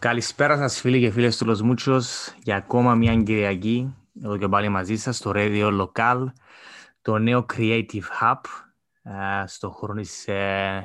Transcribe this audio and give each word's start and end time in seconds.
Καλησπέρα 0.00 0.56
σας 0.56 0.80
φίλοι 0.80 1.00
και 1.00 1.10
φίλες 1.10 1.36
του 1.36 1.46
Los 1.46 1.70
Muchos 1.70 2.02
για 2.42 2.56
ακόμα 2.56 2.94
μια 2.94 3.16
Κυριακή 3.16 3.94
εδώ 4.22 4.36
και 4.36 4.48
πάλι 4.48 4.68
μαζί 4.68 4.96
σας 4.96 5.16
στο 5.16 5.32
Radio 5.34 5.80
Local 5.80 6.24
το 7.02 7.18
νέο 7.18 7.46
Creative 7.54 8.02
Hub 8.20 8.34
uh, 8.34 9.44
στο 9.46 9.70
χρόνο 9.70 10.00
της 10.00 10.24
uh, 10.28 10.80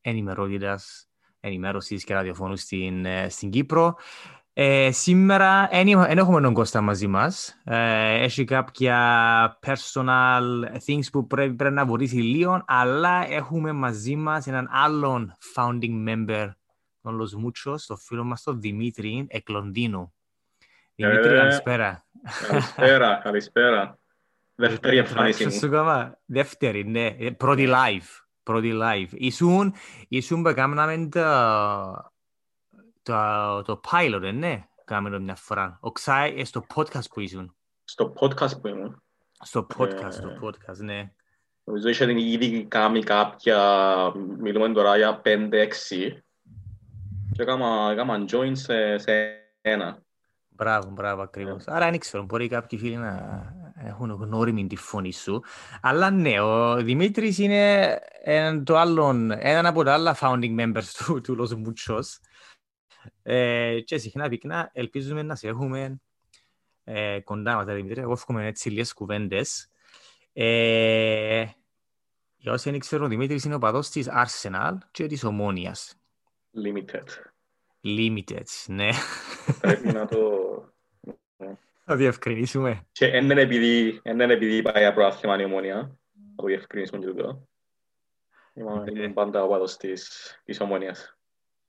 ενημερότητας, 0.00 1.08
ενημέρωσης 1.40 2.04
και 2.04 2.14
ραδιοφώνου 2.14 2.56
στην, 2.56 3.04
uh, 3.06 3.26
στην 3.28 3.50
Κύπρο. 3.50 3.96
Ε, 4.52 4.90
σήμερα 4.92 5.68
δεν 5.70 6.18
έχουμε 6.18 6.40
τον 6.40 6.54
Κώστα 6.54 6.80
μαζί 6.80 7.06
μας. 7.06 7.60
Ε, 7.64 8.22
έχει 8.22 8.44
κάποια 8.44 9.58
personal 9.66 10.42
things 10.86 11.06
που 11.12 11.26
πρέπει, 11.26 11.54
πρέπει 11.54 11.74
να 11.74 11.84
βοηθήσει 11.84 12.16
λίγο, 12.16 12.62
αλλά 12.66 13.26
έχουμε 13.30 13.72
μαζί 13.72 14.16
μας 14.16 14.46
έναν 14.46 14.68
άλλον 14.72 15.36
founding 15.54 16.08
member 16.08 16.50
των 17.02 17.20
Los 17.20 17.44
Muchos, 17.46 17.76
το 17.86 17.96
φίλο 17.96 18.24
μας 18.24 18.42
τον 18.42 18.60
Δημήτρη 18.60 19.26
εκ 19.28 19.48
Λονδίνου. 19.48 20.12
Δημήτρη, 20.94 21.32
Ε, 21.32 21.36
καλησπέρα. 21.36 22.04
Καλησπέρα, 22.48 23.20
καλησπέρα. 23.22 23.98
Δεύτερη 24.54 24.96
εμφάνιση 24.96 25.50
Σου 25.50 25.66
μου. 25.66 25.72
κάμα, 25.72 26.18
δεύτερη, 26.24 26.84
ναι. 26.84 27.06
Ε, 27.06 27.30
Πρώτη 27.30 27.66
live. 27.68 28.24
Πρώτη 28.42 28.72
live. 28.82 29.08
Ήσουν, 29.12 29.74
ήσουν 30.08 30.42
που 30.42 30.48
έκαναμε 30.48 31.08
το, 31.10 31.22
το, 33.02 33.62
το 33.62 33.80
pilot, 33.90 34.22
ε, 34.22 34.30
ναι. 34.30 34.66
Κάμαμε 34.84 35.16
το 35.16 35.22
μια 35.22 35.34
φορά. 35.34 35.78
Ο 35.80 35.92
Ξάι, 35.92 36.34
ε, 36.40 36.44
στο 36.44 36.66
podcast 36.74 37.10
που 37.14 37.20
ήσουν. 37.20 37.56
Στο 37.84 38.12
podcast 38.20 38.60
που 38.60 38.68
ήμουν. 38.68 39.02
Στο 39.44 39.66
podcast, 39.78 40.02
Ε. 40.04 40.10
στο 40.10 40.28
podcast, 40.42 40.76
ναι. 40.76 41.12
Νομίζω 41.64 41.88
είχε 41.88 42.20
ήδη 42.20 42.64
κάνει 42.64 43.02
κάποια, 43.02 43.58
μιλούμε 44.38 44.72
τώρα 44.72 44.96
για 44.96 45.20
5-6. 45.24 46.22
Και 47.32 47.42
έκανα, 47.42 47.90
έκανα 47.92 48.24
join 48.30 48.50
σε, 48.52 48.98
σε 48.98 49.12
ένα. 49.60 50.02
Μπράβο, 50.48 50.90
μπράβο, 50.90 51.22
ακριβώς. 51.22 51.66
Άρα 51.66 51.90
δεν 51.90 51.98
ξέρω, 51.98 52.24
μπορεί 52.24 52.48
κάποιοι 52.48 52.78
φίλοι 52.78 52.96
να 52.96 53.42
έχουν 53.74 54.10
γνώριμη 54.10 54.66
τη 54.66 54.76
φωνή 54.76 55.12
σου. 55.12 55.42
Αλλά 55.80 56.10
ναι, 56.10 56.40
ο 56.40 56.76
Δημήτρης 56.76 57.38
είναι 57.38 57.98
έναν, 58.22 58.64
το 58.64 58.76
άλλον, 58.76 59.30
έναν 59.30 59.66
από 59.66 59.82
τα 59.82 59.92
άλλα 59.92 60.16
founding 60.20 60.60
members 60.60 60.84
του, 60.98 61.20
του 61.20 61.36
Los 61.40 61.52
Muchos. 61.52 62.04
Ε, 63.22 63.80
και 63.80 63.98
συχνά 63.98 64.28
πυκνά 64.28 64.70
ελπίζουμε 64.72 65.22
να 65.22 65.34
σε 65.34 65.48
έχουμε 65.48 66.00
ε, 66.84 67.20
κοντά 67.20 67.54
μας, 67.54 67.64
ρε 67.66 67.74
Δημήτρη. 67.74 68.00
Εγώ 68.00 68.12
εύχομαι 68.12 68.46
έτσι 68.46 68.68
λίγες 68.68 68.92
κουβέντες. 68.92 69.68
Ε, 70.32 71.44
για 72.36 72.52
όσοι 72.52 72.70
δεν 72.70 72.78
ξέρουν, 72.78 73.06
ο 73.06 73.08
Δημήτρης 73.08 73.44
είναι 73.44 73.54
ο 73.54 73.58
παδός 73.58 73.90
της 73.90 74.08
Arsenal 74.10 74.74
και 74.90 75.06
της 75.06 75.24
Ομόνιας. 75.24 76.01
Limited. 76.64 77.04
Limited, 77.84 78.46
ναι. 78.66 78.88
Πρέπει 79.60 79.92
να 79.92 80.06
το... 80.06 80.18
Θα 81.84 81.96
διευκρινίσουμε. 81.96 82.86
Και 82.92 83.08
δεν 83.10 83.30
είναι 83.30 83.40
επειδή, 83.40 84.00
δεν 84.04 84.20
είναι 84.20 84.32
επειδή 84.32 84.62
πάει 84.62 84.84
από 84.84 85.02
άθλημα 85.02 85.40
η 85.40 85.44
ομόνια. 85.44 85.74
Να 85.74 86.34
το 86.36 86.46
διευκρινίσουμε 86.46 87.00
και 87.00 87.06
τούτο. 87.06 87.48
Ήμουν 88.54 88.82
Ναι. 88.82 88.90
ήμουν 89.00 89.12
πάντα 89.12 89.44
ο 89.44 89.48
παδός 89.48 89.76
της, 89.76 90.10
της 90.44 90.60
ομόνιας. 90.60 91.16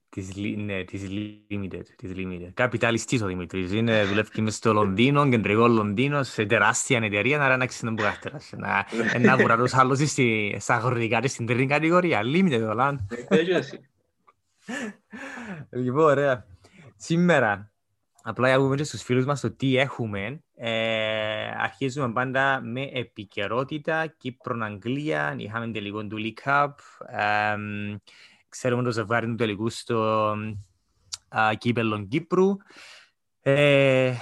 Της, 0.08 0.36
λι- 0.36 0.58
ναι, 0.58 0.84
της 0.84 1.06
Limited, 1.08 1.82
της 1.96 2.12
Limited. 2.14 2.50
Καπιταλιστής 2.54 3.22
ο 3.22 3.26
Δημήτρης. 3.26 3.72
Είναι, 3.72 4.04
δουλεύει 4.04 4.40
μες 4.40 4.54
στο 4.54 4.72
Λονδίνο, 4.72 5.28
κεντρικό 5.28 5.68
Λονδίνο, 5.68 6.22
σε 6.22 6.44
τεράστια 6.46 6.98
εταιρεία, 7.02 7.42
άρα 7.42 7.56
να 7.56 7.66
ξέρει 7.66 7.94
που 7.94 8.02
κάθερας. 8.02 8.52
Να, 8.56 8.86
να 9.18 9.36
βουρά 9.36 9.56
τους 9.56 9.74
άλλους 9.74 10.10
στη, 10.10 10.56
στα 10.60 10.74
αγροτικά 10.74 11.20
της 11.20 11.32
στην 11.32 11.46
τρίτη 11.46 11.66
κατηγορία. 11.66 12.20
Limited, 12.24 12.66
όλα. 12.70 13.06
Δεν 13.28 13.44
και 13.44 13.54
εσύ. 13.54 13.88
Λοιπόν, 15.70 16.04
ωραία. 16.04 16.46
Σήμερα, 16.96 17.72
απλά 18.22 18.48
για 18.48 18.56
να 18.56 18.62
πούμε 18.62 18.76
και 18.76 18.84
στους 18.84 19.02
φίλους 19.02 19.24
μας 19.24 19.40
το 19.40 19.50
τι 19.50 19.76
έχουμε, 19.76 20.42
ε, 20.54 21.48
αρχίζουμε 21.58 22.12
πάντα 22.12 22.60
με 22.60 22.82
επικαιρότητα, 22.92 24.06
Κύπρο-Αγγλία, 24.06 25.34
είχαμε 25.38 25.70
τελικό 25.70 26.06
του 26.06 26.16
League 26.18 26.48
Cup, 26.48 26.72
ε, 27.06 27.56
ξέρουμε 28.48 28.82
το 28.82 28.90
ζευγάρι 28.92 29.26
του 29.26 29.34
τελικού 29.34 29.70
στο 29.70 30.30
α, 31.28 31.54
κύπελλο 31.58 32.06
Κύπρου. 32.06 32.56
Ε, 33.40 34.14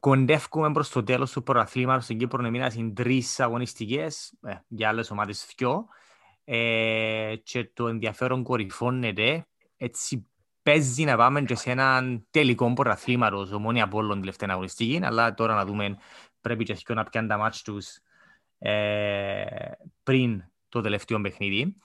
κοντεύκουμε 0.00 0.72
προς 0.72 0.88
το 0.88 1.02
τέλος 1.02 1.32
του 1.32 1.42
πρωταθλήματος 1.42 2.04
στην 2.04 2.18
Κύπρο, 2.18 2.46
έμειναν 2.46 2.94
τρεις 2.94 3.40
αγωνιστικές, 3.40 4.32
ε, 4.42 4.54
για 4.68 4.88
άλλες 4.88 5.10
ομάδες 5.10 5.46
δυο. 5.56 5.86
Ε, 6.52 7.36
και 7.42 7.70
το 7.74 7.88
ενδιαφέρον 7.88 8.42
κορυφώνεται. 8.42 9.46
Έτσι 9.76 10.26
παίζει 10.62 11.04
να 11.04 11.16
πάμε 11.16 11.42
και 11.42 11.54
σε 11.54 11.70
έναν 11.70 12.26
τελικό 12.30 12.72
πρωταθλήματος, 12.72 13.52
ομόνια 13.52 13.84
Απόλλων 13.84 14.20
τελευταία 14.20 14.48
αγωνιστική, 14.52 15.00
αλλά 15.02 15.34
τώρα 15.34 15.54
να 15.54 15.64
δούμε 15.64 15.96
πρέπει 16.40 16.64
και 16.64 16.72
αυτοί 16.72 16.94
να 16.94 17.04
πιάνουν 17.04 17.30
τα 17.30 17.36
μάτς 17.36 17.62
τους 17.62 17.98
ε, 18.58 19.44
πριν 20.02 20.44
το 20.68 20.80
τελευταίο 20.80 21.20
παιχνίδι. 21.20 21.76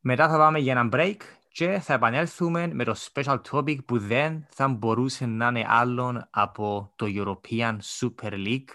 Μετά 0.00 0.28
θα 0.28 0.36
πάμε 0.36 0.58
για 0.58 0.72
ένα 0.72 0.88
break 0.92 1.16
και 1.48 1.78
θα 1.78 1.94
επανέλθουμε 1.94 2.66
με 2.66 2.84
το 2.84 2.94
special 3.12 3.40
topic 3.50 3.84
που 3.84 3.98
δεν 3.98 4.46
θα 4.50 4.68
μπορούσε 4.68 5.26
να 5.26 5.48
είναι 5.48 5.64
άλλον 5.68 6.28
από 6.30 6.92
το 6.96 7.06
European 7.08 7.76
Super 8.00 8.32
League 8.32 8.70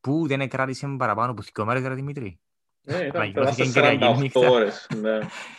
που 0.00 0.26
δεν 0.26 0.48
κράτησε 0.48 0.94
παραπάνω 0.98 1.30
από 1.30 1.42
δύο 1.42 1.64
μέρες, 1.64 1.82
ρε 1.82 1.94
Δημήτρη. 1.94 2.40
Ναι, 2.90 3.04
ήταν 3.04 3.20
Ανακοινώθηκε 3.20 3.32
περάσα 3.32 3.64
Κυριακή 3.64 4.04
48 4.14 4.18
νύχτα. 4.20 4.48
ώρες. 4.48 4.86
Ναι, 5.00 5.18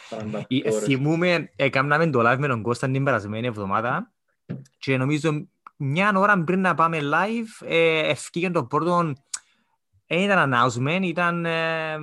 48 0.09 0.43
Ε, 0.65 0.69
ώρες. 0.71 0.83
Θυμούμε, 0.83 1.51
έκαναμε 1.55 2.09
το 2.09 2.31
live 2.31 2.37
με 2.37 2.47
τον 2.47 2.61
Κώστα 2.61 2.91
την 2.91 3.03
περασμένη 3.03 3.47
εβδομάδα 3.47 4.11
και 4.77 4.97
νομίζω 4.97 5.47
μια 5.77 6.11
ώρα 6.15 6.43
πριν 6.43 6.61
να 6.61 6.73
πάμε 6.73 6.99
live 7.01 7.67
ε, 7.67 8.09
ευκήγε 8.09 8.49
το 8.49 8.65
πρώτο 8.65 9.13
δεν 10.07 10.19
ήταν 10.19 10.53
announcement, 10.53 10.99
ήταν 11.03 11.45
ε, 11.45 11.97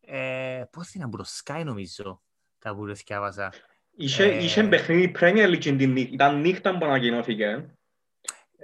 ε, 0.00 0.62
πώς 0.70 0.88
ήταν 0.94 1.06
από 1.06 1.16
το 1.16 1.24
Sky 1.44 1.62
νομίζω 1.64 2.22
κάπου 2.58 2.86
το 2.86 2.94
θυκάβασα. 2.94 3.52
Είχε, 3.96 4.24
Ε, 4.24 4.42
είχε 4.44 4.62
παιχνίδι 4.62 5.14
Premier 5.20 5.50
League 5.54 5.58
την 5.76 5.92
νύχτα. 5.92 6.12
Ήταν 6.14 6.40
νύχτα 6.40 6.78
που 6.78 6.84
ανακοινώθηκε. 6.84 7.64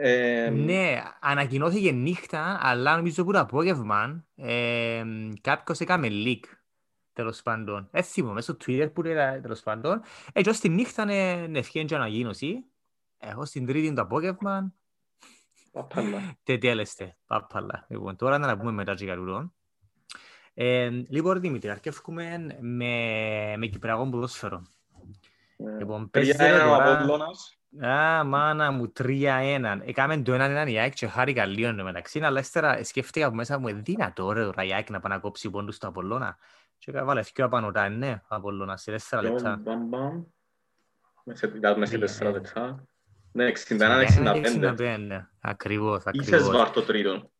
Ε, 0.05 0.51
Ναι, 0.51 1.03
ανακοινώθηκε 1.21 1.93
νύχτα, 1.93 2.59
αλλά 2.63 2.97
νομίζω 2.97 3.25
που 3.25 3.33
το 3.33 3.39
απόγευμα 3.39 4.25
ε, 4.37 5.03
κάποιος 5.41 5.81
έκαμε 5.81 6.09
leak, 6.11 6.41
τέλος 7.13 7.43
πάντων. 7.43 7.89
Δεν 7.91 8.03
θυμούμαι, 8.03 8.41
στο 8.41 8.57
Twitter 8.65 8.91
που 8.93 9.03
λέει 9.03 9.41
τέλος 9.41 9.61
πάντων. 9.61 10.03
Ε, 10.33 10.43
και 10.43 10.49
ως 10.51 10.59
τη 10.59 10.69
νύχτα 10.69 11.03
είναι 11.03 11.59
ευκαιρία 11.59 11.89
και 11.89 11.95
ανακοίνωση. 11.95 12.65
Εγώ 13.19 13.45
στην 13.45 13.67
τρίτη 13.67 13.93
το 13.93 14.03
απόγευμα, 14.03 14.73
Απάλα. 15.73 16.21
τετέλεστε, 16.45 17.17
πάπαλα. 17.27 17.87
Λοιπόν, 17.89 18.17
τώρα 18.17 18.39
να 18.39 18.47
τα 18.47 18.57
πούμε 18.59 18.73
μετά 18.73 18.95
και 18.95 19.07
καλουρών. 19.07 19.55
Ε, 20.55 20.89
λοιπόν, 20.91 21.41
Δημήτρη, 21.41 21.71
αρκεύουμε 21.71 22.57
με, 22.61 22.95
με 23.57 23.67
κυπριακό 23.67 24.09
ποδόσφαιρο. 24.09 24.63
Λοιπόν, 25.79 26.11
παίζεται 26.11 26.37
Τρία 26.39 26.49
ένα 26.55 26.65
ο 26.65 26.77
τώρα- 26.77 26.95
Απόλλωνας. 26.99 27.57
Α, 27.81 28.25
μάνα 28.25 28.71
μου, 28.71 28.93
3-1. 29.01 29.81
Έκαμε 29.85 30.23
το 30.23 30.33
έναν 30.35 30.51
έναν 30.51 30.69
η 30.69 30.79
ΑΕΚ 30.81 30.93
και 30.95 31.07
χάρηκα 31.07 31.45
λίγο 31.47 31.69
εν 31.69 31.77
τω 31.77 31.85
μεταξύ, 31.85 32.21
αλλά 32.21 32.41
ύστερα 32.41 32.85
σκέφτηκα 32.85 33.27
από 33.27 33.35
μέσα 33.35 33.59
μου, 33.59 33.69
«Ε, 33.69 33.73
δυνατό 33.73 34.33
ρε 34.33 34.45
τώρα 34.45 34.65
η 34.65 34.73
ΑΕΚ 34.75 34.91
να 34.91 35.01
πάει 35.01 35.13
να 35.13 35.19
κόψει 35.19 35.51
πόντους 35.51 35.75
στο 35.75 35.89
Απολλώνα. 35.89 36.37
Και 36.79 36.91
έβαλε 36.95 37.21
δυο 37.21 37.45
απανωτά, 37.45 37.89
ναι, 37.89 38.21
ο 38.23 38.35
Απολλώνας, 38.35 38.83
σε 38.83 38.91
τέσσερα 38.91 39.23
λεπτά. 39.23 39.57
Μπαμ, 39.63 39.89
μπαμ. 39.89 40.23
Με 41.25 41.35
σε- 41.35 41.47
ήταν 41.57 41.79
μέσα 41.79 41.91
σε 41.93 41.97
Τρία, 41.99 42.07
τέσσερα 42.07 42.29
ένα. 42.31 42.39
λεπτά. 42.39 42.85
Ναι, 43.33 43.45
61-65. 43.45 44.75
65, 44.79 45.31
Ακριβώς, 45.41 45.99
Είσαι 45.99 46.09
ακριβώς. 46.09 46.43
σβάρ 46.55 46.71
το 46.71 46.83
τρίτο. 46.83 47.31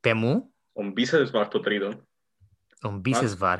Πε 0.00 0.14
μου, 0.14 0.52
Ο 0.72 0.82
Μπίσες 0.84 1.28
σβάρ 1.28 1.48
το 1.48 1.60
τρίτο. 1.60 2.06
τον 2.80 3.00
πείσες 3.02 3.36
βαρ. 3.36 3.58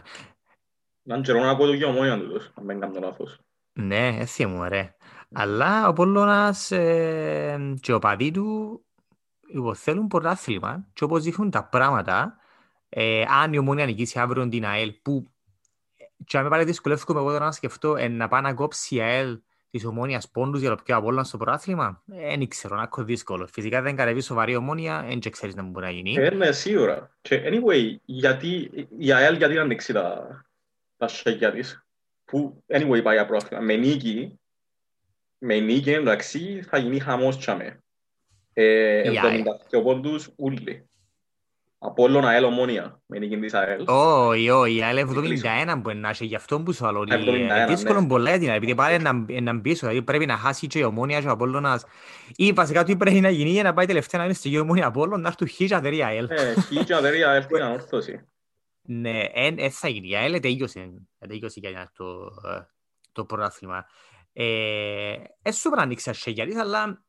Ήταν 1.05 1.23
καιρό 1.23 1.41
να 1.41 1.51
ακούω 1.51 1.67
το 1.67 1.73
γεωμόνια 1.75 2.19
τούτος, 2.19 2.51
αν 2.55 2.67
δεν 2.67 2.81
κάνω 2.81 2.99
λάθος. 3.01 3.39
Ναι, 3.73 4.07
έτσι 4.21 4.47
μου, 4.47 4.69
ρε. 4.69 4.95
Αλλά 5.33 5.87
ο 5.87 5.89
Απολλώνας 5.89 6.71
ε, 6.71 7.75
και 7.81 7.93
ο 7.93 7.99
παδί 7.99 8.31
του 8.31 8.81
υποθέλουν 9.47 10.07
πρωτάθλημα 10.07 10.87
και 10.93 11.05
όπως 11.05 11.23
δείχνουν 11.23 11.51
τα 11.51 11.65
πράγματα, 11.65 12.37
ε, 12.89 13.25
αν 13.43 13.53
η 13.53 13.59
Ομόνια 13.59 13.87
νικήσει 13.87 14.19
αύριο 14.19 14.49
την 14.49 14.67
ΑΕΛ, 14.67 14.93
που 15.03 15.27
και 16.25 16.37
αν 16.37 16.45
με 16.45 16.51
πάλι 16.51 16.65
δυσκολεύομαι 16.65 17.21
εγώ 17.21 17.31
τώρα 17.31 17.45
να 17.45 17.53
σκεφτώ 17.53 17.97
ε, 17.97 18.09
να 18.09 18.29
πάει 18.29 18.43
να 18.43 18.55
κόψει 18.55 18.95
η 18.95 19.01
ΑΕΛ 19.01 19.39
της 19.71 19.85
Ομόνιας 19.85 20.31
πόντους 20.31 20.61
για 20.61 20.71
το 20.71 20.83
πιο 20.85 20.97
Απόλλωνα 20.97 21.25
στο 21.25 21.37
πρωτάθλημα, 21.37 22.03
δεν 22.05 22.49
ξέρω, 22.49 22.77
να 22.77 22.83
έχω 22.83 23.05
δύσκολο. 23.05 23.47
Φυσικά 23.53 23.83
δεν 23.83 23.97
κατεβεί 23.97 24.21
σοβαρή 24.21 24.57
Ομόνια, 24.57 25.05
δεν 25.09 25.21
και 25.21 25.31
ξέρεις 25.31 25.55
να 25.55 25.63
μπορεί 25.63 25.87
να 25.87 25.93
γίνει. 25.93 26.15
Ε, 26.15 26.31
ναι, 26.31 26.53
σίγουρα. 26.53 27.17
Και 27.21 27.43
anyway, 27.47 27.97
γιατί, 28.05 28.71
η 28.99 29.13
ΑΕΛ 29.13 29.37
γιατί 29.37 29.55
να 29.55 29.63
ανοίξει 29.63 29.93
τα, 29.93 30.27
τα 30.97 31.09
σέγγια 31.09 31.53
της, 31.53 31.87
που 32.25 32.65
anyway 32.67 33.03
πάει 33.03 33.15
για 33.15 33.27
πρόθυμα. 33.27 33.61
Με 33.61 33.77
νίκη, 33.77 34.41
με 35.45 35.61
νίκη 35.61 35.93
εντάξει 35.93 36.63
θα 36.69 36.79
γίνει 36.79 36.99
χαμός 36.99 37.39
τσάμε. 37.39 37.83
Ε, 38.53 39.13
Η 39.13 39.19
ΑΕΛ. 39.19 39.43
72 39.71 39.83
πόντους 39.83 40.31
ούλοι. 40.37 40.87
Απόλλων 41.79 42.25
ΑΕΛ 42.25 42.45
Ομόνια, 42.45 43.01
με 43.07 43.19
νίκη 43.19 43.39
της 43.39 43.55
ΑΕΛ. 43.55 43.85
Όχι, 43.87 44.51
όχι, 44.51 44.77
η 44.77 44.83
ΑΕΛ 44.83 44.99
71 44.99 45.79
μπορεί 45.79 45.97
να 45.97 46.09
έχει, 46.09 46.27
γι' 46.27 46.35
αυτό 46.35 46.61
που 46.61 46.73
σου 46.73 46.85
λέω. 46.85 47.35
Είναι 47.35 47.65
δύσκολο 47.69 48.01
ναι. 48.01 48.07
πολλά 48.07 48.39
την 48.39 48.49
επειδή 48.49 48.75
πάλι 48.75 48.99
να, 48.99 49.13
να 49.41 49.53
μπει, 49.53 49.73
δηλαδή 49.73 50.03
πρέπει 50.03 50.27
να 50.27 50.37
χάσει 50.37 50.67
και 50.67 50.79
η 50.79 50.83
Ομόνια 50.83 51.21
και 51.21 51.29
ο 51.29 51.31
Απόλλωνας. 51.31 51.85
Ή 52.37 52.53
βασικά 52.53 52.85
τι 52.85 52.97
πρέπει 52.97 53.21
να 53.21 53.31
γίνει 53.31 53.51
για 53.51 53.63
να 53.63 53.73
πάει 53.73 53.87
τελευταία 53.87 54.21
να 54.21 54.27
είναι 54.27 54.35
στη 54.35 54.59
Ομόνια 54.59 54.87
Απόλλων, 54.87 55.21
να 55.21 55.29
έρθουν 55.29 55.49
χίλια 55.49 55.77
αδερή 55.77 56.03
ΑΕΛ. 56.03 56.29
Ε, 56.31 56.61
χίλια 56.61 56.97
αδερή 56.97 57.25
ΑΕΛ 57.25 57.45
που 57.47 57.57
είναι 57.57 57.65
ανόρθωση. 57.65 58.27
Ναι, 58.83 59.21
έτσι 59.35 59.79
θα 59.79 59.89
γίνει. 59.89 60.09
Η 60.09 60.17
ΑΕΛ 60.17 60.41
τελείωσε, 60.41 60.93
τελείωσε 61.19 61.61
για 61.61 61.93
το, 61.97 62.05
το 63.13 63.25
πρωτάθλημα. 63.25 63.87
Ε, 64.33 65.17
έσου 65.43 65.61
πρέπει 65.61 65.77
να 65.77 65.83
ανοίξει 65.83 66.11
ασχεγιαρής, 66.11 66.57
αλλά 66.57 67.05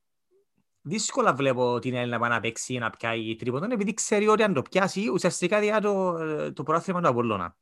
δύσκολα 0.82 1.34
βλέπω 1.34 1.80
την 1.80 1.94
Έλληνα 1.94 2.12
να 2.12 2.20
πάει 2.20 2.30
να 2.30 2.40
παίξει 2.40 2.78
να 2.78 2.90
πιάει 2.90 3.36
τρίποντον, 3.36 3.72
επειδή 3.72 3.94
ξέρει 3.94 4.28
ότι 4.28 4.44
αν 4.44 4.54
το 4.54 4.62
πιάσει, 4.62 5.10
ουσιαστικά 5.10 5.60
διά 5.60 5.82
το, 5.82 6.54
το 6.54 6.64
πρόθυμα 6.64 7.02
του 7.02 7.08
Απολλώνα. 7.08 7.58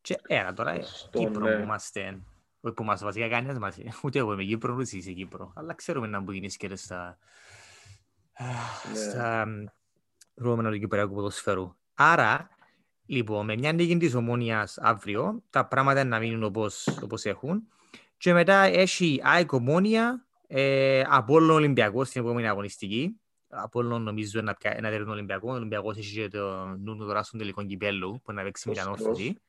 Και 0.00 0.20
ένα 0.26 0.52
τώρα, 0.52 0.82
Στον, 0.82 1.24
Κύπρο 1.24 1.44
ναι. 1.44 1.56
που 1.56 1.62
είμαστε, 1.62 2.22
όχι 2.60 2.74
που 2.74 2.84
μας 2.84 3.02
βασικά 3.02 3.28
κανένας 3.28 3.58
μας, 3.58 3.78
ούτε 4.04 4.18
εγώ 4.18 4.32
είμαι 4.32 4.44
Κύπρος, 4.44 4.74
ούτε 4.74 4.82
εσύ 4.82 4.96
είσαι 4.96 5.12
Κύπρος, 5.12 5.52
αλλά 5.54 5.74
ξέρουμε 5.74 6.06
να 6.06 6.20
μπορεί 6.20 6.40
και 6.56 6.76
στα, 6.76 7.18
Ναι. 8.38 8.94
στα 8.94 9.46
δρόμενα 10.34 10.70
του 10.70 10.78
Κυπριακού 10.78 11.14
ποδοσφαίρου. 11.14 11.76
Άρα, 11.94 12.48
λοιπόν, 13.06 13.44
με 13.44 13.56
μια 13.56 13.72
νίκη 13.72 13.96
της 13.96 14.14
Ομόνιας 14.14 14.78
αύριο, 14.78 15.42
τα 15.50 15.66
πράγματα 15.66 16.00
είναι 16.00 16.08
να 16.08 16.18
μείνουν 16.18 16.42
όπως, 16.42 16.86
όπως 17.02 17.24
έχουν. 17.24 17.68
Και 18.16 18.32
μετά 18.32 18.62
έχει 18.62 19.20
ΑΕΚ 19.22 19.52
Ομόνια, 19.52 20.26
ε, 20.46 21.02
Απόλλων 21.08 21.56
Ολυμπιακός 21.56 22.08
στην 22.08 22.20
επόμενη 22.22 22.48
αγωνιστική. 22.48 23.20
Απόλλων 23.48 24.02
νομίζω 24.02 24.40
να 24.40 24.54
πιάσει 24.54 24.76
ένα 24.78 24.98
τον 24.98 25.08
Ολυμπιακό. 25.08 25.50
Ο 25.50 25.54
Ολυμπιακός 25.54 25.96
έχει 25.96 26.14
και 26.14 26.28
το 26.28 26.66
νου 26.66 26.96
του 26.96 27.06
τώρα 27.06 27.22
στον 27.22 27.38
τελικό 27.38 27.64
κυπέλλου 27.64 28.20
που 28.24 28.32
να 28.32 28.42
παίξει 28.42 28.68
με 28.68 28.74
την 28.74 28.82
Σωστός. 28.82 29.00
ανόρθωση. 29.00 29.40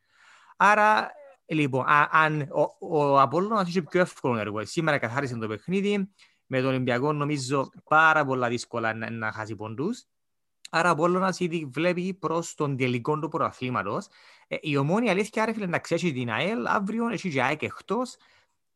Άρα, 0.58 1.12
λοιπόν, 1.46 1.86
α, 1.88 2.10
αν 2.12 2.42
ο, 2.42 2.88
ο 2.98 3.20
Απόλλωνας 3.20 3.68
είχε 3.68 3.82
πιο 3.82 4.02
εύκολο 4.02 4.38
έργο. 4.38 4.66
Σήμερα 4.66 4.98
καθάρισε 4.98 5.38
το 5.38 5.48
παιχνίδι. 5.48 6.10
Με 6.46 6.60
τον 6.60 6.70
Ολυμπιακό 6.70 7.14
νομίζω 7.14 7.70
πάρα 7.90 8.26
πολλά 8.26 8.48
δύσκολα 8.48 8.94
να, 8.94 9.10
να 9.10 9.32
χάσει 9.32 9.56
πόντους. 9.56 10.04
Άρα 10.70 10.90
ο 10.90 10.92
Απόλλωνας 10.92 11.40
ήδη 11.40 11.66
βλέπει 11.66 12.14
προς 12.14 12.56
τον 12.56 12.78
τελικό 12.78 13.20
του 13.20 13.30
πρωταθλήματος. 13.30 14.08
Ε, 14.48 14.56
η 14.62 14.78
ομόνια 14.78 15.12
αλήθεια 15.12 15.44
άρα 15.44 15.54
φίλε 15.54 15.66
να 15.66 15.80
ξέρει 15.80 16.12
την 16.14 16.32
ΑΕΛ 16.32 16.68
αύριο, 16.68 17.08
έχει 17.08 17.30
και 17.30 17.44
ΑΕΚ 17.44 17.62
εκτός. 17.62 18.16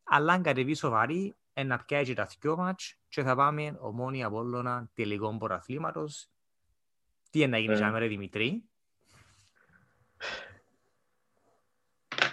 Αλλά 0.04 0.34
αν 0.34 0.42
κατεβεί 0.42 0.74
σοβαρή, 0.74 1.36
ε, 1.54 1.64
να 1.64 1.78
πιάει 1.78 2.04
και 2.04 2.14
τα 2.14 2.30
δυο 2.40 2.58
μάτς 2.58 2.96
και 3.08 3.24
θα 3.24 3.36
πάμε 3.36 3.78
ομόνια 3.80 4.28
Απόλλωνα 4.28 4.90
τελικό 4.94 5.38
πρωταθλήματος. 5.38 6.30
Τι 7.30 7.40
είναι 7.40 7.48
να 7.48 7.58
γίνει 7.58 7.74
Ε. 7.74 7.90
yeah. 7.92 7.98
ρε 7.98 8.08
Δημητρή; 8.08 8.64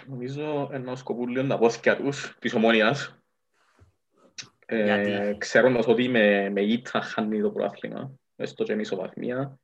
Νομίζω 0.07 0.69
ενώ 0.71 0.95
σκοπούν 0.95 1.29
λίγο 1.29 1.47
τα 1.47 1.57
πόθηκια 1.57 1.97
τους, 1.97 2.35
της 2.39 2.53
ομόνιας. 2.53 3.19
Ε, 4.65 4.83
Γιατί; 4.83 5.37
ξέροντας 5.37 5.87
ότι 5.87 6.09
με, 6.09 6.49
με 6.49 6.61
ήττα 6.61 7.01
χάνει 7.01 7.41
το 7.41 7.51
πρωτάθλημα, 7.51 8.11
έστω 8.37 8.63
και 8.63 8.75
μισοβαθμία. 8.75 9.59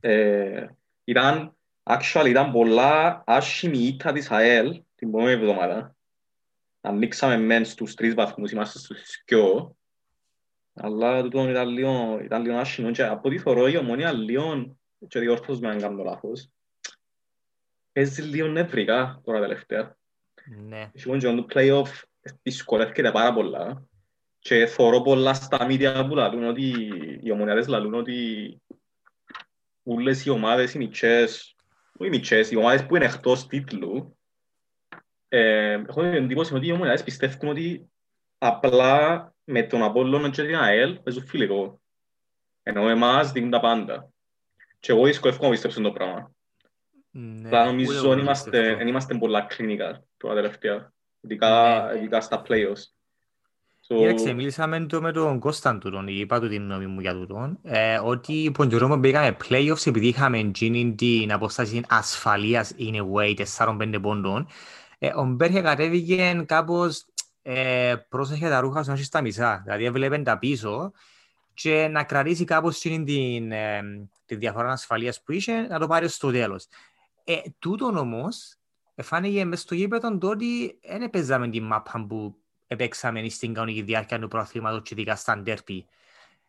Ε, 0.00 0.66
ήταν, 1.04 1.56
actually, 1.82 2.26
ήταν 2.26 2.52
πολλά 2.52 3.22
άσχημη 3.26 3.78
ήττα 3.78 4.12
της 4.12 4.30
ΑΕΛ 4.30 4.82
την 4.94 5.10
προηγούμενη 5.10 5.42
εβδομάδα. 5.42 5.96
Ανοίξαμε 6.80 7.36
μεν 7.36 7.64
στους 7.64 7.94
τρεις 7.94 8.14
βαθμούς, 8.14 8.50
είμαστε 8.50 8.78
στους 8.78 9.22
δυο. 9.26 9.76
Αλλά 10.74 11.22
τούτο 11.22 11.48
ήταν 11.48 11.68
λίγο, 11.68 12.20
ήταν 12.22 12.42
λίγο 12.42 12.56
άσχημο 12.56 12.90
και 12.90 13.02
από 13.02 13.28
ό,τι 13.28 13.38
θεωρώ 13.38 13.68
η 13.68 13.76
ομόνια 13.76 14.12
λίγο, 14.12 14.76
και 15.08 15.18
διόρθως 15.18 15.60
με 15.60 15.68
αν 15.68 15.78
κάνω 15.78 16.02
λάθος, 16.02 16.50
παίζει 17.92 18.22
λίγο 18.22 18.46
νευρικά 18.46 19.20
τώρα 19.24 19.40
τελευταία. 19.40 19.96
Ναι. 20.46 20.90
Έχει 20.92 21.18
και 21.18 21.34
το 21.34 21.46
play-off 21.54 22.02
δυσκολεύεται 22.42 23.12
πάρα 23.12 23.32
πολλά 23.32 23.89
και 24.40 24.66
θωρώ 24.66 25.00
πολλά 25.00 25.34
στα 25.34 25.64
μίδια 25.66 26.06
που 26.06 26.14
λαλούν 26.14 26.44
ότι 26.44 26.72
οι 27.22 27.30
ομονιάδες 27.30 27.66
λαλούν 27.66 27.94
ότι 27.94 28.60
όλες 29.82 30.24
οι 30.24 30.30
ομάδες 30.30 30.74
οι 30.74 30.78
μητσές, 30.78 31.54
όχι 31.98 32.06
οι 32.06 32.10
μητσές, 32.16 32.50
οι 32.50 32.56
ομάδες 32.56 32.86
που 32.86 32.96
είναι 32.96 33.04
εκτός 33.04 33.46
τίτλου 33.46 34.18
ε, 35.28 35.72
έχω 35.88 36.00
την 36.02 36.12
εντύπωση 36.14 36.54
ότι 36.54 36.66
οι 36.66 36.72
ομονιάδες 36.72 37.02
πιστεύουν 37.04 37.48
ότι 37.48 37.90
απλά 38.38 39.32
με 39.44 39.62
τον 39.62 39.82
Απόλλωνα 39.82 40.30
και 40.30 40.42
την 40.42 40.56
ΑΕΛ 40.56 40.98
παίζουν 41.00 41.26
φιλικό. 41.26 41.80
Ενώ 42.62 42.88
εμάς 42.88 43.32
δίνουν 43.32 43.50
τα 43.50 43.60
πάντα. 43.60 44.08
Και 44.80 44.92
εγώ 44.92 45.04
δυσκολεύομαι 45.04 45.46
να 45.46 45.52
πιστέψω 45.52 45.80
το 45.82 45.90
πράγμα. 45.92 46.32
ναι. 47.10 47.48
Αλλά 47.48 47.60
Ούτε 47.62 47.70
νομίζω 47.70 47.92
εγώ 47.98 48.06
ότι 48.06 48.16
το 48.16 48.22
είμαστε, 48.22 48.50
πιστεύω. 48.50 48.76
δεν 48.76 48.86
είμαστε 48.86 49.18
πολλά 49.18 49.40
κλινικά 49.42 50.04
τώρα 50.16 50.34
τελευταία. 50.34 50.92
Ειδικά, 51.20 51.84
Ναι. 51.92 51.98
ειδικά 51.98 52.20
στα 52.20 52.42
playoffs. 52.48 52.82
So, 53.92 53.96
Κοίταξε, 53.96 54.32
μίλησαμε 54.32 54.80
το 54.80 55.00
με 55.00 55.12
τον 55.12 55.38
Κώσταν 55.38 55.80
τούτον, 55.80 56.08
είπα 56.08 56.40
του 56.40 56.48
την 56.48 56.62
γνώμη 56.62 56.86
μου 56.86 57.00
για 57.00 57.12
τούτον, 57.12 57.58
ε, 57.62 57.98
ότι 57.98 58.52
τον 58.56 58.68
καιρό 58.68 58.88
που 58.88 58.96
μπήκαμε 58.96 59.36
playoffs 59.48 59.86
επειδή 59.86 60.06
είχαμε 60.06 60.38
εκείνη 60.38 60.94
την 60.94 61.32
απόσταση 61.32 61.82
ασφαλείας 61.88 62.74
in 62.78 62.94
a 62.94 63.12
way 63.12 63.34
4-5 63.56 63.98
πόντων, 64.02 64.46
ε, 64.98 65.10
ο 65.14 65.24
Μπέρχε 65.24 65.60
κατέβηκε 65.60 66.42
κάπως 66.46 67.04
ε, 67.42 67.94
πρόσεχε 68.08 68.48
τα 68.48 68.60
ρούχα 68.60 68.82
σου 68.82 68.88
να 68.88 68.94
έχεις 68.94 69.06
στα 69.06 69.20
μισά, 69.20 69.60
δηλαδή 69.64 69.84
έβλεπε 69.84 70.18
τα 70.18 70.38
πίσω 70.38 70.92
και 71.54 71.88
να 71.90 72.04
κρατήσει 72.04 72.44
κάπως 72.44 72.84
εκείνη 72.84 73.04
την, 73.04 73.52
ε, 73.52 73.82
τη 74.26 74.34
διαφορά 74.34 74.72
ασφαλείας 74.72 75.22
που 75.22 75.32
είχε, 75.32 75.60
να 75.60 75.78
το 75.78 75.86
πάρει 75.86 76.08
στο 76.08 76.30
τέλος. 76.30 76.66
Ε, 77.24 77.36
τούτον 77.58 77.96
όμως, 77.96 78.56
φάνηκε 79.02 79.44
μες 79.44 79.60
στο 79.60 79.74
γήπεδο 79.74 80.18
το 80.18 80.28
ότι 80.28 80.78
δεν 80.88 81.02
έπαιζαμε 81.02 81.48
την 81.48 81.64
μάπα 81.64 82.06
που 82.08 82.40
επέξαμε 82.72 83.28
στην 83.28 83.54
κανονική 83.54 83.82
διάρκεια 83.82 84.18
του 84.18 84.28
προαθλήματος 84.28 84.82
και 84.82 84.94
ειδικά 84.94 85.16
στα 85.16 85.38
ντέρπι. 85.38 85.86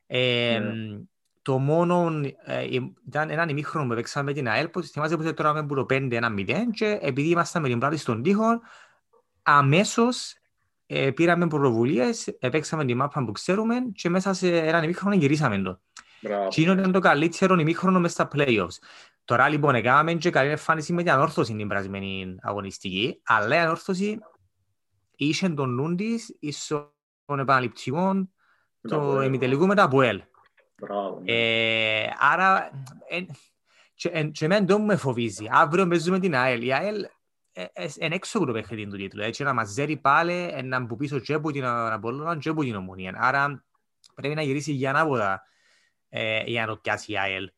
Ε, 0.07 0.59
Ναι. 0.59 0.99
Το 1.41 1.57
μόνο 1.57 2.21
ε, 2.45 2.67
ήταν 3.07 3.29
έναν 3.29 3.49
ημίχρονο 3.49 3.87
που 3.87 3.95
παίξαμε 3.95 4.25
με 4.25 4.33
την 4.33 4.47
ΑΕΛ, 4.49 4.67
που 4.67 4.83
θυμάσαι 4.83 5.17
πως 5.17 5.33
τώρα 5.33 5.53
με 5.53 5.65
το 5.65 5.85
5-1-0 5.89 6.53
και 6.73 6.97
επειδή 7.01 7.29
ήμασταν 7.29 7.61
με 7.61 7.67
την 7.67 7.79
πλάτη 7.79 7.97
στον 7.97 8.21
τοίχο, 8.21 8.61
αμέσως 9.41 10.35
ε, 10.85 11.11
πήραμε 11.11 11.47
πρωτοβουλίες, 11.47 12.27
επέξαμε 12.27 12.85
την 12.85 12.97
μάπα 12.97 13.23
που 13.25 13.31
ξέρουμε 13.31 13.75
και 13.93 14.09
μέσα 14.09 14.33
σε 14.33 14.57
έναν 14.57 14.83
ημίχρονο 14.83 15.15
γυρίσαμε 15.15 15.57
το. 15.57 15.79
μπράβο. 16.21 16.47
Και 16.47 16.61
ήταν 16.61 16.91
το 16.91 16.99
καλύτερο 16.99 17.59
ημίχρονο 17.59 17.99
μες 17.99 18.11
στα 18.11 18.27
playoffs. 18.33 18.77
Τώρα 19.25 19.49
λοιπόν 19.49 19.75
έκαναμε 19.75 20.13
και 20.13 20.29
καλή 20.29 20.49
εμφάνιση 20.49 20.93
με 20.93 21.03
την 21.03 21.11
ανόρθωση 21.11 21.55
την 21.55 21.67
περασμένη 21.67 22.35
αγωνιστική, 22.41 23.21
αλλά 23.23 23.55
η 23.55 23.59
ανόρθωση 23.59 24.19
είχε 25.25 25.49
τον 25.49 25.69
νου 25.73 25.95
της 25.95 26.37
εις 26.39 26.67
των 27.25 27.39
επαναληπτικών 27.39 28.33
Μπράβο, 28.81 29.11
το 29.13 29.19
ε. 29.19 29.25
ημιτελικού 29.25 29.67
με 29.67 29.75
τα 29.75 29.83
Αποέλ. 29.83 30.21
Μπράβο, 30.75 31.19
ναι. 31.19 31.31
Ε, 31.33 32.09
άρα, 32.19 32.69
ε, 33.09 33.21
και, 33.93 34.09
ε, 34.13 34.23
και 34.23 34.45
εμένα 34.45 34.65
το 34.65 34.79
με 34.79 34.95
φοβίζει. 34.95 35.45
Αύριο 35.49 35.87
παίζουμε 35.87 36.19
την 36.19 36.35
ΑΕΛ. 36.35 36.61
Η 36.65 36.73
ΑΕΛ 36.73 37.05
είναι 37.99 38.15
έξω 38.15 38.37
από 38.37 38.47
το 38.47 38.53
παιχνίδι 38.53 38.91
του 38.91 38.97
τίτλου. 38.97 39.21
Έτσι, 39.23 39.43
να 39.43 39.53
μαζέρει 39.53 39.97
πάλι, 39.97 40.49
ε, 40.53 40.61
να 40.61 40.85
που 40.85 40.95
πίσω 40.95 41.19
και 41.19 41.33
από 41.33 41.51
την 41.51 41.65
Απόλλωνα 41.65 42.37
και 42.37 42.49
από 42.49 42.61
την 42.61 42.75
Ομονία. 42.75 43.15
Άρα, 43.17 43.65
πρέπει 44.15 44.35
να 44.35 44.41
γυρίσει 44.41 44.71
για 44.71 44.89
ανάποδα 44.89 45.43
ε, 46.09 46.43
για 46.45 46.61
να 46.61 46.67
το 46.67 46.77
πιάσει 46.77 47.11
η 47.11 47.17
ΑΕΛ. 47.17 47.51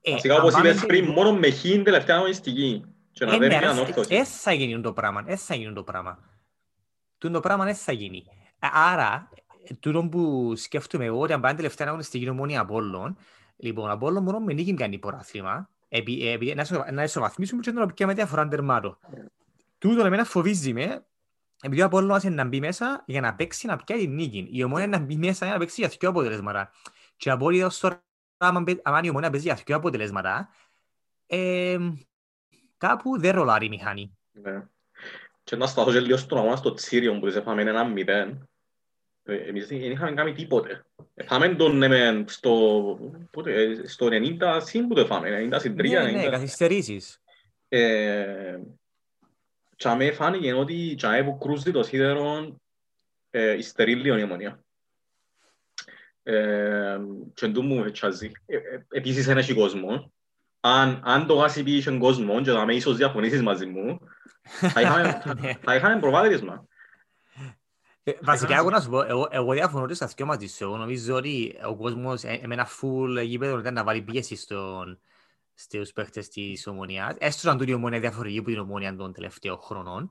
Ε, 0.00 0.10
Βασικά, 0.10 0.34
αν 0.34 0.40
όπως 0.40 0.52
πάμε 0.52 0.68
είπες 0.68 0.80
πριν, 0.84 1.00
τελικό- 1.04 1.22
μόνο 1.22 1.38
με 1.38 1.48
χήν 1.48 1.84
τελευταία 1.84 2.16
αγωνιστική. 2.16 2.84
Και 3.12 3.24
να 3.24 3.34
ε, 3.34 3.38
δεν 3.38 3.48
ναι, 3.48 3.54
είναι 3.54 3.64
ρε, 3.64 3.70
ανόρθωση. 3.70 4.14
ε, 4.14 4.24
θα 4.24 4.52
γίνει 4.52 4.80
το 4.80 4.92
πράγμα. 5.82 6.30
Ε, 7.22 7.30
θα 7.30 7.32
γίνει 7.32 7.32
το 7.32 7.40
πράγμα. 7.40 7.40
Τούτο 7.40 7.40
το 7.40 7.40
πράγμα 7.40 7.64
δεν 7.64 7.74
θα 7.74 7.92
γίνει. 7.92 8.24
Ε, 8.58 8.66
Άρα, 8.72 9.28
ε, 9.64 9.74
τούτο 9.74 10.08
που 10.08 10.52
σκέφτομαι 10.56 11.04
εγώ, 11.04 11.20
ότι 11.20 11.32
αν 11.32 11.40
πάνε 11.40 11.56
τελευταία 11.56 11.86
αγωνιστική 11.88 12.28
ομόνια 12.28 12.60
Απόλλων, 12.60 13.16
λοιπόν, 13.56 13.90
Απόλλων 13.90 14.22
μόνο 14.22 14.40
με 14.40 14.52
νίκη 14.52 14.74
κάνει 14.74 14.98
πρωτάθλημα, 14.98 15.68
επί, 15.88 16.28
επί, 16.28 16.54
να, 16.54 16.62
ισο- 16.62 16.84
να 16.92 17.02
ισοβαθμίσουμε 17.02 17.60
και 17.60 17.70
να 17.72 17.86
το 17.86 17.94
πιάμε 17.94 18.14
διαφορά 18.14 18.48
τερμάτων. 18.48 18.98
Τούτο 19.78 20.04
εμένα 20.04 20.24
φοβίζει 20.24 20.72
με, 20.72 21.06
επειδή 21.62 21.82
ο 21.82 21.84
Απόλλωνας 21.84 22.22
είναι 22.22 22.34
να 22.34 22.44
μπει 22.44 22.60
μέσα 22.60 23.02
για 23.06 23.20
να 23.20 23.34
παίξει 23.34 23.66
να 23.66 23.76
πιάει 23.76 23.98
την 23.98 24.14
νίκη. 24.14 24.48
Η 24.52 24.62
ομόνια 24.64 24.84
είναι 24.84 24.96
να 24.96 25.04
μπει 25.04 25.16
μέσα 25.16 25.44
για 25.44 25.54
να 25.54 25.60
παίξει 25.60 25.80
για 25.80 25.90
δύο 26.00 26.08
αποτελέσματα. 26.08 26.70
Και 27.16 27.30
από 27.30 27.46
ό,τι 27.46 27.62
ως 27.62 27.78
τώρα, 27.78 28.04
άμα 28.36 28.60
μπαι- 28.60 28.80
άμα 28.88 29.00
η 29.02 29.08
ομόνια 29.08 29.30
παίζει 29.30 29.46
για 29.46 29.54
δύο 29.66 29.76
αποτελέσματα, 29.76 30.48
ε, 31.26 31.78
κάπου 32.78 33.18
δεν 33.20 33.34
ρολάρει 33.34 33.66
η 33.66 33.68
μηχανή. 33.68 34.16
Ναι. 35.52 35.58
Και 35.58 35.64
να 35.64 35.66
σταθώς 35.66 35.94
και 35.94 36.00
λίγο 36.00 36.16
στον 36.16 36.38
αγώνα 36.38 36.56
στο 36.56 36.74
Τσίριον 36.74 37.20
που 37.20 37.26
τους 37.26 37.36
έφαμε 37.36 37.62
ένα 37.62 37.84
μηδέν. 37.84 38.48
Ε, 39.24 39.34
Εμείς 39.34 39.66
δεν 39.66 39.90
είχαμε 39.90 40.12
κάνει 40.12 40.32
τίποτε. 40.32 40.84
Έφαμε 41.14 41.54
τον 41.54 41.76
ναι, 41.76 41.88
μεν 41.88 42.24
στο, 42.28 42.98
πότε, 43.30 43.62
ε, 43.62 43.86
στο 43.86 44.08
90 44.10 44.60
συν 44.62 44.88
που 44.88 44.94
το 44.94 45.00
έφαμε, 45.00 45.48
90 45.52 45.56
συν 45.60 45.74
3, 45.74 45.88
Ναι, 45.88 46.10
ναι, 46.10 46.26
90. 46.26 46.30
καθυστερήσεις. 46.30 47.18
Ε, 47.68 48.58
και 49.76 49.88
αμέ 49.88 50.12
φάνηκε 50.12 50.52
ότι 50.52 50.94
και 50.98 51.06
αμέ 51.06 51.24
που 51.24 51.38
κρούζει 51.38 51.70
το 51.70 51.82
σίδερο 51.82 52.56
ε, 53.30 53.56
υστερεί 53.56 53.94
λίγο 53.94 54.18
η 54.18 54.22
ομονία. 54.22 54.64
Ε, 56.22 56.98
και 57.34 57.46
εντού 57.46 57.62
μου 57.62 57.84
ετσάζει. 57.84 58.30
Ε, 58.46 58.56
ε, 58.56 58.86
Επίσης 58.88 59.26
δεν 59.26 59.38
έχει 59.38 59.54
κόσμο. 59.54 60.12
Αν, 60.64 61.00
αν 61.04 61.26
το 61.26 61.34
γάσι 61.34 61.62
πει 61.62 61.72
είχε 61.72 61.90
κόσμο 61.90 62.40
και 62.40 62.50
θα 62.50 62.64
με 62.64 62.74
ίσως 62.74 62.96
διαφωνήσεις 62.96 63.42
μαζί 63.42 63.66
μου, 63.66 63.98
θα 64.42 64.80
είχαμε, 64.80 65.22
Ναι. 65.40 65.52
θα 65.62 65.74
είχαμε 65.74 66.00
προβάδισμα. 66.00 66.66
Ε, 68.02 68.12
Βασικά, 68.22 68.56
εγώ 68.56 68.70
να 68.70 68.80
σου 68.80 68.90
πω, 68.90 69.02
εγώ, 69.02 69.28
εγώ 69.30 69.52
διαφωνώ 69.52 69.86
και 69.86 69.94
στα 69.94 70.06
δυο 70.06 70.26
μαζί 70.26 70.46
σου. 70.46 70.64
Εγώ 70.64 70.76
νομίζω 70.76 71.14
ότι 71.14 71.58
ο 71.66 71.76
κόσμος 71.76 72.24
ε, 72.24 72.40
με 72.46 72.54
ένα 72.54 72.68
full 72.80 73.24
γήπεδο 73.24 73.58
ήταν 73.58 73.74
να 73.74 73.84
βάλει 73.84 74.02
πίεση 74.02 74.36
στον, 74.36 75.00
στους 75.54 75.92
παίχτες 75.92 76.28
της 76.28 76.66
Ομονίας. 76.66 77.14
Έστω 77.18 77.50
αν 77.50 77.58
τούτη 77.58 77.70
η 77.70 77.74
Ομονία 77.74 78.00
διαφορετική 78.00 78.38
από 78.38 78.48
την 78.48 78.58
Ομονία 78.58 78.96
των 78.96 79.12
τελευταίων 79.12 79.58
χρονών. 79.60 80.10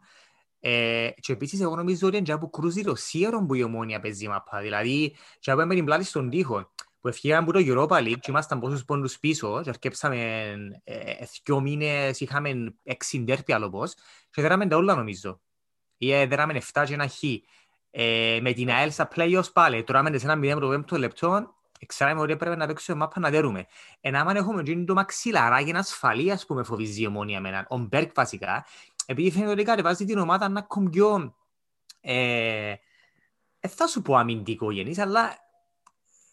Ε, 0.60 1.10
και 1.20 1.34
επίσης 1.34 1.62
εγώ 1.62 1.76
νομίζω 1.76 2.08
ότι 2.08 2.18
είναι 2.18 2.38
που 2.38 2.50
κρούζει 2.50 2.84
το 2.84 2.96
σίερο 2.96 3.46
που 3.46 3.54
η 3.54 3.64
Ομόνια 3.64 4.00
παίζει 4.00 4.28
μαπά. 4.28 4.62
Δηλαδή, 4.62 5.16
και 5.40 5.52
από 5.52 5.66
με 5.66 5.76
την 5.76 5.86
πλάτη 5.86 6.04
στον 6.04 6.30
τοίχο. 6.30 6.72
Που 7.02 7.08
ευχήκαμε 7.08 7.42
από 7.42 7.52
το 7.52 7.60
Europa 7.64 8.04
League 8.04 8.20
και 8.20 8.32
ήμασταν 8.32 8.60
πόσους 8.60 8.86
πόντους 8.86 9.20
πίσω 9.20 9.62
και 9.64 9.70
αρκέψαμε 9.70 10.18
ε, 10.84 10.94
ε, 11.02 11.26
δυο 11.44 11.60
μήνες, 11.60 12.20
είχαμε 12.20 12.76
έξι 12.84 13.20
ντέρπι 13.20 13.54
άλλο 13.54 13.70
πώς 13.70 13.94
και 14.30 14.42
δέραμε 14.42 14.68
τα 14.68 14.76
όλα 14.76 14.96
νομίζω. 14.96 15.42
Ή 15.98 16.12
ε, 16.12 16.26
δέραμε 16.26 16.62
7 16.74 16.84
και 16.86 16.94
ένα 16.94 17.08
χ. 17.08 17.24
Ε, 17.92 18.40
με 18.42 18.54
την 18.54 18.70
ΑΕΛ 18.70 18.92
στα 18.92 19.08
play-offs 19.16 19.54
πάλι. 19.54 19.84
Τώρα 19.84 20.04
με 20.04 20.20
ένα 20.24 20.56
0 20.56 20.58
προς 20.58 20.84
5 20.92 20.98
λεπτό, 20.98 21.56
ξέραμε 21.86 22.22
ότι 22.22 22.32
έπρεπε 22.32 22.56
να 22.56 22.68
παίξουμε 22.68 22.98
μάπα 22.98 23.20
να 23.20 23.30
δέρουμε. 23.30 23.66
Ενώ 24.02 24.20
άμα 24.20 24.32
έχουμε 24.36 24.62
γίνει 24.62 24.86
το 24.86 24.94
μαξιλαράκι 24.94 25.70
ένα 25.70 25.80
ασφαλείας 25.80 26.46
που 26.46 26.54
με 26.54 26.64
φοβίζει 26.64 27.02
η 27.02 27.08
ομόνια 27.08 27.38
εμένα, 27.38 27.66
ο 27.70 27.78
Μπέρκ 27.78 28.12
βασικά, 28.14 28.66
επειδή 29.06 29.32
φαίνεται 29.32 29.52
ότι 29.52 29.64
κατεβάζει 29.64 30.06
την 30.06 30.18
ομάδα 30.18 30.50
να 30.50 30.60
ακόμη 30.60 30.90
πιο... 30.90 31.36
Ε, 32.02 32.74
ε, 33.60 33.68
θα 33.68 33.88
σου 33.88 34.02
πω 34.02 34.16
αμυντικό 34.16 34.72
γενής, 34.72 34.98
αλλά 34.98 35.41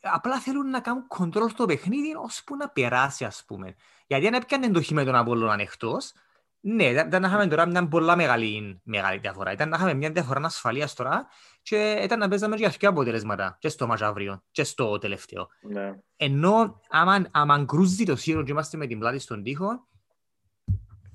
απλά 0.00 0.38
θέλουν 0.38 0.70
να 0.70 0.80
κάνουν 0.80 1.06
κοντρόλ 1.06 1.48
στο 1.48 1.66
παιχνίδι 1.66 2.14
ώσπου 2.24 2.56
να 2.56 2.68
περάσει, 2.68 3.24
ας 3.24 3.44
πούμε. 3.46 3.74
Γιατί 4.06 4.26
αν 4.26 4.34
έπιανε 4.34 4.70
το 4.70 4.82
χ 4.82 4.90
με 4.90 5.04
τον 5.04 5.14
Απόλλωνα 5.14 5.52
ανοιχτός, 5.52 6.12
ναι, 6.60 6.84
ήταν 6.84 7.06
ήταν 7.06 7.22
να 7.22 7.28
είχαμε 7.28 7.46
τώρα 7.46 7.66
μια 7.66 7.88
πολλά 7.88 8.16
μεγάλη, 8.16 8.80
μεγάλη 8.82 9.18
διαφορά. 9.18 9.52
Ήταν 9.52 9.68
να 9.68 9.76
είχαμε 9.76 9.94
μια 9.94 10.10
διαφορά 10.10 10.40
ασφαλείας 10.44 10.94
τώρα 10.94 11.26
και 11.62 12.00
ήταν 12.02 12.18
να 12.18 12.28
παίζαμε 12.28 12.56
για 12.56 12.68
δύο 12.78 12.88
αποτελέσματα, 12.88 13.56
και 13.60 13.68
στο 13.68 13.86
μάτς 13.86 14.02
αύριο, 14.02 14.42
και 14.50 14.64
στο 14.64 14.98
τελευταίο. 14.98 15.48
Ναι. 15.60 15.94
Ενώ 16.16 16.80
άμα, 16.88 17.26
άμα 17.30 17.64
κρούζει 17.64 18.04
το 18.04 18.16
σύρο 18.16 18.42
και 18.42 18.50
είμαστε 18.50 18.76
με 18.76 18.86
την 18.86 18.98
πλάτη 18.98 19.18
στον 19.18 19.42
τοίχο, 19.42 19.86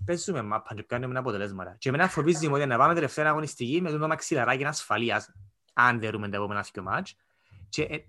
παίζουμε 0.05 0.41
μάπα 0.41 0.75
και 0.75 0.83
κάνουμε 0.83 1.19
αποτελέσματα. 1.19 1.75
Και 1.77 1.89
εμένα 1.89 2.07
φοβίζει 2.07 2.47
μου 2.47 2.53
ότι 2.55 2.65
να 2.65 2.77
πάμε 2.77 2.93
τελευταία 2.93 3.29
αγωνιστική 3.29 3.81
με 3.81 3.91
το 3.91 4.07
μαξιλαράκι 4.07 4.65
ασφαλείας, 4.65 5.31
αν 5.73 5.99
δερούμε 5.99 6.29
τα 6.29 6.37
επόμενα 6.37 6.65
δύο 6.73 6.83
μάτς. 6.83 7.15
Και 7.69 8.03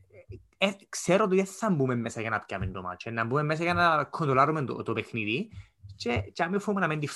ε, 0.59 0.67
ε, 0.67 0.69
ε, 0.69 0.77
ξέρω 0.89 1.25
ότι 1.25 1.37
δεν 1.37 1.47
θα 1.47 1.71
μπούμε 1.71 1.95
μέσα 1.95 2.21
για 2.21 2.31
να 2.31 2.41
πιάμε 2.41 2.67
το 2.67 2.83
μάτς, 2.83 3.05
ε, 3.05 3.11
να 3.11 3.25
μπούμε 3.25 3.43
μέσα 3.43 3.63
για 3.63 3.75
να 3.75 4.05
κοντολάρουμε 4.05 4.65
το, 4.65 4.83
το 4.83 4.93
παιχνίδι 4.93 5.51
και, 5.97 6.21
και 6.33 6.43
αν 6.43 6.51
μην 6.51 6.61
φοβούμε 6.61 6.81
να 6.81 6.87
μην 6.87 7.01
τη 7.01 7.07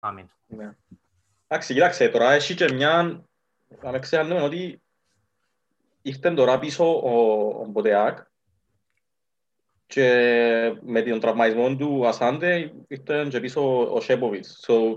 φάμε. 0.00 0.26
Ναι. 0.46 0.76
Εντάξει, 1.46 1.74
κοίταξε, 1.74 2.08
τώρα 2.08 2.32
έχει 2.32 2.54
και 2.54 2.72
μια... 2.72 3.24
Να 3.82 3.90
μην 3.90 4.00
ξεχνούμε 4.00 4.40
ότι 4.40 4.82
ήρθε 6.02 6.30
τώρα 6.30 6.58
πίσω 6.58 7.00
ο, 7.00 7.46
ο 7.60 7.66
Μποτεάκ 7.66 8.18
και 9.86 10.78
με 10.82 11.02
τον 11.02 11.20
τραυματισμό 11.20 11.76
του 11.76 12.06
Ασάντε 12.06 12.72
ήρθε 12.88 13.26
και 13.28 13.40
πίσω 13.40 13.92
ο 13.94 14.00
Σέποβιτς. 14.00 14.64
So, 14.66 14.96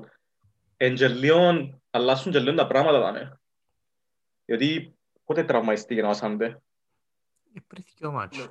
εν 0.77 0.95
και 0.95 1.07
λίγο, 1.07 1.79
αλλάσουν 1.89 2.31
και 2.31 2.39
λίγο 2.39 2.55
τα 2.55 2.67
πράγματα 2.67 2.99
δάμε. 2.99 3.39
Γιατί 4.45 4.95
πότε 5.25 5.43
τραυματιστήκε 5.43 6.01
ο 6.01 6.09
Ασάντε; 6.09 6.61
Ε, 7.57 7.63
Πριν 7.67 7.83
δύο 7.97 8.11
μάτς. 8.11 8.49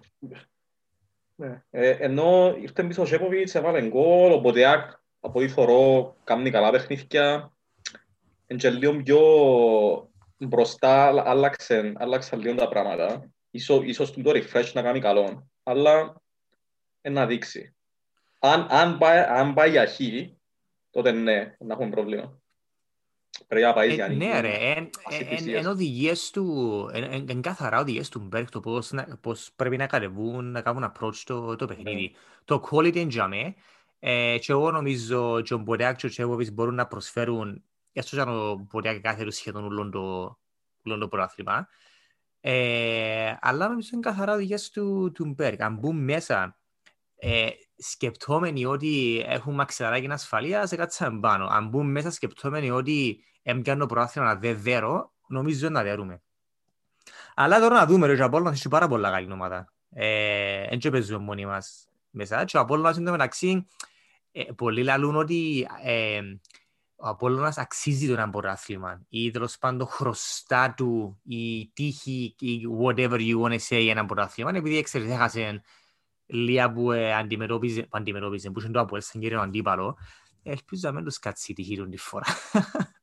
Ναι. 1.37 1.63
Ε, 1.71 1.91
ενώ 1.91 2.57
ήρθε 2.61 2.85
πίσω 2.85 3.03
ο 3.03 3.07
Σέποβιτς, 3.07 3.55
έβαλε 3.55 3.89
γκολ, 3.89 4.33
ο 4.33 4.39
Μποτεάκ 4.39 4.91
από 5.21 5.39
ό,τι 5.39 5.49
θωρώ 5.49 6.17
κάνει 6.25 6.51
καλά 6.51 6.71
παιχνίδια. 6.71 7.53
Εν 8.47 8.57
και 8.57 8.71
λίγο 8.71 8.97
πιο 9.03 9.21
μπροστά 10.39 11.23
άλλαξαν, 11.25 11.97
άλλαξαν 11.99 12.41
λίγο 12.41 12.55
τα 12.55 12.69
πράγματα. 12.69 13.31
Ίσως, 13.51 13.85
ίσως 13.85 14.13
το 14.13 14.31
refresh 14.31 14.71
να 14.73 14.83
κάνει 14.83 15.01
καλό, 15.01 15.51
αλλά 15.63 16.23
ε, 17.01 17.11
να 17.11 17.27
δείξει. 17.27 17.75
Αν, 18.39 18.67
αν, 18.71 18.99
πάει, 18.99 19.19
αν 19.19 19.55
πάει 19.55 19.71
για 19.71 19.87
χ, 19.87 20.01
τότε 20.91 21.13
ναι, 21.13 21.57
να 21.59 21.75
έχουμε 21.75 21.91
πρόβλημα. 21.91 22.41
Πρέπει 23.49 23.65
να 23.65 23.73
πάει 23.73 23.95
για 23.95 24.05
Ε, 24.05 24.09
νίκη. 24.09 24.25
ναι 24.27 24.41
ρε, 24.41 24.55
εν, 24.55 24.91
Ας 25.05 25.19
εν, 25.21 25.27
θυσίες. 25.27 25.65
εν 25.65 25.71
οδηγίες 25.71 26.31
του, 26.31 26.89
εν, 26.93 27.03
εν, 27.03 27.27
εν 27.29 27.41
καθαρά 27.41 27.81
οδηγίες 27.81 28.09
του 28.09 28.21
Μπέρκ 28.21 28.51
το 28.51 28.61
πώς, 28.61 28.91
να- 28.91 29.19
πώς 29.21 29.51
πρέπει 29.57 29.77
να 29.77 29.87
κατεβούν, 29.87 30.51
να 30.51 30.61
κάνουν 30.61 30.93
approach 30.93 31.15
το, 31.25 31.57
το 31.57 31.67
παιχνίδι. 31.67 32.15
Το 32.45 32.69
quality 32.71 32.97
είναι 32.97 33.11
για 33.11 33.29
μέ, 33.29 33.55
ε, 33.99 34.39
και 34.39 34.53
εγώ 34.53 34.71
νομίζω 34.71 35.41
και 35.41 35.55
ο 35.55 35.59
Μπορέακ 35.59 35.97
και 35.97 36.07
ο 36.07 36.09
Τσέβοβιτς 36.09 36.51
μπορούν 36.51 36.75
να 36.75 36.87
προσφέρουν, 36.87 37.63
έστω 37.93 38.17
και 38.17 38.23
αν 38.23 38.29
ο 38.29 38.55
Μπορέακ 38.55 39.01
κάθε 39.01 39.31
σχεδόν 39.31 39.65
ούλον 39.65 39.91
το, 39.91 40.39
ούλον 40.85 41.01
το 41.01 41.09
πρωτάθλημα, 41.09 41.69
ε, 42.41 43.35
αλλά 43.41 43.69
νομίζω 43.69 43.89
είναι 43.93 44.03
καθαρά 44.03 44.35
οδηγίες 44.35 44.71
του, 44.71 45.13
του 45.15 45.25
Μπέρκ. 45.27 45.61
Αν 45.61 45.75
μπουν 45.75 45.97
μέσα 46.05 46.59
ε, 47.17 47.49
σκεπτόμενοι 47.77 48.65
ότι 48.65 49.25
έχουν 49.27 49.55
μαξιλαράκι 49.55 50.07
ασφαλείας, 50.11 50.69
σε 50.69 50.77
κάτσαμε 50.77 51.21
πάνω. 51.21 51.47
Αν 51.47 51.69
μπουν 51.69 51.91
μέσα 51.91 52.11
σκεπτόμενοι 52.11 52.71
ότι 52.71 53.25
έμπιαν 53.43 53.79
το 53.79 53.87
πρωτάθλημα 53.87 54.27
να 54.27 54.35
δεν 54.35 54.63
δέρω, 54.63 55.13
νομίζω 55.29 55.69
να 55.69 55.83
δέρουμε. 55.83 56.23
Αλλά 57.35 57.61
τώρα 57.61 57.75
να 57.75 57.87
δούμε, 57.87 58.07
ρε, 58.07 58.15
και 58.15 58.23
ο 58.23 58.25
Απόλλωνας 58.25 58.59
έχει 58.59 58.69
πάρα 58.69 58.89
πολλά 58.89 59.11
καλή 59.11 59.33
ομάδα. 59.33 59.73
Ε, 59.91 60.63
Εν 60.63 60.79
και 60.79 60.91
παίζουμε 60.91 61.19
μόνοι 61.19 61.47
μας 61.47 61.89
μέσα. 62.11 62.45
Και 62.45 62.57
ο 62.57 62.61
Απόλλωνας, 62.61 62.97
εν 62.97 63.05
τω 63.05 63.11
μεταξύ, 63.11 63.67
ε, 64.33 64.43
πολλοί 64.43 64.83
λαλούν 64.83 65.17
ότι 65.17 65.69
ε, 65.83 66.21
ο 66.97 67.09
Απόλλωνας 67.09 67.59
αξίζει 67.59 68.07
το 68.07 68.13
ένα 68.13 68.31
πρωτάθλημα 68.31 69.03
ή 69.09 69.31
τέλος 69.31 69.59
πάντων 69.59 69.87
χρωστά 69.87 70.75
του 70.77 71.21
η 71.25 71.71
τύχη 71.73 72.35
ή 72.39 72.61
whatever 72.83 73.19
you 73.19 73.41
want 73.43 73.53
to 73.53 73.59
say 73.69 73.87
ένα 73.89 74.05
πρωτάθλημα 74.05 74.51
επειδή 74.55 74.83
ξέρεις 74.83 75.11
έχασε 75.11 75.63
λίγα 76.27 76.73
που 76.73 76.93
ε, 76.93 77.15
αντιμετώπιζε, 77.15 77.83
που 77.83 77.89
αντιμετώπιζε, 77.91 78.51
που 78.51 78.59
είχε 78.59 78.69
το 78.69 78.81
Αποέλ 78.81 79.03
σαν 79.03 79.21
κύριο 79.21 79.41
αντίπαλο 79.41 79.97
ελπίζω 80.51 80.89
να 80.89 80.95
μην 80.95 81.05
τους 81.05 81.19
κάτσει 81.19 81.53
η 81.53 81.55
τύχη 81.55 81.77
του 81.77 81.89
τη 81.89 81.97
φορά. 81.97 82.27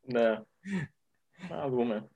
Ναι. 0.02 0.42
Να 1.50 1.68
δούμε. 1.70 2.08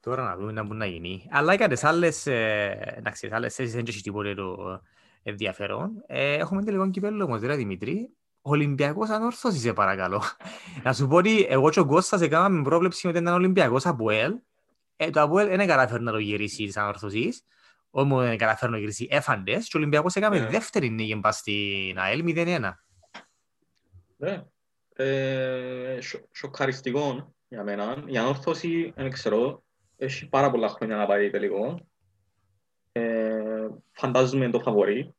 Τώρα 0.00 0.22
να 0.22 0.36
δούμε 0.36 0.52
να 0.52 0.62
μπορεί 0.62 0.78
να 0.78 0.86
γίνει. 0.86 1.28
Αλλά 1.30 1.54
για 1.54 1.68
τις 1.68 1.84
άλλες, 1.84 2.26
ε, 2.26 2.94
εντάξει, 2.96 3.26
τις 3.26 3.36
άλλες 3.36 3.54
θέσεις 3.54 3.74
δεν 3.74 3.84
έχει 3.88 4.00
τίποτε 4.00 4.34
το 4.34 4.80
ενδιαφέρον. 5.22 6.04
Ε, 6.06 6.34
έχουμε 6.34 6.64
τελικό 6.64 6.90
κυπέλλο 6.90 7.24
όμως, 7.24 7.40
ρε 7.40 7.56
Δημητρή. 7.56 8.10
Ολυμπιακός 8.40 9.08
ανόρθωση, 9.08 9.58
σε 9.58 9.72
παρακαλώ. 9.72 10.22
να 10.82 10.92
σου 10.92 11.06
πω 11.06 11.16
ότι 11.16 11.46
εγώ 11.48 11.70
και 11.70 11.80
ο 11.80 11.86
Κώστας 11.86 12.20
έκαναμε 12.20 12.62
πρόβλεψη 12.62 13.08
ότι 13.08 13.18
ήταν 13.18 13.34
Ολυμπιακός 13.34 13.86
Αποέλ. 13.86 14.34
Ε, 14.96 15.10
το 15.10 15.20
Αποέλ 15.22 15.48
δεν 15.48 15.66
καταφέρει 15.66 16.02
να 16.02 16.12
το 16.12 16.18
γυρίσει 16.18 16.64
της 16.64 16.76
ανόρθωσης. 16.76 17.44
Όχι 17.98 18.06
μόνο 18.08 18.22
δεν 18.22 18.38
καταφέρει 18.38 18.70
να 18.70 18.76
το 18.76 18.82
γυρίσει 18.82 19.06
έφαντες. 19.10 19.68
Και 19.68 19.76
ο 19.76 19.80
Ολυμπιακός 19.80 20.14
έκαμε 20.14 20.38
Ναι. 20.38 20.46
δεύτερη 20.46 20.88
νίκη 20.90 21.16
πας 21.20 21.36
στην 21.36 21.98
ΑΕΛ 21.98 22.22
0-1. 22.26 22.74
Ναι. 24.16 24.42
Ε, 24.94 25.98
σο- 26.00 26.28
σοκαριστικό 26.32 27.34
για 27.48 27.62
μένα. 27.64 28.02
Η 28.06 28.16
ανόρθωση, 28.18 28.92
δεν 28.96 29.10
ξέρω, 29.10 29.62
έχει 29.96 30.28
πάρα 30.28 30.50
πολλά 30.50 30.68
χρόνια 30.68 30.96
να 30.96 31.06
πάει 31.06 31.30
τελικό. 31.30 31.86
Ε, 32.92 33.68
φαντάζομαι 33.92 34.50
το 34.50 34.60
φαβορεί. 34.60 35.14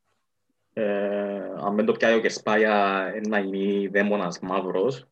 Ε, 0.73 1.39
αν 1.61 1.75
δεν 1.75 1.85
το 1.85 1.91
πιάει 1.91 2.15
ο 2.15 2.19
Κεσπάγια, 2.21 3.05
ε, 3.15 3.27
να 3.27 3.37
είναι 3.37 3.89
δαίμονας 3.89 4.39
μαύρος. 4.39 5.07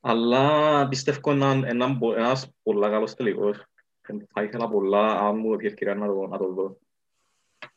Αλλά 0.00 0.88
πιστεύω 0.88 1.30
έναν, 1.30 1.64
έναν, 1.64 1.98
πο- 1.98 2.14
ένας 2.14 2.50
πολλά 2.62 2.90
καλός 2.90 3.14
τελικός. 3.14 3.64
Ε, 4.10 4.26
Θα 4.32 4.42
ήθελα 4.42 4.68
πολλά, 4.68 5.06
αν 5.06 5.36
μου 5.36 5.56
δει 5.56 5.66
ευκαιρία 5.66 5.94
να 5.94 6.06
το, 6.06 6.26
να 6.26 6.38
το 6.38 6.52
δω. 6.52 6.76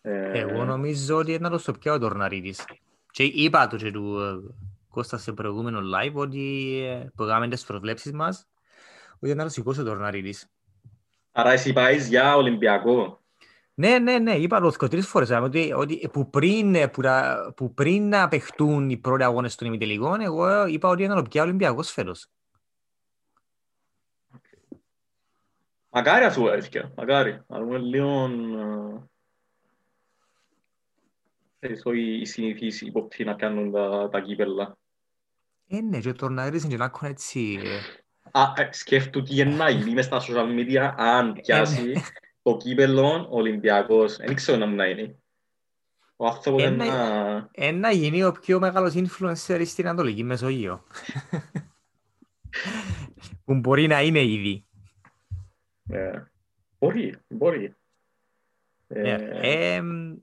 Ε, 0.02 0.40
Εγώ 0.40 0.64
νομίζω 0.64 1.18
ότι 1.18 1.30
είναι 1.30 1.40
να 1.40 1.50
το 1.50 1.58
στο 1.58 1.72
πιάω 1.72 2.00
το 2.00 2.08
Ρναρίδης. 2.08 2.66
Και 3.12 3.24
είπα 3.24 3.68
το 3.68 3.76
και 3.76 3.92
του 3.92 4.20
ε, 4.20 4.54
Κώστα 4.90 5.18
σε 5.18 5.32
προηγούμενο 5.32 5.80
live 5.80 6.14
ότι 6.14 6.78
ε, 6.86 7.12
που 7.16 7.26
κάναμε 7.26 7.48
τις 7.48 7.64
προβλέψεις 7.66 8.12
μας 8.12 8.48
ότι 9.20 9.36
να 9.36 9.44
το 9.44 9.50
σηκώσει 9.50 9.84
το 9.84 9.94
Ρναρίδης. 9.94 10.48
Άρα 11.32 11.52
εσύ 11.52 11.74
πάεις 11.74 12.08
για 12.08 12.36
Ολυμπιακό. 12.36 13.22
Ναι, 13.74 14.00
ναι, 14.00 14.18
ναι, 14.20 14.36
είπα 14.36 14.60
το 14.60 14.72
και 14.72 14.88
τρεις 14.88 15.08
φορές 15.08 15.28
δηλαδή, 15.28 15.46
ότι, 15.46 15.74
ότι 15.74 16.10
που, 16.14 16.30
πριν, 16.30 16.76
ε, 16.76 16.88
που, 16.88 17.02
τα- 17.02 17.54
που 17.56 17.74
πριν 17.74 18.10
να 18.10 18.28
παιχτούν 18.28 18.90
οι 18.90 18.98
πρώτοι 18.98 19.24
αγώνες 19.24 19.56
των 19.56 19.68
ημιτελικών 19.68 20.22
εγώ 20.22 20.66
είπα 20.68 20.90
ότι 20.90 21.04
είναι 21.04 21.14
να 21.14 21.22
το 21.22 21.30
πιάω 21.30 21.46
Ολυμπιακός 21.46 21.92
φέτος. 21.92 22.28
Μακάρι 25.96 26.26
να 26.26 26.32
σου 26.32 26.48
έρθει, 26.48 26.82
μακάρι. 26.96 27.42
Να 27.48 27.60
δούμε 27.60 27.78
λίγο 27.78 28.30
ε, 31.60 31.68
ε, 31.68 31.98
οι 31.98 32.20
οι 32.20 32.26
συνηθείς 32.26 32.82
υποπτοί 32.82 33.24
να 33.24 33.34
κάνουν 33.34 33.72
τα, 33.72 34.10
τα 34.12 34.22
κύπελλα. 34.22 34.78
Ε, 35.68 35.82
ναι, 35.82 36.00
και 36.00 36.14
το 36.14 36.28
Ρναρίδης 36.28 36.64
είναι 36.64 36.72
και 36.72 36.78
να 36.78 36.86
έχουν 36.86 37.08
έτσι... 37.08 37.60
ε, 37.64 37.80
Α, 38.32 38.54
ε, 38.56 38.70
σκέφτου 38.72 39.24
τι 39.24 39.40
είναι 39.40 39.56
να 39.56 39.70
γίνει 39.70 39.94
μες 39.94 40.06
στα 40.06 40.22
social 40.22 40.60
media 40.60 40.94
αν 40.98 41.34
πιάσει 41.34 41.94
το 42.42 42.58
κύπελλο 42.58 43.28
ο 43.30 43.38
Ολυμπιακός, 43.38 44.18
δεν 44.18 44.36
ξέρω 44.36 44.58
να 44.58 44.66
μου 44.66 44.76
να 44.76 44.86
είναι. 44.86 45.16
Ο 46.16 46.28
άνθρωπος 46.28 46.64
είναι 46.64 46.84
Ένα- 46.84 46.96
να... 47.34 47.50
Ένα 47.52 47.92
γίνει 47.92 48.24
ο 48.24 48.32
πιο 48.32 48.60
μεγάλος 48.60 48.94
influencer 48.96 49.62
στην 49.66 49.88
Ανατολική 49.88 50.24
Μεσογείο. 50.24 50.84
που 53.46 53.54
μπορεί 53.56 53.88
να 53.88 54.02
είναι 54.02 54.24
ήδη. 54.24 54.66
Ε, 55.90 56.24
Μπορεί, 56.80 57.16
μπορεί. 57.28 57.76
Ναι, 58.88 59.10
Ε, 59.10 59.74
εμ, 59.76 60.16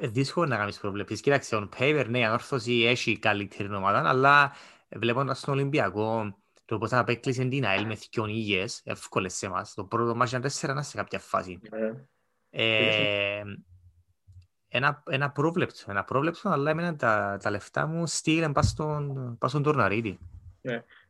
ε, 0.00 0.06
δύσκολο 0.08 0.46
να 0.46 0.56
κάνεις 0.56 0.78
προβλέψεις. 0.78 1.20
Κοίταξε, 1.20 1.56
on 1.56 1.68
paper, 1.78 2.06
ναι, 2.08 2.18
η 2.18 2.24
ανόρθωση 2.24 2.72
έχει 2.84 3.18
καλύτερη 3.18 3.74
ομάδα, 3.74 4.08
αλλά 4.08 4.52
βλέποντας 4.96 5.40
τον 5.40 5.54
Ολυμπιακό, 5.54 6.38
το 6.64 6.78
πώς 6.78 6.92
απέκλεισε 6.92 7.44
την 7.44 7.66
ΑΕΛ 7.66 7.86
με 7.86 7.94
δυο 7.94 8.26
νίγες, 8.26 8.80
εύκολες 8.84 9.34
σε 9.34 9.46
εμάς. 9.46 9.74
Το 9.74 9.84
πρώτο 9.84 10.14
μάτς 10.14 10.30
ήταν 10.32 10.42
4-1 10.42 10.82
σε 10.82 10.96
κάποια 10.96 11.18
φάση. 11.18 11.60
ε, 11.70 11.92
Ε, 12.50 13.42
ένα, 14.68 15.02
ένα 15.10 15.30
πρόβλεψο, 15.30 15.90
ένα 15.90 16.04
πρόβλεψο, 16.04 16.48
αλλά 16.48 16.70
έμεναν 16.70 16.96
τα, 16.96 17.38
τα 17.42 17.50
λεφτά 17.50 17.86
μου 17.86 18.06
στείλαν 18.06 18.52
πας 18.52 18.68
στον, 18.68 19.36
πας 19.38 19.50
στον 19.50 19.62
τουρναρίτη. 19.62 20.18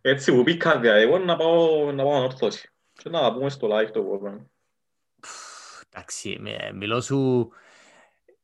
Έτσι 0.00 0.32
που 0.32 0.42
πήγα, 0.42 0.78
δηλαδή, 0.78 1.02
εγώ 1.02 1.18
να 1.18 1.36
πάω 1.36 1.92
να 1.92 2.02
πάω 2.02 2.16
ανόρθωση. 2.16 2.70
Και 3.02 3.08
να 3.08 3.20
τα 3.20 3.32
πούμε 3.32 3.50
στο 3.50 3.68
live 3.68 3.90
το 3.92 4.00
επόμενο. 4.00 4.50
Εντάξει, 5.90 6.36
με- 6.40 6.72
μιλώ 6.74 7.00
σου 7.00 7.48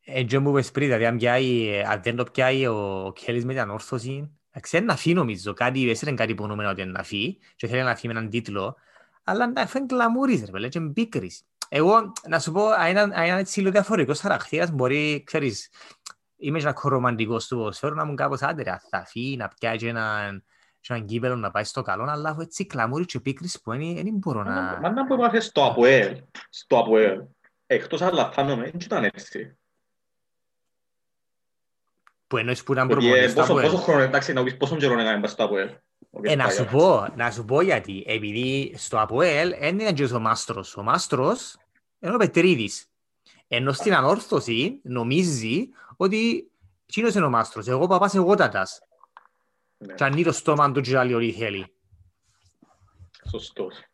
έτσι 0.04 0.38
μου 0.38 0.50
είπες 0.50 0.70
πριν, 0.70 0.86
δηλαδή 0.86 1.06
αν, 1.06 1.16
πιάει, 1.16 1.82
αν 1.86 2.02
δεν 2.02 2.16
το 2.16 2.24
πιάει 2.24 2.66
ο 2.66 3.12
Κέλλης 3.14 3.44
με 3.44 3.52
την 3.52 3.62
ανόρθωση, 3.62 4.38
εντάξει, 4.50 4.76
είναι 4.76 4.86
να 4.86 4.96
φύγει 4.96 5.14
νομίζω, 5.14 5.52
κάτι, 5.52 5.90
έσαι 5.90 6.12
κάτι 6.12 6.32
υπονομένο 6.32 6.70
ότι 6.70 6.82
είναι 6.82 6.90
να 6.90 7.02
φύγει 7.02 7.38
και 7.56 7.66
θέλει 7.66 7.82
να 7.82 7.94
φύγει 7.94 8.12
με 8.12 8.18
έναν 8.18 8.30
τίτλο, 8.30 8.76
αλλά 9.24 9.52
να 9.52 9.66
φέρει 9.66 9.86
κλαμούρις 9.86 10.44
ρε 10.44 10.50
παιδί, 10.50 10.68
και 10.68 10.80
μπίκρις. 10.80 11.42
Εγώ, 11.68 12.12
να 12.28 12.38
σου 12.38 12.52
πω, 12.52 12.66
αν 12.66 12.90
είναι, 12.90 13.00
αν 13.00 13.24
είναι 13.24 13.38
έτσι 13.38 13.60
λίγο 13.60 13.70
διαφορετικός 13.70 14.20
χαρακτήρας, 14.20 14.70
μπορεί, 14.70 15.22
ξέρεις, 15.26 15.70
είμαι 16.36 16.58
και 16.58 16.66
ένας 16.66 16.80
ρομαντικός 16.82 17.46
του 17.46 17.56
ποδοσφαίρου 17.56 17.94
να 17.94 18.04
μου 18.04 18.14
κάπως 18.14 18.42
άντε 18.42 18.62
ρε, 18.62 18.78
θα 18.90 19.04
φύγει, 19.04 19.36
να 19.36 19.48
πιάει 19.48 19.76
και 19.76 19.88
έναν, 19.88 20.44
και 20.86 20.92
έναν 20.92 21.06
κύπελλο 21.06 21.36
να 21.36 21.50
πάει 21.50 21.64
στο 21.64 21.82
καλό, 21.82 22.04
αλλά 22.04 22.30
έχω 22.30 22.40
έτσι 22.40 22.66
κλαμούρι 22.66 23.04
και 23.04 23.20
πίκρις 23.20 23.60
που 23.60 23.70
δεν 23.70 23.94
δεν 23.94 24.12
μπορώ 24.12 24.42
να... 24.42 24.78
Μα 24.82 24.90
να 24.90 25.06
που 25.06 25.14
έπαθε 25.14 25.40
στο 25.40 25.64
ΑΠΟΕΛ, 25.64 26.22
στο 26.50 26.78
ΑΠΟΕΛ, 26.78 27.20
εκτός 27.66 28.02
αλαθάνομαι, 28.02 28.62
δεν 28.62 28.80
ήταν 28.80 29.04
έτσι. 29.04 29.56
Που 32.26 32.36
εννοείς 32.36 32.62
που 32.62 32.72
ήταν 32.72 32.86
Γιατί, 32.86 33.06
ε, 33.06 33.08
προπονητής 33.08 33.34
του 33.34 33.40
πόσο, 33.40 33.52
ΑΠΟΕΛ. 33.52 33.70
πόσο 33.70 33.82
χρόνο, 33.82 34.00
εντάξει, 34.00 34.32
να 34.32 34.42
πεις 34.42 34.56
πόσο 34.56 34.76
καιρό 34.76 34.98
έκαμε 35.00 35.26
στο 35.26 35.44
ΑΠΟΕΛ. 35.44 35.68
ο 36.10 36.20
Ε, 36.22 36.34
να 36.34 36.44
Κεσπάγιας. 36.44 36.54
σου 36.54 36.76
πω, 36.76 37.06
να 37.16 37.30
σου 37.30 37.44
πω 37.44 37.60
γιατί. 37.60 38.04
Επειδή 38.06 38.74
στο 38.76 38.98
ΑΠΟΕΛ 38.98 39.54
δεν 39.58 39.78
ήταν 39.78 39.94
και 39.94 40.04
ο 40.04 40.20
Μάστρος. 40.20 40.76
Ο 40.76 40.82
Μάστρος 40.82 41.56
είναι 41.98 42.14
ο 42.14 42.18
Πετρίδης. 42.18 42.86
Ενώ 43.48 43.72
στην 43.72 43.94
ανόρθωση 43.94 44.80
νομίζει 44.82 45.68
ότι 45.96 46.50
εκείνος 46.86 47.14
είναι 47.14 47.24
ο 47.24 47.30
Μάστρος. 47.30 47.68
Εγώ 47.68 47.86
παπάς 47.86 48.14
εγώ 48.14 48.34
τατάς. 48.34 48.80
Ναι, 49.78 49.94
Και 49.94 50.04
ανοίγει 50.04 50.24
το 50.24 50.32
στόμα 50.32 50.72
του 50.72 50.80
και 50.80 50.98
άλλοι 50.98 51.14
ό,τι 51.14 51.32
θέλει. 51.32 51.74
Σωστός. 53.30 53.84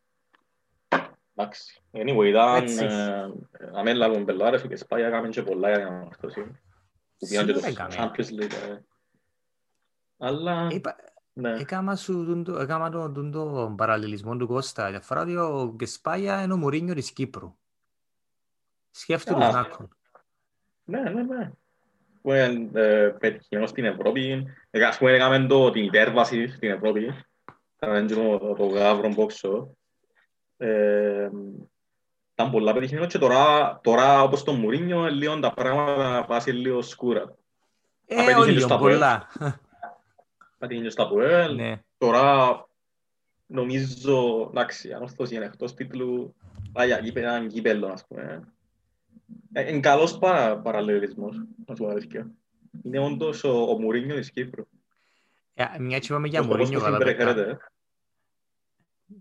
Εντάξει. 1.34 1.80
Anyway, 1.92 2.24
ήταν... 2.28 2.54
Έτσι. 2.62 2.84
ε, 2.84 3.26
Να 3.72 3.82
μην 3.82 3.96
λάβουμε 3.96 4.24
πελάρες, 4.24 4.62
ο 4.62 4.66
Κεσπάγια 4.68 5.06
έκαμε 5.06 5.28
και 5.28 5.42
πολλά 5.42 5.68
για 5.68 5.78
την 5.78 5.86
ανόρθωση. 5.86 6.42
Που 7.18 7.26
πήγαν 7.28 7.46
και 7.46 7.52
το 7.52 7.60
Σίγουρα 7.60 7.86
έκαμε. 7.88 8.12
Champions 8.16 8.42
League. 8.42 8.52
ε. 8.70 8.78
Αλλά, 10.18 10.68
Είπα- 10.70 10.96
ναι. 11.32 11.56
Έκαμα 11.58 11.96
σου 11.96 12.24
τον- 12.26 12.44
το- 12.44 12.58
έκαμα 12.58 12.90
τον 12.90 13.14
τον- 13.14 13.30
τον 13.32 13.76
παραλληλισμό 13.76 14.36
του 14.36 14.46
Κώστα. 14.46 14.90
Για 14.90 15.00
φορά 15.00 15.20
ότι 15.20 15.36
ο 15.36 15.72
Γκεσπάγια 15.74 16.42
είναι 16.42 16.52
ο 16.52 16.56
Μουρίνιο 16.56 16.94
της 16.94 17.12
Κύπρου. 17.12 17.56
Σκέφτομαι 18.90 19.44
Α. 19.44 19.48
τους 19.48 19.56
Νάκων. 19.56 19.96
Ναι, 20.84 21.00
ναι, 21.00 21.22
ναι. 21.22 21.52
Που 22.22 22.32
είναι 22.32 22.70
ε, 22.74 23.08
πετυχημένο 23.18 23.66
στην 23.66 23.84
Ευρώπη. 23.84 24.46
Ε, 24.70 24.84
Ας 24.84 24.98
πούμε, 24.98 25.12
έκαμε 25.12 25.46
το, 25.46 25.70
την 25.70 25.84
υπέρβαση 25.84 26.48
στην 26.48 26.70
Ευρώπη. 26.70 27.14
Ήταν 27.76 28.06
το, 28.06 28.54
το 28.54 28.66
γάβρο 28.66 29.08
μπόξο. 29.08 29.76
Ε, 30.56 31.28
ήταν 32.32 32.50
πολλά 32.50 32.72
πετυχημένο 32.72 33.06
και 33.06 33.18
τώρα, 33.18 33.80
τώρα 33.82 34.22
όπως 34.22 34.44
το 34.44 34.52
Μουρίνιο, 34.52 35.06
λίγο 35.06 35.40
τα 35.40 35.54
πράγματα 35.54 36.24
πάσει 36.24 36.52
λίγο 36.52 36.82
σκούρα. 36.82 37.34
Ε, 38.06 38.14
Απέτυχε 38.14 38.40
όλοι 38.40 38.52
και 38.54 38.60
στα 38.60 38.74
Αποέλ. 38.74 38.92
πολλά. 38.92 39.28
Πέτυχε 40.58 40.82
και 40.82 40.90
στα 40.90 41.08
Ποέλ. 41.08 41.54
Ναι. 41.54 41.82
Τώρα 41.98 42.66
νομίζω, 43.46 44.46
εντάξει, 44.50 44.92
αν 44.92 45.02
αυτός 45.02 45.30
είναι 45.30 45.44
εκτός 45.44 45.74
τίτλου, 45.74 46.34
πάει 46.72 46.86
για 46.86 46.98
γήπεδο, 46.98 47.26
έναν 47.26 47.48
κύπελλο, 47.48 47.86
ας 47.86 48.06
πούμε. 48.06 48.51
Ε, 49.52 49.68
Είναι 49.70 49.80
καλός 49.80 50.18
παρα, 50.18 50.58
παραλληλισμός, 50.58 51.36
να 51.66 51.74
σου 51.76 51.82
πω 51.82 51.88
αλήθεια. 51.88 52.30
Είναι 52.82 52.98
όντως 52.98 53.44
ο, 53.44 53.62
ο 53.62 53.78
Μουρίνιο 53.80 54.14
της 54.16 54.30
Κύπρου. 54.30 54.64
Ε, 55.54 55.64
Μια 55.78 55.98
και 55.98 56.06
είπαμε 56.10 56.28
για 56.28 56.40
Ο 56.40 56.42
τρόπος 56.42 56.58
Μουρίνιο 56.58 56.78
που 56.78 56.84
καλά 56.84 56.98
συμπεριφέρεται. 56.98 57.42
πέτα. 57.44 57.58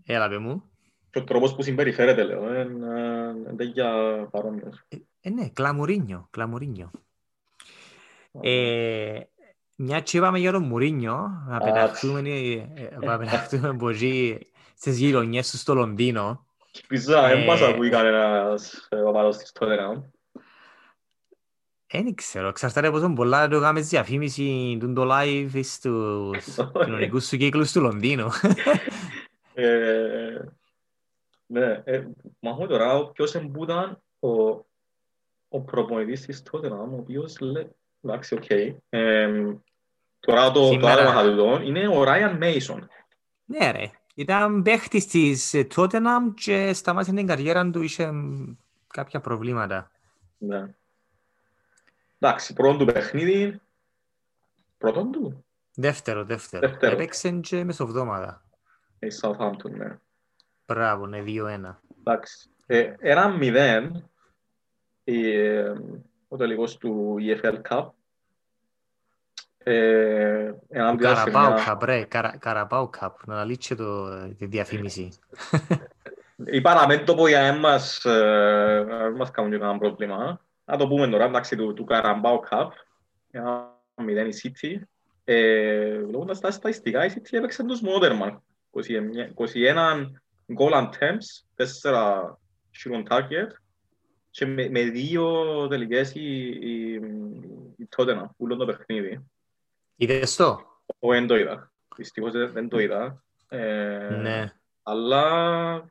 ε. 0.06 0.14
Έλα 0.14 0.28
παι 0.28 0.38
μου. 0.38 0.62
Και 1.10 1.18
ο 1.18 1.24
τρόπος 1.24 1.54
που 1.54 1.62
συμπεριφέρεται, 1.62 2.22
λέω, 2.24 2.60
είναι 2.60 2.86
ε, 3.50 3.54
τέτοια 3.54 3.88
παρόμοιος. 4.30 4.84
Ε, 5.20 5.30
ναι, 5.30 5.48
κλαμουρίνιο, 5.48 6.26
κλαμουρίνιο. 6.30 6.90
Ε, 8.40 9.20
μια 9.76 10.00
και 10.00 10.16
είπαμε 10.16 10.38
για 10.38 10.52
τον 10.52 10.62
Μουρίνιο, 10.64 11.42
να 11.46 11.56
Α, 11.56 11.58
πεταχτούμε, 11.60 12.20
ε, 12.20 12.96
να 13.00 13.18
πεταχτούμε 13.18 13.68
από 13.68 13.88
εκεί 13.88 14.38
στις 14.74 14.98
γειτονιές 14.98 15.50
του 15.50 15.56
στο 15.56 15.74
Λονδίνο. 15.74 16.46
Ελπίζω 16.80 17.12
να 17.20 17.30
Ε, 17.30 17.36
μην 17.36 17.44
μας 17.46 17.60
ακούει 17.62 17.90
κανένας 17.90 18.86
ε, 18.90 18.96
οπαδός 18.96 19.36
της 19.36 19.52
Tottenham. 19.58 20.02
Δεν 21.94 22.14
ξέρω, 22.14 22.48
εξαρτάται 22.48 22.90
πόσο 22.90 23.12
πολλά 23.12 23.48
το 23.48 23.60
κάνεις 23.60 23.88
διαφήμιση 23.88 24.76
του 24.80 24.92
το 24.92 25.08
live 25.12 25.60
στους 25.62 26.58
κοινωνικούς 26.84 27.26
σου 27.26 27.36
κύκλους 27.36 27.72
του 27.72 27.80
Λονδίνου. 27.80 28.28
Ε, 29.54 30.44
Ναι, 31.46 31.80
ε, 31.84 32.04
μα 32.40 32.50
έχω 32.50 32.66
τώρα 32.66 33.06
ποιος 33.10 33.34
εν 33.34 33.49
που 33.49 33.72
'ταν 33.72 34.02
ο, 34.20 34.30
ο 35.48 35.60
προπονητής 35.64 36.20
της 36.26 36.42
Tottenham, 36.50 36.88
ο 36.90 36.96
οποίος 36.98 37.40
λέει, 37.40 37.68
εντάξει, 38.02 38.34
οκ. 38.34 38.50
Ε, 38.88 39.42
Τώρα 40.20 40.50
το 40.50 40.64
Σήμερα- 40.64 41.02
το 41.04 41.10
άτομα 41.18 41.58
του 41.58 41.66
είναι 41.66 41.88
ο 41.88 42.04
Ryan 42.06 42.38
Mason. 42.42 42.78
Ναι 43.44 43.70
ρε, 43.70 43.90
ήταν 44.14 44.62
παίχτης 44.62 45.06
της 45.06 45.54
ε, 45.54 45.66
Tottenham 45.76 46.34
και 46.34 46.72
σταμάτησε 46.72 47.12
την 47.12 47.26
καριέρα 47.26 47.70
του, 47.70 47.82
είχε 47.82 48.10
μ, 48.10 48.54
κάποια 48.86 49.20
προβλήματα. 49.20 49.90
Ναι. 50.38 50.74
Εντάξει, 52.18 52.52
πρώτον 52.52 52.78
του 52.78 52.92
παιχνίδι, 52.92 53.60
πρώτον 54.78 55.12
του, 55.12 55.44
Δεύτερο, 55.74 56.24
δεύτερο. 56.24 56.68
Δεύτερο. 56.68 56.92
Έπαιξε 56.92 57.30
και 57.30 57.64
μεσοβδόμαδα. 57.64 58.44
η 58.98 59.06
Southampton, 59.20 59.70
ναι. 59.70 59.98
Μπράβο, 60.66 61.06
ναι, 61.06 61.22
2-1. 61.26 61.76
Εντάξει. 61.98 62.50
Ε, 62.66 62.94
ένα 62.98 63.28
μηδέν 63.28 64.10
ε, 65.04 65.72
ο 66.28 66.36
τελικός 66.36 66.76
του 66.76 67.16
EFL 67.20 67.60
Cup. 67.68 67.88
Ε, 69.64 70.52
ενάντια 70.68 71.14
σε 71.16 71.30
Καραπάου 71.30 71.52
μια... 71.52 71.64
Cup, 71.78 71.82
ρε, 71.82 72.04
Καρα- 72.04 72.36
Καραπάου 72.38 72.90
Cup, 73.00 73.10
να 73.26 73.40
αλήξει 73.40 73.74
το, 73.74 74.08
τη 74.34 74.46
διαφήμιση. 74.46 75.08
Είπα 76.44 76.74
να 76.74 76.86
μην 76.86 77.04
το 77.04 77.14
πω 77.14 77.28
για 77.28 77.40
εμάς, 77.40 78.04
ε, 78.04 78.84
να 78.88 79.04
μην 79.08 79.16
μας 79.16 79.30
κάνουν 79.30 79.50
και 79.50 79.58
κανένα 79.58 79.78
πρόβλημα. 79.78 80.40
Να 80.64 80.76
το 80.76 80.88
πούμε 80.88 81.08
τώρα, 81.08 81.24
εντάξει, 81.24 81.56
του, 81.56 81.72
του 81.72 81.86
Carabao 81.88 82.38
Cup. 82.50 82.68
Ένα 83.30 83.70
μηδέν 83.96 84.28
η 84.28 84.32
City. 84.42 84.76
Ε, 85.24 85.98
Βλέποντας 85.98 86.40
τα 86.40 86.50
στατιστικά, 86.50 87.04
η 87.04 87.10
City 87.14 87.28
έπαιξε 87.30 87.64
τους 87.64 87.80
Motherman. 87.82 88.36
21 88.74 90.06
goal 90.58 90.72
attempts, 90.72 91.44
4 91.82 92.36
shoot 92.72 92.92
on 92.94 93.02
target 93.08 93.48
και 94.30 94.46
με, 94.46 94.68
με 94.68 94.82
δύο 94.82 95.32
τελικές 95.68 96.14
η, 96.14 96.46
η, 96.46 96.94
η 97.76 97.88
Tottenham, 97.96 98.24
που 98.36 98.56
το 98.56 98.64
παιχνίδι. 98.64 99.31
Είδες 99.96 100.36
το; 100.36 100.60
Εγώ 101.00 101.12
δεν 101.12 101.26
το 101.26 101.36
είδα. 101.36 101.72
Δυστυχώς 101.96 102.32
δεν, 102.32 102.52
δεν 102.52 102.68
το 102.68 102.78
είδα. 102.78 103.24
Ε, 103.48 104.16
Ναι. 104.20 104.52
αλλά 104.82 105.90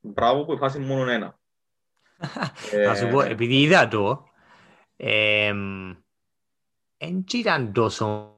μπράβο 0.00 0.44
που 0.44 0.56
φάση 0.56 0.78
μόνο 0.78 1.10
ένα. 1.10 1.38
Ε, 2.72 2.86
Να 2.86 2.94
σου 2.94 3.08
πω, 3.08 3.20
επειδή 3.20 3.60
είδα 3.60 3.88
το, 3.88 4.24
εμ, 4.96 5.90
εν 6.96 7.24
ήταν 7.34 7.72
τόσο 7.72 8.34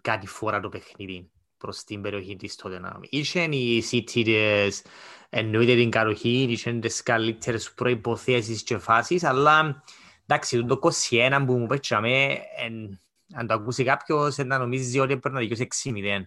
κάτι 0.00 0.26
φορά 0.26 0.60
το 0.60 0.68
παιχνίδι 0.68 1.30
προς 1.56 1.84
την 1.84 2.00
περιοχή 2.00 2.36
της 2.36 2.60
Tottenham. 2.62 2.98
Είχαν 3.00 3.52
οι 3.52 3.82
City 3.90 4.22
της, 4.24 4.84
εννοείται 5.28 5.74
την 5.74 5.90
καροχή, 5.90 6.46
είχαν 6.48 6.80
τις 6.80 7.02
καλύτερες 7.02 7.72
προϋποθέσεις 7.72 8.62
και 8.62 8.78
φάσεις, 8.78 9.24
αλλά 9.24 9.82
εντάξει, 10.26 10.64
το 10.64 10.78
21 11.10 11.42
που 11.46 11.58
μου 11.58 11.66
πέτσαμε, 11.66 12.38
εν, 12.56 13.00
αν 13.34 13.46
το 13.46 13.54
ακούσει 13.54 13.84
κάποιος, 13.84 14.36
να 14.36 14.58
νομίζεις 14.58 15.00
ότι 15.00 15.12
έπρεπε 15.12 15.34
να 15.34 15.40
δικαιώσει 15.40 15.68
6-0. 15.84 16.22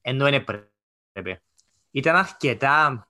Ενώ 0.00 0.24
δεν 0.24 0.34
έπρεπε. 0.34 1.42
Ήταν 1.90 2.16
αρκετά 2.16 3.06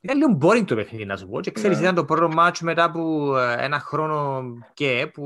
Ήταν 0.00 0.16
λίγο 0.16 0.38
boring 0.42 0.64
το 0.66 0.74
παιχνίδι 0.74 1.04
να 1.04 1.16
σου 1.16 1.28
πω 1.28 1.40
και 1.40 1.50
ξέρεις 1.50 1.76
Ναι. 1.76 1.82
ήταν 1.82 1.94
το 1.94 2.04
πρώτο 2.04 2.28
μάτσο 2.28 2.64
μετά 2.64 2.84
από 2.84 3.36
ε, 3.38 3.64
ένα 3.64 3.78
χρόνο 3.80 4.44
και 4.74 5.10
που 5.12 5.24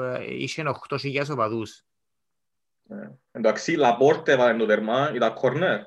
ε, 0.00 0.34
είχε 0.34 0.62
8.000 0.88 1.24
οπαδούς. 1.30 1.84
Ναι. 2.82 3.10
Εντάξει, 3.32 3.72
η 3.72 3.76
Λαπόρτε 3.76 4.32
έβαλε 4.32 4.58
το 4.58 4.66
τερμά, 4.66 5.12
ήταν 5.14 5.34
κορνέρ. 5.34 5.80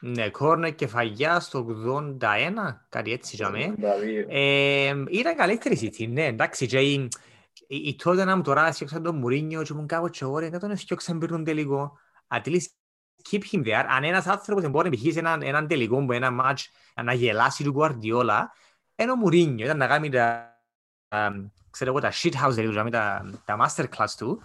Ναι, 0.00 0.30
κόρνερ 0.30 0.74
κεφαγιά 0.74 1.40
στο 1.40 1.66
81, 2.20 2.20
κάτι 2.88 3.12
έτσι 3.12 3.36
για 3.36 3.50
μέ. 3.50 3.72
Δηλαδή, 3.76 4.26
Ε, 4.28 4.94
ήταν 5.10 5.36
καλύτερη 5.36 5.74
η 5.74 5.92
City, 5.98 6.08
ναι, 6.08 6.24
εντάξει, 6.26 6.66
και 6.66 6.78
η, 7.68 7.76
η, 7.76 7.88
η 7.88 7.96
Tottenham 8.04 8.40
τώρα 8.44 8.66
έφτιαξαν 8.66 9.02
τον 9.02 9.16
Μουρίνιο 9.16 9.62
και 9.62 9.74
μου 9.74 9.86
κάπου 9.86 10.08
και 10.08 10.24
ωραία, 10.24 10.50
δεν 10.50 10.60
τον 10.60 10.70
έφτιαξαν 10.70 11.18
πριν 11.18 11.30
τον 11.30 11.44
τελικό. 11.44 11.98
At 12.28 12.44
least 12.46 12.66
keep 13.30 13.40
him 13.52 13.64
there. 13.66 13.84
Αν 13.88 14.04
ένας 14.04 14.26
άνθρωπος 14.26 14.62
δεν 14.62 14.70
μπορεί 14.70 14.88
να 14.88 14.94
επιχείρησε 14.94 15.18
έναν, 15.18 15.42
έναν 15.42 15.66
τελικό 15.66 16.02
με 16.02 16.16
ένα 16.16 16.30
μάτς 16.30 16.70
να 17.04 17.12
γελάσει 17.12 17.64
του 17.64 17.74
Guardiola, 17.78 18.40
είναι 18.96 19.10
ο 19.10 19.16
Μουρίνιο, 19.16 19.64
ήταν 19.64 19.76
να 19.76 19.86
κάνει 19.86 20.08
τα, 20.10 20.56
α, 21.08 21.28
ξέρω 21.70 21.90
εγώ, 21.90 22.00
τα 22.00 22.12
shithouse, 22.12 22.52
δηλαδή, 22.52 22.90
τα, 22.90 23.30
τα 23.44 23.56
masterclass 23.60 24.10
του 24.18 24.42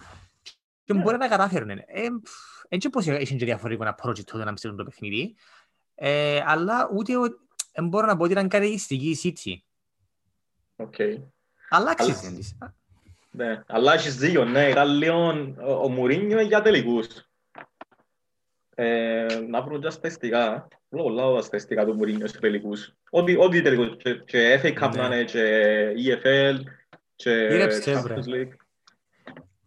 και 0.84 0.94
μπορεί 0.94 1.18
να 1.18 1.28
κατάφερνε. 1.28 1.84
Ε, 1.88 2.08
πφ, 2.24 2.32
Έτσι 2.68 2.90
πως 2.90 3.06
είχε 3.06 3.36
και 3.36 3.46
διαφορετικό 3.46 3.96
approach 3.98 4.24
τότε 4.24 4.44
να 4.44 4.54
ψήνουν 4.54 4.78
το 4.78 4.84
παιχνίδι, 4.84 5.36
ε, 5.96 6.42
αλλά 6.46 6.90
ούτε 6.94 7.18
ο- 7.18 7.40
δεν 7.74 7.88
μπορώ 7.88 8.06
να 8.08 8.18
πω 8.18 8.24
ότι 8.24 8.32
ήταν 8.32 8.48
καταιγιστική 8.48 9.10
η 9.10 9.20
City. 9.24 9.54
οκ. 10.76 11.00
Αλλά 11.00 11.20
Αλλά- 11.70 11.92
αξίζει 11.92 12.34
της. 12.36 12.58
Ναι, 13.32 13.62
αλλά 13.68 13.94
έχεις 13.94 14.18
δίκιο, 14.18 14.46
ναι, 14.46 14.70
ήταν 14.70 14.88
λίγο 14.90 15.56
ο, 15.60 15.72
ο 15.72 15.90
Μουρίνιο 15.90 16.42
για 16.42 16.62
τελικούς. 16.62 17.08
Ε, 18.76 19.26
να 19.50 19.62
βρω 19.62 19.80
και 19.80 19.90
στατιστικά, 19.90 20.68
βλέπω 20.90 21.08
πολλά 21.08 21.36
τα 21.36 21.42
στατιστικά 21.42 21.86
του 21.86 21.94
Μουρίνιο 21.94 22.28
σε 22.28 22.40
τελικούς. 22.40 22.94
Ό,τι, 23.10 23.38
ό,τι 23.38 23.62
τελικούς, 23.62 23.98
και, 23.98 24.14
και 24.14 24.60
FA 24.64 24.84
Cup 24.84 24.92
Ναι. 24.96 25.08
να 25.08 25.16
είναι, 25.16 25.24
και 25.24 25.94
EFL, 25.98 26.58
και 27.16 27.48
Γύρεψε, 27.50 28.00
βρε. 28.00 28.16
Champions 28.16 28.34
League. 28.34 28.54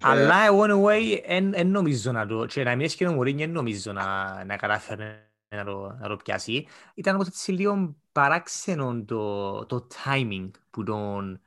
Αλλά 0.00 0.46
εγώ 0.46 0.62
anyway, 0.62 1.20
εν, 1.24 1.52
εν 1.54 1.66
νομίζω 1.66 2.12
να 2.12 2.26
το, 2.26 2.46
και 2.46 2.62
να 2.62 2.70
μην 2.70 2.84
έσκει 2.84 3.06
ο 3.06 3.12
Μουρίνιο, 3.12 3.44
εν 3.44 3.50
νομίζω 3.50 3.92
να, 3.92 4.44
να 4.44 4.56
κατάφερε 4.56 5.26
να 5.56 5.64
το, 5.64 5.96
να 6.00 6.08
το 6.08 6.16
πιάσει. 6.16 6.66
Ήταν 6.94 7.14
όμως 7.14 7.26
έτσι 7.26 7.52
λίγο 7.52 7.96
παράξενο 8.12 9.04
το, 9.04 9.66
το 9.66 9.86
timing 10.04 10.50
που 10.70 10.82
τον, 10.82 11.40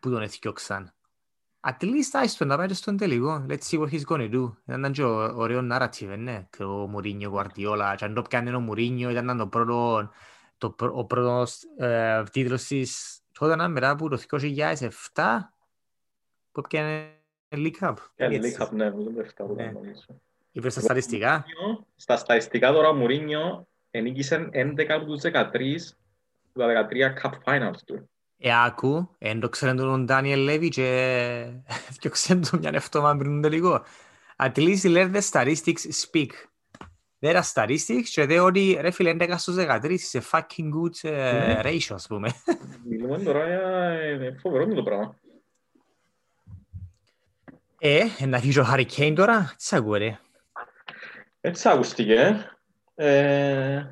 που 0.00 0.10
τον 0.10 0.22
εθιώξαν. 0.22 0.92
At 1.70 1.82
least 1.84 2.10
άιστο 2.12 2.44
να 2.44 2.56
πάει 2.56 2.66
και 2.66 2.74
στον 2.74 2.96
τελικό. 2.96 3.46
Let's 3.48 3.62
see 3.70 3.80
what 3.80 3.88
he's 3.90 4.02
gonna 4.08 4.30
do. 4.34 4.52
Ήταν 4.68 4.92
και 4.92 5.02
ω- 5.02 5.32
ωραίο 5.36 5.68
narrative, 5.72 6.14
ναι. 6.18 6.46
Και 6.56 6.62
ο 6.62 6.86
Μουρίνιο, 6.86 7.28
Γουαρτιόλα. 7.28 7.94
Και 7.94 8.04
αν 8.04 8.14
το 8.14 8.22
πιάνε 8.22 8.54
ο 8.54 8.60
Μουρίνιο, 8.60 9.10
ήταν 9.10 9.36
το 9.38 9.46
πρώτο, 9.46 10.10
το, 10.58 10.70
πρω- 10.70 10.96
ο 10.96 11.04
πρώτος 11.04 11.62
ε, 11.78 12.22
τίτλος 12.32 12.64
της 12.64 13.20
τότε 13.38 13.68
μετά 13.68 13.90
από 13.90 14.08
το 14.08 14.18
2007 14.30 14.74
που 16.52 16.60
πιάνε 16.68 17.10
League 17.48 17.70
Cup. 17.80 17.94
Και 18.14 18.24
Έτσι. 18.24 18.56
League 18.58 18.62
Cup, 18.66 18.70
ναι, 18.70 18.90
δεν 18.90 19.14
το 19.14 19.20
έφτανα, 19.20 19.52
Ναι. 19.54 19.70
νομίζω. 19.70 20.04
Είπες 20.52 20.74
τα 20.74 20.80
στατιστικά. 20.80 21.44
Μουρίνιο, 21.60 21.86
Στα 21.96 22.16
στατιστικά 22.16 22.72
τώρα 22.72 22.88
ο 22.88 22.94
Μουρίνιο 22.94 23.68
ενίκησε 23.90 24.48
11 24.52 24.92
από 24.92 25.04
τους 25.04 25.20
13 25.20 25.94
του 26.52 26.60
13 26.60 27.14
Cup 27.22 27.30
Finals 27.44 27.78
του. 27.86 28.10
Ε, 28.40 28.64
άκου, 28.64 29.14
εν 29.18 29.40
το 29.40 29.48
ξέρουν 29.48 29.76
τον 29.76 30.04
Ντάνιελ 30.04 30.40
Λέβι 30.40 30.68
και 30.68 30.84
διώξαν 32.00 32.48
τον 32.50 32.58
μια 32.58 32.70
εβδομάδα 32.74 33.16
πριν 33.18 33.30
τον 33.30 33.42
τελικό. 33.42 33.82
At 34.36 34.52
least 34.56 34.82
let 34.84 35.12
the 35.14 35.20
statistics 35.30 35.82
speak. 36.06 36.28
Δεν 37.18 37.30
είναι 37.30 37.42
statistics 37.54 38.08
και 38.10 38.26
δε 38.26 38.38
ότι 38.40 38.78
ρε 38.80 38.90
φίλε 38.90 39.16
11 39.20 39.34
στους 39.36 39.54
13 39.58 39.94
σε 39.98 40.22
fucking 40.30 40.68
good 40.74 41.08
ε, 41.10 41.32
Ναι. 41.32 41.60
ratio 41.64 41.90
ας 41.94 42.06
πούμε. 42.06 42.28
Μιλούμε 42.88 43.18
τώρα 43.18 43.46
για 43.46 43.60
ε, 44.26 44.36
φοβερό 44.40 44.62
είναι 44.62 44.74
το 44.74 44.82
πράγμα. 44.82 45.16
Ε, 47.78 48.04
να 48.26 48.38
φύγει 48.38 48.58
ο 48.58 48.66
Harry 48.72 48.86
Kane 48.96 49.12
τώρα, 49.16 49.54
τι 49.56 49.64
σ' 49.64 49.72
ακούω 49.72 49.94
ρε; 49.94 50.18
Έτσι 51.40 51.68
ακούστηκε. 51.68 52.46
Ε, 52.94 53.82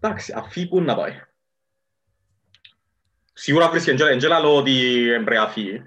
εντάξει, 0.00 0.32
αφή 0.36 0.68
πού 0.68 0.80
να 0.80 0.96
πάει. 0.96 1.20
Σίγουρα 3.32 3.70
βρίσκει, 3.70 3.92
δεν 3.94 4.20
δεν 4.20 4.30
λέω 4.40 4.56
ότι 4.56 5.04
πρέπει 5.24 5.34
να 5.34 5.48
φύγει. 5.48 5.82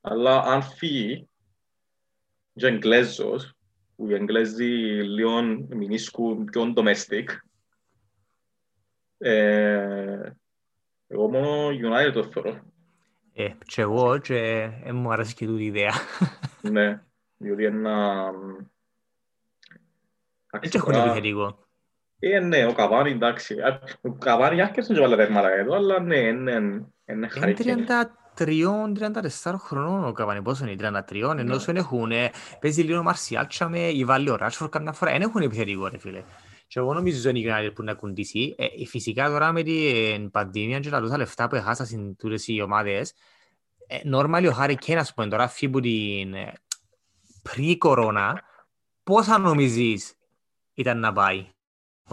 Αλλά 0.00 0.42
αν 0.42 0.62
φύγει, 0.62 1.28
και 2.54 2.66
Εγγλέζος, 2.66 3.54
που 3.96 4.08
οι 4.08 4.14
Εγγλέζοι 4.14 4.64
λίγο 5.02 5.42
μηνίσκουν 5.68 6.44
πιο 6.44 6.72
domestic, 6.76 7.24
ε, 9.18 10.30
εγώ 11.06 11.28
μόνο 11.30 11.68
United 11.68 12.12
το 12.12 12.24
θεωρώ. 12.24 12.62
Ε, 13.32 13.48
και 13.66 13.80
εγώ 13.80 14.18
και 14.18 14.70
ε, 14.84 14.92
μου 14.92 15.12
αρέσει 15.12 15.34
και 15.34 15.46
τούτη 15.46 15.62
η 15.62 15.66
ιδέα. 15.66 15.92
Ναι, 16.60 17.02
διότι 17.36 17.64
ένα... 17.64 18.30
Δεν 20.50 20.70
έχουν 20.72 20.94
επιθετικό. 20.94 21.63
Ε, 22.32 22.40
ναι, 22.40 22.66
ο 22.66 22.72
Καβάνι, 22.72 23.10
εντάξει. 23.10 23.60
Α, 23.60 23.80
Ο 24.00 24.12
Καβάνι 24.12 24.60
άρχισε 24.60 24.92
και 24.94 25.00
βάλε 25.00 25.16
τέρματα 25.16 25.50
εδώ, 25.50 25.74
αλλά 25.74 26.00
ναι, 26.00 26.16
είναι, 26.16 26.52
είναι 26.52 26.86
Είναι 27.06 27.28
χαρική. 27.28 27.74
33-34 29.42 29.54
χρονών 29.58 30.04
ο 30.04 30.12
Καβάνι, 30.12 30.42
πόσο 30.42 30.66
είναι, 30.66 31.02
33, 31.08 31.34
ενώ 31.38 31.58
σου 31.58 31.70
έχουν, 31.70 32.10
ε, 32.10 32.30
παίζει 32.60 32.82
λίγο 32.82 33.02
Μαρσιάλ, 33.02 33.46
τσάμε, 33.46 33.78
ή 33.78 34.04
βάλει 34.04 34.30
ο 34.30 34.36
Ράτσφορ 34.36 34.68
καμιά 34.68 34.92
φορά, 34.92 35.12
δεν 35.12 35.20
έχουν 35.20 35.42
επιθετικό 35.42 35.88
ρε 35.88 35.98
φίλε. 35.98 36.22
Και 36.66 36.78
εγώ 36.78 36.94
νομίζω 36.94 37.28
είναι 37.28 37.38
η 37.38 37.46
United 37.48 37.70
που 37.74 37.82
να 37.82 37.94
κουντήσει. 37.94 38.54
Ε, 38.58 38.64
ε, 38.64 38.86
φυσικά 38.86 39.28
τώρα 39.28 39.52
με 39.52 39.62
την 39.62 40.30
πανδημία 40.30 40.80
και 40.80 40.90
τα 40.90 41.00
τόσα 41.00 41.16
λεφτά 41.16 41.48
που 41.48 41.54
έχασαν 41.54 42.16
τούτες 42.18 42.48
οι 42.48 42.60
ομάδες, 42.60 43.14
ε, 43.86 43.98
normally 44.12 44.46
ο 44.48 44.52
Χάρη 44.52 44.76
Κέιν, 44.76 44.98
ας 44.98 45.14
πούμε, 45.14 45.28
τώρα 45.28 45.48
φύγει 45.48 45.66
από 45.66 45.80
την 45.80 46.34
ε, 46.34 46.52
pre-corona, 47.48 48.32
πόσα 49.02 49.38
νομίζεις 49.38 50.14
ήταν 50.74 50.98
να 50.98 51.12
πάει; 51.12 51.53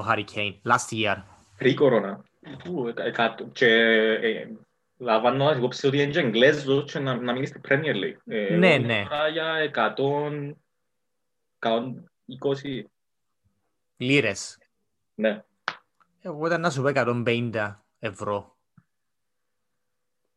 Ο 0.01 0.03
Χάρη 0.03 0.23
Κέιν 0.23 0.61
last 0.65 0.93
year. 0.95 1.23
Pre-κορώνα. 1.59 2.23
Ου, 2.69 2.87
εκα- 2.87 3.03
εκατό- 3.03 3.49
Και 3.51 3.67
ε, 4.21 4.47
λαμβάνω 4.97 5.51
υπόψη 5.51 5.87
ότι 5.87 6.01
είναι 6.01 6.11
και 6.11 6.19
Εγγλέζος 6.19 6.91
και 6.91 6.99
να, 6.99 7.15
να 7.15 7.33
μείνει 7.33 7.45
στη 7.45 7.59
Premier 7.67 7.95
League. 7.95 8.17
Ε, 8.25 8.55
Ναι, 8.55 8.73
εγώ 8.73 8.85
ναι. 8.85 8.93
μιλώ 8.97 9.07
τώρα 9.09 9.27
για 9.27 9.57
100, 9.59 10.55
120, 11.59 12.83
Λίρες. 13.97 14.57
ναι. 15.15 15.43
Εγώ 16.21 16.45
ήταν 16.45 16.61
να 16.61 16.69
σου 16.69 16.81
πω 16.81 16.87
150 16.87 17.75
ευρώ. 17.99 18.55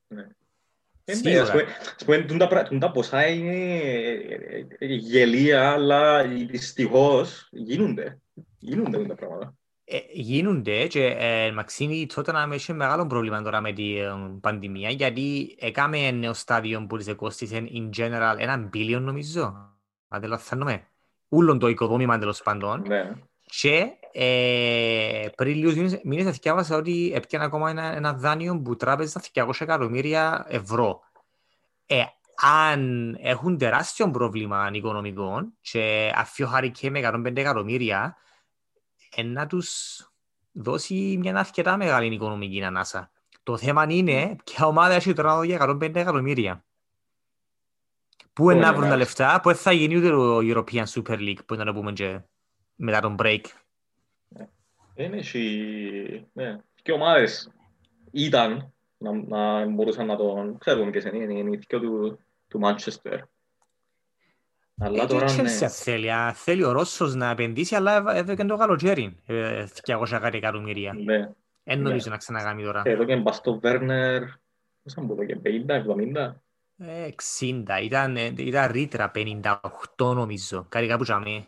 Ε, 0.08 0.14
ναι, 0.14 1.14
Σίγουρα. 1.14 1.42
ας 1.42 1.50
πούμε- 1.50 1.66
ας 1.96 2.04
πούμε, 2.04 2.18
τούν 2.18 2.38
τα 2.38 2.46
πρα- 2.48 2.62
τούν 2.68 2.78
τα 2.78 2.90
ποσά 2.90 3.26
είναι 3.26 3.76
ε, 3.78 4.12
ε, 4.56 4.66
ε, 4.78 4.86
γελία, 4.94 5.70
αλλά 5.70 6.24
δυστυχώς 6.26 7.48
γίνονται. 7.50 8.18
Γίνονται 8.64 8.96
τούν 8.96 9.06
τα 9.06 9.14
πράγματα. 9.14 9.54
Ε, 9.84 9.98
γίνονται 10.12 10.86
και 10.86 11.06
ε, 11.06 11.52
Μαξίμι 11.52 12.06
τότε 12.14 12.32
να 12.32 12.46
με 12.46 12.54
είχε 12.54 12.72
μεγάλο 12.72 13.06
πρόβλημα 13.06 13.42
τώρα 13.42 13.60
με 13.60 13.72
την 13.72 13.96
ε, 13.96 14.38
πανδημία 14.40 14.90
γιατί 14.90 15.56
έκαμε 15.60 16.10
νέο 16.10 16.32
στάδιο 16.32 16.86
που 16.88 16.96
της 16.96 17.06
εκόστησε 17.06 17.68
in 17.72 17.90
general 17.96 18.36
ένα 18.38 18.70
billion 18.74 19.00
νομίζω. 19.00 19.42
Αν 20.08 20.20
δεν 20.20 20.30
λαθάνομαι. 20.30 20.86
Ούλον 21.28 21.58
το 21.58 21.68
οικοδόμημα 21.68 22.18
τέλος 22.18 22.42
πάντων. 22.42 22.82
Ναι. 22.86 23.12
Και 23.44 23.86
ε, 24.12 25.28
πριν 25.36 25.56
λίγους 25.56 25.74
μήνες, 25.74 26.00
μήνες 26.04 26.38
διάβασα 26.38 26.76
ότι 26.76 27.12
έπιανε 27.14 27.44
ακόμα 27.44 27.70
ένα, 27.70 27.96
ένα 27.96 28.12
δάνειο 28.12 28.60
που 28.60 28.76
τράπεζα 28.76 29.22
200 29.34 29.50
εκατομμύρια 29.58 30.46
ευρώ. 30.48 31.00
Ε, 31.86 32.02
αν 32.36 33.14
έχουν 33.20 33.58
τεράστιο 33.58 34.10
πρόβλημα 34.10 34.70
οικονομικών 34.72 35.52
και 35.60 36.12
αφιό 36.14 36.50
Harry 36.54 36.70
Kane 36.80 36.90
με 36.90 37.00
105 37.00 37.36
εκατομμύρια, 37.36 38.16
ε, 38.16 38.32
να 39.22 39.46
τους 39.46 39.98
δώσει 40.52 41.16
μια 41.18 41.38
αρκετά 41.38 41.76
μεγάλη 41.76 42.14
οικονομική 42.14 42.64
ανάσα. 42.64 43.10
Το 43.42 43.56
θέμα 43.56 43.86
είναι 43.88 44.36
ποια 44.44 44.66
ομάδα 44.66 44.94
έχει 44.94 45.12
τώρα 45.12 45.44
για 45.44 45.58
105 45.60 45.94
εκατομμύρια. 45.94 46.64
Πού 48.32 48.50
είναι 48.50 48.52
είναι 48.52 48.66
να 48.66 48.72
βρουν 48.72 48.88
τα 48.88 48.88
μάλιστα. 48.88 49.24
λεφτά, 49.24 49.40
πού 49.40 49.48
δεν 49.48 49.58
θα 49.58 49.72
γίνει 49.72 49.96
ούτε 49.96 50.08
το 50.08 50.38
European 50.38 50.84
Super 50.84 51.18
League 51.18 51.44
που 51.46 51.54
ήταν 51.54 51.66
να 51.66 51.74
πούμε 51.74 51.92
και 51.92 52.20
μετά 52.74 53.00
τον 53.00 53.16
break. 53.18 53.40
Είναι 54.94 55.16
έχει, 55.16 56.26
ναι, 56.32 56.58
και 56.82 56.92
ομάδες 56.92 57.50
ήταν 58.10 58.72
να, 58.98 59.12
να 59.12 59.66
μπορούσαν 59.66 60.06
να 60.06 60.16
τον 60.16 60.58
ξέρουν 60.58 60.92
και 60.92 61.10
είναι, 61.12 61.38
είναι 61.38 61.56
η 61.56 61.60
δυο 61.68 61.80
του, 61.80 62.18
του 62.48 62.60
Manchester. 62.64 63.18
Αλλά 64.80 65.02
Ε, 65.02 65.06
τώρα 65.06 65.26
και 65.26 65.32
η 65.40 65.42
ναι, 65.42 65.58
Chelsea 65.60 65.66
θέλει, 65.68 66.10
α, 66.12 66.32
θέλει 66.32 66.64
ο 66.64 66.72
Ρώσος 66.72 67.14
να 67.14 67.30
επενδύσει, 67.30 67.74
αλλά 67.74 67.96
έβα- 67.96 68.16
έβγαινε 68.16 68.44
το 68.48 68.56
καλοκαίρι, 68.56 69.16
ε, 69.26 69.64
200 69.84 70.18
κάτι 70.20 70.36
εκατομμύρια. 70.36 70.92
ναι. 70.92 71.30
Εν 71.66 71.78
Ναι. 71.78 71.88
νομίζω 71.88 72.10
να 72.10 72.16
ξανακάμει 72.16 72.62
τώρα. 72.62 72.82
Εδώ 72.84 73.04
και 73.04 73.16
μπαστό 73.16 73.58
Βέρνερ, 73.60 74.22
πόσα 74.82 75.00
μου 75.00 75.14
πω 75.14 75.24
και 75.24 75.36
50, 75.36 75.74
70. 75.74 76.42
Ε, 76.78 77.04
60, 77.04 77.80
ήταν, 77.82 78.16
ε, 78.16 78.32
ήταν 78.36 78.70
ρήτρα 78.72 79.10
58 79.10 80.14
νομίζω, 80.14 80.66
κάτι 80.68 80.86
κάπου 80.86 81.02
τζαμί. 81.02 81.46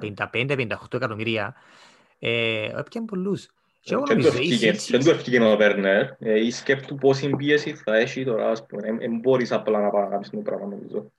55-58 0.00 0.96
εκατομμύρια. 0.96 1.54
Ε, 2.18 2.68
έπιαν 2.78 3.04
πολλούς. 3.04 3.46
Και 3.80 3.94
εγώ 3.94 4.02
Και 4.02 4.14
νομίζω, 4.14 4.30
του 4.30 4.36
η 4.36 4.40
ευκήγε- 4.52 4.74
City- 4.74 4.90
και 4.90 4.98
του 4.98 5.10
ευκήγε 5.10 5.40
ο 5.52 5.56
Βέρνερ. 5.56 6.02
Ε, 6.18 6.44
Ή 6.44 6.50
σκέφτου 6.50 6.94
πόση 6.94 7.30
πίεση 7.36 7.74
θα 7.74 7.96
έχει 7.96 8.24
τώρα, 8.24 8.50
ας 8.50 8.66
πούμε. 8.66 8.88
Εν- 8.88 8.98
εν 9.02 9.18
μπορείς 9.18 9.52
απλά 9.52 9.80
να 9.80 9.90
πάει 9.90 10.02
να 10.02 10.08
κάνεις 10.08 10.30
το 10.30 10.36
πράγμα, 10.38 10.66
νομίζω. 10.66 11.12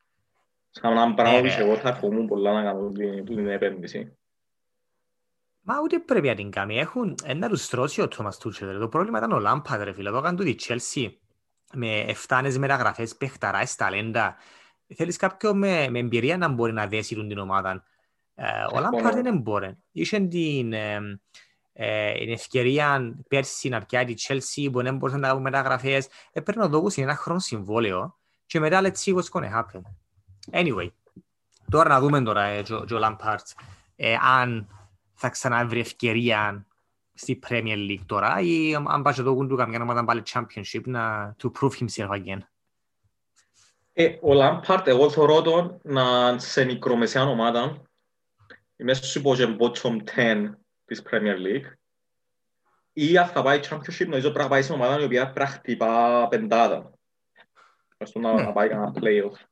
Σαν 0.81 0.91
έναν 0.91 1.13
πράγμα 1.13 1.33
Ε, 1.33 1.39
που 1.39 1.43
ρε. 1.45 1.55
και 1.55 1.61
εγώ 1.61 1.75
θα 1.75 1.91
κομμούν 1.91 2.27
πολλά 2.27 2.53
να 2.53 2.63
κάνω 2.63 2.89
την- 2.89 3.25
την 3.25 3.47
επένδυση. 3.47 4.17
Μα 5.61 5.75
ούτε 5.83 5.99
πρέπει 5.99 6.27
να 6.27 6.35
την 6.35 6.51
κάνει. 6.51 6.77
Έχουν 6.79 7.15
ένα 7.23 7.47
τους 7.49 7.63
στρώσει 7.63 8.01
ο 8.01 8.07
Τόμας 8.07 8.37
Τούτσελ. 8.37 8.71
ρε. 8.71 8.77
Το 8.77 8.87
πρόβλημα 8.87 9.17
ήταν 9.17 9.31
ο 9.31 9.39
Λάμπαντ, 9.39 9.81
ρε 9.81 9.93
φίλε. 9.93 10.09
Το 10.11 10.17
έκανε 10.17 10.37
τούτη 10.37 10.49
η 10.49 10.59
Chelsea 10.67 11.11
με 11.73 12.05
7 12.27 12.57
μεταγραφές, 12.57 13.15
παιχταράες, 13.15 13.75
ταλέντα. 13.75 14.35
Θέλεις 14.95 15.17
κάποιον 15.17 15.57
με, 15.57 15.89
με 15.89 15.99
εμπειρία 15.99 16.37
να 16.37 16.47
μπορεί 16.47 16.73
να 16.73 16.87
δέσει 16.87 17.15
την 17.15 17.37
ομάδα. 17.37 17.83
Ε, 18.35 18.43
ο 18.63 18.67
Συμφωνώ. 18.69 18.97
Λάμπαντ 18.99 19.21
δεν 19.23 19.37
μπορεί. 19.37 19.77
Είχε 19.91 20.19
την, 20.19 20.73
ε, 20.73 21.19
ε, 21.73 22.13
την 22.13 22.31
ευκαιρία 22.31 23.15
πέρσι 23.27 23.69
να 23.69 23.81
πιάει 23.85 24.05
τη 24.05 24.13
Chelsea 24.27 24.69
που 24.71 24.81
δεν 24.81 24.97
μπορούσε 24.97 25.17
να 25.17 25.27
κάνουν 25.27 25.41
μεταγραφές. 25.41 26.07
Έπαιρνε 26.31 26.63
ο 26.63 26.67
Δόκους 26.67 26.97
ένα 26.97 27.15
χρόνο 27.15 27.39
συμβόλαιο 27.39 28.17
και 28.45 28.59
μετά 28.59 28.81
let's 28.83 28.97
see 29.05 29.15
what's 29.15 29.29
gonna 29.39 29.51
happen. 29.53 29.81
Anyway, 30.51 30.87
τώρα 31.71 31.89
να 31.89 31.99
δούμε 31.99 32.21
τώρα 32.21 32.43
ε, 32.43 32.63
ο, 32.71 32.75
ο 32.75 32.99
Lampard 33.01 33.37
ε, 33.95 34.15
αν 34.21 34.67
θα 35.13 35.29
ξαναβρει 35.29 35.79
ευκαιρία 35.79 36.65
στη 37.13 37.39
Premier 37.49 37.89
League 37.89 38.03
τώρα 38.05 38.39
ή 38.39 38.75
αν 38.87 39.01
πάει 39.01 39.13
και 39.13 39.21
το 39.21 39.33
κούντου 39.33 39.55
καμιά 39.55 39.81
ομάδα 39.81 40.05
πάλι 40.05 40.23
Championship 40.33 40.81
να 40.85 41.35
to 41.43 41.51
prove 41.59 41.71
himself 41.79 42.09
again. 42.09 42.39
Ε, 43.93 44.17
ο 44.21 44.33
Λάμπαρτ, 44.33 44.87
εγώ 44.87 45.09
θεωρώ 45.09 45.41
τον 45.41 45.79
να 45.83 46.37
σε 46.39 46.65
μικρομεσαία 46.65 47.23
ομάδα, 47.23 47.81
μέσα 48.75 49.03
σου 49.03 49.21
πω 49.21 49.35
και 49.35 49.55
bottom 49.59 49.97
10 50.15 50.49
της 50.85 51.03
Premier 51.11 51.35
League, 51.35 51.73
ή 52.93 53.17
αν 53.17 53.27
θα 53.27 53.41
πάει 53.41 53.59
Championship, 53.69 54.05
νομίζω 54.05 54.27
πρέπει 54.29 54.39
να 54.39 54.47
πάει 54.47 54.61
σε 54.61 54.73
ομάδα 54.73 54.99
η 54.99 55.03
οποία 55.03 55.23
πρέπει 55.23 55.39
να 55.39 55.45
χτυπά 55.55 56.27
πεντάδα. 56.27 56.91
Ώστε 57.97 58.19
να, 58.19 58.33
Ναι. 58.33 58.41
να 58.41 58.51
πάει 58.51 58.69
ένα 58.69 58.93
playoff. 58.95 59.45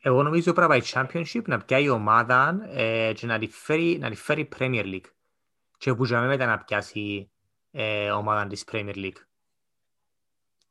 Εγώ 0.00 0.22
νομίζω 0.22 0.52
πρέπει 0.52 0.60
να 0.60 0.78
πάει 0.78 0.80
Championship, 0.84 1.42
να 1.46 1.58
πιάει 1.58 1.84
η 1.84 1.88
ομάδα 1.88 2.66
ε, 2.70 3.12
και 3.14 3.26
να 3.26 3.38
τη 3.38 3.46
φέρει, 3.46 3.98
να 3.98 4.10
τη 4.10 4.16
φέρει 4.16 4.48
Premier 4.58 4.84
League. 4.84 5.10
Και 5.78 5.94
που 5.94 6.04
για 6.04 6.20
μετά 6.20 6.46
να 6.46 6.58
πιάσει 6.58 7.30
ε, 7.70 8.10
ομάδα 8.10 8.46
της 8.46 8.64
Premier 8.72 8.94
League. 8.94 9.20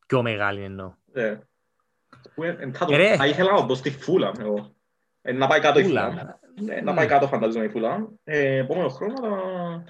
Πιο 0.07 0.21
μεγάλη 0.21 0.63
εννοώ. 0.63 0.93
Ε, 1.13 1.37
που 2.35 2.43
ε, 2.43 2.49
ε, 2.59 2.71
θα, 2.71 2.85
το, 2.85 2.93
Ε, 2.93 2.97
ρε. 2.97 3.15
θα 3.15 3.27
ήθελα 3.27 3.51
να 3.51 3.57
το 3.59 3.65
δω 3.65 3.75
στη 3.75 3.89
Φούλα. 3.91 4.31
Εγώ. 4.39 4.75
Ε, 5.21 5.31
να 5.31 5.47
πάει 5.47 5.59
κάτω 5.59 5.79
η 5.79 5.83
Fulham. 5.83 5.87
Φούλα. 5.87 6.39
Ε, 6.69 6.81
να 6.81 6.91
Ναι. 6.91 6.93
πάει 6.97 7.07
κάτω 7.07 7.27
φαντάζομαι 7.27 7.65
η 7.65 7.69
Φούλα. 7.69 8.07
Ε, 8.23 8.55
επόμενο 8.57 8.89
χρόνο 8.89 9.13
θα... 9.19 9.83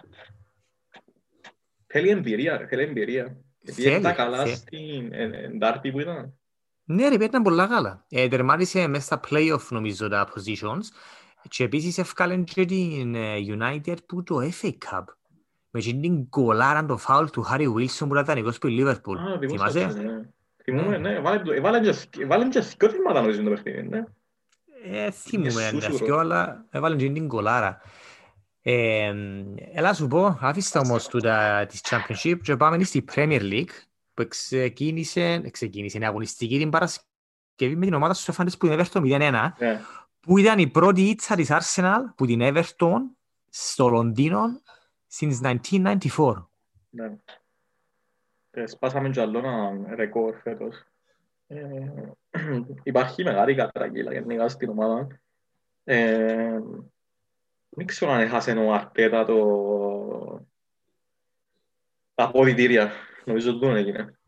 Θέλει 1.88 2.10
εμπειρία, 2.10 2.58
ρε, 2.58 2.68
θέλει 2.68 2.82
εμπειρία. 2.84 3.38
Γιατί 3.60 3.82
Θέλει, 3.82 3.96
ήταν 3.96 4.16
καλά 4.16 4.44
θέλει. 4.44 4.56
στην 4.56 5.14
ε, 5.14 5.24
ε, 5.24 5.48
Ντάρτι 5.48 5.92
που 5.92 6.00
ήταν. 6.00 6.40
Ναι, 6.90 7.08
ρε, 7.10 7.24
ήταν 7.24 7.42
πολλά 7.44 7.68
καλά. 7.68 8.06
Ε, 8.10 8.28
τερμάτισε 8.28 8.88
μέσα 8.88 9.04
στα 9.06 9.20
play-off 9.30 9.68
νομίζω 9.70 10.08
τα 10.10 10.28
positions 10.36 10.82
και 11.50 11.64
επίσης 11.64 11.98
έφκαλε 11.98 12.38
και 12.38 12.66
την 12.66 13.16
ε, 13.16 13.36
United 13.48 13.96
που 14.06 14.24
το 14.24 14.36
FA 14.62 14.68
Cup. 14.70 15.04
Με 15.70 15.80
την 15.82 16.30
κολάρα 16.30 16.86
το 16.86 16.98
φάουλ 16.98 17.26
του 17.26 17.46
Harry 17.52 17.68
Wilson 17.74 17.98
που 18.08 18.08
ήταν 18.12 18.26
δανεικός 18.26 18.58
που 18.58 18.68
η 18.68 18.78
Liverpool. 18.82 19.18
Α, 19.34 19.38
δημόσια, 19.40 19.90
Θυμάσαι; 19.90 20.02
ναι. 20.02 20.22
Θυμούμαι, 20.64 20.98
ναι. 20.98 21.20
Βάλε 21.20 21.40
το- 21.40 21.52
έβαλε 21.52 21.80
και- 21.80 22.22
Έβαλε 22.24 22.48
και 22.48 22.60
δυο 22.60 22.90
θύματα 22.90 23.22
νομίζω 23.22 23.44
το 23.44 23.50
παιχνίδι, 23.50 23.88
ναι. 23.88 24.04
Ε, 24.84 25.12
θυμούμαι 25.12 25.48
Ιησούς, 25.50 25.84
ένα 25.84 25.88
ουρω. 25.94 26.06
δυο, 26.06 26.18
αλλά 26.18 26.66
έβαλε 26.70 26.96
και 26.96 27.10
την 27.10 27.28
κολάρα. 27.28 27.82
Ε, 28.62 29.14
έλα 29.74 29.94
σου 29.94 30.08
πω, 30.08 30.38
άφηστα 30.42 30.80
όμως 30.80 31.08
τούτα 31.08 31.66
της 31.66 31.82
Championship 31.90 32.36
και 32.44 32.56
πάμε 32.56 32.84
στη 32.84 33.04
Premier 33.16 33.42
League 33.42 33.70
που 34.18 34.28
ξεκίνησε, 34.28 35.50
ξεκίνησε 35.52 35.98
η 35.98 36.06
αγωνιστική 36.06 36.58
την 36.58 36.70
Παρασκευή 36.70 37.76
με 37.76 37.86
την 37.86 37.94
ομάδα 37.94 38.14
στους 38.14 38.28
Εφάντες 38.28 38.58
που 38.58 38.68
την 38.68 38.80
Everton 38.80 39.02
0-1 39.02 39.52
Ναι. 39.60 39.82
που 40.20 40.38
ήταν 40.38 40.60
η 40.60 40.68
πρώτη 40.68 41.02
ήτσα 41.02 41.36
της 41.36 41.50
Arsenal 41.52 42.00
που 42.16 42.26
την 42.26 42.40
Everton 42.44 43.00
στο 43.50 43.88
Λονδίνο 43.88 44.62
since 45.20 45.58
1994. 45.60 46.48
Ναι. 46.90 47.18
Και 48.52 48.68
σπάσαμε 48.68 49.10
κι 49.10 49.20
άλλο 49.20 49.38
ένα 49.40 49.96
ρεκόρ 49.96 50.36
φέτος. 50.36 50.86
Ε, 51.48 51.58
υπάρχει 52.84 53.24
μεγάλη 53.24 53.56
κατραγγύλα 53.56 54.14
γενικά 54.14 54.50
στην 54.50 54.70
ομάδα. 54.70 55.08
Ε, 55.84 56.60
δεν 57.70 57.86
ξέρω 57.86 58.12
αν 58.12 58.20
έχασε 58.20 58.52
ο 58.52 58.74
Αρτέτα 58.74 59.26
το... 59.26 60.46
τα 62.16 62.24
αποδητήρια. 62.24 62.92
Νομίζω 63.28 63.50
ότι 63.52 63.66
δεν 63.66 63.76
έγινε. 63.76 64.20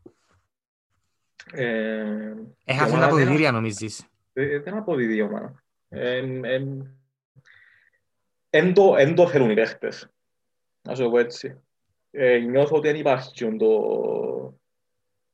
Ε, 1.52 2.34
Έχασε 2.64 2.86
η 2.88 2.90
τα 2.90 2.96
ομάδα 2.96 3.04
αποδητήρια 3.04 3.52
νομίζεις; 3.52 4.06
δεν 4.32 4.62
δεν 4.62 4.76
αποδίδει 4.76 5.16
η 5.16 5.20
ομάδα. 5.22 5.62
Εν- 5.88 6.44
εν- 6.44 6.94
Εν 8.50 8.74
το- 8.74 8.96
εν 8.96 9.14
το 9.14 9.28
θέλουν 9.28 9.50
οι 9.50 9.54
παίχτες. 9.54 10.08
Να 10.82 10.94
σου 10.94 11.02
το 11.02 11.10
πω 11.10 11.18
έτσι. 11.18 11.60
Ε, 12.10 12.38
νιώθω 12.38 12.76
ότι 12.76 12.86
δεν 12.88 12.96
υπάρχει 12.96 13.32
και 13.32 13.50
το... 13.56 13.68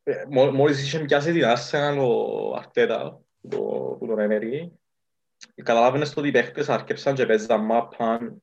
Ε, 0.02 0.24
μο- 0.28 0.50
Μόλις 0.50 0.82
είχε 0.82 0.98
πιάσει 0.98 1.32
την 1.32 1.42
Arsenal 1.44 1.96
ο 1.98 2.54
Αρτέτα 2.56 3.20
που 3.40 3.48
το- 3.48 3.96
που 3.98 4.06
τον 4.06 4.16
Emery, 4.18 4.70
καταλάβαινες 5.54 6.12
το 6.12 6.20
ότι 6.20 6.28
οι 6.28 6.32
παίχτες 6.32 6.68
αρκεψαν 6.68 7.14
και 7.14 7.26
παίζαν 7.26 7.64
μάπαν 7.64 8.42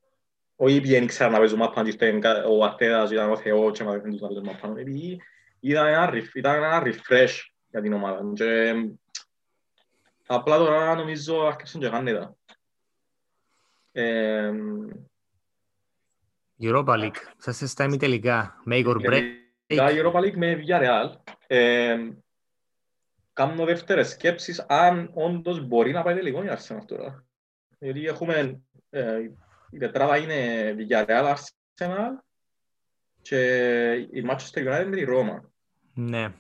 όχι 0.63 0.75
επειδή 0.75 0.93
δεν 0.93 1.03
ήξεραν 1.03 1.31
να 1.31 1.37
παίζουν 1.39 1.57
μάπαν 1.57 1.83
και 1.85 1.89
ήρθε 1.89 2.19
κα- 2.19 2.45
ο 2.45 2.63
Αρτέτας 2.63 3.11
ήταν 3.11 3.31
ο 3.31 3.37
Θεός 3.37 3.77
και 3.77 3.83
μάθαινε 3.83 4.11
τους 4.11 4.21
να 4.21 4.27
παίζουν 4.27 4.45
μάπαν 4.45 4.77
επειδή 4.77 5.21
ήταν 5.59 5.87
ένα, 5.87 6.09
ref- 6.13 6.33
ήταν 6.35 6.55
ένα 6.55 6.83
refresh 6.85 7.39
για 7.69 7.81
την 7.81 7.93
ομάδα 7.93 8.21
και 8.33 8.73
Απλά 10.27 10.57
τώρα 10.57 10.95
νομίζω 10.95 11.45
άρχισαν 11.45 11.81
και 11.81 11.89
κάνουν 11.89 12.13
τα. 12.15 12.35
Ε, 13.91 14.51
Europa 16.61 16.85
League. 16.99 17.15
Σας 17.37 17.53
είστε 17.53 17.65
στα 17.65 17.83
ημιτελικά. 17.83 18.63
Make 18.69 18.85
or 18.85 18.95
break. 19.09 19.23
Τα 19.75 19.87
Europa 19.89 20.19
League 20.19 20.35
με 20.35 20.59
Villarreal. 20.63 21.09
Ε, 21.47 21.97
κάνω 23.33 23.65
δεύτερες 23.65 24.09
σκέψεις 24.09 24.65
αν 24.67 25.11
όντως 25.13 25.67
μπορεί 25.67 25.91
να 25.91 26.03
πάει 26.03 26.15
τελικό 26.15 26.43
η 26.43 26.47
Arsenal 26.49 26.85
τώρα. 26.85 27.25
Γιατί 27.79 28.05
έχουμε, 28.05 28.61
ε, 28.89 29.17
η 29.73 29.77
τετράδα 29.77 30.17
είναι 30.17 30.75
Villarreal, 30.77 31.35
Arsenal 31.35 32.09
και 33.21 33.91
η 33.93 34.25
Manchester 34.29 34.67
United 34.67 34.85
με 34.87 34.95
τη 34.95 35.03
Ρώμα. 35.03 35.51
Ναι. 35.93 36.33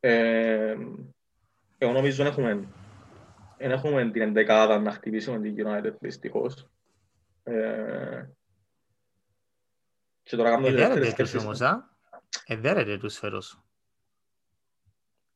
Ε, 0.00 0.76
εγώ 1.78 1.92
νομίζω 1.92 2.16
δεν 2.16 2.26
έχουμε, 2.32 2.68
δεν 3.58 3.70
έχουμε 3.70 4.10
την 4.10 4.22
εντεκάδα 4.22 4.78
να 4.78 4.90
χτυπήσουμε 4.90 5.40
την 5.40 5.66
United 5.66 5.92
δυστυχώς. 6.00 6.68
Ε, 7.42 8.24
και 10.22 10.36
τώρα 10.36 10.50
κάνω 10.50 10.66
και 10.66 10.72
δεύτερες 10.72 10.96
Εδέρετε 10.96 11.00
τους 11.00 11.10
σκέψεις. 11.12 11.44
όμως, 11.44 11.60
α. 11.60 11.94
Εδέρετε 12.46 12.98
τους 12.98 13.18
φέρος. 13.18 13.60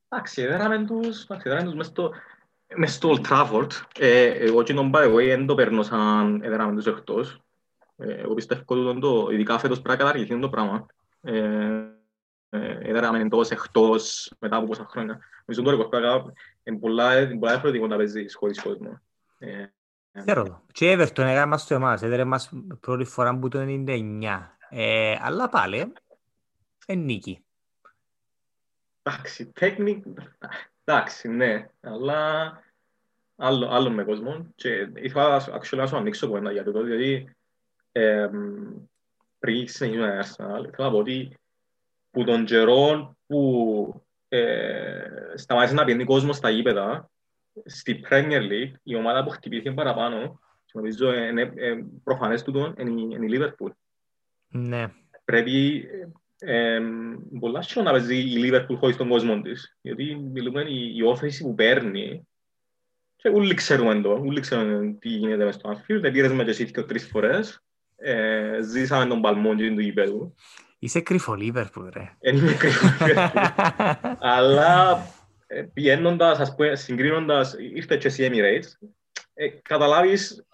Εντάξει, 0.09 0.43
έδεραμε 0.43 0.87
τους, 0.87 1.23
εντάξει, 1.23 1.49
έδεραμε 1.49 1.67
τους 1.69 1.75
μες 1.75 1.87
στο, 1.87 2.15
μες 2.77 2.95
στο 2.95 3.15
Old 3.15 3.27
Trafford. 3.27 3.69
Ε, 3.99 4.27
εγώ 4.27 4.63
και 4.63 4.75
τον 4.75 4.91
By 4.95 4.99
the 4.99 5.15
way 5.15 5.27
δεν 5.27 5.47
το 5.47 5.55
παίρνω 5.55 5.83
σαν 5.83 6.43
έδεραμε 6.43 6.75
τους 6.75 6.87
εκτός. 6.87 7.41
Ε, 7.97 8.13
εγώ 8.13 8.35
πιστεύω 8.35 8.63
ότι 8.67 9.01
το, 9.01 9.29
ειδικά 9.31 9.59
φέτος 9.59 9.81
πρέπει 9.81 9.99
να 9.99 10.05
καταργηθεί 10.05 10.41
το 10.41 10.49
πράγμα. 10.49 10.87
Ε, 11.21 11.91
ε, 12.49 12.79
έδεραμε 12.81 13.21
εντός, 13.21 13.51
εκτός, 13.51 14.33
μετά 14.39 14.57
από 14.57 14.67
πόσα 14.67 14.87
χρόνια. 14.91 15.19
Νομίζω 15.47 15.63
το 15.63 15.71
ρεκόρ 15.71 15.89
πρέπει 15.89 16.05
να 16.05 16.11
κάνει, 16.11 16.33
είναι 16.63 16.79
πολλά 16.79 17.21
είναι 17.21 17.39
πολλά 17.39 17.53
διαφορετικό 17.53 17.87
να 17.87 17.97
παίζεις 17.97 18.35
χωρίς 18.35 18.63
κόσμο. 18.63 19.01
Ε, 19.39 19.65
Ξέρω 20.13 20.43
το. 20.43 20.63
Και 20.73 20.91
η 20.91 20.97
Everton 20.99 21.19
έκανε 21.19 21.47
μας 21.47 21.67
το 21.67 21.75
εμάς. 21.75 22.03
Έδερε 22.03 22.25
μας 22.25 22.53
πρώτη 22.81 23.05
φορά 23.05 23.39
που 23.39 23.49
το 23.49 23.59
99. 23.61 24.57
Ε, 24.69 25.17
αλλά 25.21 25.49
πάλι, 25.49 25.93
εν 26.87 26.99
νίκη. 26.99 27.45
Εντάξει, 29.03 29.47
τέκνικ, 29.47 30.05
εντάξει, 30.85 31.29
ναι, 31.29 31.69
αλλά 31.81 32.53
άλλο, 33.37 33.69
άλλο 33.69 33.91
με 33.91 34.05
κόσμο 34.05 34.47
και 34.55 34.89
ήθελα 34.95 35.41
actually 35.61 35.77
να 35.77 35.87
σου 35.87 35.97
ανοίξω 35.97 36.27
από 36.27 36.37
ένα 36.37 36.53
για 36.53 36.65
το 36.65 36.83
διότι 36.83 37.37
εμ, 37.93 38.33
πριν 39.39 39.69
συνεχίσουμε 39.69 40.07
να 40.15 40.23
Arsenal, 40.23 40.67
ήθελα 40.69 40.87
να 40.87 40.91
πω 40.91 40.97
ότι 40.99 41.39
που 42.11 42.25
τον 42.25 42.45
καιρό 42.45 43.17
που 43.27 44.05
ε, 44.29 45.33
σταμάτησε 45.35 45.75
να 45.75 45.85
πιένει 45.85 46.05
κόσμο 46.05 46.33
στα 46.33 46.51
γήπεδα, 46.51 47.11
στη 47.65 48.05
Premier 48.11 48.41
League, 48.51 48.73
η 48.83 48.95
ομάδα 48.95 49.25
που 49.25 49.31
χτυπήθηκε 49.31 49.73
παραπάνω, 49.73 50.41
και 50.65 50.73
νομίζω 50.75 51.13
είναι 51.15 51.53
ε, 51.57 51.75
προφανές 52.05 52.43
τούτο, 52.43 52.75
είναι 52.79 52.91
η- 52.91 53.09
είναι 53.11 53.27
η 53.27 53.39
Liverpool 53.41 53.71
Ναι. 54.49 54.93
πρέπει 55.25 55.85
ε, 56.41 56.81
πολλά 57.41 57.63
σχεδόν 57.63 57.85
να 57.85 57.91
παίζει 57.91 58.17
η 58.17 58.41
Liverpool 58.45 58.77
χωρίς 58.79 58.97
τον 58.97 59.09
κόσμο 59.09 59.41
της. 59.41 59.79
Γιατί 59.81 60.15
μιλούμε 60.15 60.63
η, 60.63 60.93
η 60.97 61.03
όθηση 61.03 61.43
που 61.43 61.55
παίρνει 61.55 62.29
και 63.17 63.29
όλοι 63.29 63.55
ξέρουμε 63.55 64.01
το, 64.01 64.11
όλοι 64.11 64.41
ξέρουμε 64.41 64.97
τι 64.99 65.09
γίνεται 65.09 65.45
μες 65.45 65.55
στο 65.55 65.71
Anfield. 65.71 66.01
Δεν 66.01 66.13
πήρες 66.13 66.33
με 66.33 66.45
και 66.45 66.51
εσύ 66.51 66.71
και 66.71 66.83
τρεις 66.83 67.07
φορές. 67.07 67.63
Ε, 67.97 68.59
ζήσαμε 68.63 69.07
τον 69.07 69.21
παλμό 69.21 69.55
και 69.55 69.71
του 69.71 69.81
γηπέδου. 69.81 70.35
Είσαι 70.79 71.01
κρυφό 71.01 71.35
Λίβερπουλ, 71.35 71.89
ρε. 71.93 72.17
Δεν 72.21 72.37
είμαι 72.37 72.53
κρυφό 72.53 72.89
Αλλά 74.37 75.03
ε, 75.47 75.63
πηγαίνοντας, 75.63 76.39
ας 76.39 76.55
πούμε, 76.55 76.77
συγκρίνοντας, 76.77 77.57
ήρθε 77.75 77.97
και 77.97 78.07
εσύ 78.07 78.31
Emirates, 78.33 78.89
ε, 79.35 79.49
καταλάβεις 79.49 80.47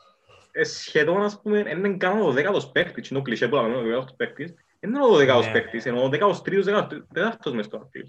ε, 0.52 0.64
σχεδόν, 0.64 1.22
ας 1.22 1.40
πούμε, 1.42 1.62
δεν 1.62 1.78
είναι 1.78 1.96
καν 1.96 2.20
ο 2.20 2.32
δέκατος 2.32 2.70
παίκτης, 2.70 3.08
είναι 3.08 3.18
ο 3.18 3.22
κλισέ 3.22 3.48
που 3.48 3.54
λέμε, 3.54 3.76
ο 3.76 3.82
δέκατος 3.82 4.14
παίκτης, 4.16 4.54
δεν 4.80 4.90
είναι 4.90 5.04
ο 5.04 5.16
δέκατος 5.16 5.46
Ναι. 5.46 5.52
παίκτης, 5.52 5.84
είναι 5.84 6.00
ο 6.00 6.08
δέκατος 6.08 6.42
τρίτος, 6.42 6.64
δέκατος 6.64 7.02
τέταρτος 7.12 7.52
μες 7.52 7.64
στο 7.64 7.78
Anfield. 7.90 8.08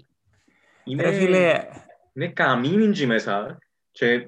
Ρε 0.98 1.12
φίλε, 1.12 1.64
είναι 2.12 2.28
καμίνι 2.28 2.84
εκεί 2.84 3.06
μέσα 3.06 3.58
και 3.90 4.06
ε, 4.12 4.24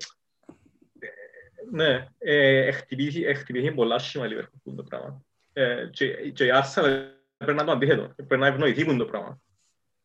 ναι, 1.71 2.07
ε, 2.19 2.71
χτυπήθηκε 2.73 3.33
χτυπήθηκε 3.35 3.73
πολλά 3.73 3.99
σχήμα 3.99 4.27
η 4.27 4.31
Liverpool 4.33 4.61
που 4.63 4.75
το 4.75 4.83
πράγμα. 4.83 5.23
Ε, 5.53 5.87
και, 5.91 6.31
και 6.31 6.45
η 6.45 6.51
Arsenal 6.55 7.07
πρέπει 7.37 7.59
να 7.59 7.65
το 7.65 7.73
αντίθετο, 7.73 8.13
πρέπει 8.17 8.37
να 8.37 8.47
ευνοηθεί 8.47 8.85
που 8.85 8.97
το 8.97 9.05
πράγμα. 9.05 9.41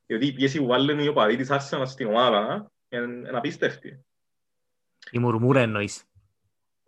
Διότι 0.05 0.25
η 0.25 0.33
πίεση 0.33 0.59
που 0.59 0.65
βάλουν 0.65 0.99
οι 0.99 1.07
οπαδοί 1.07 1.35
της 1.35 1.47
Arsenal 1.51 1.83
στην 1.85 2.07
ομάδα 2.07 2.71
είναι 2.89 3.03
είναι 3.03 3.37
απίστευτη. 3.37 4.05
η 5.11 5.19
μουρμούρα 5.19 5.61
εννοείς. 5.61 6.03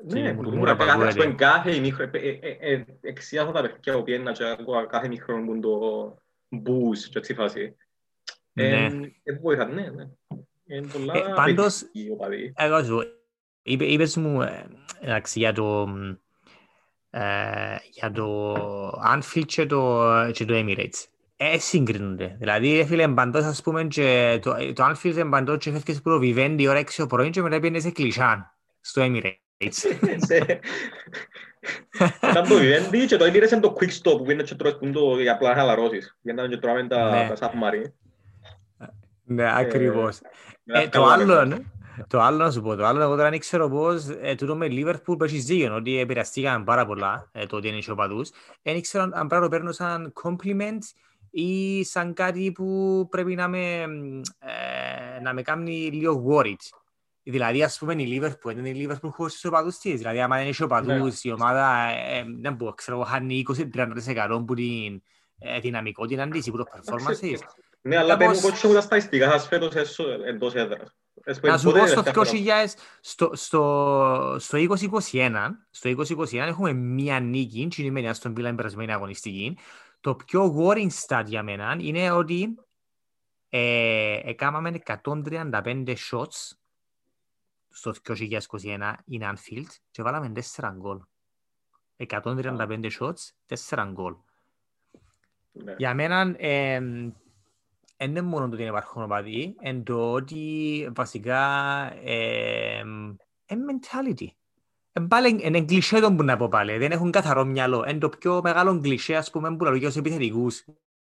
Ναι, 0.04 0.20
η 0.20 0.34
που 0.34 0.42
μουρμούρα 0.42 0.76
κάθε, 0.76 0.90
ας 0.92 0.96
πούμε, 0.96 1.08
παγούεται. 1.10 1.34
κάθε 1.44 1.76
ημίχρο, 1.76 2.04
ε, 2.04 2.10
ε, 2.12 2.40
ε, 2.42 2.74
ε, 2.74 2.84
εξιάζω 3.02 3.52
τα 3.52 3.62
παιδιά 3.62 3.94
που 3.94 4.04
πιέννα 4.04 4.32
και 4.32 4.44
ακούω 4.44 4.86
κάθε 4.88 5.06
ημίχρο 5.06 5.44
που 5.46 5.60
το 5.60 5.80
μπούς 6.50 7.10
και 7.10 7.18
έτσι 7.18 7.34
φάση. 7.34 7.76
Ναι. 8.54 8.64
Ε, 8.86 8.92
ε, 9.24 9.34
βοηθά, 9.42 9.66
ναι, 9.66 9.90
ναι. 9.90 10.08
Είναι 10.68 10.88
πολλά 10.88 11.14
Ε, 11.16 11.34
πάντως- 11.36 11.82
απαιτητικοί 11.82 12.08
οι 12.08 12.12
οπαδοί. 12.12 12.54
Εγώ 12.56 12.84
σου, 12.84 13.00
είπε, 13.62 13.86
είπες 13.86 14.18
μου, 14.18 14.42
ε, 14.42 14.66
εντάξει, 15.02 15.40
για 15.40 15.54
το, 15.54 15.88
ε, 17.10 17.76
για 17.92 18.12
το 18.12 18.54
Anfield 19.16 19.46
και 19.46 19.66
το, 19.66 20.04
και 20.32 20.46
το 20.46 20.54
Emirates. 20.58 21.06
Ε, 21.38 21.58
συγκρίνονται. 21.60 22.36
Δηλαδή, 22.40 22.76
ρε 22.76 22.86
φίλε, 22.86 23.04
εμπαντός, 23.04 23.44
ας 23.44 23.62
πούμε, 23.62 23.84
και 23.84 24.40
το, 24.42 24.74
το 24.74 24.86
Anfield 24.86 25.18
εμπαντός 25.18 25.58
και 25.58 25.72
φεύγεις 25.72 26.02
που 26.02 26.10
το 26.10 26.20
Vivendi 26.22 26.56
η 26.60 26.68
ώρα 26.68 26.80
6 26.80 26.96
το 26.98 27.08
πρωί 27.08 27.30
και 27.30 27.42
μετά 27.42 27.60
πήγαινες 27.60 27.82
σε 27.84 27.92
κλεισάν 27.92 28.54
στο 28.82 29.02
Emirates. 29.06 29.42
Σε- 29.70 30.60
Ήταν 32.30 32.48
το 32.48 32.56
Vivendi 32.62 33.06
και 33.08 33.18
το 33.18 33.26
Emirates 33.26 33.52
είναι 33.52 33.60
το 33.62 33.76
quick 33.80 33.90
stop 33.90 34.18
που 34.18 34.22
πήγαινε 34.22 34.44
και 34.44 34.56
τρώες 34.56 34.78
που 34.78 34.92
το 34.92 35.20
για 35.20 35.34
απλά 35.34 35.50
να 35.50 35.56
χαλαρώσεις. 35.56 36.18
Πήγαιναν 36.24 36.50
και 36.50 36.58
τρώμε 36.58 36.88
τα 36.88 37.10
Ναι. 37.10 37.34
τα 37.36 37.52
submarine. 37.52 37.92
Ναι, 39.24 39.58
ακριβώς. 39.60 40.20
Μετά 40.64 40.80
Ε, 40.80 40.88
το 40.88 41.02
βγάλαμε. 41.04 41.34
άλλο, 41.34 41.64
το 42.08 42.20
άλλο 42.22 42.38
να 42.38 42.52
σου 42.52 42.62
πω, 42.62 42.76
το 42.76 42.86
άλλο 42.86 43.02
εγώ 43.02 43.16
τώρα 43.16 43.30
δεν 43.30 43.40
ξέρω 43.40 43.70
πώς, 43.70 44.08
ε, 44.22 44.36
τούτο 44.36 44.56
με 44.56 44.68
Liverpool 44.70 45.18
που 45.18 45.24
έχεις 45.24 45.46
δίκιο, 45.46 45.76
ότι 45.76 46.00
επηρεαστήκαν 46.00 46.64
πάρα 46.64 46.86
πολλά 46.86 47.30
ε, 47.32 47.46
το 47.46 47.56
ότι 47.56 47.68
είναι 47.68 47.78
ισοπαδούς. 47.78 48.30
Δεν 48.62 48.82
ξέρω 48.82 49.04
αν 49.04 49.12
πρέπει 49.12 49.34
να 49.34 49.42
το 49.42 49.50
παίρνω 49.50 49.72
σαν 49.72 50.14
compliment 50.24 50.80
ή 51.32 51.84
σαν 51.84 52.14
κάτι 52.14 52.52
που 52.52 53.08
πρέπει 53.10 53.36
να 53.36 53.48
με, 53.48 53.82
ε, 54.40 55.22
να 55.22 55.34
με 55.34 55.42
κάνει 55.42 55.72
λίγο 55.92 56.26
worried. 56.30 56.56
Δηλαδή, 57.30 57.64
ας 57.64 57.78
πούμε, 57.78 57.94
η 57.94 58.20
Liverpool 58.22 58.52
είναι 58.58 58.70
η 58.70 58.88
Liverpool 58.90 59.10
χωρίς 59.12 59.34
τους 59.34 59.46
οπαδούς 59.46 59.78
της. 59.78 59.98
Δηλαδή, 59.98 60.22
άμα 60.22 60.38
δεν 60.38 60.48
έχει 60.48 60.64
οπαδούς, 60.64 61.24
η 61.24 61.32
ομάδα, 61.32 61.90
ε, 61.90 62.26
δεν 62.42 62.54
μπορώ, 62.54 62.74
ξέρω, 62.74 63.00
χάνει 63.04 63.44
20-30% 63.48 64.44
που 64.48 64.54
την 64.54 65.02
ε, 65.40 65.60
δυναμικότητα 65.60 66.28
της 66.28 66.46
ή 66.48 66.52
που 66.52 66.58
το 66.58 66.64
performance 66.74 67.18
της. 67.20 67.42
Ναι, 67.82 67.98
αλλά 67.98 68.08
Κάπως- 68.18 68.26
παίρνουν 68.28 68.42
κότσο 68.42 68.68
που 68.68 68.74
τα 68.74 68.82
στατιστικά 68.82 69.32
σας 69.32 69.48
φέτος 69.48 69.76
έσω- 69.76 70.24
εντός 70.28 70.54
έδρας. 70.56 70.96
Έσω- 71.24 71.40
Να 71.48 71.58
σου 71.58 71.64
πότε 71.64 71.78
πω 71.80 71.86
είναι 71.86 71.94
στο 71.94 72.04
τελευταία 72.04 72.24
φορά; 72.24 72.66
2000, 72.66 72.74
στο, 73.02 73.30
στο, 73.34 74.36
στο 74.40 74.58
2021, 74.58 75.58
στο 75.70 75.90
2021 75.90 76.48
έχουμε 76.48 76.74
μία 76.74 77.20
νίκη, 77.20 77.68
και 77.68 77.76
είναι 77.82 77.90
η 77.90 77.94
Μενιά 77.94 78.14
στον 78.14 78.34
Βίλα 78.34 78.48
την 78.48 78.58
περασμένη 78.58 78.92
αγωνιστική. 78.94 79.58
Το 80.02 80.16
πιο 80.16 80.56
worrying 80.60 80.90
stat 81.08 81.24
για 81.26 81.44
μένα 81.44 81.76
είναι 81.80 82.12
ότι 82.12 82.56
ε, 83.50 84.20
έκαναμε 84.24 84.80
135 84.86 85.94
shots 86.12 86.52
στο 87.78 87.94
2021 88.08 88.94
in 89.12 89.22
Anfield 89.22 89.70
και 89.92 90.02
βάλαμε 90.02 90.32
4 90.56 90.72
γκολ. 90.78 91.00
135 92.08 92.90
shots, 93.00 93.54
4 93.68 93.90
γκολ. 93.92 94.16
Ναι. 95.52 95.76
Για 95.78 95.94
μένα 95.94 96.36
ε, 96.38 96.80
δεν 97.98 98.10
είναι 98.10 98.22
μόνο 98.22 98.48
το 98.48 98.54
ότι 98.54 98.64
υπάρχουν 98.64 99.04
οπαδοί, 99.04 99.56
είναι 99.62 99.82
το 99.82 100.12
ότι 100.12 100.90
βασικά 100.96 101.42
ε, 102.04 102.80
είναι 103.48 103.64
mentality. 103.70 104.28
Εν 104.92 105.08
πάλι 105.08 105.40
είναι 105.42 105.62
κλισέ 105.62 106.00
το 106.00 106.14
που 106.14 106.24
να 106.24 106.38
πω 106.38 106.48
πάλι, 106.48 106.78
δεν 106.78 106.92
έχουν 106.92 107.12
καθαρό 107.12 107.46
μυαλό. 107.46 107.86
Είναι 107.90 108.00
το 108.00 108.10
πιο 108.10 108.42
μεγάλο 108.44 108.80
κλισέ, 108.80 109.16
ας 109.16 109.30
πούμε, 109.30 109.56
που 109.56 109.64
λαλούν 109.64 109.80
και 109.80 109.86
ως 109.86 109.96
επιθετικούς. 109.96 110.60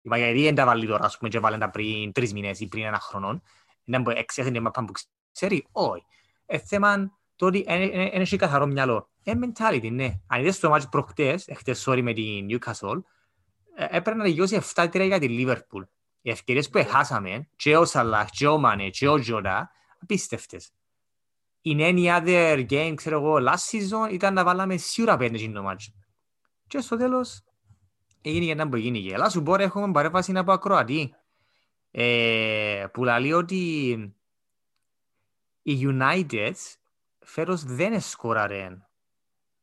Η 0.03 0.09
Μαγιαρή 0.09 0.43
δεν 0.43 0.55
τα 0.55 0.65
βάλει 0.65 0.87
τώρα, 0.87 1.05
ας 1.05 1.19
πούμε, 1.19 1.31
και 1.31 1.39
βάλουν 1.39 1.59
τα 1.59 1.71
πριν 1.71 2.13
τρεις 2.13 2.33
μήνες 2.33 2.61
ή 2.61 2.69
πριν 2.69 2.85
ένα 2.85 2.99
χρόνο. 2.99 3.43
Δεν 3.85 4.03
μπορεί 4.03 4.19
εξέχει 4.19 4.61
μαπά 4.61 4.85
που 4.85 4.93
ξέρει, 5.33 5.67
όχι. 5.73 6.05
Ε, 6.51 6.59
θέμα 6.59 7.19
το 7.37 7.47
ότι 7.47 7.65
δεν 7.67 8.21
έχει 8.21 8.37
καθαρό 8.37 8.67
μυαλό. 8.67 9.09
Είναι 9.23 9.47
mentality, 9.47 9.91
ναι. 9.93 10.21
Αν 10.27 10.41
είδες 10.41 10.59
το 10.59 10.69
μάτσο 10.69 10.89
προχτές, 10.89 11.47
εχθές, 11.47 11.85
sorry, 11.89 12.03
με 12.03 12.13
την 12.13 12.47
Newcastle, 12.51 13.03
ε, 13.77 13.85
έπρεπε 13.85 14.15
να 14.15 14.25
δικαιώσει 14.25 14.61
7-3 14.75 15.07
για 15.07 15.19
τη 15.19 15.27
Liverpool. 15.31 15.83
Οι 16.21 16.31
ευκαιρίες 16.31 16.71
που 16.71 16.79
έχασαμε, 16.79 17.49
και 17.57 17.77
ο 17.77 17.85
Σαλάχ, 17.85 18.31
και 18.31 18.47
ο 18.47 18.59
Μάνε, 18.59 18.89
και 18.89 19.09
ο 19.09 19.19
Τζορά, 19.19 19.71
απίστευτες. 20.03 20.71
In 21.65 21.79
any 21.81 22.21
other 22.21 22.67
game, 22.71 22.93
ξέρω 22.97 23.19
εγώ, 23.19 23.37
last 23.41 23.71
season, 23.71 24.13
ήταν 24.13 24.35
να 24.35 24.45
βάλαμε 24.45 24.77
σίγουρα 24.77 25.17
πέντε 25.17 25.39
στην 25.39 25.53
το 25.53 25.63
μάτσο. 25.63 25.93
Και 26.67 26.81
στο 26.81 26.97
τέλος, 26.97 27.43
έγινε 28.21 28.47
και 28.47 28.55
να 28.55 28.69
που 28.69 28.77
έγινε. 28.77 29.15
Αλλά 29.15 29.29
σου 29.29 29.43
πω, 29.43 29.57
ρε, 29.57 29.65
έχουμε 29.65 29.93
παρέμβαση 29.93 30.33
από 30.37 30.53
ακροατή. 30.53 31.15
Ε, 31.91 32.87
που 32.93 33.05
λέει 33.05 33.33
ότι 33.33 34.18
οι 35.73 35.79
United 36.01 36.53
φέρος 37.19 37.65
δεν 37.65 37.93
εσκόραρε 37.93 38.69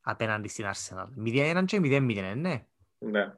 απέναντι 0.00 0.48
στην 0.48 0.64
Arsenal. 0.66 1.06
0-1 1.26 1.64
και 1.66 1.80
0-0, 1.82 2.34
ναι. 2.36 2.64
Ναι. 2.98 3.32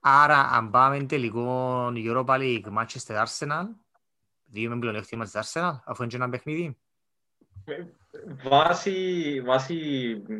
Άρα, 0.00 0.38
αν 0.38 0.70
πάμε 0.70 1.02
τελικό 1.04 1.86
Europa 1.94 2.24
League 2.38 2.64
Manchester 2.78 3.24
Arsenal, 3.24 3.64
δύο 4.44 4.70
με 4.70 4.78
πλεονέκτημα 4.78 5.24
της 5.24 5.32
Arsenal, 5.34 5.72
αφού 5.84 6.02
είναι 6.02 6.10
και 6.10 6.16
ένα 6.16 6.28
παιχνίδι. 6.28 6.76
Βάσει, 8.48 9.40
βάσει 9.44 9.74
μ, 10.28 10.34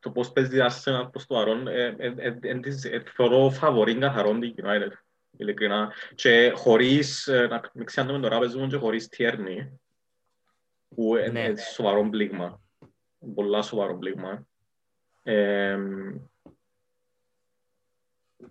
το 0.00 0.10
πώς 0.10 0.32
παίζει 0.32 0.56
η 0.56 0.60
Arsenal 0.62 1.08
προς 1.10 1.26
το 1.26 1.34
παρόν, 1.34 1.66
ε, 1.66 1.94
ε, 1.98 2.14
ε, 2.16 2.38
ε, 2.40 2.58
της- 2.60 2.84
ε, 2.84 3.02
θεωρώ 3.14 3.50
φαβορήν 3.50 4.00
καθαρόν 4.00 4.40
την 4.40 4.54
United, 4.56 4.92
ειλικρινά. 5.36 5.92
Και 6.14 6.52
χωρίς, 6.56 7.26
ε, 7.26 7.46
να 7.46 7.60
μην 7.74 7.86
ξέρουμε 7.86 8.18
τώρα, 8.18 8.38
παίζουμε 8.38 8.66
και 8.66 8.76
χωρίς 8.76 9.08
Tierney, 9.16 9.68
που 10.94 11.14
Ναι. 11.14 11.20
είναι 11.40 11.56
σοβαρό 11.56 12.08
πλήγμα, 12.10 12.60
πολλά 13.34 13.62
σοβαρό 13.62 13.98
πλήγμα. 13.98 14.46
Ε, 15.22 15.78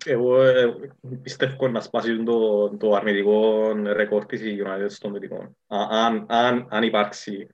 εγώ 0.06 0.42
ε, 0.44 0.74
πιστεύω 1.22 1.68
να 1.68 1.82
σπάσει 1.82 2.24
το, 2.24 2.70
το 2.78 2.94
αρνητικό 2.94 3.72
ρεκόρ 3.74 4.26
της 4.26 4.42
η 4.42 4.62
United 4.66 4.86
στον 4.90 5.14
τελικό. 5.14 5.36
Α- 5.68 5.88
Αν, 5.90 6.26
αν, 6.30 6.68
αν 6.70 6.84
υπάρξει 6.84 7.48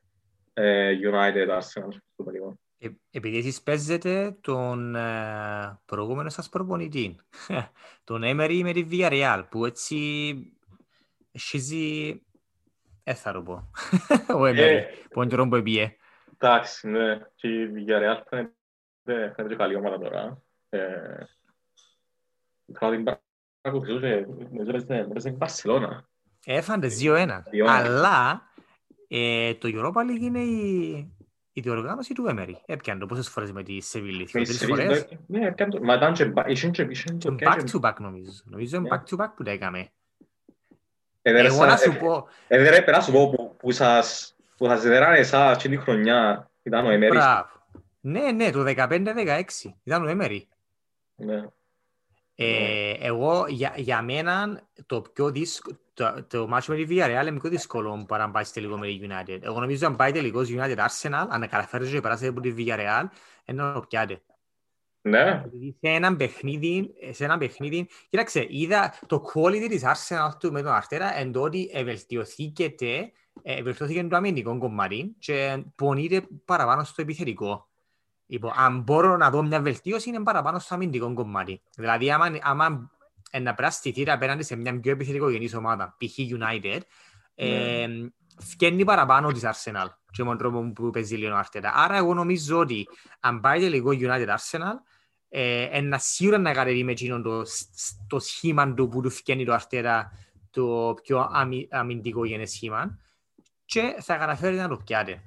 ε, 0.53 0.91
United 1.11 1.49
Arsenal 1.57 1.87
στο 2.13 2.23
τελικό. 2.23 2.59
Ε, 2.77 2.87
επειδή 3.11 3.37
εσείς 3.37 3.61
παίζετε 3.61 4.37
τον 4.41 4.95
ε, 4.95 5.79
προηγούμενο 5.85 6.29
σας 6.29 6.49
προπονητή, 6.49 7.15
τον 8.03 8.21
Emery 8.25 8.59
με 8.63 8.71
τη 8.73 8.85
Villarreal, 8.91 9.43
που 9.49 9.65
έτσι 9.65 10.35
σχίζει, 11.31 12.21
δεν 13.05 13.15
θα 13.15 13.31
το 13.31 13.41
πω, 13.41 13.53
ο 14.37 14.41
Emery, 14.41 14.55
Ε. 14.57 14.83
που 15.09 15.21
είναι 15.21 15.29
καιρό 15.29 15.47
που 15.47 15.55
έπιε. 15.55 15.95
Εντάξει, 16.39 16.87
ναι. 16.89 17.19
Και 17.35 17.47
η 17.47 17.71
Villarreal 17.73 18.21
φαίνεται 18.29 18.53
φαίνεται 19.05 19.47
και 19.47 19.55
καλή 19.55 19.75
ομάδα 19.75 19.97
τώρα. 19.99 20.41
Ε, 20.69 21.23
Είχα 22.65 22.89
την 22.91 23.03
παρακολουθήσω 23.61 23.99
και 23.99 24.25
νομίζω 24.51 24.69
έπαιζε 24.69 24.95
έπαιζε 24.95 25.29
η 25.29 25.37
Barcelona. 25.39 25.99
Έφανε 26.45 26.87
2-1. 27.01 27.27
2-1. 27.27 27.31
Αλλά 27.67 28.49
ε, 29.07 29.53
το 29.53 29.69
Europa 29.71 30.01
League 30.01 30.21
είναι 30.21 30.39
η, 30.39 30.89
η 31.51 31.61
διοργάνωση 31.61 32.13
του 32.13 32.25
Emery. 32.29 32.53
Έπιανε 32.65 32.99
το 32.99 33.05
πόσες 33.05 33.29
φορές 33.29 33.51
με 33.51 33.63
τη 33.63 33.79
Σεβίλη, 33.81 34.29
Με 34.33 34.43
τρεις 34.43 34.57
Σεβίλη, 34.57 34.81
φορές. 34.81 35.07
Ναι, 35.27 35.45
έκανε 35.47 35.71
το- 35.71 35.83
μα 35.83 35.93
ήταν 35.95 36.13
και 36.13 36.25
μπα- 36.25 36.47
είχαν 36.49 36.71
και- 36.71 36.87
είχαν 36.89 37.17
και- 37.17 37.27
Τον 37.27 37.37
back 37.41 37.61
to 37.71 37.79
back 37.89 37.95
νομίζω. 37.99 38.31
Νομίζω 38.45 38.77
είναι 38.77 38.87
Ναι. 38.89 38.97
back 38.97 39.09
to 39.15 39.23
back 39.23 39.29
που 39.35 39.43
τα 39.43 39.51
έκαμε. 39.51 39.89
Ε, 41.27 41.31
δεν 41.31 41.45
Εγώ 41.45 41.55
σας- 41.55 41.67
να 41.67 41.77
σου 41.77 41.91
ε, 41.91 41.93
πω, 41.99 42.27
ε, 42.47 42.57
δεν 42.63 42.71
πρέπει 42.71 42.91
να 42.91 43.01
σου 43.01 43.11
πω 43.11 43.29
που- 43.29 43.55
που 43.57 43.71
σας 43.71 44.35
που 44.57 44.65
σας 44.67 44.81
δεράνε 44.81 45.17
εσάς 45.17 45.55
εκείνη 45.57 45.75
τη 45.75 45.81
χρονιά 45.81 46.49
ήταν 46.63 46.85
ο 46.85 46.89
Emery. 46.89 47.07
μπράβο. 47.09 47.47
Ναι, 48.01 48.31
ναι, 48.31 48.51
το 48.51 48.63
15-16 48.63 49.75
ήταν 49.83 50.07
ο 50.07 50.11
Emery. 50.11 50.39
Ναι. 51.15 51.43
Ε, 52.35 52.91
εγώ, 52.99 53.45
για, 53.47 53.73
για 53.75 54.01
μένα, 54.01 54.61
το 54.85 55.01
πιο 55.01 55.29
δύσκολο, 55.31 55.77
το, 55.93 56.23
το 56.27 56.47
μάτσο 56.47 56.71
με 56.73 56.77
τη 56.77 56.85
Villarreal 56.89 57.27
είναι 57.27 57.39
πιο 57.39 57.49
δύσκολο 57.49 58.05
παρά 58.07 58.25
να 58.25 58.31
πάει 58.31 58.43
στο 58.43 58.53
τελικό 58.53 58.77
με 58.77 58.87
τη 58.87 58.99
United. 59.01 59.39
Εγώ 59.41 59.59
νομίζω 59.59 59.87
αν 59.87 59.95
πάει 59.95 60.11
τελικός 60.11 60.49
United 60.51 60.77
Arsenal, 60.77 61.25
αν 61.29 61.41
καταφέρει 61.41 61.89
και 61.89 62.01
περάσει 62.01 62.27
από 62.27 62.41
τη 62.41 62.53
Villarreal, 62.57 63.03
είναι 63.45 63.63
να 63.63 63.73
το 63.73 63.79
πιάτε. 63.79 64.21
Ναι. 65.07 65.43
Σε 65.79 65.89
έναν 65.89 66.15
παιχνίδι, 66.15 66.93
σε 67.11 67.23
έναν 67.23 67.39
παιχνίδι, 67.39 67.87
κοίταξε, 68.09 68.45
είδα 68.49 68.93
το 69.07 69.23
quality 69.33 69.65
της 69.69 69.83
Arsenal 69.85 70.29
του 70.39 70.51
με 70.51 70.61
τον 70.61 70.71
Αρτέρα 70.71 71.17
εν 71.17 71.31
τότε 71.31 71.57
ευελτιωθήκεται, 71.71 73.11
ευελτιωθήκε 73.41 74.03
το 74.03 74.15
αμυντικό 74.15 74.57
κομμάτι 74.57 75.15
και 75.19 75.63
πονείται 75.75 76.27
παραπάνω 76.45 76.83
στο 76.83 77.01
επιθετικό. 77.01 77.69
Είπω, 78.25 78.53
αν 78.55 78.81
μπορώ 78.81 79.17
να 79.17 79.29
δω 79.29 79.43
μια 79.43 79.61
βελτίωση 79.61 80.09
είναι 80.09 80.23
παραπάνω 80.23 80.59
στο 80.59 80.75
αμυντικό 80.75 81.13
κομμάτι. 81.13 81.61
Δηλαδή, 81.75 82.11
άμα, 82.11 82.37
άμα 82.41 82.91
να 83.41 83.53
περάσει 83.53 83.81
τη 83.81 83.91
θύρα 83.91 84.13
απέναντι 84.13 84.43
σε 84.43 84.55
μια 84.55 84.79
πιο 84.79 84.91
επιθετικογενής 84.91 85.53
ομάδα, 85.53 85.95
π.χ. 85.97 86.15
United, 86.17 86.79
ε, 87.35 87.87
φκένει 88.39 88.83
παραπάνω 88.83 89.31
της 89.31 89.43
Arsenal 89.45 89.87
και 90.11 90.23
με 90.23 90.29
τον 90.29 90.37
τρόπο 90.37 90.71
που 90.75 90.89
παίζει 90.89 91.15
λίγο 91.15 91.35
Αρτέτα. 91.35 91.73
Άρα 91.75 91.97
εγώ 91.97 92.13
νομίζω 92.13 92.59
ότι 92.59 92.87
αν 93.19 93.39
πάει 93.39 93.59
τελικό 93.59 93.89
United 93.91 94.27
Arsenal, 94.27 94.73
ε, 95.29 95.81
να 95.81 95.97
σίγουρα 95.97 96.37
να 96.37 96.53
κατεβεί 96.53 96.83
με 96.83 96.91
εκείνον 96.91 97.23
το, 97.23 97.43
το 98.07 98.19
σχήμα 98.19 98.73
του 98.73 98.89
που 98.89 99.01
του 99.01 99.09
φκένει 99.09 99.45
το 99.45 99.53
Αρτέτα 99.53 100.11
το 100.51 100.95
πιο 101.03 101.29
αμυ, 101.31 101.67
αμυντικό 101.71 102.25
γενές 102.25 102.51
σχήμα 102.51 102.99
και 103.65 103.95
θα 103.99 104.17
καταφέρει 104.17 104.55
να 104.55 104.67
το 104.67 104.77
πιάτε. 104.77 105.21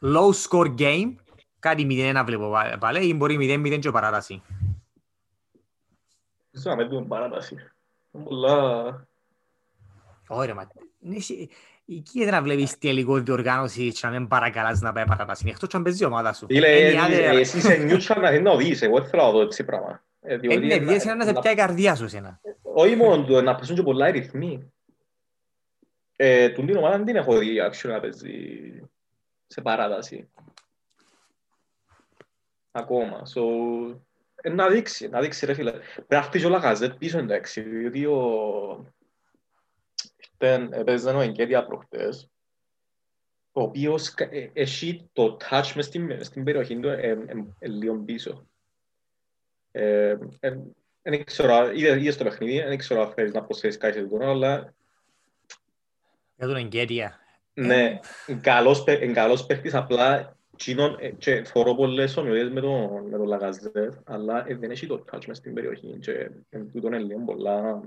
Low 0.00 0.30
score 0.30 0.74
game, 0.78 1.14
κάτι 1.58 1.86
0-1 1.90 2.22
βλέπω 2.24 2.52
πάλι, 2.78 3.06
ή 3.06 3.14
μπορεί 3.14 3.36
0-0 3.40 3.78
και 3.78 3.90
παράταση. 3.90 4.42
Ίσως 6.50 6.64
να 6.64 6.86
μην 6.86 7.08
παράταση. 7.08 7.56
Πολλά... 8.24 9.06
Ωραία, 10.28 10.54
μα... 10.54 10.68
Εκεί 11.88 12.24
δεν 12.24 12.32
να 12.32 12.42
βλέπεις 12.42 12.78
τελικό 12.78 13.18
διοργάνωση 13.18 13.92
και 13.92 14.00
να 14.02 14.10
μην 14.10 14.28
παρακαλάς 14.28 14.80
να 14.80 14.92
πάει 14.92 15.04
παράταση. 15.04 15.48
Εκτός 15.48 15.68
και 15.68 15.76
αν 15.76 15.82
παίζει 15.82 16.02
η 16.02 16.06
ομάδα 16.06 16.32
σου. 16.32 16.46
Φίλε, 16.46 16.68
εσύ 17.38 17.56
είσαι 17.58 17.76
νιούτσαν 17.76 18.20
να 18.20 18.40
να 18.40 18.50
οδείς, 18.50 18.82
εγώ 18.82 19.04
θέλω 19.04 19.22
να 19.22 19.30
δω 19.30 19.40
έτσι 19.40 19.64
πράγμα. 19.64 20.04
Είναι 20.40 20.74
επειδή 20.74 20.94
εσένα 20.94 21.14
να 21.14 21.24
σε 21.24 21.32
πιάει 21.32 21.52
η 21.52 21.56
καρδιά 21.56 21.94
σου 21.94 22.04
εσένα. 22.04 22.40
Όχι 22.62 22.96
μόνο 22.96 23.40
να 23.40 23.54
παίζουν 23.54 23.76
και 23.76 23.82
πολλά 23.82 24.10
ρυθμοί. 24.10 24.72
Τούν 26.54 26.66
την 26.66 26.76
ομάδα 26.76 26.96
δεν 26.96 27.06
την 27.06 27.16
έχω 27.16 27.38
δει 27.38 27.56
action 27.70 27.88
να 27.88 28.00
παίζει 28.00 28.30
σε 29.46 29.60
παράταση. 29.60 30.28
Ακόμα. 32.70 33.22
So, 33.34 33.40
να 34.52 34.68
δείξει, 34.68 35.08
να 35.08 35.20
δείξει 35.20 35.46
ρε 35.46 35.54
φίλε. 35.54 35.70
Πρέπει 35.70 36.06
να 36.08 36.22
χτίσει 36.22 36.46
όλα 36.46 36.58
γαζέτ 36.58 36.94
πίσω 36.94 37.18
εντάξει, 37.18 37.60
διότι 37.60 38.06
ο... 38.06 38.94
Έπαιζε 40.38 41.10
ο 41.10 41.20
Εγκέτια 41.20 41.66
προχτές, 41.66 42.30
ο 43.52 43.62
οποίος 43.62 44.14
έχει 44.52 45.08
το 45.12 45.36
touch 45.50 45.72
μες 45.74 45.84
στην, 45.84 46.24
στην 46.24 46.44
περιοχή 46.44 46.80
του 46.80 46.88
λίγο 47.60 47.96
πίσω. 47.96 48.46
Δεν 51.02 51.24
ξέρω, 51.24 51.70
είδες 51.72 52.16
το 52.16 52.24
παιχνίδι, 52.24 52.60
δεν 52.60 52.78
ξέρω 52.78 53.02
αν 53.02 53.12
θέλεις 53.12 53.32
να 53.32 53.44
προσθέσεις 53.44 53.80
κάτι 53.80 53.98
σε 53.98 54.04
αυτό, 54.04 54.16
αλλά... 54.24 54.74
Για 56.36 56.46
τον 56.46 56.56
Εγκέτια. 56.56 57.20
Ναι, 57.52 58.00
καλός 59.12 59.46
παίχτης, 59.46 59.74
απλά 59.74 60.36
και 61.18 61.44
φορώ 61.44 61.74
πολλές 61.74 62.16
ομιλίες 62.16 62.50
με 62.50 62.60
τον, 62.60 63.08
με 63.08 63.16
τον 63.16 63.26
Λαγαζέτ, 63.26 63.94
αλλά 64.04 64.42
δεν 64.42 64.70
έχει 64.70 64.86
το 64.86 65.04
touch 65.12 65.24
μες 65.26 65.36
στην 65.36 65.54
περιοχή 65.54 65.98
και 66.00 66.30
τούτον 66.50 66.92
είναι 66.92 67.02
λίγο 67.02 67.20
πολλά... 67.20 67.82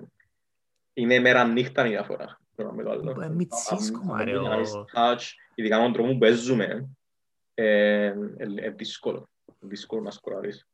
Είναι 0.94 1.20
μέρα 1.20 1.44
νύχτα 1.44 1.86
η 1.86 1.90
διαφορά. 1.90 2.39
Με 2.76 2.84
το 2.84 2.92
άλλο. 2.92 3.22
Ε, 3.22 3.30
Μιτσίς 3.30 3.92
κομμάρε. 3.92 4.34
Touch, 4.96 5.22
ειδικά 5.56 5.78
με 5.78 5.84
τον 5.84 5.94
τρόπο 5.94 6.12
που 6.12 6.18
παίζουμε, 6.18 6.90
είναι 7.56 8.74
δύσκολο. 8.76 9.30
Δύσκολο 9.60 10.02
να 10.02 10.12
σκοράρεις. 10.12 10.68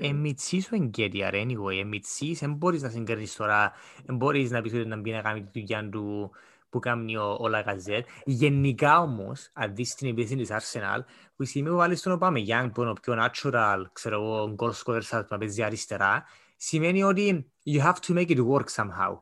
Ε, 0.00 0.12
μιτσής 0.12 0.72
ο 0.72 0.74
εγκέτια 0.74 1.30
ρε, 1.30 1.42
anyway. 1.42 1.78
Ε, 1.80 1.84
μιτσής, 1.84 2.38
δεν 2.38 2.54
μπορείς 2.54 2.82
να 2.82 2.88
συγκρίνεις 2.88 3.36
τώρα, 3.36 3.72
δεν 4.04 4.16
μπορείς 4.16 4.50
να 4.50 4.60
πεις 4.60 4.72
ότι 4.72 4.86
να 4.86 4.96
μπει 4.96 5.10
να 5.10 5.20
κάνει 5.20 5.42
τη 5.42 5.60
δουλειά 5.60 5.88
του 5.88 6.30
που 6.68 6.78
κάνει 6.78 7.16
ο, 7.16 7.36
ο 7.40 7.48
Λαγαζέτ. 7.48 8.06
Γενικά 8.24 9.00
όμως, 9.00 9.50
αν 9.52 9.74
δεις 9.74 9.94
την 9.94 10.08
επίθεση 10.08 10.36
της 10.36 10.50
Arsenal, 10.50 10.98
που 11.36 11.42
η 11.42 11.46
στιγμή 11.46 11.68
που 11.68 11.76
βάλεις 11.76 12.02
τον 12.02 12.12
Οπάμε 12.12 12.40
Young, 12.46 12.70
που 12.74 12.80
είναι 12.80 12.90
ο 12.90 12.92
πιο 12.92 13.14
natural, 13.18 13.84
ξέρω 13.92 14.22
εγώ, 14.22 14.54
goal 14.58 14.72
scorer 14.72 15.22
που 15.28 15.38
παίζει 15.38 15.62
αριστερά, 15.62 16.24
σημαίνει 16.56 17.02
ότι 17.02 17.52
you 17.64 17.80
have 17.80 17.96
to 18.06 18.14
make 18.14 18.28
it 18.28 18.46
work 18.46 18.66
somehow. 18.74 19.18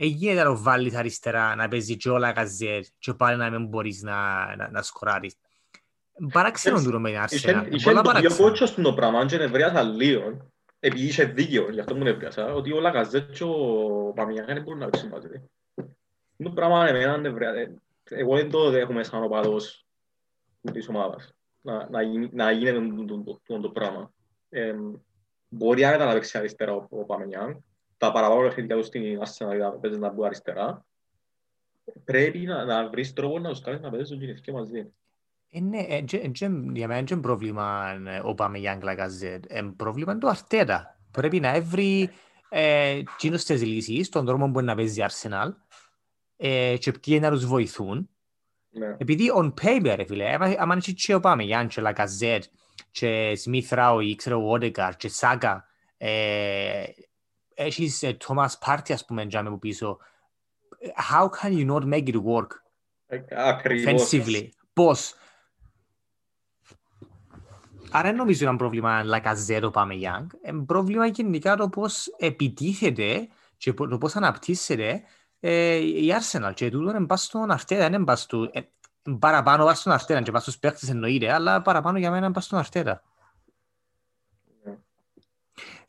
Έγινε 0.00 0.34
να 0.34 0.44
το 0.44 0.62
βάλεις 0.62 0.94
αριστερά, 0.94 1.54
να 1.54 1.68
παίζει 1.68 1.96
και 1.96 2.10
ο 2.10 2.18
Λαγαζέτ 2.18 2.84
και 2.98 3.14
πάλι 3.14 3.36
να 3.36 3.50
μην 3.50 3.66
μπορείς 3.66 4.02
να, 4.02 4.56
να, 4.56 4.70
να 4.70 4.82
σκοράρεις. 4.82 5.34
Παράξενο 6.32 6.82
του 6.82 7.00
με 7.00 7.10
την 7.10 7.18
Arsenal. 7.18 7.80
Πολλά 7.82 8.02
παράξενο. 8.02 8.34
Εγώ 8.34 8.48
κότσος 8.48 8.68
στον 8.68 8.84
το 8.84 8.94
πράγμα 8.94 9.26
και 9.26 9.36
νευρίασα 9.36 9.82
λίγο, 9.82 10.50
επειδή 10.80 11.06
είχε 11.06 11.24
δίκαιο, 11.24 11.70
γι' 11.70 11.80
αυτό 11.80 11.94
μου 11.94 12.02
νευρίασα, 12.02 12.54
ότι 12.54 12.72
ο 12.72 12.80
Λαγαζέτ 12.80 13.32
και 13.32 13.44
ο 13.44 14.12
Παμιάν 14.14 14.46
δεν 14.46 14.62
μπορούν 14.62 14.80
να 14.80 14.88
παίξουν 14.88 15.08
μαζί. 15.08 15.42
Το 16.42 16.50
πράγμα 16.50 16.88
εμένα 16.88 17.16
νευρίασα. 17.16 17.72
Εγώ 18.10 18.36
δεν 18.36 18.50
το 18.50 18.70
δέχομαι 18.70 19.02
σαν 19.02 19.22
οπαδός 19.22 19.86
της 20.72 20.88
ομάδας. 20.88 21.34
Να, 21.60 21.88
να, 21.90 22.00
να 22.30 22.50
γίνει 22.50 23.04
το, 23.06 23.60
το, 23.60 23.70
πράγμα. 23.70 24.12
Ε, 24.48 24.74
μπορεί 25.48 25.84
άνετα 25.84 26.04
να 26.04 26.12
παίξει 26.12 26.38
αριστερά 26.38 26.72
ο, 26.74 26.86
ο 26.88 27.04
Παμιάν. 27.04 27.64
Τα 27.98 28.12
παραπάνω 28.12 28.40
παιχνίδια 28.40 28.76
τους 28.76 28.86
στην 28.86 29.20
Arsenal 29.20 29.80
παίζει 29.80 29.98
να 29.98 30.12
μπουν 30.12 30.24
αριστερά. 30.24 30.84
Πρέπει 32.04 32.38
να, 32.38 32.64
να 32.64 32.88
βρεις 32.88 33.12
τρόπο 33.12 33.38
να 33.38 33.48
τους 33.48 33.60
κάνεις 33.60 33.80
να 33.80 33.90
παίζουν 33.90 34.40
και 34.40 34.52
μαζί. 34.52 34.92
Ναι, 35.50 35.86
για 36.72 36.88
μένα 36.88 36.98
είναι 37.10 37.20
πρόβλημα 37.20 37.96
ο 38.24 38.34
Παμεγιάνγκ 38.34 38.82
Λαγκαζέτ. 38.82 39.52
Είναι 39.52 39.72
πρόβλημα 39.76 40.18
το 40.18 40.28
Αρτέτα. 40.28 40.98
Πρέπει 41.10 41.40
να 41.40 41.48
έβρει 41.48 42.10
κοινούς 43.16 43.44
τις 43.44 43.62
λύσεις, 43.62 44.08
τον 44.08 44.26
τρόπο 44.26 44.50
που 44.50 44.60
να 44.60 44.74
παίζει 44.74 45.04
Arsenal 45.08 45.48
και 46.78 46.92
ποιοι 47.00 47.18
να 47.20 47.30
τους 47.30 47.46
βοηθούν. 47.46 48.08
Επειδή 48.98 49.32
on 49.36 49.52
paper, 49.62 49.94
ρε 49.96 50.04
φίλε, 50.04 50.34
άμα 50.58 50.74
είναι 50.74 50.94
και 50.96 51.14
ο 51.14 51.20
Παμεγιάνγκ 51.20 51.68
και 51.68 51.80
Λαγκαζέτ 51.80 52.44
και 52.90 53.34
Σμιθ 53.36 53.72
Ράου 53.72 54.00
ή 54.00 54.14
ξέρω 54.14 54.46
ο 54.46 54.52
Όδεκαρ 54.52 54.96
και 54.96 55.08
Σάκα 55.08 55.64
έχεις 57.58 58.16
Τόμας 58.26 58.58
Πάρτι 58.58 58.92
ας 58.92 59.04
πούμε 59.04 59.26
που 59.26 59.58
πίσω. 59.58 59.98
How 61.12 61.28
can 61.28 61.52
you 61.52 61.66
not 61.70 61.84
make 61.84 62.06
it 62.06 62.22
work? 62.22 62.48
Offensively. 63.86 64.48
Πώς; 64.72 65.14
Άρα 67.90 68.08
δεν 68.08 68.16
νομίζω 68.16 68.48
είναι 68.48 68.56
πρόβλημα 68.56 69.02
Λακαζέτο 69.04 69.70
πάμε 69.70 69.94
Young. 69.94 70.26
Είναι 70.42 70.64
πρόβλημα 70.64 71.06
γενικά 71.06 71.56
το 71.56 71.68
πώς 71.68 72.06
επιτίθεται 72.18 73.28
και 73.56 73.72
το 73.72 73.98
πώς 73.98 74.16
αναπτύσσεται 74.16 75.02
ε, 75.40 75.74
η 75.76 76.12
Arsenal. 76.20 76.52
Και 76.54 76.70
τούτο 76.70 76.90
είναι 76.90 77.06
πας 77.06 77.22
στον 77.22 77.50
Αρτέτα, 77.50 77.82
δεν 77.82 77.92
είναι 77.92 78.04
πας 78.04 78.26
του... 78.26 78.50
Ε, 78.52 78.60
παραπάνω 79.18 79.64
πας 79.64 79.78
στον 79.78 79.92
Αρτέτα 79.92 80.22
και 80.22 80.30
πας 80.30 80.42
στους 80.42 80.58
παίκτες 80.58 80.88
εννοείται, 80.88 81.32
αλλά 81.32 81.62
παραπάνω 81.62 81.98
για 81.98 82.10
μένα 82.10 82.24
είναι 82.24 82.34
πας 82.34 82.44
στον 82.44 82.58
Αρτέτα. 82.58 83.02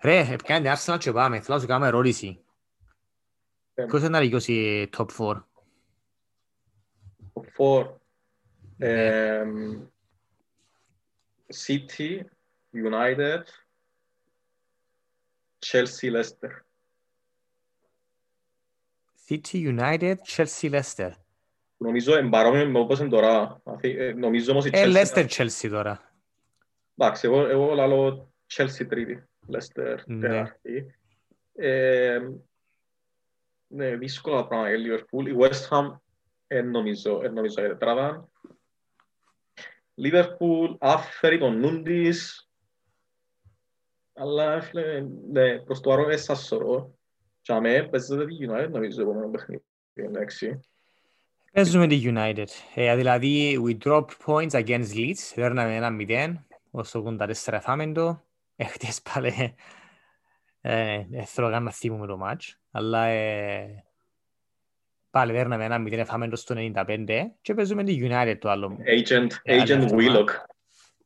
Ρε, 0.02 0.36
πιάνε 0.44 0.62
την 0.62 0.78
Arsenal 0.78 0.98
και 1.00 1.12
πάμε. 1.12 1.40
Θέλω 1.40 1.56
να 1.56 1.62
σου 1.62 1.68
κάνω 1.68 1.86
ερώτηση. 1.86 2.44
Ποιος 3.74 4.02
είναι 4.02 4.10
να 4.10 4.20
δικαιώσει 4.20 4.90
top 4.98 5.06
4? 5.18 5.42
Top 7.34 7.44
4. 7.58 7.88
City, 11.68 12.24
United, 12.74 13.44
Chelsea, 15.60 16.12
Leicester. 16.12 16.52
City, 19.28 19.58
United, 19.58 20.16
Chelsea, 20.26 20.70
Leicester. 20.70 21.12
Νομίζω 21.78 22.16
εμπαρόμοιο 22.16 22.70
με 22.70 22.80
όπως 22.80 23.00
είναι 23.00 23.10
τώρα. 23.10 23.62
Νομίζω 24.16 24.52
όμως 24.52 24.66
η 24.66 24.70
Chelsea... 24.74 24.94
Ε, 24.96 25.04
Leicester, 25.04 25.28
Chelsea 25.30 25.70
τώρα. 25.70 26.14
Εντάξει, 26.96 27.28
εγώ, 27.28 27.48
εγώ 27.48 27.74
λαλώ 27.74 28.34
Chelsea 28.54 28.88
τρίτη. 28.90 29.29
Leicester 29.48 29.98
τεράστιη. 30.20 30.96
Ε, 31.56 32.20
ναι, 33.68 33.96
δύσκολα 33.96 34.48
πράγματα 34.48 34.76
για 34.76 34.98
Liverpool. 34.98 35.28
Η 35.28 35.36
West 35.40 35.68
Ham 35.70 35.98
δεν 36.48 36.70
νομίζω, 36.70 37.22
νομίζω 37.34 37.62
για 37.62 37.70
τετράδα. 37.70 38.30
Λίβερπουλ 39.94 40.72
άφερε 40.80 41.38
τον 41.38 41.60
νουν 41.60 41.84
της, 41.84 42.50
αλλά 44.14 44.70
ναι, 45.32 45.60
προς 45.60 45.80
το 45.82 45.92
άρο 45.92 46.10
έσας 46.10 46.46
σωρό. 46.46 46.94
Και 47.42 47.54
αμέ 47.54 47.84
παίζεται 47.84 48.26
τη 48.26 48.36
United 48.40 48.70
νομίζω 48.70 49.02
επόμενο 49.02 49.30
παιχνίδι, 49.30 49.64
εντάξει. 49.94 50.60
Παίζουμε 51.52 51.88
τη 51.88 52.02
United. 52.06 52.48
Ε, 52.76 52.96
δηλαδή, 52.96 53.62
we 53.66 53.88
drop 53.88 54.06
points 54.26 54.52
against 54.52 54.94
Leeds, 54.94 55.32
δέρναμε 55.36 55.76
ένα 55.76 55.90
μηδέν, 55.90 56.48
ως 56.72 56.92
το 56.92 57.16
84 57.20 57.60
φάμε 57.62 57.92
το. 57.92 58.24
Έχτες 58.62 59.02
πάλι, 59.02 59.56
ε, 60.62 61.04
θέλω 61.26 61.60
να 61.60 61.72
θυμούμε 61.72 62.08
το 62.08 62.18
μάτς, 62.18 62.60
αλλά 62.72 63.06
ε, 63.06 63.84
Πάλι 65.12 65.32
δέρναμε 65.32 65.66
ένα 65.66 65.78
μηδέν, 65.78 66.06
φάμε 66.06 66.28
το 66.28 66.36
στο 66.36 66.56
95 66.58 67.06
και 67.42 67.54
παίζουμε 67.54 67.84
τη 67.84 68.00
United 68.02 68.36
το 68.40 68.50
άλλο. 68.50 68.78
Agent, 68.86 69.28
agent 69.46 69.90
Willock. 69.90 70.28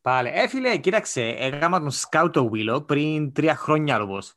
Πάλε. 0.02 0.30
Ε, 0.30 0.48
φίλε, 0.48 0.78
κοίταξε, 0.78 1.22
έκανα 1.22 1.80
τον 1.80 1.92
σκάουτ 1.92 2.34
το 2.34 2.52
Willow 2.54 2.88
πριν 2.88 3.34
τρία 3.34 3.56
χρόνια 3.56 3.98
λόγος. 3.98 4.34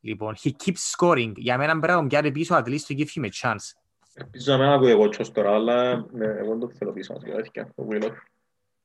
Λοιπόν, 0.00 0.34
he 0.42 0.50
keeps 0.64 0.96
scoring. 0.96 1.32
Για 1.36 1.58
μένα 1.58 1.72
πρέπει 1.72 1.92
να 1.92 1.98
τον 1.98 2.08
πιάρει 2.08 2.32
πίσω, 2.32 2.56
at 2.56 2.68
least 2.68 2.86
to 2.88 2.96
give 2.98 3.08
him 3.14 3.24
a 3.24 3.30
chance. 3.40 3.74
Ελπίζω 4.14 4.52
να 4.52 4.58
μην 4.58 4.68
ακούει 4.68 4.90
εγώ 4.90 5.08
τσος 5.08 5.32
τώρα, 5.32 5.54
αλλά 5.54 6.06
ναι, 6.12 6.26
εγώ 6.26 6.48
δεν 6.48 6.58
το 6.58 6.70
θέλω 6.70 6.92
πίσω 6.92 7.12
μας, 7.12 7.22
γιατί 7.22 7.50
το 7.50 7.88
Willow. 7.90 8.10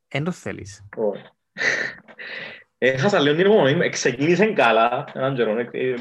Εν 0.08 0.24
το 0.24 0.30
θέλεις. 0.30 0.84
Όχι. 2.86 2.94
Έχασα 2.94 3.20
λίγο 3.20 3.36
την 3.36 3.46
υπομονή, 3.46 3.88
ξεκίνησε 3.88 4.52
καλά, 4.52 5.10
έναν 5.14 5.34
καιρό, 5.34 5.58
ε, 5.58 5.68
ε, 5.72 5.94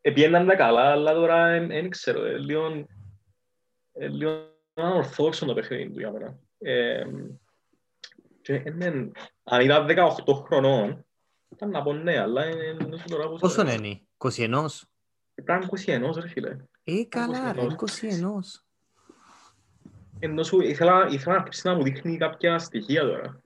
επιέναν 0.00 0.46
τα 0.46 0.54
καλά, 0.54 0.90
αλλά 0.90 1.14
τώρα 1.14 1.66
δεν 1.66 1.90
ξέρω, 1.90 2.24
ε, 2.24 2.38
λίγο, 2.38 2.86
λίγο 3.92 4.30
ανορθόδοξο 4.74 5.46
το 5.46 5.54
παιχνίδι 5.54 5.90
του 5.90 5.98
για 5.98 6.12
μένα. 6.12 6.38
Και 8.42 8.62
είναι, 8.66 9.10
αν 9.44 9.60
ήταν 9.60 9.86
18 10.26 10.34
χρονών, 10.46 11.04
ήταν 11.48 11.70
να 11.70 11.82
πω 11.82 11.92
ναι, 11.92 12.20
αλλά 12.20 12.48
είναι 12.48 12.96
τώρα 13.08 13.28
πώς... 13.28 13.40
Πόσο 13.40 13.60
είναι, 13.60 14.00
21? 14.18 14.66
Ήταν 15.34 15.70
21, 15.86 16.14
ρε 16.20 16.28
φίλε. 16.28 16.56
Ε, 16.84 17.04
καλά, 17.08 17.52
ρε, 17.52 17.66
21. 17.76 17.76
Ενώ 20.18 20.42
σου 20.42 20.60
ήθελα, 20.60 21.08
ήθελα 21.10 21.34
να 21.34 21.40
αρχίσει 21.40 21.66
να 21.66 21.74
μου 21.74 21.82
δείχνει 21.82 22.16
κάποια 22.16 22.58
στοιχεία 22.58 23.02
τώρα. 23.02 23.42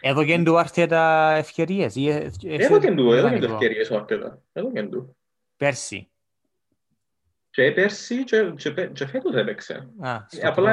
Εδώ 0.00 0.24
και 0.24 0.42
του 0.42 0.58
Αρτέτα 0.58 1.32
ευκαιρίες. 1.36 1.96
Εδώ 2.42 2.78
και 2.78 2.92
του, 2.94 3.12
εδώ 3.12 3.30
και 3.30 3.38
του 3.38 3.52
ευκαιρίες 3.52 3.90
ο 3.90 3.96
Αρτέτα. 3.96 4.42
Εδώ 4.52 4.72
και 4.72 4.82
του. 4.82 5.16
Πέρσι. 5.56 6.10
Και 7.50 7.72
πέρσι 7.72 8.24
και, 8.24 8.52
και, 8.56 8.86
και 8.86 9.06
φέτος 9.06 9.34
έπαιξε. 9.34 9.88
Α, 9.98 10.18
Απλά 10.42 10.72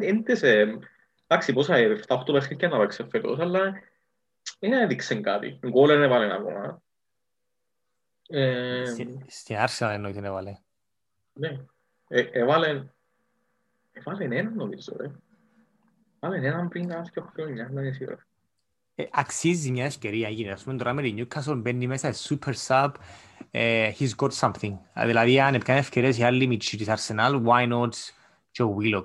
έντεσε, 0.00 0.78
εντάξει 1.26 1.52
πόσα 1.52 1.76
7-8 2.06 2.32
παιχνίδια 2.32 2.68
να 2.68 2.78
παίξει 2.78 3.06
φέτος, 3.10 3.38
αλλά 3.38 3.72
δεν 4.58 4.72
έδειξε 4.72 5.14
κάτι. 5.14 5.58
Γκόλ 5.66 5.88
δεν 5.88 6.02
έβαλε 6.02 6.32
ακόμα. 6.34 6.82
Στην 9.26 9.56
Άρσενα 9.56 9.92
εννοεί 9.92 10.12
την 10.12 10.24
έβαλε. 10.24 10.56
Ναι. 11.32 11.60
Έβαλε, 12.08 12.84
έβαλε 13.92 14.24
έναν 14.24 14.54
νομίζω, 14.54 14.96
ρε. 14.96 15.10
Έβαλε 16.20 16.46
έναν 16.46 16.68
πριν 16.68 16.88
κάποια 16.88 17.32
χρόνια, 17.34 17.68
δεν 17.72 17.84
είναι 17.84 17.92
σίγουρο. 17.92 18.18
Αξίζει 19.10 19.70
μια 19.70 19.84
ευκαιρία 19.84 20.28
γίνει. 20.28 20.50
Ας 20.50 20.62
πούμε 20.62 20.76
τώρα 20.76 20.92
με 20.92 21.02
την 21.02 21.26
Newcastle 21.26 21.56
μπαίνει 21.56 21.86
μέσα 21.86 22.14
super 22.28 22.52
sub, 22.66 22.90
he's 23.98 24.10
got 24.16 24.30
something. 24.30 24.78
Δηλαδή 25.04 25.40
αν 25.40 25.54
έπιανε 25.54 25.80
ευκαιρίες 25.80 26.18
οι 26.18 26.24
άλλοι 26.24 26.46
μητσί 26.46 26.76
της 26.76 26.88
Arsenal, 26.88 27.42
why 27.44 27.72
not 27.72 27.88
και 28.50 28.62
ο 28.62 28.76
Willock; 28.80 29.04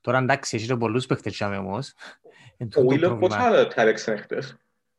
Τώρα 0.00 0.18
εντάξει, 0.18 0.56
έχει 0.56 0.76
πολλούς 0.76 1.06
παίχτες 1.06 1.36
και 1.36 1.44
όμως. 1.44 1.94
Ο 2.60 2.82
Willock 2.90 3.16
πώς 3.20 3.34
θα 3.34 3.66
έπαιξε 3.74 4.16
χτες; 4.16 4.56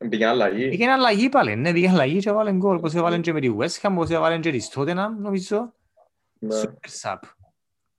Πήγε 0.09 0.25
αλλαγή. 0.25 0.69
Πήγε 0.69 0.91
αλλαγή 0.91 1.29
πάλι, 1.29 1.55
ναι, 1.55 1.73
πήγε 1.73 1.89
αλλαγή 1.89 2.19
και 2.19 2.29
έβαλε 2.29 2.51
γκολ. 2.51 2.79
Πώς 2.79 2.93
έβαλε 2.93 3.19
και 3.19 3.33
με 3.33 3.39
τη 3.39 3.55
West 3.59 3.81
Ham, 3.81 3.91
πώς 3.95 4.09
έβαλε 4.09 4.39
και 4.39 4.51
τη 4.51 4.67
Tottenham, 4.73 5.09
νομίζω. 5.19 5.73
Super 6.41 6.89
sub. 7.01 7.19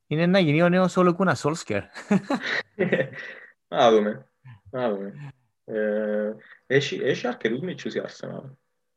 Είναι 0.06 0.26
να 0.26 0.38
γίνει 0.38 0.62
ο 0.62 0.68
νέος 0.68 0.96
Όλο 0.96 1.14
Κούνα 1.14 1.34
Σόλσκερ. 1.34 1.82
Να 3.68 3.90
δούμε. 3.90 4.26
Να 4.70 4.90
δούμε. 4.90 5.32
Έχει, 6.66 7.00
έχει 7.02 7.26
αρκετούς 7.26 7.60
μητσούς 7.60 7.94
η 7.94 8.02
Arsenal. 8.06 8.56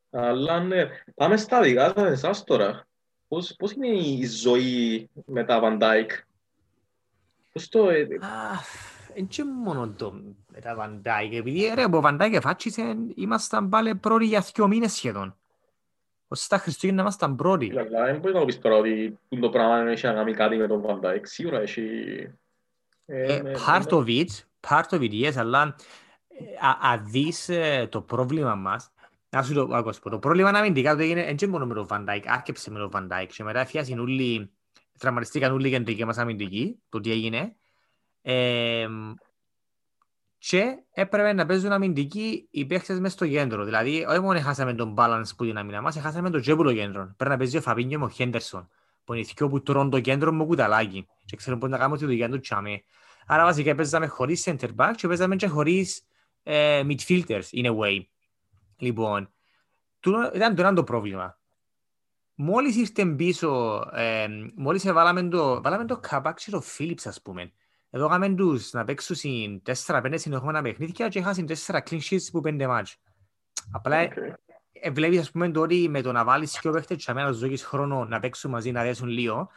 Αλλά 0.09 0.59
ναι, 0.59 0.89
πάμε 1.15 1.37
στα 1.37 1.61
δικά 1.61 1.93
σας 1.95 2.11
εσάς 2.11 2.43
τώρα. 2.43 2.87
Πώς, 3.27 3.55
πώς 3.57 3.71
είναι 3.71 3.87
η 3.87 4.25
ζωή 4.25 5.09
με 5.25 5.43
τα 5.43 5.59
Van 5.63 5.81
Dijk; 5.81 6.07
Πώς 7.53 7.69
το... 7.69 7.89
Εν 9.15 9.27
και 9.27 9.43
μόνο 9.43 9.93
το 9.97 10.11
με 10.47 10.59
τα 10.59 10.75
Van 10.79 11.07
Dijk. 11.07 11.33
Επειδή 11.33 11.71
ρε, 11.73 11.83
από 11.83 12.01
Van 12.03 12.21
Dijk 12.21 12.33
εφάτσισε, 12.33 12.97
ήμασταν 13.15 13.69
πάλι 13.69 13.95
πρώτοι 13.95 14.25
για 14.25 14.45
δύο 14.53 14.67
μήνες 14.67 14.93
σχεδόν. 14.93 15.37
Ως 16.27 16.47
τα 16.47 16.57
Χριστούγεννα 16.57 17.01
ήμασταν 17.01 17.35
πρώτοι. 17.35 17.71
Αλλά 17.77 18.05
δεν 18.05 18.19
μπορεί 18.19 18.33
να 18.33 18.45
πεις 18.45 18.59
τώρα 18.59 18.75
ότι 18.75 19.19
το 19.39 19.49
πράγμα 19.49 19.91
έχει 19.91 20.05
να 20.05 20.13
κάνει 20.13 20.33
κάτι 20.33 20.55
με 20.55 20.67
τον 20.67 20.83
Van 20.85 20.99
Dijk. 20.99 21.21
Σίγουρα 21.21 21.59
έχει... 21.61 21.83
Part 23.67 23.87
of 23.87 24.05
it, 24.07 24.27
part 24.69 24.89
of 24.89 24.99
it, 24.99 25.11
yes, 25.11 25.33
αλλά 25.35 25.75
αν 26.81 27.05
δεις 27.05 27.49
το 27.89 28.01
πρόβλημα 28.01 28.55
μας, 28.55 28.91
να 29.29 29.43
σου 29.43 29.53
το 29.53 29.69
άκουσα, 29.71 29.99
το 30.09 30.19
πρόβλημα 30.19 30.51
να 30.51 30.61
μην 30.61 30.73
δικά 30.73 30.95
το 30.95 31.01
έγινε 31.01 31.25
έτσι 31.25 31.47
μόνο 31.47 31.65
με 31.65 31.73
τον 31.73 31.87
Van 31.89 32.09
Dijk, 32.09 32.21
άρχεψε 32.25 32.71
με 32.71 32.79
τον 32.79 32.91
Van 32.93 33.07
Dijk 33.07 33.27
και 33.35 33.43
μετά 33.43 33.59
έφτιασαν 33.59 33.99
όλοι, 33.99 34.51
τραυματιστήκαν 34.99 35.53
όλοι 35.53 35.67
οι 35.67 35.71
κεντρικοί 35.71 36.05
μας 36.05 36.17
αμυντικοί, 36.17 36.79
το 36.89 36.99
τι 36.99 37.11
έγινε. 37.11 37.55
Ε, 38.21 38.87
και 40.37 40.83
έπρεπε 40.93 41.33
να 41.33 41.45
παίζουν 41.45 41.71
αμυντικοί 41.71 42.47
οι 42.51 42.65
παίχτες 42.65 42.99
μες 42.99 43.11
στο 43.11 43.27
κέντρο. 43.27 43.63
Δηλαδή, 43.63 44.05
όχι 44.09 44.19
μόνο 44.19 44.39
χάσαμε 44.39 44.73
τον 44.73 44.95
balance 44.97 45.35
που 45.37 45.45
την 45.45 45.57
αμυνά 45.57 45.81
μας, 45.81 45.99
χάσαμε 45.99 46.29
τον 46.29 46.41
τζέπουλο 46.41 46.73
κέντρο. 46.73 47.13
Πρέπει 47.17 47.31
να 47.31 47.37
παίζει 47.37 47.57
ο 47.57 47.61
Φαπίνιο 47.61 47.99
με 47.99 48.05
ο 48.05 48.09
Χέντερσον, 48.09 48.69
που 49.03 49.13
είναι 49.13 49.25
οι 49.37 49.47
που 49.47 49.61
τρώνε 49.61 49.89
το 49.89 49.99
κέντρο 49.99 50.33
με 50.33 50.45
κουταλάκι 50.45 51.07
και 51.25 51.35
ξέρουν 51.35 51.59
πώς 51.59 51.69
να 51.69 51.77
κάνουμε 51.77 51.97
τη 51.97 52.05
δουλειά 52.05 52.29
του 52.29 52.39
τσάμε. 52.39 52.83
Άρα 53.27 53.43
βασικά 53.43 53.75
παίζαμε 53.75 54.07
χωρίς 54.07 54.47
center 54.47 54.69
back 54.75 54.91
και 54.95 55.07
παίζαμε 55.07 55.35
και 55.35 55.47
χωρίς 55.47 56.03
ε, 56.43 56.81
midfielders 56.87 57.49
in 57.51 57.65
a 57.65 57.77
way. 57.77 58.05
Λοιπόν, 58.77 59.33
ήταν 60.33 60.55
τώρα 60.55 60.73
το 60.73 60.83
πρόβλημα. 60.83 61.37
Μόλις 62.35 62.75
ήρθε 62.75 63.05
πίσω, 63.05 63.81
ε, 63.93 64.27
μόλις 64.55 64.91
βάλαμε 64.91 65.23
το, 65.23 65.61
βάλαμε 65.61 65.85
το 65.85 65.97
καπάκ 65.97 66.37
και 66.37 66.51
το 66.51 66.61
Φίλιπς 66.61 67.07
ας 67.07 67.21
πούμε. 67.21 67.51
Εδώ 67.89 68.05
είχαμε 68.05 68.29
τους 68.29 68.71
να 68.71 68.83
παίξουν 68.83 69.15
συν 69.15 69.61
4-5 69.85 70.13
συνεχόμενα 70.13 70.61
παιχνίδια 70.61 71.07
και 71.07 71.19
είχαν 71.19 71.47
4 71.65 71.81
clean 71.89 71.99
sheets 72.09 72.27
που 72.31 72.41
5 72.43 72.65
μάτς. 72.67 72.97
Απλά 73.71 74.07
okay. 74.07 74.33
ε, 74.71 74.91
βλέπεις 74.91 75.19
ας 75.19 75.31
πούμε 75.31 75.51
ότι 75.55 75.89
με 75.89 76.01
το 76.01 76.11
να 76.11 76.23
βάλεις 76.23 76.59
και 76.59 76.67
ο 76.67 76.71
παίχτες 76.71 77.05
και 77.05 77.13
να 77.13 77.31
ζωγείς 77.31 77.63
χρόνο 77.63 78.05
να 78.05 78.19
παίξουν 78.19 78.51
μαζί, 78.51 78.71
να 78.71 78.83
δέσουν 78.83 79.07
λίγο, 79.07 79.49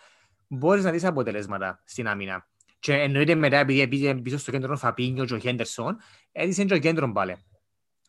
μπορείς 0.48 0.84
να 0.84 0.90
δεις 0.90 1.04
αποτελέσματα 1.04 1.82
στην 1.84 2.08
άμυνα. 2.08 2.46
Και 2.78 2.92
εννοείται 2.92 3.34
μετά 3.34 3.56
επειδή 3.56 3.88
πήγε 3.88 4.14
πίσω 4.14 4.38
στο 4.38 4.50
κέντρο 4.50 4.76
Φαπίνιο 4.76 5.24
και 5.24 5.34
ο 5.34 5.38
Χέντερσον, 5.38 5.96
έδισε 6.32 6.64
και 6.64 6.74
ο 6.74 6.78
κέντρο 6.78 7.12
πάλι. 7.12 7.36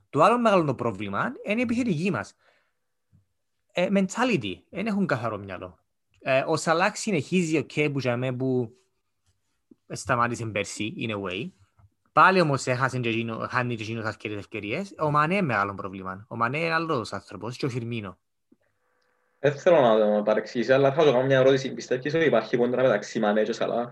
Το 0.09 0.21
άλλο 0.21 0.39
μεγάλο 0.39 0.63
το 0.63 0.75
πρόβλημα 0.75 1.31
είναι 1.45 1.59
η 1.59 1.63
επιθετική 1.63 2.11
μας. 2.11 2.35
Ε, 3.71 3.87
mentality, 3.91 4.53
δεν 4.69 4.87
έχουν 4.87 5.05
καθαρό 5.05 5.37
μυαλό. 5.37 5.79
Ε, 6.19 6.43
ο 6.47 6.57
Σαλάκ 6.57 6.95
συνεχίζει 6.95 7.57
ο 7.57 7.65
okay, 7.69 7.89
που, 7.93 7.99
για 7.99 8.35
που 8.37 8.71
σταμάτησε 9.87 10.45
πέρσι, 10.45 10.93
in 10.97 11.11
a 11.11 11.21
way. 11.21 11.51
Πάλι 12.11 12.41
όμως 12.41 12.65
έχασε 12.65 12.99
και 12.99 13.09
εκείνο, 13.09 13.47
χάνει 13.49 13.75
και 13.75 13.83
εκείνος 13.83 14.05
αρκετές 14.05 14.37
ευκαιρίες. 14.37 14.93
Ο 14.99 15.11
Μανέ 15.11 15.33
είναι 15.33 15.45
μεγάλο 15.45 15.73
πρόβλημα. 15.73 16.25
Ο 16.29 16.35
Μανέ 16.35 16.57
είναι 16.57 16.73
άλλος 16.73 17.13
άνθρωπος 17.13 17.57
και 17.57 17.65
ο 17.65 17.69
Φιρμίνο. 17.69 18.17
Δεν 19.39 19.53
θέλω 19.53 19.79
να 19.79 20.23
παρεξηγήσω, 20.23 20.73
αλλά 20.73 20.93
θα 20.93 21.01
σου 21.01 21.11
κάνω 21.11 21.25
μια 21.25 21.39
ερώτηση. 21.39 21.73
Πιστεύεις 21.73 22.13
ότι 22.13 22.25
υπάρχει 22.25 22.57
κόντρα 22.57 22.81
μεταξύ 22.81 23.19
Μανέ 23.19 23.43
και 23.43 23.53
Σαλάκ. 23.53 23.89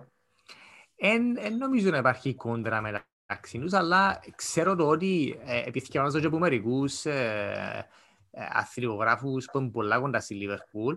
Εν 0.96 1.38
νομίζω 1.58 1.90
να 1.90 1.98
υπάρχει 1.98 2.36
κόντρα 2.36 2.82
μεταξύ 2.82 3.60
τους, 3.60 3.74
αλλά 3.74 4.24
ξέρω 4.36 4.76
το 4.76 4.88
ότι 4.88 5.40
ε, 5.46 5.64
επιθυμάζω 5.66 6.20
και 6.20 6.26
από 6.26 6.40
μερικούς 6.40 7.06
ε, 7.06 7.88
ε, 8.32 8.46
αθλητογράφους 8.52 9.46
που 9.52 9.58
είναι 9.58 9.70
πολλά 9.70 10.00
κοντά 10.00 10.20
στη 10.20 10.34
Λίβερπουλ, 10.34 10.96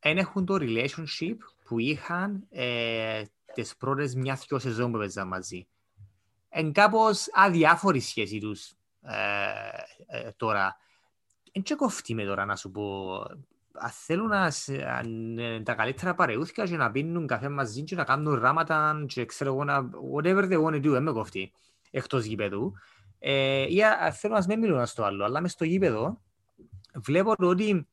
δεν 0.00 0.18
έχουν 0.18 0.46
το 0.46 0.56
relationship 0.60 1.36
που 1.64 1.78
είχαν 1.78 2.46
ε, 2.50 3.22
τις 3.54 3.76
πρώτες 3.76 4.14
μια-δυο 4.14 4.58
σεζόν 4.58 4.92
που 4.92 4.98
παίζαν 4.98 5.28
μαζί. 5.28 5.66
Είναι 6.54 6.70
κάπως 6.70 7.28
αδιάφορη 7.32 8.00
σχέση 8.00 8.38
τους 8.38 8.72
ε, 9.02 9.16
ε, 10.06 10.30
τώρα. 10.36 10.76
Δεν 11.52 11.62
και 11.62 11.74
κοφτεί 11.74 12.14
με 12.14 12.24
τώρα 12.24 12.44
να 12.44 12.56
σου 12.56 12.70
πω 12.70 13.14
αν 13.20 13.46
θέλουν 13.90 14.28
να, 14.28 14.52
αν, 14.96 15.38
τα 15.64 15.74
καλύτερα 15.74 16.14
παρεούθηκα 16.14 16.66
και 16.66 16.76
να 16.76 16.90
πίνουν 16.90 17.26
καφέ 17.26 17.48
μαζί 17.48 17.82
και 17.82 17.94
να 17.94 18.04
κάνουν 18.04 18.34
ράματα 18.34 19.04
και 19.06 19.24
ξέρω 19.24 19.52
εγώ 19.52 19.64
να 19.64 19.90
whatever 20.14 20.50
they 20.50 20.62
want 20.62 20.74
to 20.74 20.84
do, 20.84 21.00
με 21.00 21.12
κοφτεί 21.12 21.52
εκτός 21.90 22.24
γήπεδου. 22.24 22.72
Ε, 23.18 23.66
ή 23.68 23.84
αν 23.84 24.12
θέλουν 24.12 24.38
να 24.38 24.44
μην 24.48 24.58
μιλούν 24.58 24.86
στο 24.86 25.04
άλλο, 25.04 25.24
αλλά 25.24 25.40
μες 25.40 25.52
στο 25.52 25.64
γήπεδο 25.64 26.20
βλέπω 26.94 27.34
ότι 27.38 27.86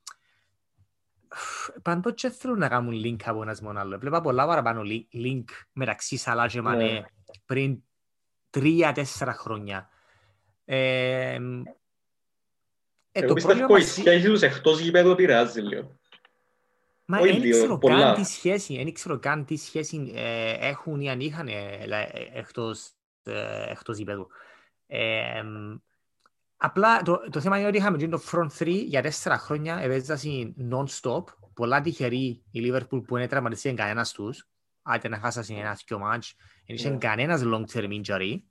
παντός 1.82 2.14
και 2.16 2.30
θέλουν 2.30 2.58
να 2.58 2.68
κάνουν 2.68 3.02
link 3.06 3.24
από 3.26 3.42
ένας 3.42 3.62
μόνο 3.62 3.80
άλλο. 3.80 4.00
Βλέπω 4.00 4.22
πολλά 4.22 4.48
παραπάνω 4.48 4.82
link 5.14 5.44
μεταξύ 5.74 6.18
Σαλά 6.18 6.48
και 6.48 6.62
Μανέ 6.62 7.06
πριν 7.46 7.82
τρία-τέσσερα 8.50 9.34
χρόνια. 9.34 9.90
Ε, 10.66 11.40
ε, 13.12 13.20
Εγώ 13.20 13.34
πιστεύω 13.34 13.74
ότι 13.74 13.82
η 13.82 13.86
σχέση 13.86 14.26
τους 14.26 14.42
εκτός 14.42 14.80
γήπεδου 14.80 15.10
επηρεάζει 15.10 15.62
λίγο. 15.62 16.00
Μα 17.06 17.22
δεν 17.22 17.50
ξέρω 17.50 17.78
καν 17.78 18.16
τι 18.16 18.24
σχέση, 18.24 18.76
δεν 18.76 18.94
ξέρω 18.94 19.20
καν 19.20 19.46
τι 19.46 19.58
σχέση 19.58 20.12
ε, 20.16 20.54
έχουν 20.68 21.00
ή 21.02 21.10
αν 21.10 21.20
είχαν 21.20 21.48
ε, 21.48 21.54
ε, 21.90 22.08
εκτός, 22.34 22.90
ε, 23.24 23.72
εκτός 23.72 23.98
γήπεδου. 23.98 24.28
Ε, 24.88 25.44
απλά 26.58 27.02
το, 27.02 27.20
το 27.30 27.40
θέμα 27.40 27.58
είναι 27.58 27.68
ότι 27.68 27.78
είχαμε 27.78 27.98
το 27.98 28.22
front 28.32 28.64
3 28.64 28.68
για 28.86 29.02
τέσσερα 29.02 29.38
χρόνια, 29.38 29.78
επέζασαν 29.78 30.56
non-stop, 30.72 31.24
πολλά 31.54 31.82
τυχεροί 31.82 32.44
η 32.52 32.62
Liverpool 32.64 33.04
που 33.08 33.18
είναι 33.18 33.28
τραυματισίαν 33.28 33.76
κανένας 33.76 34.12
τους, 34.12 34.48
άτε 34.82 35.08
να 35.08 35.20
χάσασαν 35.20 35.58
ένα 35.58 35.80
δυο 35.88 36.00
μάτς, 36.00 36.36
δεν 36.68 36.76
είχε 36.76 36.90
κανένας 36.90 37.42
long-term 37.46 38.02
injury. 38.02 38.42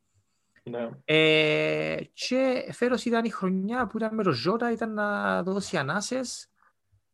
Ναι. 0.68 0.88
Ε, 1.04 1.96
και 2.12 2.68
φέρος 2.72 3.04
ήταν 3.04 3.24
η 3.24 3.30
χρονιά 3.30 3.86
που 3.86 3.96
ήταν 3.96 4.14
με 4.14 4.22
το 4.22 4.30
Ζώτα, 4.30 4.72
ήταν 4.72 4.94
να 4.94 5.42
δώσει 5.42 5.76
ανάσες. 5.76 6.48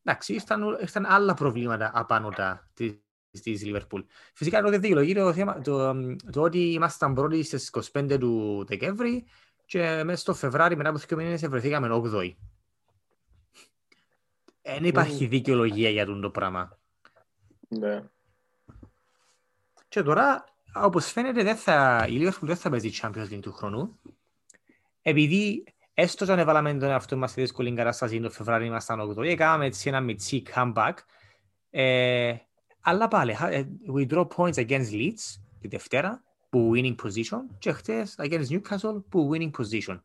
Εντάξει, 0.02 0.32
ήρθαν, 0.32 0.78
ήρθαν 0.80 1.07
άλλα 1.07 1.34
προβλήματα 1.34 1.90
απάνω 1.94 2.28
τα 2.28 2.68
της, 2.74 3.00
της 3.42 3.64
Λιβερπούλ. 3.64 4.00
Φυσικά 4.34 4.59
εδώ 4.59 4.70
δεν 4.70 4.80
δικαιολογεί 4.80 5.14
το, 5.14 5.32
θέμα, 5.32 5.61
το, 5.61 5.94
το 6.32 6.42
ότι 6.42 6.72
ήμασταν 6.72 7.14
πρώτοι 7.14 7.42
στις 7.42 7.74
25 7.92 8.16
του 8.20 8.64
Δεκέμβρη 8.68 9.26
και 9.66 10.02
μέσα 10.05 10.20
στο 10.20 10.34
Φεβράρι 10.34 10.76
μετά 10.76 10.88
από 10.88 10.98
δύο 10.98 11.16
μήνες 11.16 11.48
βρεθήκαμε 11.48 11.88
8η. 11.92 12.34
Δεν 14.62 14.84
υπάρχει 14.84 15.26
δικαιολογία 15.26 15.90
για 15.90 16.07
το 16.07 16.30
πράγμα. 16.30 16.78
Ναι. 17.68 18.02
Και 19.88 20.02
τώρα, 20.02 20.44
όπως 20.75 21.12
φαίνεται, 21.12 21.43
δεν 21.43 21.57
θα, 21.57 22.07
η 22.11 22.18
Liverpool 22.20 22.41
δεν 22.41 22.57
θα 22.57 22.70
παίζει 22.70 22.91
Champions 23.03 23.33
League 23.33 23.41
του 23.41 23.53
χρόνου. 23.53 23.99
Επειδή 25.03 25.64
έστω 25.95 26.33
αν 26.33 26.39
έβαλαμε 26.39 26.75
τον 26.75 26.89
εαυτό 26.89 27.16
μας 27.16 27.31
στη 27.31 27.41
δύσκολη 27.41 27.75
κατάσταση 27.75 28.20
το 28.20 28.31
Φεβράρι 28.31 28.66
ήμασταν 28.66 29.14
8, 29.18 29.25
έκαναμε 29.25 29.66
έτσι 29.66 29.89
ένα 29.89 30.01
μητσί 30.01 30.43
comeback. 30.55 30.93
Ε, 31.70 32.35
αλλά 32.81 33.09
πάλι, 33.09 33.37
ε, 33.51 33.64
we 33.95 34.09
draw 34.11 34.27
points 34.37 34.55
against 34.55 34.91
Leeds 34.91 35.41
τη 35.61 35.68
Δευτέρα, 35.68 36.22
που 36.51 36.70
winning 36.75 36.95
position, 36.95 37.41
και 37.59 37.72
χτες 37.72 38.14
against 38.18 38.47
Newcastle, 38.49 39.03
που 39.09 39.31
winning 39.33 39.51
position. 39.51 40.01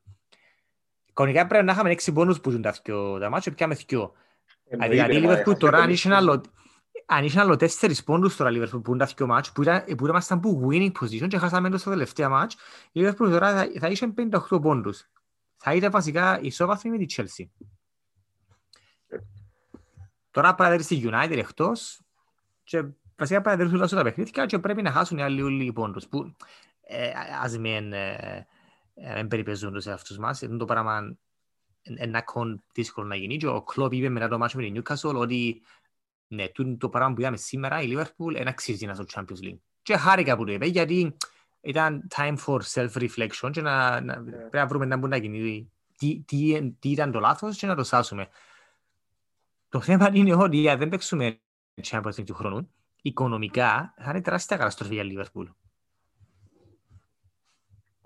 Κανονικά 1.14 1.48
πρέπει 1.48 1.66
να 1.66 1.72
είχαμε 1.72 1.90
6 1.90 2.14
πόνους 2.14 2.42
που 2.42 2.50
ζουν 2.50 2.62
τα, 2.62 2.76
τα 3.20 3.30
μάτια, 3.30 3.54
πιάμε 3.54 3.78
2. 3.90 4.12
Δηλαδή, 4.70 5.16
η 5.16 5.24
Liverpool 5.26 5.58
τώρα 5.58 5.78
αν 5.78 5.90
είχε 5.90 6.14
άλλο 6.14 6.42
αν 7.12 7.24
είχε 7.24 7.40
άλλο 7.40 7.56
τέσσερις 7.56 8.04
πόντους 8.04 8.36
τώρα 8.36 8.50
Liverpool 8.54 8.84
που 8.84 8.94
είναι 8.94 9.06
τα 9.06 9.14
δύο 9.16 9.28
μάτς, 9.28 9.52
που, 9.52 9.62
ήταν, 9.62 9.84
που 9.98 10.08
ήμασταν 10.08 10.40
που 10.40 10.68
winning 10.72 10.92
position 10.92 11.28
και 11.28 11.38
χάσαμε 11.38 11.70
το 11.70 11.90
τελευταία 11.90 12.30
μάτς, 12.30 12.56
η 12.92 13.02
Liverpool 13.02 13.16
τώρα 13.30 13.52
θα, 13.54 13.68
θα 13.80 13.88
είχε 13.88 14.14
58 14.50 14.62
πόντους. 14.62 15.10
Θα 15.58 15.74
ήταν 15.74 15.92
βασικά 15.92 16.40
ισόβαθμη 16.42 16.92
με 16.92 17.06
τη 17.06 17.16
Chelsea. 17.18 17.66
Τώρα 20.32 20.56
παραδέρει 20.56 20.84
τη 20.84 21.02
United 21.04 21.38
εκτός 21.38 22.02
και 22.64 22.84
βασικά 23.18 23.42
παραδέρουν 23.42 23.76
όλα 23.76 23.88
τα 23.88 24.04
παιχνίδια 24.04 24.46
και 24.46 24.60
πρέπει 24.60 24.82
να 24.82 24.92
χάσουν 24.92 25.18
οι 25.18 25.22
άλλοι 25.22 25.42
όλοι 25.42 25.74
πόντους 25.74 26.08
που 26.08 26.36
ε, 26.82 27.12
ας 27.42 27.58
μην 27.58 27.94
ε, 27.94 28.48
ε, 28.94 29.24
περιπεζούν 29.24 29.82
σε 29.82 29.92
αυτούς 29.92 30.18
μας. 30.18 30.42
Είναι 30.42 30.58
το 30.58 30.66
πράγμα 30.66 31.18
ένα 31.82 32.22
κον 32.22 32.64
δύσκολο 32.74 33.08
να 33.08 33.16
γίνει 33.16 33.38
και 33.38 33.48
ο 33.48 33.62
Κλόπ 33.62 33.94
είπε 33.94 34.10
μετά 34.10 34.28
το 34.28 34.38
μάτσο 34.38 34.58
με 34.58 34.64
την 34.64 34.84
Newcastle 34.84 35.16
ότι 35.16 35.62
ναι, 36.32 36.48
το 36.78 36.90
πράγμα 36.90 37.14
που 37.14 37.22
είδαμε 37.22 37.38
σήμερα, 37.38 37.82
η 37.82 37.94
Liverpool 37.96 38.34
δεν 38.34 38.48
αξίζει 38.48 38.86
να 38.86 38.94
στο 38.94 39.06
Champions 39.14 39.44
League. 39.44 39.60
Και 39.82 39.98
χάρηκα 39.98 40.38
που 40.38 40.46
το 40.46 40.52
είπε, 40.52 40.66
γιατί 40.66 41.18
ήταν 41.62 42.08
time 42.16 42.36
for 42.46 42.60
self-reflection 42.74 43.50
και 43.52 43.62
να, 43.62 44.02
να, 44.02 44.20
yeah. 44.20 44.24
Ναι. 44.24 44.32
πρέπει 44.32 44.56
να 44.58 44.68
βρούμε 44.68 44.86
να 44.86 44.98
μπορεί 44.98 45.12
να 45.12 45.18
γίνει 45.18 45.72
τι, 45.98 46.24
τι, 46.26 46.72
τι, 46.80 46.90
ήταν 46.90 47.12
το 47.12 47.20
λάθος 47.20 47.58
και 47.58 47.68
να 47.68 47.76
το 47.76 47.84
σάσουμε. 47.84 48.28
Το 49.70 49.82
θέμα 49.82 50.10
είναι 50.14 50.36
ότι 50.36 50.70
αν 50.70 50.78
δεν 50.78 50.90
παίξουμε 50.90 51.40
Champions 51.84 52.14
League 52.16 52.26
του 52.26 52.34
χρόνου, 52.34 52.70
οικονομικά 53.02 53.94
θα 53.98 54.10
είναι 54.10 54.22
τεράστια 54.22 54.58
καταστροφή 54.58 54.94
για 54.94 55.04
Liverpool. 55.06 55.46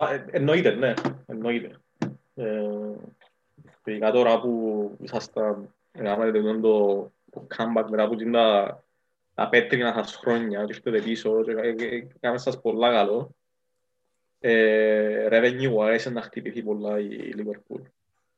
Ε, 0.09 0.25
εννοείται, 0.31 0.71
ναι. 0.71 0.93
Εννοείται. 1.25 1.79
Ε, 2.35 2.69
ειδικά 3.83 4.11
τώρα 4.11 4.39
που 4.39 4.97
ήσασταν, 5.01 5.73
κάνατε 5.91 6.31
το 6.61 7.11
το 7.33 7.47
comeback 7.57 7.85
μετά 7.89 8.03
από 8.03 8.15
τα, 8.31 8.83
τα 9.33 9.49
πέτρινα 9.49 9.93
σας 9.93 10.15
χρόνια 10.15 10.65
και 10.65 10.73
ήρθετε 10.75 11.01
πίσω 11.01 11.43
και 11.43 12.07
κάνουμε 12.19 12.41
σας 12.41 12.61
πολλά 12.61 12.91
καλό. 12.91 13.35
Ε, 14.39 15.27
revenue 15.31 15.75
wise 15.77 16.11
να 16.11 16.21
χτυπηθεί 16.21 16.63
πολλά 16.63 16.99
η 16.99 17.33
Liverpool. 17.37 17.81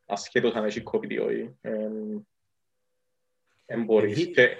Ασχέτως 0.05 0.53
αν 0.53 0.65
έχει 0.65 0.83
COVID 0.91 1.09
ή 1.09 1.17
όχι. 1.19 1.55
Εν 3.65 3.83
μπορείς. 3.83 4.25
Και 4.25 4.55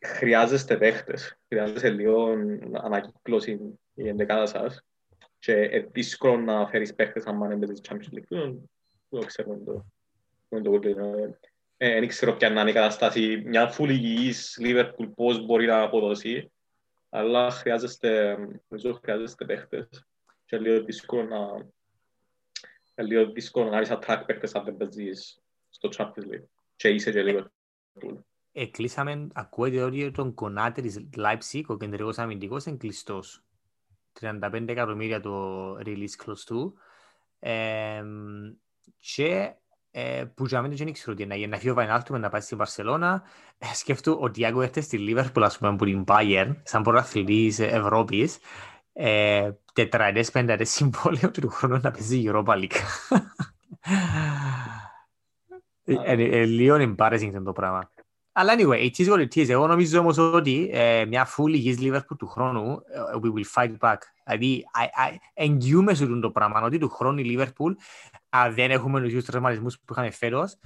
χρειάζεστε 0.00 0.76
παίχτες. 0.76 1.38
Χρειάζεστε 1.48 1.90
λίγο 1.90 2.28
ανακύκλωση 2.72 3.78
η 3.94 4.08
ενδεκάδα 4.08 4.46
σας. 4.46 4.84
Και 5.38 5.52
είναι 5.52 5.88
δύσκολο 5.92 6.36
να 6.36 6.66
φέρεις 6.66 6.94
παίχτες 6.94 7.24
αν 7.24 7.36
μάνε 7.36 7.56
με 7.56 7.66
τις 7.66 7.80
Champions 7.88 8.14
League. 8.14 8.54
Δεν 9.08 9.24
ξέρω 9.26 9.58
το. 9.64 9.84
Δεν 11.76 11.88
το 11.88 11.94
δεν 11.94 12.02
ε, 12.02 12.06
ξέρω 12.06 12.32
ποια 12.32 12.50
να 12.50 12.60
είναι 12.60 12.70
η 12.70 12.72
κατάσταση 12.72 13.42
μια 13.46 13.68
φουλ 13.68 13.90
υγιής 13.90 14.58
Liverpool 14.62 15.10
πώς 15.14 15.44
μπορεί 15.44 15.66
να 15.66 15.80
αποδώσει 15.80 16.52
αλλά 17.08 17.50
χρειάζεστε, 17.50 18.36
νομίζω 18.68 19.00
χρειάζεστε 19.02 19.44
παίχτες 19.44 20.06
και 20.44 20.58
λίγο 20.58 20.84
δύσκολο 20.84 21.22
να 21.22 21.66
λίγο 23.04 23.32
δύσκολο 23.32 23.64
να 23.64 23.70
κάνεις 23.70 23.90
attack 23.92 24.22
παίχτες 24.26 24.54
αν 24.54 24.64
δεν 24.64 24.76
παίζεις 24.76 25.42
στο 25.68 25.88
Champions 25.96 26.32
League 26.32 26.46
και 26.76 26.88
είσαι 26.88 27.10
και 27.10 27.22
Liverpool. 27.26 28.18
Εκλείσαμε, 28.52 29.26
ακούετε 29.32 29.82
ότι 29.82 30.10
τον 30.10 30.34
κονάτε 30.34 30.80
της 30.80 31.08
Leipzig, 31.16 31.62
ο 31.66 31.76
κεντρικός 31.76 32.18
αμυντικός, 32.18 32.64
είναι 32.64 32.76
κλειστός. 32.76 33.44
35 34.20 34.68
εκατομμύρια 34.68 35.20
το 35.20 35.72
release 35.76 36.24
close 36.24 36.40
του. 36.46 36.74
Ε, 37.38 38.02
και 38.96 39.26
ε, 39.26 39.56
που 40.34 40.46
για 40.46 40.62
μένα 40.62 40.74
δεν 40.74 40.92
ξέρω 40.92 41.16
τι 41.16 41.22
είναι. 41.22 41.46
Να 41.46 41.56
φύγει 41.56 41.70
ο 41.70 41.74
Βαϊνάλτου 41.74 42.18
να 42.18 42.28
πάει 42.28 42.40
στην 42.40 42.58
Βαρσελώνα. 42.58 43.22
Ε, 43.58 43.66
σκέφτομαι 43.74 44.16
ότι 44.20 44.32
Τιάγκο 44.32 44.62
έρθει 44.62 44.80
στη 44.80 44.98
Λίβερπουλ, 44.98 45.42
ας 45.42 45.58
πούμε, 45.58 45.76
που 45.76 45.84
την 45.84 46.04
Bayern, 46.06 46.56
σαν 46.62 46.82
πρωταθλητής 46.82 47.58
Ευρώπης, 47.58 48.38
ε, 48.92 49.50
τετραετές, 49.72 50.30
πενταετές 50.30 50.70
συμβόλαιο 50.70 51.30
του 51.30 51.48
χρόνου 51.48 51.80
να 51.82 51.90
παίζει 51.90 52.18
η 52.18 52.30
Europa 52.32 52.54
League. 52.54 52.76
Λίγο 56.46 56.76
embarrassing 56.76 57.40
το 57.44 57.52
πράγμα. 57.52 57.90
Αλλά 58.32 58.54
anyway, 58.58 58.90
it 58.90 58.96
is 58.96 59.12
what 59.12 59.18
it 59.18 59.34
is. 59.34 59.48
Εγώ 59.48 59.66
νομίζω 59.66 59.98
όμως 59.98 60.18
ότι 60.18 60.70
μια 61.08 61.26
full 61.36 61.48
υγιής 61.48 61.78
Liverpool 61.80 62.16
του 62.18 62.26
χρόνου, 62.26 62.78
we 63.22 63.26
will 63.26 63.44
fight 63.54 63.76
back. 63.78 63.96
Δηλαδή, 64.24 64.64
εγγυούμε 65.34 65.94
σε 65.94 66.06
το 66.06 66.30
πράγμα, 66.30 66.62
ότι 66.62 66.78
του 66.78 66.88
χρόνου 66.88 67.18
η 67.18 67.38
Liverpool 67.38 67.74
αν 68.40 68.54
δεν 68.54 68.70
έχουμε 68.70 69.00
τους 69.00 69.08
ίδιους 69.08 69.24
τραυματισμούς 69.24 69.78
που 69.78 69.92
είχαμε 69.92 70.10
φέτος, 70.10 70.56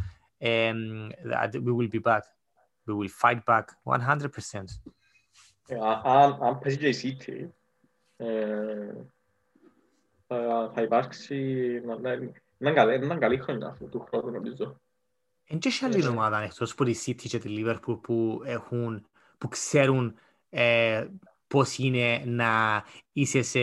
we 0.41 1.75
will 1.79 1.91
be 1.93 2.01
back. 2.03 2.21
We 2.87 2.95
will 2.95 3.11
fight 3.23 3.41
back 3.45 3.65
100%. 3.85 4.65
Αν 6.41 6.59
παίζει 6.59 6.79
και 6.79 6.89
η 6.89 6.97
City, 7.03 7.49
θα 10.75 10.83
υπάρξει... 10.83 11.37
Είναι 12.59 13.19
καλή 13.19 13.39
χρονιά 13.39 13.67
αυτού 13.67 13.89
του 13.89 14.01
χρόνου, 14.01 14.31
νομίζω. 14.31 14.81
Εν 15.47 15.59
και 15.59 15.71
σε 15.71 15.85
άλλη 15.85 16.07
ομάδα 16.07 16.41
εκτός 16.43 16.73
από 16.73 16.85
τη 16.85 16.95
City 17.07 17.27
και 17.29 17.39
τη 17.39 17.49
Liverpool 17.59 18.01
που, 18.03 18.43
έχουν, 18.45 19.07
που 19.39 19.49
ξέρουν 19.49 20.15
ε, 20.51 21.07
πώς 21.47 21.79
είναι 21.79 22.23
να 22.27 22.85
είσαι 23.13 23.43
σε 23.43 23.61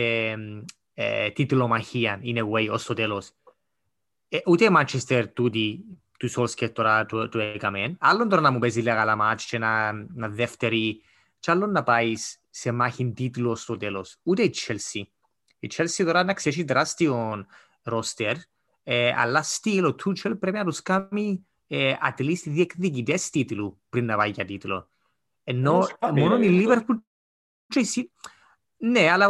ε, 0.94 1.30
τίτλο 1.30 1.68
μαχία, 1.68 2.20
in 2.22 2.36
a 2.36 2.50
way, 2.50 2.68
ως 2.70 2.84
το 2.84 2.94
τέλος 2.94 3.32
ε, 4.28 4.38
ούτε 4.46 4.64
η 4.64 4.68
Manchester 4.76 5.24
τούτη 5.32 5.84
του 6.18 6.28
Σόλσκετ 6.28 6.74
τώρα 6.74 7.06
του, 7.06 7.28
του 7.28 7.38
έκαμε. 7.38 7.96
Άλλον 7.98 8.28
τώρα 8.28 8.42
να 8.42 8.50
μου 8.50 8.58
παίζει 8.58 8.80
λίγα 8.80 9.16
μάτς 9.16 9.44
και 9.44 9.58
να, 9.58 9.92
να 9.92 10.28
δεύτερη 10.28 11.02
και 11.38 11.50
άλλον 11.50 11.70
να 11.70 11.82
πάει 11.82 12.12
σε 12.50 12.72
μάχη 12.72 13.12
τίτλο 13.12 13.54
στο 13.54 13.76
τέλος. 13.76 14.16
Ούτε 14.22 14.42
η 14.42 14.54
Chelsea. 14.56 15.02
Η 15.58 15.70
Chelsea 15.74 16.04
τώρα 16.04 16.24
να 16.24 16.34
ξέρει 16.34 16.64
τεράστιο 16.64 17.46
ρόστερ, 17.82 18.36
ε, 18.82 19.12
αλλά 19.16 19.42
στυλ 19.42 19.84
ο 19.84 19.94
Τούτσελ 19.94 20.36
πρέπει 20.36 20.56
να 20.56 20.64
τους 20.64 20.82
κάνει 20.82 21.46
ε, 21.66 21.94
at 22.08 22.20
least 22.20 22.42
διεκδικητές 22.44 23.30
τίτλου 23.30 23.80
πριν 23.88 24.04
να 24.04 24.16
πάει 24.16 24.30
για 24.30 24.44
τίτλο. 24.44 24.88
Ενώ 25.44 25.88
μόνο 26.14 26.38
η 26.38 26.66
Liverpool 26.66 26.96
ναι, 28.76 29.10
αλλά 29.10 29.28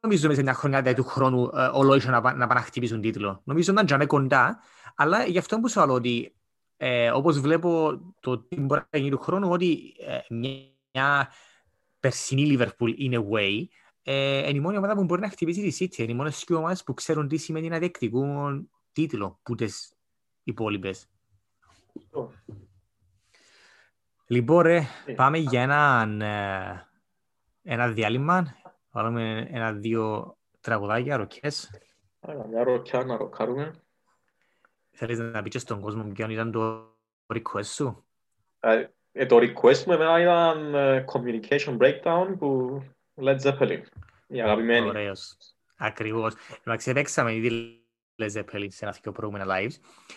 νομίζω 0.00 0.28
μέσα 0.28 0.42
μια 0.42 0.54
χρονιά 0.54 0.94
του 0.94 1.04
χρόνου 1.04 1.50
ε, 1.54 1.70
ολόισα 1.72 2.10
να, 2.10 2.20
να 2.20 2.46
πάνε 2.46 2.54
να 2.54 2.60
χτυπήσουν 2.60 3.00
τίτλο. 3.00 3.40
Νομίζω 3.44 3.72
να 3.72 3.84
είναι 3.94 4.06
κοντά, 4.06 4.58
αλλά 4.94 5.24
γι' 5.24 5.38
αυτό 5.38 5.60
που 5.60 5.68
σου 5.68 5.86
λέω 5.86 5.94
ότι 5.94 6.34
ε, 6.76 7.10
όπως 7.10 7.40
βλέπω 7.40 8.00
το 8.20 8.38
τι 8.38 8.60
μπορεί 8.60 8.82
να 8.90 8.98
γίνει 8.98 9.10
του 9.10 9.18
χρόνου, 9.18 9.50
ότι 9.50 9.94
ε, 9.98 10.34
μια 10.34 11.28
περσινή 12.00 12.56
Liverpool 12.58 13.10
in 13.10 13.12
a 13.12 13.28
way 13.30 13.64
ε, 14.02 14.38
είναι 14.38 14.58
η 14.58 14.60
μόνη 14.60 14.76
ομάδα 14.76 14.94
που 14.94 15.04
μπορεί 15.04 15.20
να 15.20 15.30
χτυπήσει 15.30 15.70
τη 15.70 15.76
City. 15.84 15.98
Είναι 15.98 16.12
οι 16.12 16.14
μόνες 16.14 16.44
δύο 16.46 16.56
ομάδες 16.56 16.84
που 16.84 16.94
ξέρουν 16.94 17.28
τι 17.28 17.36
σημαίνει 17.36 17.68
να 17.68 17.78
διεκδικούν 17.78 18.70
τίτλο 18.92 19.38
που 19.42 19.54
τις 19.54 19.92
υπόλοιπες. 20.42 21.08
Λοιπόν, 24.26 24.62
ρε, 24.62 24.86
ε. 25.06 25.12
πάμε 25.12 25.38
για 25.38 25.62
ένα, 25.62 26.08
ε, 27.62 27.72
ένα 27.72 27.88
διάλειμμα 27.88 28.54
Βάλαμε 28.90 29.48
ένα-δύο 29.50 30.36
τραγουδάκια, 30.60 31.16
ροκές. 31.16 31.70
Μια 32.50 32.64
ροκιά 32.64 33.04
να 33.04 33.16
ροκάρουμε. 33.16 33.74
Θέλεις 34.90 35.18
να 35.18 35.42
πεις 35.42 35.60
στον 35.60 35.80
κόσμο 35.80 36.12
ποιον 36.12 36.30
ήταν 36.30 36.50
το 36.52 36.94
request 37.34 37.64
σου; 37.64 38.04
Ε, 39.12 39.26
το 39.26 39.36
request 39.36 39.84
μου 39.86 39.92
εμένα 39.92 40.20
ήταν 40.20 40.74
Communication 41.12 41.78
Breakdown 41.78 42.34
που 42.38 42.82
Led 43.22 43.40
Zeppelin. 43.40 43.82
Η 44.26 44.42
αγαπημένη. 44.42 44.88
Ωραίος. 44.88 45.36
Ακριβώς. 45.76 46.34
Εντάξει, 46.64 46.92
παίξαμε 46.92 47.34
ήδη 47.34 47.80
Led 48.22 48.30
Zeppelin 48.38 48.66
σε 48.68 48.84
ένα 48.84 48.96
δύο 49.02 49.12
προηγούμενα 49.12 49.46
lives. 49.48 49.74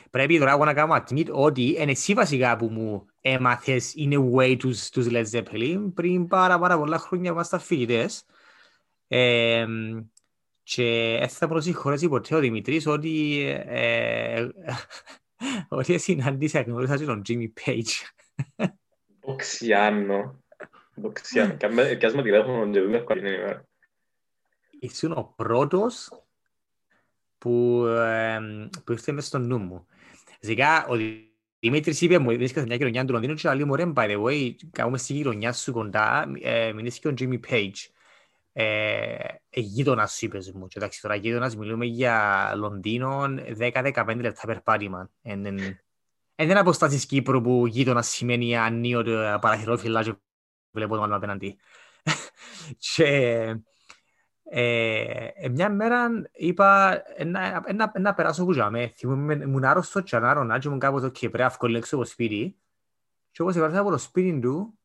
Πρέπει 0.09 0.39
τώρα 0.39 0.51
εγώ 0.51 0.65
να 0.65 0.73
κάνω 0.73 0.95
admit 0.95 1.29
ότι 1.31 1.75
είναι 1.79 1.91
εσύ 1.91 2.13
βασικά 2.13 2.55
που 2.55 2.65
μου 2.65 3.05
έμαθες 3.21 3.93
in 3.97 4.13
a 4.13 4.33
way 4.33 4.55
τους, 4.59 4.89
τους 4.89 5.07
Led 5.09 5.25
Zeppelin 5.31 5.91
πριν 5.93 6.27
πάρα 6.27 6.59
πάρα 6.59 6.77
πολλά 6.77 6.97
χρόνια 6.97 7.33
μας 7.33 7.47
στα 7.47 7.59
φοιτητές. 7.59 8.25
Ε, 9.07 9.65
και 10.63 11.17
δεν 11.19 11.29
θα 11.29 11.47
προσυγχωρέσει 11.47 12.07
ποτέ 12.07 12.35
ο 12.35 12.39
Δημητρής 12.39 12.87
ότι 12.87 13.39
ε, 13.65 14.47
ότι 15.67 15.97
συναντήσει 15.97 16.61
γνώρισα 16.61 16.97
και 16.97 17.05
τον 17.05 17.21
Jimmy 17.27 17.47
Page. 17.65 17.91
Οξιάνο. 19.21 20.43
Οξιάνο. 21.01 21.55
Κι 21.97 22.05
ας 22.05 22.13
με 22.13 22.21
τηλέφωνο 22.21 22.71
και 22.71 22.81
δεν 22.81 22.93
έχω 22.93 23.17
ημέρα. 23.17 23.67
Ήσουν 24.79 25.11
ο 25.11 25.33
πρώτος 25.35 26.09
που, 27.37 27.85
ε, 27.85 28.39
που 28.83 28.91
ήρθε 28.91 29.11
μέσα 29.11 29.27
στο 29.27 29.37
νου 29.37 29.57
μου. 29.57 29.87
Ζικά, 30.39 30.85
ο 30.87 30.95
Δημήτρης 31.59 32.01
είπε 32.01 32.17
μου, 32.17 32.31
βρίσκεται 32.31 32.65
μια 32.65 32.75
γειτονιά 32.75 33.05
του 33.05 33.11
Λονδίνου 33.11 33.33
και 33.33 33.53
λέει 33.53 33.63
μου, 33.63 33.75
ρε, 33.75 33.91
by 33.95 34.09
the 34.09 34.23
way, 34.23 34.55
κάνουμε 34.71 34.97
στη 34.97 35.13
γειτονιά 35.13 35.53
σου 35.53 35.71
κοντά, 35.71 36.31
ε, 36.41 36.71
μιλήσει 36.73 36.99
και 36.99 37.07
ο 37.07 37.13
Jimmy 37.19 37.39
Page. 37.49 37.73
Ε, 38.55 38.63
ε, 39.49 39.59
γείτονας 39.59 40.13
σου 40.13 40.25
είπες 40.25 40.51
μου. 40.51 40.67
Και 40.67 40.77
εντάξει, 40.77 41.01
τώρα 41.01 41.15
γείτονας 41.15 41.55
μιλούμε 41.55 41.85
για 41.85 42.51
Λονδίνο 42.55 43.23
10-15 43.57 44.15
λεπτά 44.21 44.45
περπάτημα. 44.45 45.09
Εν 45.21 45.43
δεν 46.35 46.57
αποστάσεις 46.57 47.05
Κύπρου 47.05 47.41
που 47.41 47.67
γείτονας 47.67 48.07
σημαίνει 48.07 48.57
ανίοτε 48.57 49.37
παραθυρόφυλλα 49.41 50.03
και 50.03 50.13
βλέπω 50.71 50.95
τον 50.95 51.03
άλλο 51.03 51.15
απέναντι. 51.15 51.57
και 52.95 53.05
ε, 54.43 55.27
ε, 55.35 55.49
μια 55.49 55.69
μέρα 55.69 56.09
είπα 56.31 57.01
να 57.99 58.13
περάσω 58.13 58.45
που 58.45 58.51
ζάμε. 58.51 58.87
Θυμούμαι, 58.95 59.33
ήμουν 59.33 59.63
άρρωστο 59.63 60.01
και 60.01 60.15
ανάρωνα 60.15 60.59
και 60.59 60.67
ήμουν 60.67 60.79
κάποτε 60.79 61.09
και 61.09 61.19
πρέπει 61.19 61.37
να 61.37 61.45
ευκολέξω 61.45 61.95
από 61.95 62.05
σπίτι. 62.05 62.57
Και 63.31 63.41
όπως 63.41 63.55
έβαλα 63.55 63.79
από 63.79 63.89
το 63.89 63.97
σπίτι 63.97 64.39
του, 64.39 64.79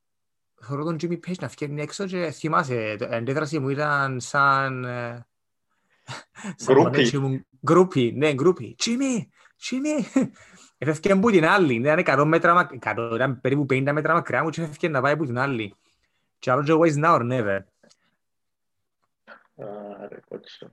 θεωρώ 0.61 0.85
τον 0.85 0.97
Jimmy 1.03 1.19
Page 1.29 1.39
να 1.41 1.49
φκένει 1.49 1.83
έξω 1.83 2.07
και 2.07 2.31
θυμάσαι, 2.31 2.97
η 3.01 3.15
αντίδραση 3.15 3.59
μου 3.59 3.69
ήταν 3.69 4.21
σαν... 4.21 4.87
Γκρούπι. 6.65 7.45
Γκρούπι, 7.67 8.13
ναι, 8.17 8.35
γκρούπι. 8.35 8.77
Jimmy, 8.85 9.27
Jimmy. 9.63 10.23
Έφευκε 10.79 11.13
από 11.13 11.31
την 11.31 11.47
άλλη, 11.47 11.75
ήταν 11.75 12.03
100 12.07 12.25
μέτρα, 12.27 12.71
ήταν 13.15 13.41
περίπου 13.41 13.67
50 13.71 13.91
μέτρα 13.93 14.15
μακριά 14.15 14.43
μου 14.43 14.51
και 14.51 14.63
έφευκε 14.63 14.89
να 14.89 15.01
πάει 15.01 15.13
από 15.13 15.25
την 15.25 15.39
άλλη. 15.39 15.75
Και 16.39 16.51
άλλο 16.51 16.79
always 16.79 17.05
now 17.05 17.15
or 17.15 17.23
never. 17.23 17.59
Άρα, 20.01 20.21
κότσο. 20.29 20.71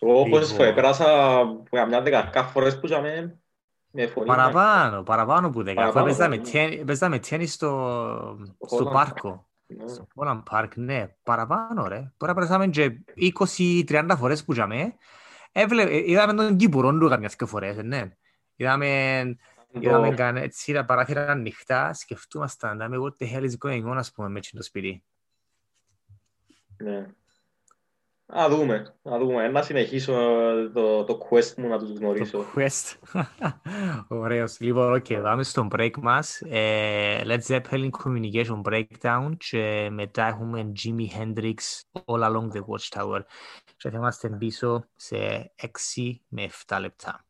Εγώ 0.00 0.28
πόσες 0.28 0.52
φορές 0.52 0.74
πέρασα 0.74 1.44
μια 1.70 2.02
δεκαετία 2.02 2.42
φορές 2.42 2.78
που 2.80 2.86
είχαμε 2.86 3.38
Παραπάνω, 4.26 5.02
παραπάνω 5.02 5.50
που 5.50 5.62
δέκα. 5.62 5.86
Αφού 5.86 6.02
παίζαμε 6.84 7.18
τέννις 7.18 7.52
στο, 7.52 8.38
στο 8.66 8.84
πάρκο. 8.84 9.48
Ναι. 9.66 9.88
Στο 9.88 10.06
Holland 10.14 10.42
Park, 10.50 10.68
ναι. 10.74 11.14
Παραπάνω, 11.22 11.86
ρε. 11.86 12.12
Τώρα 12.16 12.34
πέρασαμε 12.34 12.66
και 12.66 13.00
20-30 13.46 14.14
φορές 14.18 14.44
που 14.44 14.52
είχαμε. 14.52 14.94
Είδαμε 16.06 16.32
τον 16.32 16.56
Κύπουρο 16.56 16.98
του 16.98 17.08
καμιάς 17.08 17.36
και 17.36 17.44
φορές, 17.44 17.76
ναι. 17.82 18.16
Είδαμε, 18.56 19.36
είδαμε 19.70 20.10
καν, 20.10 20.36
έτσι 20.36 20.72
τα 20.72 20.84
παράθυρα 20.84 21.30
ανοιχτά, 21.30 21.92
σκεφτούμασταν, 21.92 22.74
είδαμε 22.74 22.96
what 23.00 23.22
the 23.22 23.32
hell 23.32 23.42
is 23.42 23.68
going 23.68 23.84
on, 23.92 23.96
ας 23.96 24.12
πούμε, 24.12 24.28
με 24.28 24.40
το 24.40 24.62
σπίτι. 24.62 25.04
Ναι. 26.76 27.06
Α 28.28 28.48
δούμε, 28.48 28.94
α 29.02 29.18
δούμε. 29.18 29.48
Να 29.48 29.62
συνεχίσω 29.62 30.14
το, 30.72 31.04
το 31.04 31.18
quest 31.30 31.54
μου 31.56 31.68
να 31.68 31.78
τους 31.78 31.90
γνωρίσω. 31.90 32.38
Το 32.38 32.44
quest. 32.54 33.12
Ωραίος. 34.08 34.60
Λοιπόν, 34.60 34.94
okay, 34.94 35.20
πάμε 35.22 35.42
στο 35.42 35.68
break 35.76 35.90
μας. 36.00 36.40
Ε, 36.40 37.20
Led 37.24 37.40
Zeppelin 37.46 37.90
Communication 38.04 38.62
Breakdown 38.62 39.30
και 39.36 39.88
μετά 39.90 40.26
έχουμε 40.26 40.72
Jimi 40.82 41.20
Hendrix 41.20 41.54
All 42.04 42.22
Along 42.22 42.48
the 42.52 42.60
Watchtower. 42.60 43.20
Και 43.76 43.90
θα 43.90 43.96
είμαστε 43.96 44.28
πίσω 44.28 44.88
σε 44.96 45.16
6 45.96 46.12
με 46.28 46.48
7 46.66 46.78
λεπτά. 46.80 47.24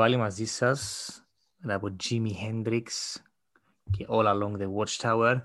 πάλι 0.00 0.16
μαζί 0.16 0.44
σας, 0.44 1.10
μετά 1.56 1.74
από 1.74 1.96
Jimi 2.04 2.30
Hendrix 2.44 2.84
και 3.90 4.06
All 4.08 4.24
Along 4.24 4.56
the 4.56 4.68
Watchtower. 4.76 5.40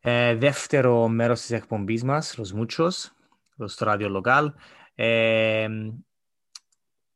Ε, 0.00 0.34
δεύτερο 0.34 1.08
μέρος 1.08 1.40
της 1.40 1.50
εκπομπής 1.50 2.04
μας, 2.04 2.38
Los 2.38 2.58
Muchos, 2.58 2.90
εδώ 3.56 3.68
στο 3.68 3.86
Radio 3.88 4.20
Local. 4.22 4.52
Ε, 4.94 5.68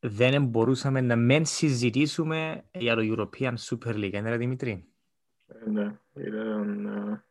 δεν 0.00 0.44
μπορούσαμε 0.44 1.00
να 1.00 1.16
μην 1.16 1.44
συζητήσουμε 1.44 2.64
για 2.72 2.94
το 2.94 3.02
European 3.02 3.54
Super 3.68 3.94
League, 3.94 4.12
είναι 4.12 4.30
ρε 4.30 4.36
Δημητρή. 4.36 4.84
Ε, 5.46 5.70
Ναι, 5.70 5.98
ήταν... 6.14 6.86
ε, 6.86 7.24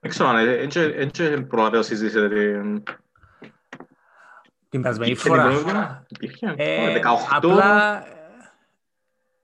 Δεν 0.00 0.10
ξέρω 0.10 0.28
αν 0.28 0.48
έτσι 0.76 1.42
προλάβει 1.42 1.76
να 1.76 1.82
συζητήσετε 1.82 2.28
την... 2.28 2.82
Την 2.82 3.01
περασμένη 4.80 5.10
Υπήρχε 5.10 5.28
φορά. 5.28 5.42
την 5.48 5.52
πρόβλημα; 5.52 6.06
Υπήρχε. 6.08 6.54
Ε, 6.56 6.82
Ωραία, 6.82 7.02
18. 7.02 7.06
απλά 7.30 8.06
ε, 8.06 8.10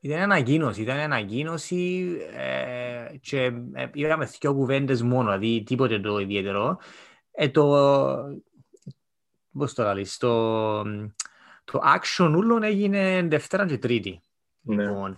ήταν 0.01 0.21
ανακοίνωση, 0.21 0.83
ήταν 0.83 0.99
ανακοίνωση 0.99 2.07
ε, 2.37 3.17
και 3.21 3.53
ε, 3.73 3.87
είδαμε 3.93 4.25
δύο 4.41 4.55
κουβέντες 4.55 5.03
μόνο, 5.03 5.23
δηλαδή 5.39 5.63
τίποτε 5.63 6.01
το 6.01 6.19
ιδιαίτερο. 6.19 6.79
Ε, 7.33 7.49
το, 7.49 7.65
πώς 9.53 9.75
το 9.75 9.83
λαλείς, 9.83 10.17
το, 10.17 10.83
το 11.65 11.83
action 11.97 12.33
ούλων 12.37 12.63
έγινε 12.63 13.23
Δευτέρα 13.23 13.67
και 13.67 13.79
Τρίτη. 13.79 14.21
Ναι. 14.61 14.83
Λοιπόν, 14.83 15.17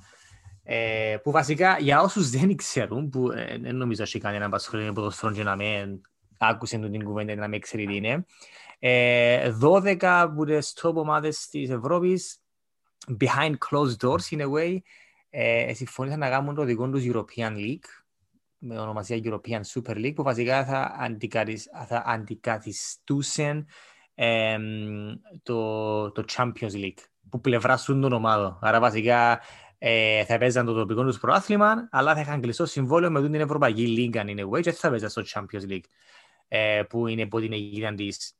ε, 0.62 1.16
που 1.22 1.30
βασικά 1.30 1.76
για 1.80 2.00
όσους 2.00 2.30
δεν 2.30 2.56
ξέρουν, 2.56 3.08
που 3.08 3.30
ε, 3.30 3.58
δεν 3.60 3.76
νομίζω 3.76 4.02
ότι 4.02 4.18
κανένα 4.18 4.46
απασχολεί 4.46 4.84
με 4.84 4.92
ποδοσφαίρο 4.92 5.32
και 5.32 5.42
να 5.42 5.56
με 5.56 6.00
άκουσε 6.38 6.78
την 6.78 7.04
κουβέντα 7.04 7.34
να 7.34 7.48
με 7.48 7.58
ξέρει 7.58 7.86
τι 7.86 7.96
είναι. 7.96 8.26
Ε, 8.82 9.52
12 9.62 9.96
από 10.00 10.44
τις 10.44 10.78
top 10.82 10.94
ομάδες 10.94 11.48
της 11.48 11.70
Ευρώπης 11.70 12.40
behind 13.20 13.54
closed 13.70 13.96
doors 14.00 14.30
in 14.30 14.40
a 14.40 14.50
way 14.52 14.78
ε, 15.30 15.74
συμφωνήσαν 15.74 16.18
να 16.18 16.28
κάνουν 16.28 16.54
το 16.54 16.64
δικό 16.64 16.88
τους 16.88 17.04
European 17.06 17.52
League 17.56 17.88
με 18.58 18.78
ονομασία 18.78 19.20
European 19.24 19.60
Super 19.74 19.94
League 19.94 20.14
που 20.14 20.22
βασικά 20.22 20.64
θα, 20.64 20.96
αντικαθισ, 20.98 21.68
θα 21.86 22.02
αντικαθιστούσαν 22.06 23.66
εμ, 24.14 24.62
το, 25.42 26.10
το 26.10 26.24
Champions 26.36 26.72
League 26.72 27.02
που 27.28 27.40
πλευρά 27.40 27.76
σου 27.76 28.00
των 28.00 28.12
ομάδων. 28.12 28.58
Άρα 28.60 28.80
βασικά 28.80 29.40
ε, 29.78 30.24
θα 30.24 30.38
παίζαν 30.38 30.66
το 30.66 30.74
τοπικό 30.74 31.04
τους 31.04 31.18
προάθλημα, 31.18 31.88
αλλά 31.90 32.14
θα 32.14 32.20
είχαν 32.20 32.40
κλειστό 32.40 32.66
συμβόλαιο 32.66 33.10
με 33.10 33.22
την 33.22 33.34
Ευρωπαϊκή 33.34 33.86
Λίγκα 33.86 34.24
in 34.26 34.38
a 34.38 34.48
way 34.48 34.60
και 34.60 34.72
θα 34.72 34.90
παίζαν 34.90 35.10
στο 35.10 35.22
Champions 35.26 35.70
League, 35.70 35.84
ε, 36.48 36.82
που 36.88 37.06
είναι 37.06 37.22
υπό 37.22 37.40
την 37.40 37.52
αιγύδα 37.52 37.94
της, 37.94 38.39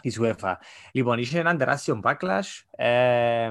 της 0.00 0.18
UEFA. 0.20 0.54
Λοιπόν, 0.92 1.18
είχε 1.18 1.38
έναν 1.38 1.58
τεράστιο 1.58 2.00
backlash. 2.02 2.62
Ε, 2.70 3.50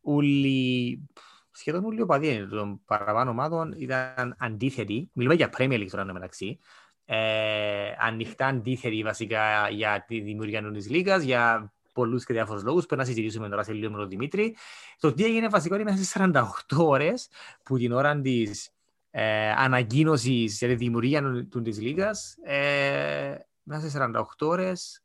ούλοι, 0.00 1.08
σχεδόν 1.50 1.84
όλοι 1.84 1.98
οι 1.98 2.02
οπαδοί 2.02 2.46
των 2.46 2.80
παραπάνω 2.84 3.30
ομάδων 3.30 3.74
ήταν 3.76 4.36
αντίθετοι. 4.38 5.10
Μιλούμε 5.12 5.34
για 5.34 5.50
Premier 5.56 5.80
League 5.80 5.88
τώρα 5.90 6.12
μεταξύ. 6.12 6.58
Ε, 7.04 7.94
ανοιχτά 7.98 8.46
αντίθετοι 8.46 9.02
βασικά 9.02 9.68
για 9.70 10.04
τη 10.08 10.20
δημιουργία 10.20 10.70
της 10.70 10.90
Λίγκας, 10.90 11.22
για 11.22 11.72
πολλούς 11.92 12.24
και 12.24 12.32
διάφορους 12.32 12.62
λόγους 12.62 12.86
που 12.86 12.96
να 12.96 13.04
συζητήσουμε 13.04 13.48
τώρα 13.48 13.62
σε 13.62 13.72
λίγο 13.72 13.90
με 13.90 13.98
τον 13.98 14.08
Δημήτρη. 14.08 14.56
Το 15.00 15.12
τι 15.12 15.24
έγινε 15.24 15.48
βασικά 15.48 15.74
είναι 15.74 15.84
μέσα 15.84 16.04
σε 16.04 16.30
48 16.68 16.76
ώρες 16.76 17.28
που 17.62 17.78
την 17.78 17.92
ώρα 17.92 18.20
της 18.20 18.70
ε, 19.10 19.50
ανακοίνωσης 19.50 20.58
για 20.58 20.68
τη 20.68 20.74
δημιουργία 20.74 21.46
της 21.62 21.80
Λίγκας 21.80 22.36
ε, 22.42 23.34
μέσα 23.62 23.88
σε 23.88 24.10
48 24.14 24.22
ώρες 24.40 25.02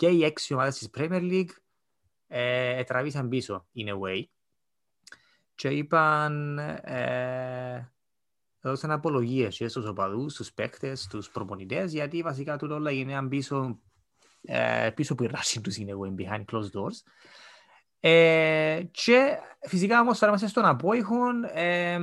και 0.00 0.08
οι 0.08 0.24
έξι 0.24 0.54
ομάδες 0.54 0.78
της 0.78 0.90
Premier 0.96 1.22
League 1.30 1.50
ε, 2.28 2.84
τραβήσαν 2.84 3.28
πίσω 3.28 3.66
in 3.76 3.88
a 3.88 3.98
way. 4.00 4.22
Και 5.54 5.68
είπαν 5.68 6.58
ε, 6.58 7.92
έδωσαν 8.60 8.90
απολογίες 8.90 9.56
και 9.56 9.68
στους 9.68 9.86
οπαδούς, 9.86 10.32
στους 10.32 10.52
παίκτες, 10.52 11.02
στους 11.02 11.30
προπονητές 11.30 11.92
γιατί 11.92 12.22
βασικά 12.22 12.56
τούτο 12.56 12.74
όλα 12.74 12.90
γίνανε 12.90 13.28
πίσω 13.28 13.78
ε, 14.42 14.90
πίσω 14.94 15.12
από 15.12 15.24
η 15.24 15.26
ράση 15.26 15.60
τους 15.60 15.76
είναι 15.76 15.92
going 16.00 16.22
behind 16.22 16.44
closed 16.52 16.70
doors. 16.72 17.02
Ε, 18.00 18.82
και 18.90 19.38
φυσικά 19.60 20.00
όμως 20.00 20.18
τώρα 20.18 20.32
είμαστε 20.32 20.48
στον 20.48 20.64
απόϊχον 20.64 21.44
ε, 21.44 21.98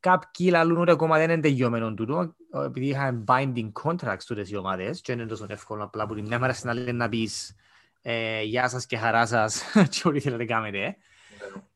κάποιοι 0.00 0.48
λαλούν 0.50 0.80
ότι 0.80 0.90
ακόμα 0.90 1.18
δεν 1.18 1.30
είναι 1.30 1.40
τελειωμένο 1.40 1.94
τούτο 1.94 2.34
επειδή 2.64 2.86
είχαν 2.86 3.24
binding 3.28 3.72
contracts 3.82 4.22
τούτες 4.26 4.50
οι 4.50 4.56
ομάδες 4.56 5.00
και 5.00 5.12
είναι 5.12 5.26
τόσο 5.26 5.46
εύκολο 5.48 5.84
απλά 5.84 6.06
που 6.06 6.14
την 6.14 6.26
μια 6.26 6.38
μέρα 6.38 6.52
στην 6.52 6.68
άλλη 6.68 6.92
να 6.92 7.08
πεις 7.08 7.56
ε, 8.02 8.42
γεια 8.42 8.68
σας 8.68 8.86
και 8.86 8.96
χαρά 8.96 9.26
σας 9.26 9.62
και 9.90 10.08
ό,τι 10.08 10.20
θέλετε 10.20 10.44
κάνετε. 10.44 10.96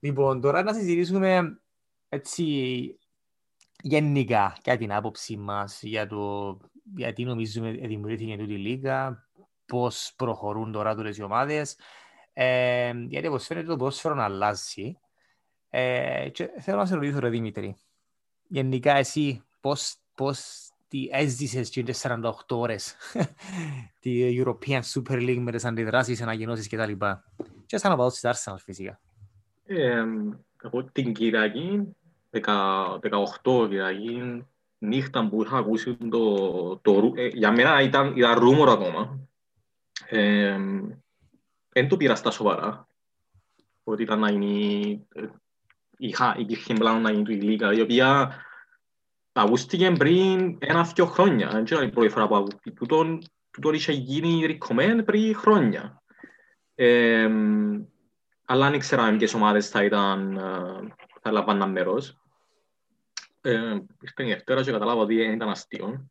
Λοιπόν, 0.01 0.41
τώρα 0.41 0.63
να 0.63 0.73
συζητήσουμε 0.73 1.61
έτσι 2.09 2.45
γενικά 3.83 4.57
για 4.65 4.77
την 4.77 4.93
άποψή 4.93 5.37
μας 5.37 5.83
για 5.83 6.07
το 6.07 6.57
γιατί 6.97 7.25
νομίζουμε 7.25 7.71
δημιουργήθηκε 7.71 8.37
τούτη 8.37 8.53
η 8.53 8.57
λίγα, 8.57 9.29
πώς 9.67 10.13
προχωρούν 10.17 10.73
τώρα 10.73 10.95
τούτες 10.95 11.17
οι 11.17 11.23
ομάδες, 11.23 11.77
ε, 12.33 12.93
γιατί 13.09 13.27
όπως 13.27 13.47
φαίνεται 13.47 13.67
το 13.67 13.77
ποδόσφαιρο 13.77 14.15
να 14.15 14.25
αλλάζει. 14.25 14.99
Ε, 15.71 16.29
και 16.29 16.51
θέλω 16.61 16.77
να 16.77 16.87
σε 16.87 16.95
ρωτήσω 16.95 17.19
ρε 17.19 17.29
Δημήτρη, 17.29 17.77
γενικά 18.49 18.97
εσύ 18.97 19.43
πώς, 19.61 19.97
πώς 20.15 20.69
τι 20.89 21.09
έζησες 21.11 21.71
και 21.71 21.85
48 22.03 22.31
ώρες 22.49 22.97
τη 24.01 24.43
European 24.43 24.81
Super 24.81 25.17
League 25.17 25.41
με 25.41 25.51
τις 25.51 25.65
αντιδράσεις, 25.65 26.23
ανακοινώσεις 26.23 26.67
και 26.67 26.77
τα 26.77 26.87
λοιπά. 26.87 27.25
Και 27.67 27.79
σαν 27.79 27.91
να 27.91 27.97
πάω 27.97 28.11
στη 28.11 28.29
Arsenal 28.33 28.57
φυσικά. 28.59 29.01
Ε, 29.67 30.05
εγώ 30.63 30.85
την 30.85 31.13
Κυριακή, 31.13 31.97
18 32.31 33.69
Κυριακή, 33.69 34.45
νύχτα 34.79 35.29
που 35.29 35.43
είχα 35.43 35.57
ακούσει 35.57 35.97
το, 35.97 36.77
το 36.77 37.13
ε, 37.15 37.27
για 37.27 37.53
μένα 37.53 37.83
ήταν, 37.83 38.17
ήταν 38.17 38.39
ρούμορο 38.39 38.73
ακόμα. 38.73 39.19
Ε, 40.09 40.59
δεν 41.69 41.89
το 41.89 41.97
πήρα 41.97 42.15
στα 42.15 42.31
σοβαρά. 42.31 42.87
Ότι 43.85 44.03
ήταν 44.03 44.19
να 44.19 44.31
γίνει, 44.31 45.07
ε, 45.15 45.27
είχα, 45.99 46.35
υπήρχε 46.39 46.75
πλάνο 46.75 46.99
να 46.99 47.11
γίνει 47.11 47.25
του 47.25 47.33
η 47.33 47.41
Λίγα, 47.41 47.73
η 47.73 47.81
οποία 47.81 48.35
ακούστηκε 49.33 49.91
πριν 49.91 50.59
ένα-δυο 50.61 51.07
χρόνια. 51.07 51.49
Δεν 51.49 51.65
ξέρω 51.65 51.83
η 51.83 51.91
πρώτη 51.91 52.09
φορά 52.09 52.29
που 52.29 52.37
ακούστηκε. 52.37 52.71
Τούτον, 52.71 53.23
τούτον 53.51 53.75
είχε 53.75 53.93
γίνει 53.93 54.47
ρικομέν 54.47 55.05
πριν 55.05 55.37
χρόνια. 55.37 56.03
Ε, 56.75 57.31
αλλά 58.45 58.67
αν 58.67 58.75
ήξερα 58.75 59.17
ποιες 59.17 59.35
ομάδες 59.35 59.69
θα 59.69 59.85
ήταν, 59.85 60.37
ε, 60.37 60.95
θα 61.21 61.33
λαμβάναν 61.33 61.71
μέρος. 61.71 62.17
Ε, 63.41 63.77
ήρθε 64.01 64.25
η 64.25 64.27
Δευτέρα 64.27 64.63
και 64.63 64.71
κατάλαβα 64.71 65.01
ότι 65.01 65.15
ήταν 65.15 65.49
αστείο. 65.49 66.11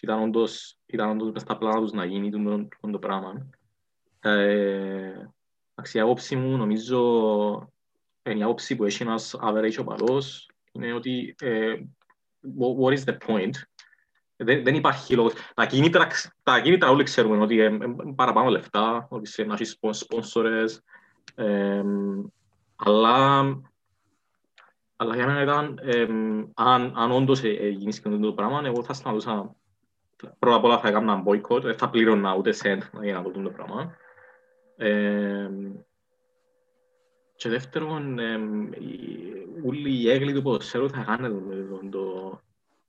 Ήταν 0.00 0.22
όντως, 0.22 0.78
ήταν 0.86 1.10
όντως 1.10 1.30
μες 1.30 1.42
στα 1.42 1.56
πλάνα 1.56 1.80
τους 1.80 1.92
να 1.92 2.04
γίνει 2.04 2.30
το, 2.30 2.66
το, 2.80 2.90
το 2.90 2.98
πράγμα. 2.98 3.50
Ε, 4.20 5.28
η 5.92 6.00
άποψη 6.00 6.36
μου 6.36 6.56
νομίζω 6.56 6.98
είναι 7.56 7.73
η 8.24 8.42
άποψη 8.42 8.76
που 8.76 8.84
έχει 8.84 9.02
ένας 9.02 9.36
average 9.40 9.76
οπαδός 9.80 10.50
είναι 10.72 10.92
ότι 10.92 11.34
ε, 11.40 11.74
what 12.80 12.92
is 12.92 13.04
the 13.04 13.16
point; 13.26 13.52
Δεν, 14.36 14.64
δεν 14.64 14.74
υπάρχει 14.74 15.14
λόγος. 15.14 15.32
Τα 15.54 15.66
κίνητρα, 15.66 16.06
τα 16.42 16.60
κίνητρα 16.60 16.90
όλοι 16.90 17.02
ξέρουμε 17.02 17.42
ότι 17.42 17.60
ε, 17.60 17.78
παραπάνω 18.14 18.50
λεφτά, 18.50 19.06
ότι 19.10 19.28
σε 19.28 19.44
να 19.44 19.54
έχεις 19.54 19.78
σπόνσορες, 19.90 20.82
ε, 21.34 21.82
αλλά, 22.76 23.40
αλλά 24.96 25.14
για 25.14 25.26
μένα 25.26 25.42
ήταν, 25.42 25.78
ε, 25.82 26.06
αν, 26.54 26.92
αν 26.96 27.10
όντως 27.10 27.42
γίνεις 27.42 28.00
και 28.00 28.08
το 28.08 28.32
πράγμα, 28.32 28.62
εγώ 28.64 28.82
θα 28.82 28.92
σταματούσα 28.92 29.56
πρώτα 30.38 30.56
απ' 30.56 30.64
όλα 30.64 30.78
θα 30.78 30.88
έκανα 30.88 31.12
ένα 31.12 31.22
boycott, 31.26 31.62
δεν 31.62 31.78
θα 31.78 31.90
πλήρωνα 31.90 32.34
ούτε 32.34 32.52
σέντ 32.52 32.82
για 33.02 33.12
να 33.12 33.22
δω 33.22 33.30
το 33.30 33.50
πράγμα. 33.50 33.96
Ε, 34.76 35.48
και 37.36 37.48
δεύτερον, 37.48 38.18
όλοι 39.66 40.00
οι 40.00 40.10
έγκλοι 40.10 40.32
του 40.32 40.42
ποδοσφαίρου 40.42 40.90
θα 40.90 41.02
κάνουν 41.02 41.90
το, 41.90 42.40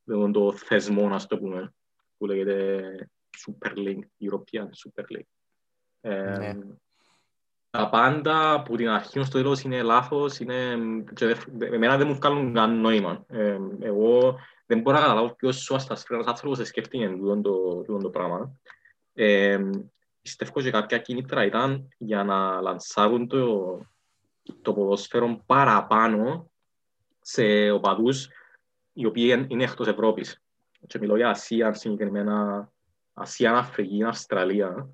το, 0.06 0.32
το 0.32 0.54
θεσμό, 0.54 1.10
να 1.10 1.20
το 1.20 1.38
πούμε, 1.38 1.74
που 2.18 2.26
λέγεται 2.26 3.10
Super 3.46 3.78
League, 3.78 4.06
European 4.30 4.66
Super 4.66 5.04
League. 5.16 5.30
Ναι. 6.02 6.58
Τα 7.70 7.90
πάντα 7.90 8.62
που 8.62 8.76
την 8.76 8.90
αρχή 8.90 9.24
στο 9.24 9.38
τέλος 9.38 9.62
είναι 9.62 9.82
λάθος, 9.82 10.40
είναι... 10.40 10.72
εμένα 11.60 11.98
δεν 11.98 12.08
μου 12.08 12.16
βγάλουν 12.16 12.54
καν 12.54 12.80
νόημα. 12.80 13.24
Ε, 13.28 13.58
εγώ 13.80 14.40
δεν 14.66 14.82
μπορώ 14.82 14.98
να 14.98 15.04
καταλάβω 15.04 15.36
ποιος 15.36 15.58
σου 15.58 15.76
αστασφαίρας 15.76 16.26
άνθρωπος 16.26 16.68
σκέφτηκε 16.68 17.18
το, 17.42 17.82
το, 17.82 17.98
το 17.98 18.10
πράγμα. 18.10 18.60
Ε, 19.14 19.70
πιστεύω 20.22 20.62
και 20.62 20.72
κάποια 20.72 20.98
κίνητρα 20.98 21.46
ήταν 21.46 21.88
για 21.98 22.24
να 22.24 22.62
λανσάρουν 22.62 23.28
το, 23.28 23.80
το 24.62 24.74
ποδόσφαιρο 24.74 25.44
παραπάνω 25.46 26.52
σε 27.22 27.70
οπαδούς 27.70 28.30
οι 28.94 29.06
οποίοι 29.06 29.46
είναι 29.48 29.64
εκτός 29.64 29.88
Ευρώπης. 29.88 30.42
Και 30.88 31.00
μιλώ 31.00 31.16
για 31.16 31.30
Ασία, 31.30 31.74
συγκεκριμένα 31.74 32.70
Ασία, 33.14 33.58
Αφρική, 33.58 34.04
Αυστραλία. 34.04 34.90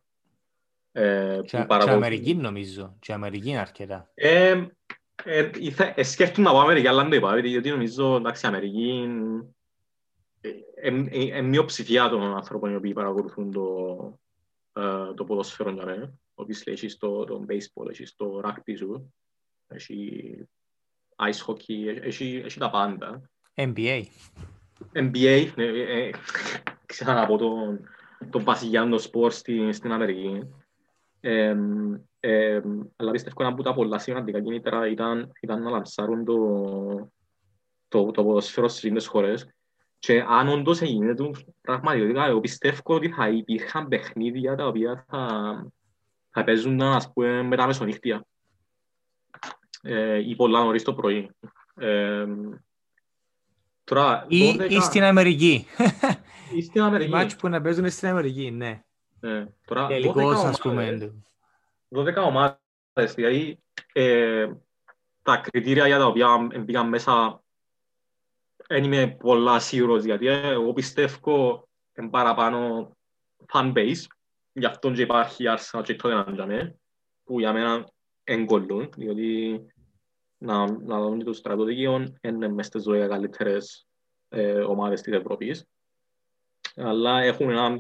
Ε, 0.92 1.40
και, 1.46 1.58
παρακολου... 1.58 1.86
και 1.86 2.06
Αμερική 2.06 2.36
νομίζω, 2.36 2.96
και 3.00 3.14
Αμερική 3.14 3.56
αρκετά. 3.56 4.12
Ε, 4.14 4.66
ε, 5.24 5.50
ε, 5.96 6.04
σκέφτομαι 6.04 6.48
να 6.48 6.54
πάω 6.54 6.62
Αμερική, 6.62 6.88
αλλά 6.88 7.02
δεν 7.02 7.10
το 7.10 7.16
είπα, 7.16 7.40
γιατί 7.40 7.70
νομίζω, 7.70 8.16
εντάξει, 8.16 8.48
Αμερική 8.48 8.88
είναι 8.88 9.46
ε, 10.42 11.32
ε, 11.38 11.42
μειοψηφία 11.42 12.10
των 12.10 12.22
ανθρώπων 12.22 12.72
οι 12.72 12.76
οποίοι 12.76 12.94
παρακολουθούν 12.94 13.52
το, 13.52 14.20
ε, 14.74 15.14
το 15.14 15.24
ποδόσφαιρο 15.24 15.70
για 15.72 15.86
μένα. 15.86 16.14
Obviously, 16.36 16.72
έχεις 16.72 16.98
το, 16.98 17.24
το 17.24 17.46
baseball, 17.50 17.90
έχεις 17.90 18.16
το 18.16 18.42
rugby 18.44 18.74
σου, 18.78 19.14
έχει 19.74 20.48
ice 21.16 21.46
hockey, 21.48 22.02
έχει, 22.02 22.42
έχει 22.46 22.60
τα 22.60 22.70
πάντα. 22.70 23.30
NBA. 23.56 24.04
NBA, 24.94 25.52
ναι, 25.56 25.64
ε, 25.64 26.08
ε, 26.08 26.12
ξανά 26.86 27.22
από 27.22 27.38
τον, 27.38 27.80
τον 28.30 28.44
βασιλιάνο 28.44 28.98
σπορ 28.98 29.32
στην, 29.32 29.74
στην 29.74 29.92
Αμερική. 29.92 30.50
Ε, 31.20 31.56
ε, 32.20 32.62
αλλά 32.96 33.12
πιστεύω 33.12 33.36
ένα 33.40 33.50
από 33.50 33.64
τα 33.64 33.74
πολλά 33.74 34.00
σημαντικά 34.00 34.42
κίνητρα 34.42 34.88
ήταν, 34.88 35.32
ήταν 35.42 35.62
να 35.62 35.70
λανσάρουν 35.70 36.26
το, 36.26 37.12
το, 37.88 38.12
το 38.12 38.24
ποδοσφαίρο 38.24 38.68
στις 38.68 38.84
ίδιες 38.84 39.08
χώρες. 39.08 39.50
Και 40.00 40.24
αν 40.28 40.48
όντως 40.48 40.82
έγινε 40.82 41.16
το 41.16 41.32
πραγματικά, 41.62 42.26
εγώ 42.26 42.40
πιστεύω 42.40 42.82
ότι 42.96 43.10
θα 43.10 43.30
υπήρχαν 43.30 43.88
παιχνίδια 43.88 44.56
τα 44.56 44.68
οποία 44.68 45.06
θα, 45.08 45.28
θα 46.30 46.44
παίζουν 46.44 46.82
ας 46.82 47.12
πούμε, 47.14 47.42
μετά 47.42 47.66
μεσονύχτια 47.66 48.26
ε, 49.82 50.30
ή 50.30 50.36
πολλά 50.36 50.64
νωρίς 50.64 50.84
το 50.84 50.94
πρωί. 50.94 51.30
Ε, 51.76 52.26
τώρα, 53.84 54.26
ή, 54.28 54.58
12... 54.60 54.70
ή 54.70 54.80
στην 54.80 55.04
Αμερική. 55.04 55.66
Ή 56.56 56.62
στην 56.62 56.82
Αμερική. 56.82 57.10
Οι 57.10 57.14
μάτσοι 57.14 57.36
που 57.36 57.48
να 57.48 57.62
παίζουν 57.62 57.90
στην 57.90 58.08
Αμερική, 58.08 58.52
ναι. 58.52 58.84
Ε, 59.22 59.46
τώρα, 59.66 59.88
Τελικώς, 59.88 60.44
ας 60.44 60.60
πούμε. 60.60 61.14
12 61.96 62.16
ομάδες, 62.16 63.14
δηλαδή 63.16 63.60
ε, 63.94 64.48
τα 65.22 65.38
κριτήρια 65.38 65.88
για 65.88 65.98
τα 65.98 66.06
οποία 66.06 66.48
μπήκαν 66.60 66.90
μέσα 66.90 67.42
δεν 68.68 68.84
είμαι 68.84 69.08
πολλά 69.08 69.60
σίγουρος, 69.60 70.04
γιατί 70.04 70.28
εγώ 70.28 70.74
πιστεύω 70.74 71.68
εν 71.94 72.10
παραπάνω 72.10 72.92
fan 73.54 73.74
base, 73.74 74.04
γι' 74.52 74.66
αυτό 74.66 74.92
και 74.92 75.02
υπάρχει 75.02 75.44
Arsenal 75.48 75.84
και 75.84 75.96
τότε 75.96 76.14
να 76.14 76.76
που 77.24 77.40
για 77.40 77.54
μένα 77.54 77.90
εγκολούν, 78.34 78.90
διότι 78.96 79.62
να, 80.38 80.72
να 80.72 81.02
δουν 81.02 81.18
και 81.18 81.24
το 81.24 81.34
στρατοδικείο 81.34 82.14
είναι 82.22 82.48
μες 82.48 82.66
στις 82.66 82.84
12 82.88 83.08
καλύτερες 83.10 83.88
ε, 84.30 84.60
ομάδες 84.60 85.02
της 85.02 85.14
Ευρώπης. 85.14 85.66
Αλλά 86.76 87.22
έχουν 87.22 87.50
ένα, 87.50 87.78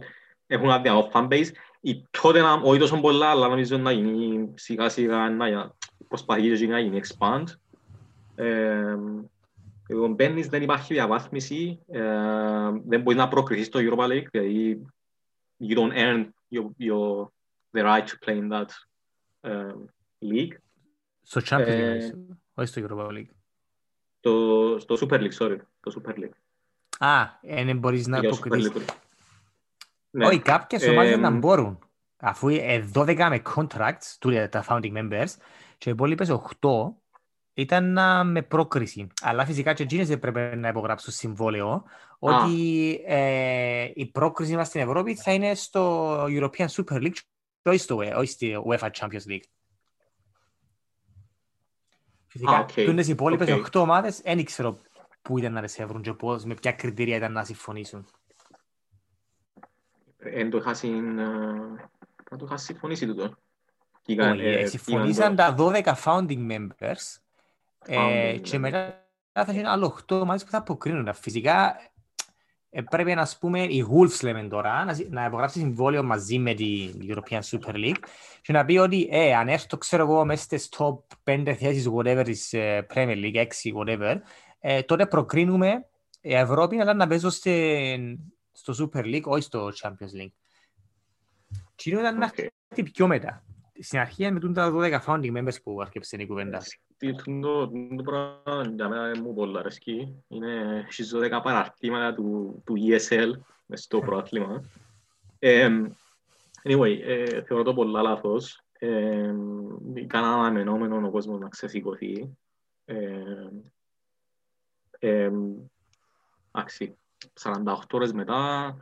έχουν 0.47 0.66
ένα 0.66 0.80
δυνατό 0.80 1.10
fanbase. 1.14 1.47
Η 1.82 2.04
Tottenham, 2.22 2.60
όχι 2.64 2.80
τόσο 2.80 2.99
πολλά, 2.99 3.30
αλλά 3.30 3.47
νομίζω 3.47 3.78
να 3.78 3.91
γίνει 3.91 4.54
σιγά 4.56 4.89
σιγά 4.89 5.30
να 5.30 5.76
προσπαθεί 6.08 6.58
και 6.58 6.68
να 6.68 6.80
γίνει 6.80 7.02
expand. 7.04 7.43
Ε, 8.36 8.95
λοιπόν, 9.88 10.14
μπαίνεις, 10.14 10.47
δεν 10.47 10.62
υπάρχει 10.62 10.93
διαβάθμιση, 10.93 11.80
ε, 11.88 12.02
δεν 12.86 13.02
μπορείς 13.02 13.20
να 13.20 13.28
προκριθείς 13.28 13.66
στο 13.66 13.80
Europa 13.84 14.08
League, 14.08 14.28
δηλαδή 14.32 14.86
you 15.62 15.76
don't 15.76 15.93
earn 15.93 16.26
your, 16.49 16.70
your, 16.78 17.30
the 17.72 17.84
right 17.84 18.08
to 18.08 18.18
play 18.26 18.38
in 18.38 18.49
that 18.49 18.72
uh, 19.43 19.76
league. 20.22 20.54
Στο 21.22 21.42
Champions 21.46 21.66
Ε, 21.68 22.10
League, 22.10 22.36
όχι 22.54 22.68
στο 22.68 22.82
Europa 22.90 23.08
League. 23.08 23.30
Το, 24.20 24.32
στο 24.80 24.98
Super 25.02 25.20
League, 25.20 25.38
sorry, 25.40 25.58
το 25.80 26.02
Super 26.02 26.14
League. 26.20 26.36
Α, 27.00 27.26
δεν 27.42 27.78
μπορείς 27.78 28.08
να 28.08 28.20
Για 28.20 28.30
το 28.30 28.36
Super 28.36 28.46
υποκριθείς. 28.46 28.72
League. 28.76 28.96
Ναι. 30.10 30.26
Όχι, 30.26 30.40
κάποιες 30.40 30.84
Ε, 30.84 30.90
ομάδες 30.90 31.18
να 31.18 31.30
μπορούν. 31.30 31.80
Αφού 32.18 32.48
ε, 32.50 32.90
12 32.94 33.16
με 33.30 33.42
contracts, 33.56 34.16
του 34.20 34.32
τα 34.50 34.66
founding 34.68 34.94
members, 34.98 35.28
και 35.78 35.90
οι 35.90 35.92
υπόλοιπες 35.92 36.30
8 36.60 36.94
ήταν 37.54 37.98
α, 37.98 38.24
με 38.24 38.42
πρόκριση. 38.42 39.08
Αλλά 39.22 39.46
φυσικά 39.46 39.74
και 39.74 39.84
εκείνες 39.84 40.10
έπρεπε 40.10 40.56
να 40.56 40.68
υπογράψουν 40.68 41.14
συμβόλαιο 41.14 41.84
ότι 42.20 42.94
ε, 43.06 43.90
η 43.94 44.06
πρόκριση 44.06 44.56
μας 44.56 44.68
στην 44.68 44.82
Ευρώπη 44.82 45.16
θα 45.16 45.34
είναι 45.34 45.56
στο 45.56 46.14
European 46.24 46.66
Super 46.68 46.96
League 46.96 47.18
και 47.62 47.70
όχι 47.70 47.78
στο 47.78 47.98
UEFA, 47.98 48.14
όχι 48.18 48.32
στη 48.32 48.58
UEFA 48.70 48.90
Champions 49.00 49.28
League. 49.30 49.44
Φυσικά, 52.32 52.52
Α, 52.52 52.60
οκ, 52.60 52.72
τούτες 52.74 53.08
οι 53.08 53.12
υπόλοιπες 53.12 53.50
οκ. 53.50 53.66
8 53.72 53.80
ομάδες 53.82 54.22
δεν 54.22 54.44
ξέρω 54.46 54.78
πού 55.22 55.38
ήταν 55.38 55.54
να 55.54 55.62
τις 55.62 55.80
έβρουν 55.80 56.02
και 56.02 56.14
πώς, 56.14 56.44
με 56.44 56.54
ποια 56.54 56.72
κριτήρια 56.72 57.16
ήταν 57.16 57.32
να 57.32 57.44
συμφωνήσουν. 57.44 58.06
Εν 60.18 60.50
το 60.50 60.58
είχα 60.58 60.74
συν... 60.74 61.20
ε, 61.20 61.24
Να 62.32 62.38
το 62.38 62.46
είχα 62.46 62.58
συμφωνήσει 62.58 63.06
τούτο. 63.08 63.38
Και 64.02 64.22
Όχι, 64.22 64.32
είχα- 64.32 64.42
ε, 64.44 64.60
ε, 64.60 64.66
συμφωνήσαν 64.66 65.34
είχαν 65.34 65.56
τα 65.56 65.56
12 65.58 65.94
founding 66.04 66.52
members 66.52 67.18
ε, 67.86 67.96
Founding 68.36 68.40
και 68.42 68.58
members. 68.58 68.60
μετά 68.60 69.04
θα 69.34 69.52
γίνει 69.52 69.66
άλλο 69.68 70.00
8 70.08 70.20
ομάδες 70.22 70.44
που 70.44 70.50
θα 70.50 70.58
αποκρίνουν. 70.58 71.14
Φυσικά 71.14 71.76
ε, 71.82 71.91
πρέπει 72.90 73.14
να 73.14 73.28
πούμε 73.40 73.64
οι 73.64 73.86
Wolves 73.92 74.24
λέμε 74.24 74.44
τώρα 74.48 74.86
να, 74.86 74.94
συ- 74.94 75.10
να 75.10 75.26
υπογράψει 75.26 75.60
συμβόλαιο 75.60 76.04
μαζί 76.04 76.40
με 76.40 76.54
την 76.54 76.92
European 77.02 77.40
Super 77.40 77.74
League 77.74 78.04
και 78.42 78.54
να 78.54 78.66
πει 78.66 78.78
ότι 78.78 79.08
ε, 79.12 79.36
αν 79.36 79.48
έρθω 79.48 79.78
ξέρω 79.78 80.04
εγώ 80.04 80.26
μέσα 80.26 80.44
στις 80.44 80.70
top 80.78 80.98
5 81.24 81.54
θέσεις 81.58 81.90
whatever 81.96 82.22
της 82.26 82.54
ε, 82.54 82.86
Premier 82.94 83.16
League, 83.24 83.36
6 83.36 83.46
whatever 83.78 84.16
ε, 84.60 84.82
τότε 84.82 85.06
προκρίνουμαι 85.06 86.34
Ευρώπη 86.36 86.80
αλλά 86.80 86.94
να 86.94 87.08
παίζω 87.08 87.30
στην- 87.30 88.20
στο 88.52 88.74
Super 88.94 89.04
League 89.04 89.24
όχι 89.24 89.44
στο 89.44 89.70
Champions 89.82 90.22
League. 90.22 90.32
Τι 91.76 91.90
είναι 91.90 92.00
όταν 92.00 92.18
να 92.18 92.26
Οκ. 92.26 92.38
έρθει 92.68 92.92
πιο 92.92 93.08
μετά. 93.08 93.44
Στην 93.80 94.00
αρχή 94.00 94.32
με 94.32 94.40
τούντα 94.39 94.72
12 94.76 95.00
founding 95.06 95.38
members 95.38 95.62
που 95.64 95.82
άρκεψε 95.82 96.16
η 96.20 96.26
κουβέντα. 96.28 96.58
Τι- 96.58 96.78
Το 97.41 97.68
το 97.95 98.04
πράγμα 98.04 98.74
για 98.76 98.89
μένα 98.89 99.22
μου 99.22 99.34
πολύ 99.34 99.58
αρέσκει. 99.58 100.24
Είναι 100.28 100.86
στις 100.89 101.12
12 101.16 101.39
παραρτήματα 101.43 102.14
του, 102.14 102.62
του 102.66 102.76
ESL 102.78 103.32
μες 103.66 103.84
στο 103.84 103.99
πρωτάθλημα. 103.99 104.64
Ε, 105.39 105.70
anyway, 106.64 106.99
ε, 107.04 107.41
θεωρώ 107.41 107.64
το 107.64 107.74
πολλά 107.74 108.02
λάθος. 108.02 108.64
Ε, 108.72 109.34
ήταν 109.93 110.24
αναμενόμενο 110.24 111.08
ο 111.08 111.12
κόσμος 111.12 111.39
να 111.39 111.49
ξεσηκωθεί. 111.49 112.38
Ε, 112.86 113.47
ε, 114.99 115.32
εντάξει, 116.52 116.97
48 117.41 117.76
ώρες 117.91 118.12
μετά 118.12 118.76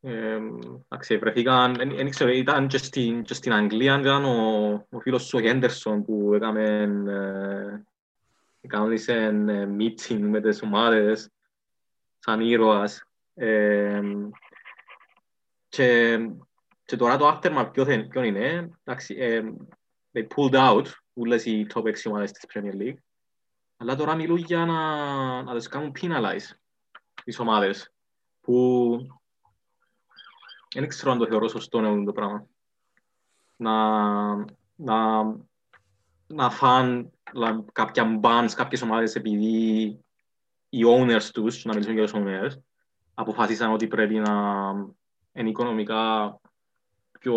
ε, 0.00 0.10
ε, 0.10 0.38
εντάξει, 0.88 1.18
βρεθήκαν, 1.18 1.74
δεν 1.74 1.96
δεν 1.96 2.10
ξέρω, 2.10 2.30
ήταν 2.30 2.68
και 2.68 2.78
στην, 2.78 3.22
και 3.22 3.34
στην 3.34 3.52
Αγγλία, 3.52 4.00
ήταν 4.00 4.24
ο, 4.24 4.86
ο 4.90 5.00
φίλος 5.00 5.24
σου 5.24 5.38
ο 5.38 5.40
Χέντερσον 5.40 6.04
που 6.04 6.34
έκαμε, 6.34 6.62
ε, 8.60 8.68
κανόνισε 8.68 9.12
ε, 9.48 9.68
meeting 9.78 10.18
με 10.18 10.40
τις 10.40 10.62
ομάδες 10.62 11.30
σαν 12.18 12.40
ήρωας. 12.40 13.02
Ε, 13.34 14.00
και, 15.68 16.18
και 16.84 16.96
τώρα 16.96 17.16
το 17.16 17.28
aftermath 17.28 17.70
ποιο, 17.72 17.84
θε- 17.84 18.08
ποιο 18.08 18.22
είναι, 18.22 18.70
εντάξει, 18.84 19.14
ε, 19.18 19.42
they 20.12 20.26
pulled 20.36 20.54
out 20.54 20.86
όλες 21.12 21.44
οι 21.44 21.66
top 21.74 21.82
6 21.82 21.92
ομάδες 22.04 22.32
της 22.32 22.44
Premier 22.52 22.82
League, 22.82 22.98
αλλά 23.76 23.96
τώρα 23.96 24.14
μιλούν 24.14 24.38
για 24.38 24.64
να, 24.64 25.42
να 25.42 25.54
τις 25.54 25.68
κάνουν 25.68 25.92
penalize 26.00 26.56
τις 27.24 27.38
ομάδες 27.38 27.92
που 28.40 28.98
δεν 30.74 30.88
ξέρω 30.88 31.12
αν 31.12 31.18
το 31.18 31.26
θεωρώ 31.26 31.48
σωστό 31.48 31.80
να 31.80 32.04
το 32.04 32.12
πράγμα. 32.12 32.46
Να, 33.56 34.34
να, 34.76 35.22
να 36.26 36.50
φαν 36.50 37.10
λα, 37.32 37.64
κάποια 37.72 38.20
bans, 38.22 38.48
κάποιες 38.54 38.82
ομάδες 38.82 39.14
επειδή 39.14 39.86
οι 40.68 40.80
owners 40.86 41.30
τους, 41.32 41.64
να 41.64 41.72
μιλήσουμε 41.72 42.00
για 42.00 42.02
τους 42.02 42.12
owners, 42.16 42.62
αποφάσισαν 43.14 43.72
ότι 43.72 43.86
πρέπει 43.86 44.14
να 44.14 44.34
είναι 45.32 45.48
οικονομικά 45.48 46.40
πιο 47.20 47.36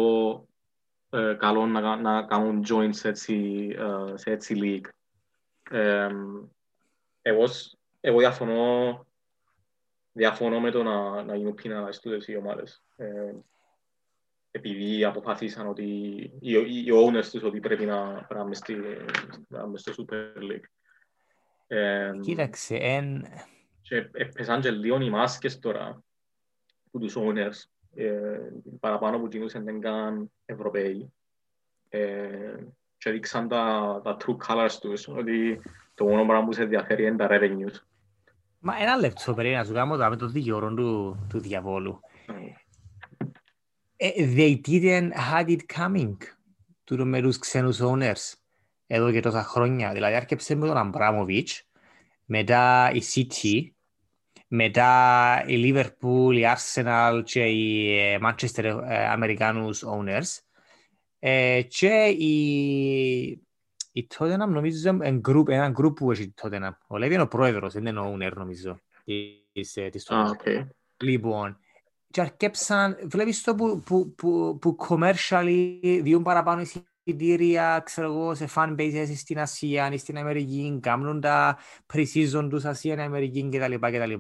ε, 1.10 1.36
καλό 1.40 1.66
να, 1.66 1.96
να 1.96 2.24
κάνουν 2.24 2.64
join 2.70 2.90
σε 2.90 3.08
έτσι, 3.08 3.68
ε, 3.78 4.18
σε 4.18 4.32
έτσι 4.32 4.56
league. 4.64 4.90
Ε, 5.78 6.10
εγώ, 7.22 7.48
σ- 7.48 7.78
εγώ 8.00 8.20
διαφωνώ 8.20 9.06
διαφωνώ 10.12 10.60
με 10.60 10.72
το 10.72 10.84
να, 10.84 11.24
να 11.24 11.36
γίνουν 11.36 11.60
penalized 11.64 12.00
τούτες 12.02 12.28
οι 12.28 12.36
ομάδες. 12.36 12.84
Ε, 12.96 13.34
επειδή 14.52 15.06
αποφάσισαν 15.06 15.68
ότι 15.68 15.84
οι, 16.40 16.52
οι, 16.52 16.84
οι 16.86 16.92
owners 16.94 17.26
τους 17.32 17.44
ότι 17.44 17.60
πρέπει 17.60 17.86
να 17.86 18.28
να 18.30 18.46
μες 18.46 18.58
στη- 18.58 18.78
να 19.48 19.68
μες 19.68 19.82
στο 19.82 19.94
Super 19.98 20.38
League. 20.42 20.64
Ε, 21.68 22.12
Κοίταξε, 22.22 22.76
εν... 22.76 23.26
και 23.82 24.10
έπαιζαν 24.12 24.62
και 24.62 24.72
λίγο 24.72 25.02
οι 25.02 25.10
μάσκες 25.10 25.60
τώρα 25.60 26.04
που 26.92 27.00
τους 27.00 27.16
owners 27.18 27.64
ε, 27.96 28.40
παραπάνω 28.80 29.20
που 29.20 29.28
κινούσαν 29.28 29.64
δεν 29.64 29.80
καν 29.80 30.32
Ευρωπαίοι 30.46 31.14
ε, 31.90 32.56
και 32.98 33.12
δείξαν 33.12 33.48
τα, 33.48 34.02
τα 34.04 34.18
true 34.20 34.38
colors 34.48 34.78
τους 34.82 35.08
ότι 35.08 35.62
το 35.94 36.06
μόνο 36.06 36.26
πράγμα 36.26 36.46
που 36.46 36.54
σε 36.54 36.62
ενδιαφέρει 36.62 37.06
είναι 37.06 37.16
τα 37.16 37.28
revenues. 37.32 37.76
Μα 38.64 38.74
ένα 38.80 38.96
λεπτό 38.96 39.34
περί 39.34 39.54
να 39.54 39.64
σου 39.64 39.74
κάνω 39.74 39.96
τώρα 39.96 40.10
με 40.10 40.16
το 40.16 40.28
δικαιωρό 40.28 40.74
του, 40.74 41.20
του 41.30 41.40
διαβόλου. 41.40 42.00
Ε, 43.96 44.10
they 44.36 44.62
didn't 44.68 45.10
had 45.32 45.48
it 45.48 45.80
coming 45.80 46.16
του 46.84 47.08
με 47.08 47.22
τους 47.22 47.38
ξένους 47.38 47.80
owners 47.82 48.34
εδώ 48.88 49.12
και 49.12 49.20
τόσα 49.20 49.44
χρόνια. 49.44 49.92
Δηλαδή 49.92 50.16
άρχισε 50.16 50.56
με 50.56 50.68
τον 50.68 50.78
Αμπράμοβιτς, 50.78 51.68
μετά 52.26 52.92
η 52.94 53.02
City, 53.14 53.72
μετά 54.48 55.44
η 55.48 55.62
Liverpool, 55.66 56.34
η 56.36 56.44
Arsenal 56.56 57.22
και 57.24 57.46
οι 57.46 57.98
ε, 58.00 58.18
Manchester 58.22 58.64
ε, 58.88 59.08
Αμερικάνους 59.08 59.84
owners 59.86 60.40
ε, 61.20 61.62
και 61.62 62.06
η, 62.06 63.48
η 63.92 64.08
Tottenham 64.18 64.48
νομίζω 64.48 64.90
είναι 64.90 65.22
group, 65.28 65.48
ένα 65.48 65.74
group 65.78 65.96
που 65.96 66.12
έχει 66.12 66.24
η 66.24 66.34
Tottenham. 66.42 66.72
Ο 66.88 66.98
Levy 66.98 67.14
είναι 67.14 67.24
ο 67.24 67.28
πρόεδρος, 67.28 67.74
δεν 67.74 67.86
είναι 67.86 68.00
ο 68.00 68.14
owner 68.14 68.32
νομίζω 68.36 68.80
της, 69.52 69.78
ε, 69.78 69.90
της 69.90 70.10
Α, 70.10 70.26
Tottenham. 70.26 70.30
οκ. 70.30 70.68
Λοιπόν, 71.04 71.58
και 72.12 72.22
αρκέψαν, 72.22 72.98
βλέπεις 73.04 73.44
το 73.44 73.56
που, 73.56 73.82
που, 73.86 74.14
που, 74.16 74.58
που 74.62 74.76
commercially 74.90 75.80
δκιούν 76.02 76.24
παραπάνω 76.24 76.62
εισιτήρια, 76.62 77.82
ξέρω 77.86 78.08
εγώ, 78.08 78.36
σε 78.36 78.48
fan 78.56 78.76
bases 78.76 79.14
στην 79.16 79.40
Ασία 79.40 79.92
ή 79.92 79.98
στην 79.98 80.18
Αμερική, 80.18 80.80
κάνουν 80.82 81.22
τα 81.22 81.58
pre-season 81.94 82.48
τους 82.50 82.66
Ασία, 82.66 83.04
Αμερική 83.04 83.50
κτλ. 83.52 83.74
κτλ. 83.74 84.14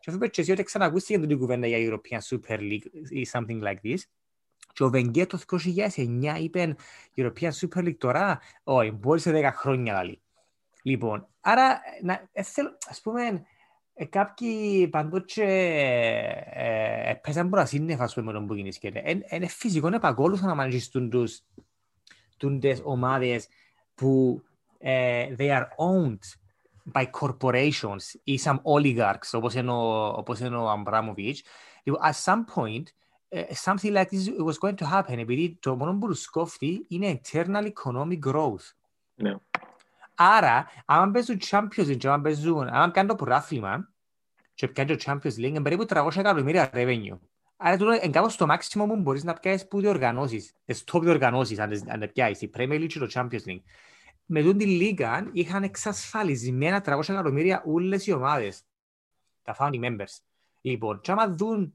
Και 0.00 0.06
αυτό 0.06 0.18
πέτυχε 0.18 0.40
εσύ 0.40 0.52
ότι 0.52 0.62
ξανακούστηκε 0.62 1.26
την 1.26 1.38
κουβέντα 1.38 1.66
για 1.66 1.78
European 1.78 2.18
Super 2.18 2.58
League 2.58 2.86
ή 3.08 3.26
something 3.32 3.62
like 3.62 3.80
this. 3.82 3.98
Και 4.72 4.84
ο 4.84 4.90
Βενγκέ 4.90 5.26
το 5.26 5.38
2009 5.96 6.36
είπε 6.40 6.76
European 7.16 7.50
Super 7.60 7.78
League 7.78 7.96
τώρα, 7.98 8.40
όχι, 8.64 8.90
μπορεί 8.90 9.20
σε 9.20 9.30
10 9.34 9.50
χρόνια 9.54 9.92
λαλή. 9.92 10.20
Λοιπόν, 10.82 11.28
άρα, 11.40 11.80
να, 12.02 12.28
ε, 12.32 12.42
θέλω, 12.42 12.78
ας 12.88 13.00
πούμε, 13.00 13.42
ε, 13.94 14.04
κάποιοι 14.04 14.88
παντότσε 14.88 15.42
ε, 15.44 17.10
ε, 17.10 17.14
πέσαν 17.14 17.48
πολλά 17.48 17.66
σύννεφα 17.66 18.04
ας 18.04 18.14
πούμε, 18.14 18.26
με 18.26 18.32
τον 18.32 18.46
που 18.46 18.54
γίνησκεται. 18.54 19.24
Είναι 19.30 19.46
φυσικό 19.46 19.88
να 19.88 19.96
επακόλουθαν 19.96 20.48
να 20.48 20.54
μαναγιστούν 20.54 21.10
τους 21.10 21.42
τούντες 22.36 22.80
ομάδες 22.84 23.48
που 23.94 24.42
ε, 24.78 25.34
they 25.38 25.48
are 25.48 25.66
owned 25.76 26.18
by 26.92 27.04
corporations 27.20 28.20
ή 28.24 28.40
some 28.44 28.58
oligarchs 28.62 29.30
όπως 29.32 29.54
είναι 29.54 29.70
ο, 29.70 30.06
όπως 30.06 30.40
είναι 30.40 30.56
ο 30.56 30.68
Αμπράμοβιτς. 30.68 31.42
Λοιπόν, 31.82 32.00
at 32.02 32.24
some 32.24 32.44
point 32.54 32.82
ε, 32.82 32.92
something 33.64 33.92
like 33.92 34.06
this 34.10 34.46
was 34.46 34.54
going 34.60 34.74
to 34.74 34.92
happen, 34.92 35.18
επειδή 35.18 35.58
το 35.60 35.76
μόνο 35.76 35.98
που 35.98 36.06
τους 36.06 36.26
κόφτει 36.26 36.84
είναι 36.88 37.20
internal 37.24 37.70
economic 37.72 38.18
growth. 38.26 38.72
Ναι. 39.14 39.34
Άρα, 40.14 40.66
άμα 40.84 41.10
παίζουν 41.10 41.38
Champions 41.50 41.86
League, 41.86 41.96
και 41.96 42.08
άμα 42.08 42.22
παίζουν, 42.22 42.68
άμα 42.68 42.90
κάνουν 42.90 43.10
το 43.10 43.14
πρωτάθλημα 43.14 43.88
και 44.54 44.68
πιάνει 44.68 44.96
το 44.96 45.02
Champions 45.06 45.34
League, 45.36 45.38
είναι 45.38 45.62
περίπου 45.62 45.84
300 45.88 46.16
εκατομμύρια 46.16 46.70
revenue. 46.72 47.18
Άρα, 47.56 47.76
τούτο 47.76 47.92
είναι 47.92 48.08
κάπως 48.10 48.36
το 48.36 48.46
maximum 48.48 48.86
που 48.86 48.96
μπορείς 48.96 49.24
να 49.24 49.32
πιάσεις 49.32 49.68
που 49.68 49.80
διοργανώσεις, 49.80 50.54
τις 50.64 50.84
top 50.92 51.00
διοργανώσεις, 51.00 51.58
αν 51.58 51.70
τις- 51.70 51.88
αν 51.88 52.00
τα 52.00 52.08
πιάσεις, 52.08 52.40
η 52.42 52.50
Premier 52.56 52.80
League 52.80 52.86
και 52.86 52.98
το 52.98 53.08
Champions 53.12 53.44
League. 53.46 53.62
Με 54.26 54.42
τούτη 54.42 54.56
τη 54.56 54.66
Λίγα 54.66 55.30
είχαν 55.32 55.62
εξασφαλισμένα 55.62 56.80
300 56.80 57.12
εκατομμύρια 57.12 57.62
όλες 57.66 58.06
οι 58.06 58.12
ομάδες, 58.12 58.62
τα 59.42 59.56
founding 59.58 59.80
members. 59.84 60.18
Λοιπόν, 60.60 61.00
και 61.00 61.12
άμα 61.12 61.28
δουν, 61.28 61.74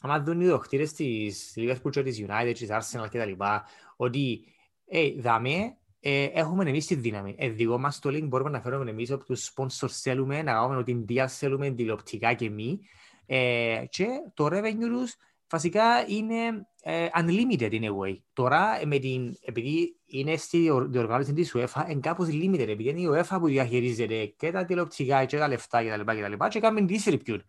άμα 0.00 0.20
δουν 0.20 0.40
οι 0.40 0.44
διοκτήτες 0.44 0.92
της 0.92 1.54
Liverpool 1.56 1.90
και 1.90 2.02
της 2.02 2.24
United, 2.28 2.52
της 2.54 2.68
Arsenal 2.70 3.08
και 3.10 3.18
τα 3.18 3.24
λοιπά, 3.24 3.64
ότι 3.96 4.44
ε, 4.86 5.10
δάμε, 5.18 5.76
ε, 6.00 6.24
έχουμε 6.24 6.68
εμείς 6.68 6.86
τη 6.86 6.94
δύναμη. 6.94 7.34
Ε, 7.38 7.48
δικό 7.48 7.78
μας 7.78 7.98
το 7.98 8.10
link 8.10 8.22
μπορούμε 8.22 8.50
να 8.50 8.60
φέρουμε 8.60 8.90
εμείς 8.90 9.10
από 9.10 9.24
τους 9.24 9.52
sponsors 9.54 9.90
θέλουμε, 9.90 10.42
να 10.42 10.52
κάνουμε 10.52 10.76
ότι 10.76 11.04
India 11.08 11.24
θέλουμε 11.28 11.70
τηλεοπτικά 11.70 12.34
και 12.34 12.50
μη. 12.50 12.80
Ε, 13.26 13.84
και 13.88 14.06
το 14.34 14.46
revenue 14.46 14.88
τους 14.88 15.16
βασικά 15.50 16.06
είναι 16.08 16.66
ε, 16.82 17.06
unlimited 17.18 17.70
in 17.70 17.82
a 17.82 17.90
way. 17.90 18.18
Τώρα, 18.32 18.80
ε, 18.80 18.86
με 18.86 18.98
την, 18.98 19.36
επειδή 19.40 19.96
είναι 20.06 20.36
στη 20.36 20.58
διορ- 20.58 20.90
διοργάνωση 20.90 21.32
της 21.32 21.54
UEFA, 21.56 21.90
είναι 21.90 22.00
κάπως 22.00 22.28
limited, 22.30 22.68
επειδή 22.68 22.88
είναι 22.88 23.00
η 23.00 23.08
UEFA 23.12 23.36
που 23.40 23.46
διαχειρίζεται 23.46 24.24
και 24.26 24.50
τα 24.50 24.64
τηλεοπτικά 24.64 25.24
και 25.24 25.38
τα 25.38 25.48
λεφτά 25.48 25.84
κτλ. 25.84 26.10
Και, 26.10 26.22
και, 26.22 26.36
και, 26.38 26.48
και 26.48 26.60
κάνουμε 26.60 26.86
distribute. 26.88 27.40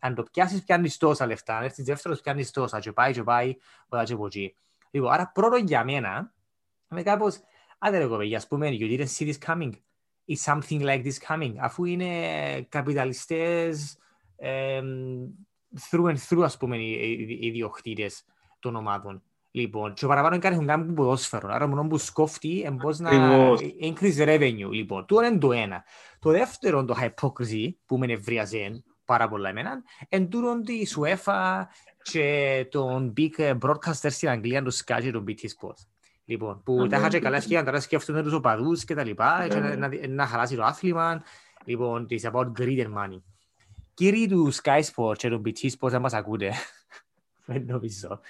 Αν 0.00 0.14
το 0.14 0.22
πιάσεις 0.22 0.62
πιάνεις 0.62 0.96
τόσα 0.96 1.26
λεφτά, 1.26 1.56
αν 1.56 1.64
έρθεις 1.64 1.84
δεύτερος 1.84 2.20
πιάνεις 2.20 2.50
τόσα 2.50 2.80
και 2.80 2.92
πάει 2.92 3.12
και 3.12 3.22
πάει, 3.22 3.56
πάει 3.88 4.04
και 4.04 4.12
από 4.12 4.26
εκεί. 4.26 4.54
Λοιπόν, 4.90 5.12
άρα 5.12 5.30
πρώτον 5.34 5.66
για 5.66 5.84
μένα, 5.84 6.34
είμαι 6.90 7.02
κάπως, 7.02 7.40
άντε 7.78 7.98
ρε 7.98 8.06
κοπέλια, 8.06 8.36
ας 8.36 8.46
πούμε, 8.46 8.68
you 8.70 8.98
didn't 8.98 9.16
see 9.18 9.32
this 9.32 9.38
coming. 9.46 9.70
Is 10.26 10.52
something 10.52 10.80
like 10.80 11.04
this 11.04 11.18
coming; 11.28 11.54
Αφού 11.58 11.84
είναι 11.84 12.08
καπιταλιστές, 12.68 13.98
εμ, 14.36 14.86
through 15.90 16.06
and 16.06 16.16
through, 16.28 16.42
ας 16.42 16.56
πούμε, 16.56 16.76
οι, 16.76 16.90
οι, 16.90 17.38
οι 17.40 17.50
διοκτήτες 17.50 18.24
των 18.58 18.76
ομάδων. 18.76 19.22
Λοιπόν, 19.50 19.92
και 19.92 20.06
παραπάνω 20.06 20.34
είναι 20.34 20.44
κάτι 20.44 20.60
που 20.60 20.64
κάνουν 20.64 20.94
ποδόσφαιρο. 20.94 21.48
Άρα 21.48 21.66
μόνο 21.66 21.86
που 21.86 21.98
σκόφτει 21.98 22.58
είναι 22.58 22.76
πώς 22.76 22.98
να 22.98 23.10
Ακριβώς. 23.10 23.60
increase 23.80 24.26
revenue. 24.26 24.70
Λοιπόν, 24.70 25.06
τούτο 25.06 25.24
είναι 25.24 25.38
το 25.38 25.52
ένα. 25.52 25.84
Το 26.18 26.30
δεύτερο, 26.30 26.84
το 26.84 26.94
hypocrisy, 27.00 27.68
που 27.86 27.98
με 27.98 28.06
νευρίαζε 28.06 28.82
πάρα 29.10 29.28
πολλά 29.28 29.48
εμένα, 29.48 29.82
είναι 30.08 30.26
τούτο 30.26 30.60
της 30.60 30.98
UEFA 31.00 31.62
και 32.02 32.66
των 32.70 33.12
big 33.16 33.58
broadcasters 33.58 34.10
στην 34.10 34.28
Αγγλία, 34.28 34.62
του 34.62 34.74
Sky 34.74 34.98
και 35.00 35.10
των 35.10 35.24
BT 35.28 35.40
Sports. 35.40 35.86
Λοιπόν, 36.24 36.62
που 36.62 36.74
Ναι, 36.74 36.88
τα 36.88 36.96
είχα 36.96 37.08
και 37.08 37.16
ναι. 37.16 37.22
καλά 37.22 37.40
σκέφτονται, 37.40 37.64
τώρα 37.64 37.80
σκέφτονται 37.80 38.22
τους 38.22 38.32
οπαδούς 38.32 38.84
και 38.84 38.94
τα 38.94 39.04
λοιπά, 39.04 39.46
και 39.48 39.58
Ναι, 39.58 39.74
να, 39.74 39.88
ναι. 39.88 39.96
να, 39.98 40.08
να 40.08 40.26
χαλάσει 40.26 40.56
το 40.56 40.64
άθλημα. 40.64 41.22
Λοιπόν, 41.64 42.06
it's 42.10 42.30
about 42.30 42.52
greed 42.58 42.86
and 42.86 42.94
money. 42.94 43.20
Κύριοι 43.94 44.28
του 44.28 44.52
Sky 44.54 44.80
Sports 44.94 45.16
και 45.16 45.28
των 45.28 45.42
BT 45.44 45.68
Sports, 45.78 45.92
αν 45.92 46.00
μας 46.00 46.12
ακούτε, 46.12 46.52
δεν 47.46 47.64
νομίζω. 47.66 48.20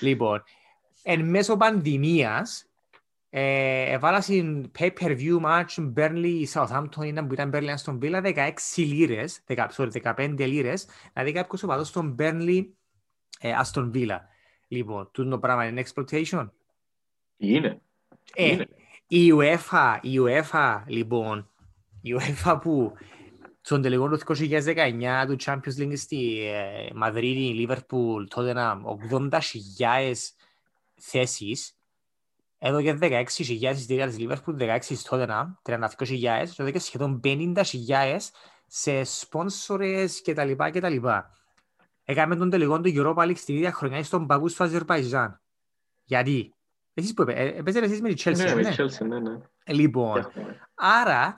Λοιπόν, 0.00 0.42
εν 1.02 1.28
μέσω 1.28 1.56
πανδημίας, 1.56 2.62
ε, 2.62 2.67
έβαλα 3.92 4.20
στην 4.20 4.70
pay-per-view 4.78 5.40
match 5.40 5.92
Burnley 5.96 6.44
Southampton 6.52 7.04
ήταν 7.04 7.26
που 7.26 7.32
ήταν 7.32 7.50
Burnley 7.54 7.72
στον 7.76 7.98
Villa 8.02 8.34
16 8.34 8.52
λίρες, 8.76 9.40
10, 9.46 9.66
sorry, 9.76 9.90
15 10.02 10.34
λίρες, 10.38 10.86
να 11.12 11.22
δει 11.22 11.32
κάποιος 11.32 11.62
οπαδός 11.62 11.88
στον 11.88 12.16
Burnley 12.18 12.66
ε, 13.40 13.52
Aston 13.64 13.90
Villa. 13.94 14.18
Λοιπόν, 14.68 15.08
τούτο 15.12 15.30
το 15.30 15.38
πράγμα 15.38 15.66
είναι 15.66 15.82
exploitation. 15.86 16.48
Είναι. 17.36 17.80
Ε, 18.34 18.48
Είναι. 18.48 18.68
η 19.06 19.32
UEFA, 19.32 19.98
η 20.02 20.18
UEFA, 20.20 20.82
λοιπόν, 20.86 21.50
η 22.02 22.10
UEFA 22.18 22.58
που 22.62 22.92
στον 23.60 23.82
τελικό 23.82 24.08
του 24.08 24.18
2019 24.26 25.24
του 25.26 25.36
Champions 25.44 25.78
League 25.78 25.96
στη 25.96 26.46
ε, 26.46 26.90
Μαδρίτη, 26.94 27.54
Λίβερπουλ, 27.54 28.24
τότε 28.24 28.52
να 28.52 28.80
80.000 29.10 30.12
θέσεις, 30.94 31.77
έδωκε 32.58 32.98
16.000 33.00 33.24
εισιτήρια 33.28 34.06
της 34.06 34.18
Λίβερπουλ, 34.18 34.56
16 34.58 34.78
στο 34.80 35.16
Tottenham, 35.20 35.44
32.000, 35.62 36.48
και 36.54 36.62
έδωκε 36.62 36.78
σχεδόν 36.78 37.20
50.000 37.24 37.62
σε 38.66 39.04
σπόνσορες 39.04 40.20
και 40.22 40.34
τα 40.34 40.44
λοιπά 40.44 40.70
και 40.70 40.80
τα 40.80 40.88
λοιπά. 40.88 41.30
Έκαμε 42.04 42.36
τον 42.36 42.50
τελικό 42.50 42.80
του 42.80 42.92
Europa 42.94 43.22
League 43.28 43.36
στην 43.36 43.54
ίδια 43.56 43.72
χρονιά 43.72 44.04
στον 44.04 44.26
Παγού 44.26 44.48
στο 44.48 44.64
Αζερβαϊζάν. 44.64 45.40
Γιατί; 46.04 46.52
Εσείς 46.94 47.14
που 47.14 47.22
έπαι- 47.22 47.38
ε, 47.38 47.62
παίζετε 47.62 47.86
εσείς 47.86 48.00
με 48.00 48.08
τη 48.14 48.22
Chelsea, 48.24 48.36
Ναι, 48.36 48.54
με 48.54 48.60
ναι. 48.62 48.70
τη 48.70 48.76
Chelsea, 48.78 49.06
ναι, 49.06 49.18
ναι. 49.20 49.38
Λοιπόν, 49.66 50.18
Έχουμε. 50.18 50.68
άρα, 50.74 51.36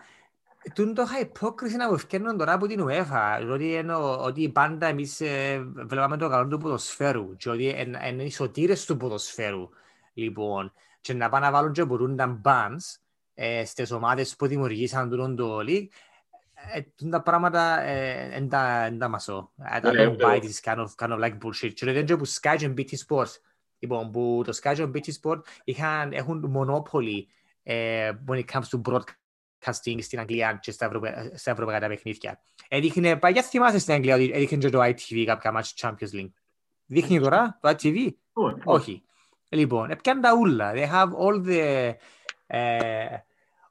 τούν 0.74 0.94
το 0.94 1.02
hypocrisy 1.02 1.76
να 1.76 1.94
ευκαιρνούν 1.94 2.36
τώρα 2.38 2.52
από 2.52 2.66
την 2.66 2.84
UEFA, 2.88 3.48
ότι, 3.50 3.74
εννοώ, 3.74 4.16
ότι 4.24 4.48
πάντα 4.48 4.86
εμείς 4.86 5.20
ε, 5.20 5.58
βλέπαμε 5.86 6.16
το 6.16 6.28
καλό 6.28 6.48
του 6.48 6.58
ποδοσφαίρου 6.58 7.36
και 7.36 7.50
ότι 7.50 7.64
είναι 7.64 7.98
εν, 8.02 8.20
οι 8.20 8.30
σωτήρες 8.30 8.84
του 8.84 8.96
ποδοσφαίρου. 8.96 9.68
Λοιπόν, 10.14 10.72
και 11.00 11.14
να 11.14 11.28
πάνε 11.28 11.46
να 11.46 11.52
βάλουν 11.52 11.72
και 11.72 11.84
μπορούν 11.84 12.16
τα 12.16 12.40
bans 12.44 12.98
ε, 13.34 13.64
στις 13.64 13.90
ομάδες 13.90 14.36
που 14.36 14.46
δημιουργήσαν 14.46 15.10
τούτον 15.10 15.36
το 15.36 15.58
league, 15.58 15.86
ε, 16.74 16.80
τούν 16.96 17.10
τα 17.10 17.22
πράγματα 17.22 17.80
ε, 17.80 18.28
εν 18.32 18.48
τα- 18.48 18.84
εν 18.84 18.98
τα 18.98 19.08
μασώ. 19.08 19.52
I 19.74 19.82
Ναι, 19.82 19.90
don't 20.06 20.16
ναι. 20.16 20.26
buy 20.26 20.40
this 20.42 20.72
kind 20.72 20.76
of, 20.78 20.86
kind 20.96 21.12
of 21.12 21.18
like 21.20 21.38
bullshit. 21.42 21.72
Και 21.74 21.92
δεν 21.92 22.04
και 22.06 22.16
που 22.16 22.28
Sky 22.28 22.54
και 22.58 22.72
BT 22.76 22.90
Sports. 23.06 23.30
Λοιπόν, 23.78 24.10
που 24.10 24.42
το 24.44 24.58
Sky 24.62 24.72
και 24.74 24.82
BT 24.94 25.08
Sport 25.22 25.40
είχαν, 25.64 26.12
έχουν 26.12 26.54
monopoly 26.56 27.24
ε, 27.62 28.12
when 28.28 28.34
it 28.36 28.44
comes 28.52 28.62
to 28.62 28.80
broadcasting 28.92 29.96
στην 30.02 30.18
Αγγλία 30.18 30.58
και 30.62 30.70
στα, 30.70 30.84
ευρωπα... 30.86 31.30
στα 31.34 31.50
ευρωπαϊκά 31.50 31.80
τα 31.80 31.88
παιχνίδια. 31.88 32.40
Έδειχνε, 32.68 33.16
παλιά 33.16 33.42
θυμάσαι 33.42 33.78
στην 33.78 33.94
Αγγλία 33.94 34.14
ότι 34.14 34.30
έδειχνε 34.34 34.58
και 34.58 34.70
το 34.70 34.82
ITV 34.82 35.24
κάποια 35.26 35.52
μάτια 35.52 35.72
Champions 35.98 36.14
League. 36.20 36.30
Δείχνει 36.86 37.20
τώρα 37.20 37.58
το 37.60 37.68
ITV. 37.68 38.08
Όχι. 38.64 39.02
Όχι. 39.52 39.62
Λοιπόν, 39.62 39.90
έπιαν 39.90 40.20
τα 40.20 40.34
ούλα. 40.38 40.72
They 40.74 40.88
have 40.90 41.08
all 41.26 41.46
the, 41.46 41.92
ε, 42.46 43.06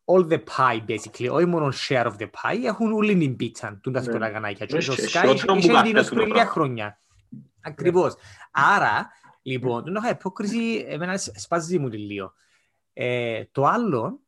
all 0.06 0.28
the 0.30 0.38
pie, 0.58 0.86
basically. 0.88 1.30
Όχι 1.32 1.46
μόνο 1.46 1.72
share 1.88 2.06
of 2.06 2.14
the 2.20 2.26
pie, 2.26 2.64
έχουν 2.66 2.92
όλη 2.94 3.18
την 3.18 3.36
πίτσα 3.36 3.80
του 3.84 3.92
τα 3.92 4.00
Ναι. 4.00 4.06
θκόλα 4.06 4.30
γανάκια. 4.30 4.66
Και 4.66 4.76
Ναι, 4.76 4.84
το 4.84 4.96
και 4.96 5.02
Sky 5.02 5.08
χειρότερο 5.08 5.54
που 5.54 5.60
είχε 5.60 5.68
την 5.68 5.76
κάθε 5.76 6.00
ως 6.00 6.08
του 6.08 6.14
πριν 6.14 6.20
το 6.28 6.34
λίγα 6.34 6.34
πράγμα. 6.34 6.52
χρόνια. 6.52 7.00
Ακριβώς. 7.62 8.16
Άρα, 8.52 9.10
λοιπόν, 9.42 9.84
το 9.84 10.02
hypocrisy 10.10 10.84
εμένα 10.88 11.18
σ- 11.18 11.40
σπάζει 11.40 11.80
μου 11.80 11.90
τη 11.90 11.98
λίγο. 11.98 12.34
Ε, 12.94 13.44
το 13.52 13.66
άλλο 13.66 14.20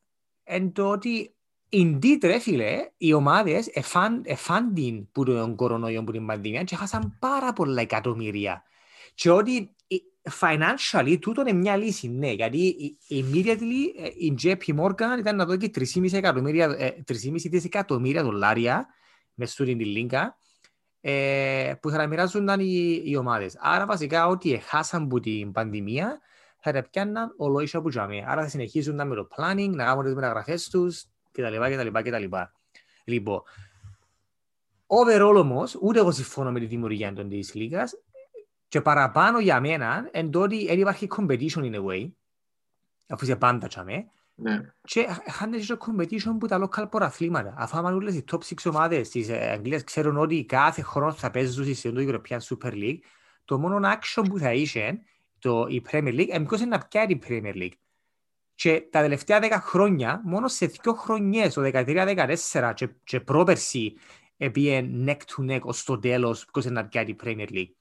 είναι 0.43 0.69
το 0.69 0.89
ότι 0.89 1.35
indeed 1.71 2.17
ρε 2.23 2.39
φίλε, 2.39 2.89
οι 2.97 3.13
ομάδες 3.13 3.67
εφάν, 3.73 4.21
εφάν 4.25 4.73
την 4.73 5.11
που 5.11 5.23
τον 5.25 5.55
κορονοϊό 5.55 6.03
που 6.03 6.11
την 6.11 6.25
πανδημία 6.25 6.63
και 6.63 6.75
χάσαν 6.75 7.15
πάρα 7.19 7.53
πολλά 7.53 7.81
εκατομμύρια. 7.81 8.63
Και 9.13 9.31
ότι 9.31 9.57
ε, 9.57 9.69
financially 10.39 11.18
τούτο 11.22 11.41
είναι 11.41 11.53
μια 11.53 11.76
λύση, 11.76 12.07
ναι, 12.10 12.31
γιατί 12.31 12.57
η- 12.68 12.98
immediately 13.10 14.03
ε, 14.03 14.07
η 14.18 14.35
JP 14.43 14.80
Morgan 14.80 15.19
ήταν 15.19 15.35
να 15.35 15.45
δώσει 15.45 15.72
3,5 15.76 16.14
εκατομμύρια, 16.14 16.76
ε, 16.77 16.89
3,5 17.07 17.49
δισεκατομμύρια 17.49 18.23
δολάρια 18.23 18.88
με 19.34 19.45
στούριν 19.45 19.77
τη 19.77 19.85
Λίγκα 19.85 20.38
ε, 21.02 21.73
που 21.81 21.89
θα 21.89 21.98
τα 21.98 22.07
μοιράζονταν 22.07 22.60
οι, 22.60 23.02
οι 23.06 23.15
ομάδες. 23.15 23.57
Άρα 23.60 23.85
βασικά 23.85 24.27
ό,τι 24.27 24.53
έχασαν 24.53 25.03
από 25.03 25.19
την 25.19 25.52
πανδημία 25.52 26.19
θα 26.60 26.72
τα 26.72 26.81
πιάνναν 26.89 27.34
ολόισα 27.38 27.77
από 27.77 27.89
τζαμί. 27.89 28.23
Άρα 28.27 28.41
θα 28.41 28.48
συνεχίζουν 28.49 29.07
με 29.07 29.15
το 29.15 29.27
planning, 29.35 29.69
να 29.69 29.84
κάνουν 29.85 30.03
τις 30.03 30.14
μεταγραφές 30.14 30.69
τους 30.69 31.06
κτλ. 31.31 31.56
κτλ, 31.56 31.88
κτλ. 32.10 32.23
Λοιπόν, 33.03 33.41
overall 34.88 35.35
όμως, 35.38 35.77
ούτε 35.81 35.99
εγώ 35.99 36.11
συμφωνώ 36.11 36.52
με 36.52 36.60
τη 36.60 36.65
δημιουργία 36.65 37.14
των 37.14 37.30
της 37.30 37.53
Λίγκας 37.53 37.93
και 38.72 38.81
παραπάνω 38.81 39.39
για 39.39 39.60
μένα 39.60 40.10
εν 40.11 40.31
το 40.31 40.41
ότι 40.41 40.65
δεν 40.65 40.80
υπάρχει 40.80 41.07
competition 41.18 41.61
in 41.61 41.73
a 41.76 41.85
way, 41.85 42.11
αφού 43.07 43.23
είσαι 43.23 43.35
πάντα 43.35 43.68
τζαμί, 43.68 44.10
Ναι. 44.35 44.73
και 44.81 45.07
χάνεται 45.27 45.64
και 45.64 45.76
το 45.76 45.85
competition 45.88 46.35
που 46.39 46.48
τα 46.48 46.69
local 46.69 46.89
ποραθλήματα. 46.91 47.53
Αφού 47.57 47.77
άμα 47.77 47.91
όλες 47.91 48.15
οι 48.15 48.23
top 48.31 48.38
6 48.38 48.53
ομάδες 48.65 49.10
της 49.10 49.30
ε, 49.30 49.49
Αγγλίας 49.49 49.84
ξέρουν 49.84 50.18
ότι 50.18 50.45
κάθε 50.45 50.81
χρόνο 50.81 51.11
θα 51.14 51.31
παίζουν 51.31 51.76
σε 51.76 51.91
το 51.91 52.02
European 52.02 52.38
Super 52.38 52.72
League, 52.72 52.99
το 53.45 53.60
μόνο 53.60 53.89
action 53.93 54.23
που 54.30 54.38
θα 54.38 54.53
είχε 54.53 54.99
το, 55.39 55.65
η 55.69 55.81
Premier 55.91 56.14
League, 56.19 56.27
είναι 56.27 56.45
ποιος 56.45 56.60
είναι 56.60 56.69
να 56.77 56.85
πιάει 56.88 57.06
η 57.10 57.22
Premier 57.27 57.56
League. 57.56 57.77
Και 58.56 58.88
τα 58.89 59.02
τελευταία 59.02 59.39
10 59.41 59.57
χρόνια, 59.61 60.22
μόνο 60.23 60.48
σε 60.48 60.65
δύο 60.65 60.93
χρονιές, 60.93 61.53
το 61.53 61.61
13-14 61.64 62.72
και, 62.76 62.89
και 63.03 63.19
πρόπερση, 63.19 63.93
έπιε 64.38 64.89
neck 65.06 65.18
to 65.18 65.52
neck 65.52 65.61
ως 65.61 65.84
το 65.84 65.99
τέλος 65.99 66.45
ποιος 66.53 66.65
είναι 66.65 66.73
να 66.81 66.88
πιάει 66.88 67.06
η 67.06 67.15
Premier 67.23 67.49
League. 67.49 67.72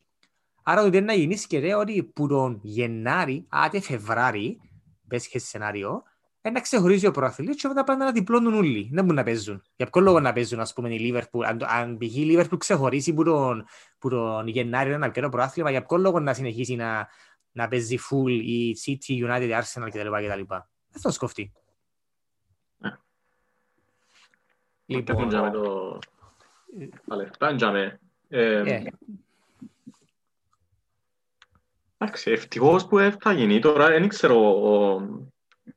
Άρα 0.62 0.82
ότι 0.82 1.01
να 1.01 1.12
γίνει 1.12 1.37
σκεφτέ 1.37 1.74
ότι 1.74 2.03
που 2.03 2.27
τον 2.28 2.59
Γενάρη, 2.62 3.47
άτε 3.49 3.81
Φεβράρι, 3.81 4.61
πες 5.09 5.28
και 5.28 5.39
σενάριο, 5.39 6.03
ένα 6.43 6.61
ξεχωρίζει 6.61 7.07
ο 7.07 7.11
προαθλητής 7.11 7.57
και 7.62 7.69
μετά 7.69 7.85
πάνε 7.85 8.05
να 8.05 8.12
διπλώνουν 8.12 8.55
όλοι. 8.55 8.89
Δεν 8.93 9.03
μπορούν 9.05 9.16
να 9.16 9.23
παίζουν. 9.24 9.62
Για 9.77 9.87
ποιο 9.87 10.01
λόγο 10.01 10.20
να 10.20 10.32
παίζουν, 10.32 10.61
ας 10.61 10.73
πούμε, 10.73 10.95
η 10.95 10.99
Λίβερπουλ. 10.99 11.45
Αν, 11.45 11.59
το- 11.59 11.66
αν 11.69 11.97
π.χ. 11.99 12.16
η 12.16 12.24
Λίβερπουλ 12.24 12.57
ξεχωρίσει 12.57 13.15
που 13.15 13.24
τον, 13.24 13.65
που 13.99 14.09
τον 14.09 14.47
Γενάριο 14.49 14.95
ένα 14.95 15.09
καιρό 15.09 15.28
προάθλημα, 15.28 15.70
για 15.70 15.82
ποιο 15.87 15.97
λόγο 15.97 16.20
να 16.20 16.35
συνεχίσει 16.35 16.74
να, 16.77 17.09
να 17.53 17.69
παίζει 17.69 17.99
full 18.11 18.31
η 18.31 18.77
City, 18.87 19.27
United, 19.28 19.61
Arsenal 19.61 19.89
κτλ. 19.91 20.09
κτλ. 20.09 20.43
Δεν 20.93 21.01
θα 21.03 21.11
σκοφτεί. 21.11 21.53
Ναι. 22.78 22.97
Λοιπόν, 24.87 25.16
Έχουν 25.16 25.28
τζάμε 25.28 25.51
το... 25.51 25.99
Τα 27.07 27.16
λεφτά, 27.16 27.55
τζάμε. 27.55 28.01
Ε, 28.28 28.74
ε, 28.74 28.82
Εντάξει, 32.02 32.31
ευτυχώς 32.31 32.86
που 32.86 32.98
ε, 32.98 33.16
θα 33.20 33.32
γίνει. 33.32 33.59
Τώρα 33.59 33.89
δεν 33.89 34.09
ξέρω, 34.09 34.36
ο- 34.62 35.28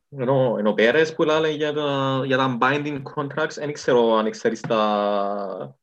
ενώ, 0.09 0.55
ενώ 0.59 0.73
Πέρες 0.73 1.13
που 1.13 1.23
λέει 1.23 1.55
για 1.55 1.73
τα, 1.73 2.21
για 2.25 2.37
τα 2.37 2.57
binding 2.61 3.01
contracts, 3.15 3.53
δεν 3.55 3.73
ξέρω 3.73 4.13
αν 4.15 4.29
ξέρεις 4.31 4.59
τα, 4.61 5.77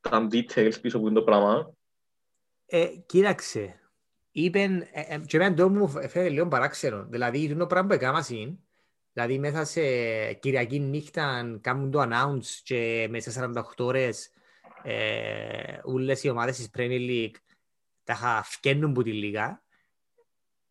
τα 0.00 0.26
details 0.30 0.80
πίσω 0.80 0.96
από 0.96 1.06
αυτό 1.06 1.18
το 1.18 1.22
πράγμα. 1.22 1.72
Ε, 2.66 2.86
κοίταξε, 3.06 3.80
είπεν, 4.30 4.80
ε, 4.80 4.86
ε, 5.08 5.18
και 5.26 5.36
εμένα 5.36 5.54
το 5.54 5.68
μου 5.68 5.88
φαίνεται 5.88 6.28
λίγο 6.28 6.48
παράξενο. 6.48 7.06
Δηλαδή, 7.08 7.54
το 7.56 7.66
πράγμα 7.66 7.88
που 7.88 7.94
έκανα 7.94 8.24
είναι, 8.28 8.58
δηλαδή 9.12 9.38
μέσα 9.38 9.64
σε 9.64 9.80
Κυριακή 10.32 10.78
νύχτα 10.80 11.58
κάνουν 11.60 11.90
το 11.90 12.02
announce 12.02 12.60
και 12.62 13.06
μέσα 13.10 13.30
σε 13.30 13.50
48 13.54 13.62
ώρες 13.78 14.30
ε, 14.82 15.78
όλες 15.82 16.22
οι 16.24 16.28
ομάδες 16.28 16.56
της 16.56 16.70
Premier 16.76 17.08
League 17.10 17.34
τα 18.08 18.14
είχα 18.14 18.42
φκένουν 18.42 18.90
από 18.90 19.02
τη 19.02 19.12
λίγα. 19.12 19.62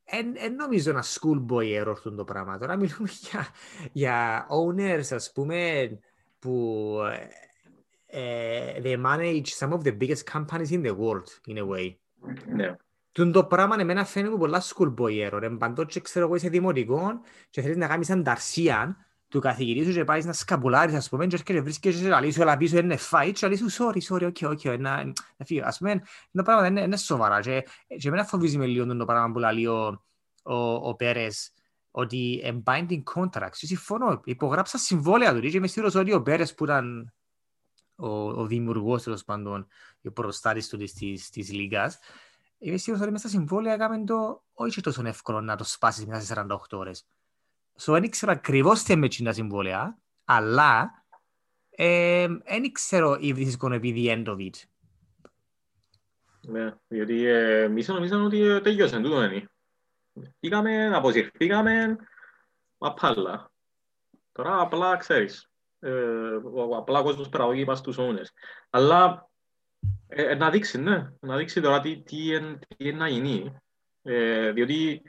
Εν, 0.03 0.33
εν 0.37 0.55
νομίζω 0.55 0.89
ένα 0.89 1.03
schoolboy 1.03 1.81
error 1.81 1.91
αυτό 1.91 2.15
το 2.15 2.23
πράγμα. 2.23 2.57
Τώρα 2.57 2.75
μιλούμε 2.75 3.09
για, 3.21 3.47
για 3.91 4.47
owners, 4.49 5.05
ας 5.09 5.31
πούμε, 5.31 5.89
που 6.39 6.93
ε, 8.05 8.19
ε, 8.19 8.81
they 8.83 9.05
manage 9.05 9.45
some 9.59 9.71
of 9.71 9.81
the 9.81 9.97
biggest 9.97 10.23
companies 10.33 10.69
in 10.69 10.85
the 10.85 10.95
world, 10.97 11.27
in 11.47 11.57
a 11.57 11.67
way. 11.67 11.95
Ναι. 12.47 12.75
Τούν 13.11 13.31
το 13.31 13.45
πράγμα 13.45 13.75
εμένα 13.79 14.05
φαίνεται 14.05 14.31
μου 14.31 14.37
πολλά 14.37 14.61
schoolboy 14.61 15.29
error. 15.29 15.41
Εν 15.41 15.57
παντός 15.57 15.85
και 15.93 15.99
ξέρω 15.99 16.25
εγώ 16.25 16.35
είσαι 16.35 16.49
δημοτικός 16.49 17.13
και 17.49 17.61
θέλεις 17.61 17.77
να 17.77 17.87
κάνεις 17.87 18.09
ανταρσία 18.09 19.06
του 19.27 19.39
καθηγητή 19.39 19.85
σου 19.85 19.91
και 19.91 20.03
πάεις 20.03 20.25
να 20.25 20.33
σκαπουλάρεις 20.33 20.95
ας 20.95 21.09
πούμε 21.09 21.27
και 21.27 21.35
έρχεται 21.35 21.61
βρίσκεσαι 21.61 22.01
και 22.01 22.07
λαλείς 22.07 22.33
σου 22.33 22.41
έλα 22.41 22.57
πίσω 22.57 22.77
είναι 22.77 22.97
fight 23.11 23.31
και 23.33 23.39
λαλείς 23.41 23.59
σου 23.59 23.83
sorry, 23.83 24.01
sorry, 24.09 24.31
ok, 24.31 24.51
ok, 24.51 24.79
να, 24.79 25.03
να 25.37 25.45
φύγω. 25.45 25.65
Ας 25.65 25.77
πούμε, 25.77 26.01
το 26.31 26.43
πράγμα 26.43 26.67
είναι, 26.67 26.81
είναι 26.81 26.97
σοβαρά 26.97 27.39
και, 27.39 27.67
και 27.87 28.07
εμένα 28.07 28.25
φοβίζει 28.25 28.57
με 28.57 28.65
λίγο 28.65 28.95
το 28.95 29.05
πράγμα 29.05 29.31
που 29.31 29.39
λέει 29.39 29.65
ο, 29.65 30.03
ο, 30.43 30.55
ο 30.73 30.95
Πέρες 30.95 31.51
ότι 31.91 32.41
ε, 32.43 32.57
binding 32.65 33.03
contracts, 33.15 33.57
και 33.59 33.65
συμφωνώ, 33.65 34.21
υπογράψα 34.23 34.77
συμβόλαια 34.77 35.33
του 35.33 35.39
και 35.39 35.57
είμαι 35.57 35.67
σίγουρος 35.67 35.95
ότι 35.95 36.13
ο 36.13 36.21
Πέρες 36.21 36.53
που 36.53 36.63
ήταν 36.63 37.13
ο, 37.95 38.09
ο 38.29 38.45
δημιουργός 38.45 39.03
τέλος 39.03 39.23
πάντων, 39.23 39.67
ο 40.03 40.11
προστάτης 40.11 40.67
του 40.67 40.77
της, 40.77 40.93
της, 40.93 41.29
της 41.29 41.51
Λίγκας, 41.51 41.99
είμαι 42.57 42.77
σίγουρος 42.77 43.05
ότι 43.05 43.13
μέσα 43.13 43.27
στα 43.27 43.37
συμβόλαια 43.37 43.73
έκαμε 43.73 44.03
το 44.03 44.43
όχι 44.53 44.81
τόσο 44.81 45.05
εύκολο 45.05 45.41
να 45.41 45.55
το 45.55 45.63
σπάσεις 45.63 46.05
μέσα 46.05 46.21
σε 46.21 46.45
48 46.49 46.55
ώρες. 46.71 47.07
So, 47.79 47.91
δεν 47.93 48.03
ήξερα 48.03 48.31
ακριβώς 48.31 48.83
τι 48.83 48.95
με 48.95 49.07
τα 49.23 49.31
συμβόλαια, 49.31 49.97
αλλά 50.25 51.03
ε, 51.69 52.27
δεν 52.27 52.71
ξέρω 52.71 53.11
if 53.21 53.35
this 53.35 53.45
is 53.47 53.57
going 53.61 53.71
to 53.73 53.79
be 53.81 53.93
the 53.93 54.07
end 54.09 54.25
of 54.25 54.37
it. 54.37 54.63
Ναι, 56.41 56.73
διότι 56.87 57.25
ε, 57.25 57.61
εμείς 57.61 57.87
νομίζαμε 57.87 58.23
ότι 58.23 58.41
ε, 58.41 58.61
τελειώσαν, 58.61 59.03
τούτο 59.03 59.23
είναι. 59.23 59.49
Πήγαμε, 60.39 60.95
αποσυρθήκαμε, 60.95 61.97
απάλα. 62.77 63.51
Τώρα 64.31 64.61
απλά 64.61 64.97
ξέρεις, 64.97 65.49
ε, 65.79 65.91
ο- 66.53 66.75
απλά 66.77 66.99
ο 66.99 67.03
κόσμος 67.03 67.29
παραγωγή 67.29 67.65
πας 67.65 67.79
στους 67.79 67.95
owners. 67.99 68.27
Αλλά 68.69 69.29
ε, 70.07 70.23
ε, 70.23 70.35
να 70.35 70.49
δείξει, 70.49 70.77
ναι, 70.77 71.11
να 71.19 71.37
δείξει 71.37 71.61
τώρα 71.61 71.79
τι, 71.79 72.01
τι, 72.01 72.33
εν- 72.33 72.59
τι 72.59 72.75
είναι 72.87 72.97
να 72.97 73.07
γίνει. 73.07 73.55
Ε, 74.01 74.51
διότι 74.51 74.91
ε, 74.91 74.95
ε, 74.95 75.01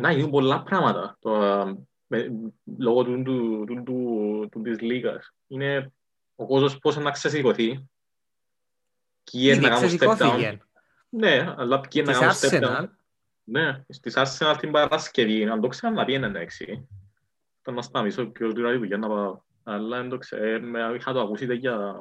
να 0.00 0.12
γίνουν 0.12 0.30
πολλά 0.30 0.62
πράγματα 0.62 1.16
τώρα, 1.20 1.78
με, 2.06 2.30
λόγω 2.78 3.04
του, 3.04 3.22
του, 3.22 3.64
του, 3.66 3.82
του, 3.84 4.48
του, 4.50 4.62
της 4.62 4.80
λίγας. 4.80 5.32
Είναι 5.46 5.92
ο 6.34 6.46
κόσμος 6.46 6.78
πώς 6.78 6.96
να 6.96 7.10
ξεσηκωθεί, 7.10 7.66
ποιοι 9.24 9.40
είναι 9.44 9.52
Ήδη 9.52 9.60
να 9.60 9.68
κάνουν 9.68 9.82
step 9.90 9.92
down. 10.08 10.14
ξεσηκώθηκε. 10.14 10.60
Ναι, 11.08 11.54
αλλά 11.56 11.80
ποιοι 11.80 11.90
είναι 12.04 12.12
Της 12.12 12.20
να 12.20 12.26
κάνουν 12.26 12.34
step 12.40 12.62
down. 12.62 12.82
Arsenal, 12.82 12.88
Ναι, 13.44 13.84
στις 13.88 14.14
Arsenal 14.16 14.54
την 14.60 14.70
Παρασκευή, 14.70 15.44
αν 15.44 15.60
το 15.60 15.68
ξέρω 15.68 15.92
να 15.92 16.04
πήγαινε 16.04 16.26
εντάξει. 16.26 16.88
Ήταν 17.60 17.74
να 17.74 17.82
σταμίσω 17.82 18.24
και 18.24 18.44
όλη 18.44 18.54
τη 18.54 18.76
δουλειά 18.78 18.96
να 18.96 19.08
πάω. 19.08 19.40
Αλλά 19.62 20.00
δεν 20.00 20.08
το 20.08 20.18
ξέρω, 20.18 20.60
με- 20.66 20.94
είχα 20.96 21.12
το 21.12 21.20
ακούσει 21.20 21.46
τέτοια, 21.46 21.98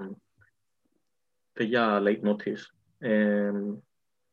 τέτοια 1.54 2.02
late 2.04 2.22
notice. 2.22 2.62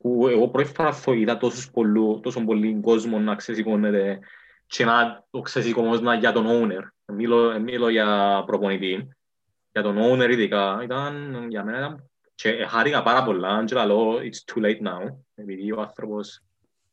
Ε, 0.02 0.08
που 0.08 0.28
εγώ 0.28 0.48
πρώτη 0.48 0.68
φορά 0.68 0.92
θα 0.92 1.12
είδα 1.12 1.36
τόσους 1.36 1.70
πολλού, 1.70 2.20
τόσο 2.22 2.44
πολύ 2.44 2.80
κόσμος 2.82 3.22
να 3.22 3.34
ξεσηκώνεται 3.34 4.18
και 4.66 4.84
να 4.84 5.24
το 5.30 5.40
ξεσηκώνεται 5.40 6.16
για 6.16 6.32
τον 6.32 6.46
owner. 6.48 6.82
Μιλώ, 7.04 7.60
μιλώ 7.60 7.88
για 7.88 8.42
προπονητή. 8.46 9.08
Για 9.72 9.82
τον 9.82 9.96
owner 9.98 10.30
ειδικά, 10.30 10.80
ήταν, 10.82 11.46
για 11.48 11.64
μένα 11.64 11.78
ήταν 11.78 12.10
και 12.34 12.66
χάρηκα 12.68 13.02
πάρα 13.02 13.24
πολλά 13.24 13.64
και 13.64 13.74
λέω 13.74 14.16
it's 14.16 14.54
too 14.54 14.62
late 14.62 14.82
now 14.82 15.14
επειδή 15.34 15.72
ο 15.72 15.80
άνθρωπος 15.80 16.42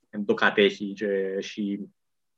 δεν 0.10 0.26
το 0.26 0.34
κατέχει 0.34 0.94
και 0.94 1.08
έχει 1.38 1.90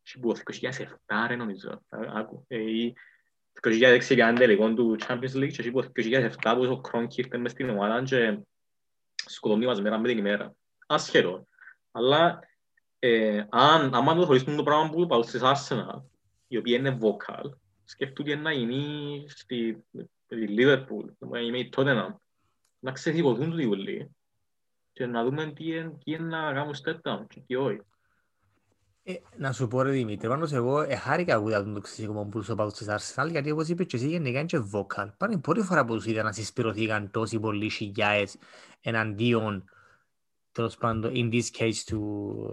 έχει 0.05 0.19
που 0.19 0.33
το 0.33 0.39
2007 0.61 1.25
ρε 1.27 1.35
νομίζω. 1.35 1.69
Α- 1.69 2.19
άκου, 2.19 2.45
ε, 2.47 2.57
ή 2.57 2.93
το 3.61 3.69
2006 3.69 4.09
έκανε 4.09 4.37
τελικό 4.37 4.73
του 4.73 4.95
Champions 5.07 5.35
League 5.35 5.51
και 5.51 5.61
έχει 5.61 5.71
που 5.71 5.81
το 5.81 5.91
2007 5.95 6.55
που 6.55 6.71
ο 6.71 6.81
Κρόνκι 6.81 7.21
ήρθε 7.21 7.37
μες 7.37 7.51
στην 7.51 7.69
ομάδα 7.69 8.03
και 8.03 8.39
σκοτώνει 9.15 9.65
μας 9.65 9.81
μέρα 9.81 9.99
με 9.99 10.07
την 10.07 10.17
ημέρα. 10.17 10.55
Ασχέτω. 10.93 11.47
Αλλά 11.91 12.39
ε, 12.99 13.45
αν, 13.49 13.93
άμα 13.93 14.15
το 14.15 14.25
χωρίσουν 14.25 14.55
το 14.55 14.63
πράγμα 14.63 14.89
που 14.89 15.05
πάω 15.05 15.23
στις 15.23 15.41
Arsenal, 15.43 16.01
η 16.47 16.57
οποία 16.57 16.77
είναι 16.77 16.97
vocal, 17.01 17.49
σκέφτονται 17.83 18.35
να 18.35 18.51
γίνει 18.51 19.25
στη 19.27 19.83
στη 20.31 20.55
Liverpool, 20.57 21.05
να 21.17 21.39
γίνει 21.39 21.59
η 21.59 21.69
Tottenham, 21.75 22.13
να 22.79 22.91
ξεσηκωθούν 22.91 23.51
τους 23.51 23.65
όλοι 23.65 24.15
και 24.93 25.05
να 25.05 25.23
δούμε 25.23 25.51
τι 25.51 25.65
είναι, 25.65 25.97
τι 26.03 26.11
είναι 26.11 26.23
να 26.23 26.53
κάνουν 26.53 26.73
step 26.83 26.95
down 27.01 27.25
και 27.27 27.41
τι 27.47 27.55
όχι. 27.55 27.81
Ε, 29.03 29.13
να 29.37 29.51
σου 29.51 29.67
πω 29.67 29.81
ρε 29.81 29.91
Δημήτρη, 29.91 30.27
πάντως 30.27 30.51
εγώ 30.51 30.81
ε, 30.81 30.95
χάρηκα 30.95 31.41
που 31.41 31.49
είδα 31.49 31.63
το 31.63 31.79
ξεσηκωμό 31.79 32.23
που 32.25 32.39
τους 32.39 32.49
οπαδούς 32.49 32.73
της 32.73 32.87
Arsenal, 32.89 33.27
γιατί 33.29 33.51
όπως 33.51 33.67
είπες 33.67 33.85
και 33.85 33.95
εσύ 33.95 34.07
γενικά 34.07 34.39
είναι 34.39 34.47
και 34.47 34.61
vocal. 34.73 35.09
Πάνε 35.17 35.33
η 35.33 35.37
πρώτη 35.37 35.61
φορά 35.61 35.85
που 35.85 35.95
τους 35.95 36.05
είδα 36.05 36.23
να 36.23 36.31
συσπηρωθήκαν 36.31 37.11
τόσοι 37.11 37.39
πολλοί 37.39 37.69
χιλιάες 37.69 38.37
εναντίον, 38.81 39.63
τέλος 40.51 40.75
πάντων, 40.75 41.11
in 41.15 41.33
this 41.33 41.45
case, 41.57 41.81
του, 41.85 42.45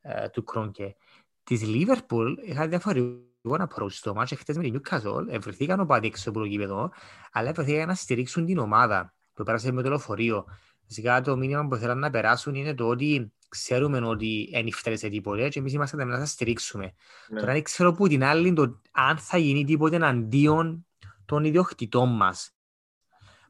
ε, 0.00 0.28
του 0.28 0.44
Κρόνκε. 0.44 0.96
Της 1.42 1.62
Liverpool 1.64 2.34
είχα 2.44 2.68
διαφορετικό 2.68 3.56
approach 3.58 3.90
στο 3.90 4.14
μάτς 4.14 4.32
χτες 4.36 4.56
με 4.56 4.62
την 4.62 4.80
Newcastle, 4.80 5.28
ευρεθήκαν 5.28 5.80
οπαδοί 5.80 6.06
έξω 6.06 6.30
από 6.30 6.38
το 6.38 6.44
γήπεδο, 6.44 6.90
αλλά 7.32 7.48
ευρεθήκαν 7.48 7.86
να 7.88 7.94
στηρίξουν 7.94 8.46
την 8.46 8.58
ομάδα 8.58 9.14
που 9.32 9.42
πέρασε 9.44 9.72
με 9.72 9.82
το 9.82 9.88
λεωφορείο. 9.88 10.46
Φυσικά 10.86 11.20
το 11.20 11.36
μήνυμα 11.36 11.66
που 11.66 11.76
θέλουν 11.76 11.98
να 11.98 12.10
περάσουν 12.10 12.54
είναι 12.54 12.74
το 12.74 12.88
ότι 12.88 13.32
ξέρουμε 13.48 14.06
ότι 14.06 14.48
δεν 14.52 14.72
φταίει 14.72 14.96
σε 14.96 15.08
τίποτε 15.08 15.48
και 15.48 15.58
εμείς 15.58 15.72
είμαστε 15.72 15.96
έτοιμοι 15.96 16.12
να 16.12 16.18
σας 16.18 16.30
στηρίξουμε. 16.30 16.92
Ναι. 17.28 17.40
Τώρα 17.40 17.52
δεν 17.52 17.62
ξέρω 17.62 17.92
που 17.92 18.08
την 18.08 18.24
άλλη 18.24 18.52
το 18.52 18.80
αν 18.92 19.18
θα 19.18 19.38
γίνει 19.38 19.64
τίποτε 19.64 19.96
εναντίον 19.96 20.86
των 21.24 21.44
ιδιοκτητών 21.44 22.16
μας. 22.16 22.50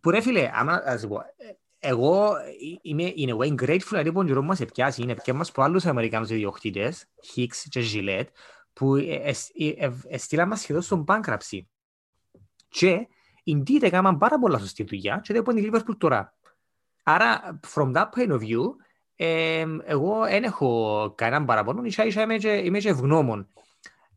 Που 0.01 0.11
ρε 0.11 0.21
φίλε, 0.21 0.51
άμα, 0.55 0.83
ας 0.87 1.07
πω, 1.07 1.21
ε, 1.37 1.59
εγώ 1.79 2.33
είμαι 2.83 3.13
in 3.17 3.29
a 3.29 3.37
way 3.37 3.55
grateful 3.63 3.91
γιατί 3.91 4.13
τον 4.13 4.27
καιρό 4.27 4.43
μας 4.43 4.61
επιάσει, 4.61 5.03
είναι 5.03 5.15
πια 5.15 5.35
μας 5.35 5.49
από 5.49 5.63
άλλους 5.63 5.87
Αμερικάνους 5.87 6.31
ιδιοκτήτες, 6.31 7.07
Hicks 7.35 7.57
και 7.69 7.85
Gillette, 7.93 8.27
που 8.73 8.97
ε, 8.97 9.15
ε, 9.15 9.35
ε, 9.55 9.69
ε, 9.69 9.93
ε, 10.09 10.19
στείλαν 10.19 10.49
μας 10.49 10.61
σχεδόν 10.61 10.83
στον 10.83 11.05
bankruptcy. 11.09 11.61
Και 12.69 13.09
indeed 13.45 13.83
έκαναν 13.83 14.19
πάρα 14.19 14.39
πολλά 14.39 14.59
σωστή 14.59 14.83
δουλειά 14.85 15.21
και 15.23 15.33
δεν 15.33 15.43
πω 15.43 15.53
η 15.57 15.71
Liverpool 15.73 15.97
τώρα. 15.99 16.35
Άρα, 17.03 17.61
from 17.75 17.93
that 17.95 18.09
point 18.17 18.31
of 18.31 18.41
view, 18.41 18.63
ε, 19.17 19.67
εγώ 19.85 20.25
δεν 20.25 20.43
έχω 20.43 21.13
κανέναν 21.17 21.45
παραπονό, 21.45 21.83
ίσα 21.85 22.05
ίσα 22.05 22.23
είμαι 22.23 22.37
και, 22.37 22.49
είμαι 22.49 22.79
και 22.79 22.89
ευγνώμων. 22.89 23.49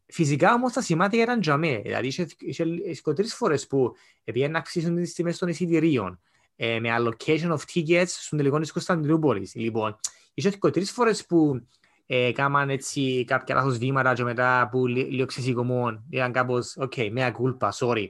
Φυσικά 0.05 0.53
όμως 0.53 0.73
τα 0.73 0.81
σημάδια 0.81 1.23
ήταν 1.23 1.41
τζαμέ. 1.41 1.81
Δηλαδή, 1.83 2.07
είχε, 2.07 2.27
είχε, 2.39 2.63
είχε 2.63 3.13
τρεις 3.13 3.33
φορές 3.33 3.67
που 3.67 3.95
πήγαιναν 4.23 4.51
να 4.51 4.59
αυξήσουν 4.59 4.95
τις 4.95 5.13
τιμές 5.13 5.38
των 5.38 5.49
εισιτηρίων 5.49 6.19
ε, 6.63 6.79
με 6.79 6.89
allocation 6.97 7.51
of 7.51 7.59
tickets 7.73 8.07
στον 8.07 8.38
τελικό 8.38 8.59
της 8.59 8.71
Κωνσταντινούπολης. 8.71 9.55
Λοιπόν, 9.55 9.99
είχε 10.33 10.49
και 10.49 10.69
τρεις 10.69 10.91
φορές 10.91 11.25
που 11.25 11.67
ε, 12.05 12.31
κάμαν 12.31 12.69
έτσι 12.69 13.23
κάποια 13.27 13.55
λάθος 13.55 13.77
βήματα 13.77 14.13
και 14.13 14.23
μετά 14.23 14.67
που 14.71 14.88
λι- 14.88 15.11
λίγο 15.11 15.25
ξεσηκωμόν 15.25 16.03
ήταν 16.09 16.31
κάπως, 16.31 16.77
ok, 16.79 16.95
mea 16.95 17.31
culpa, 17.31 17.69
sorry. 17.69 18.09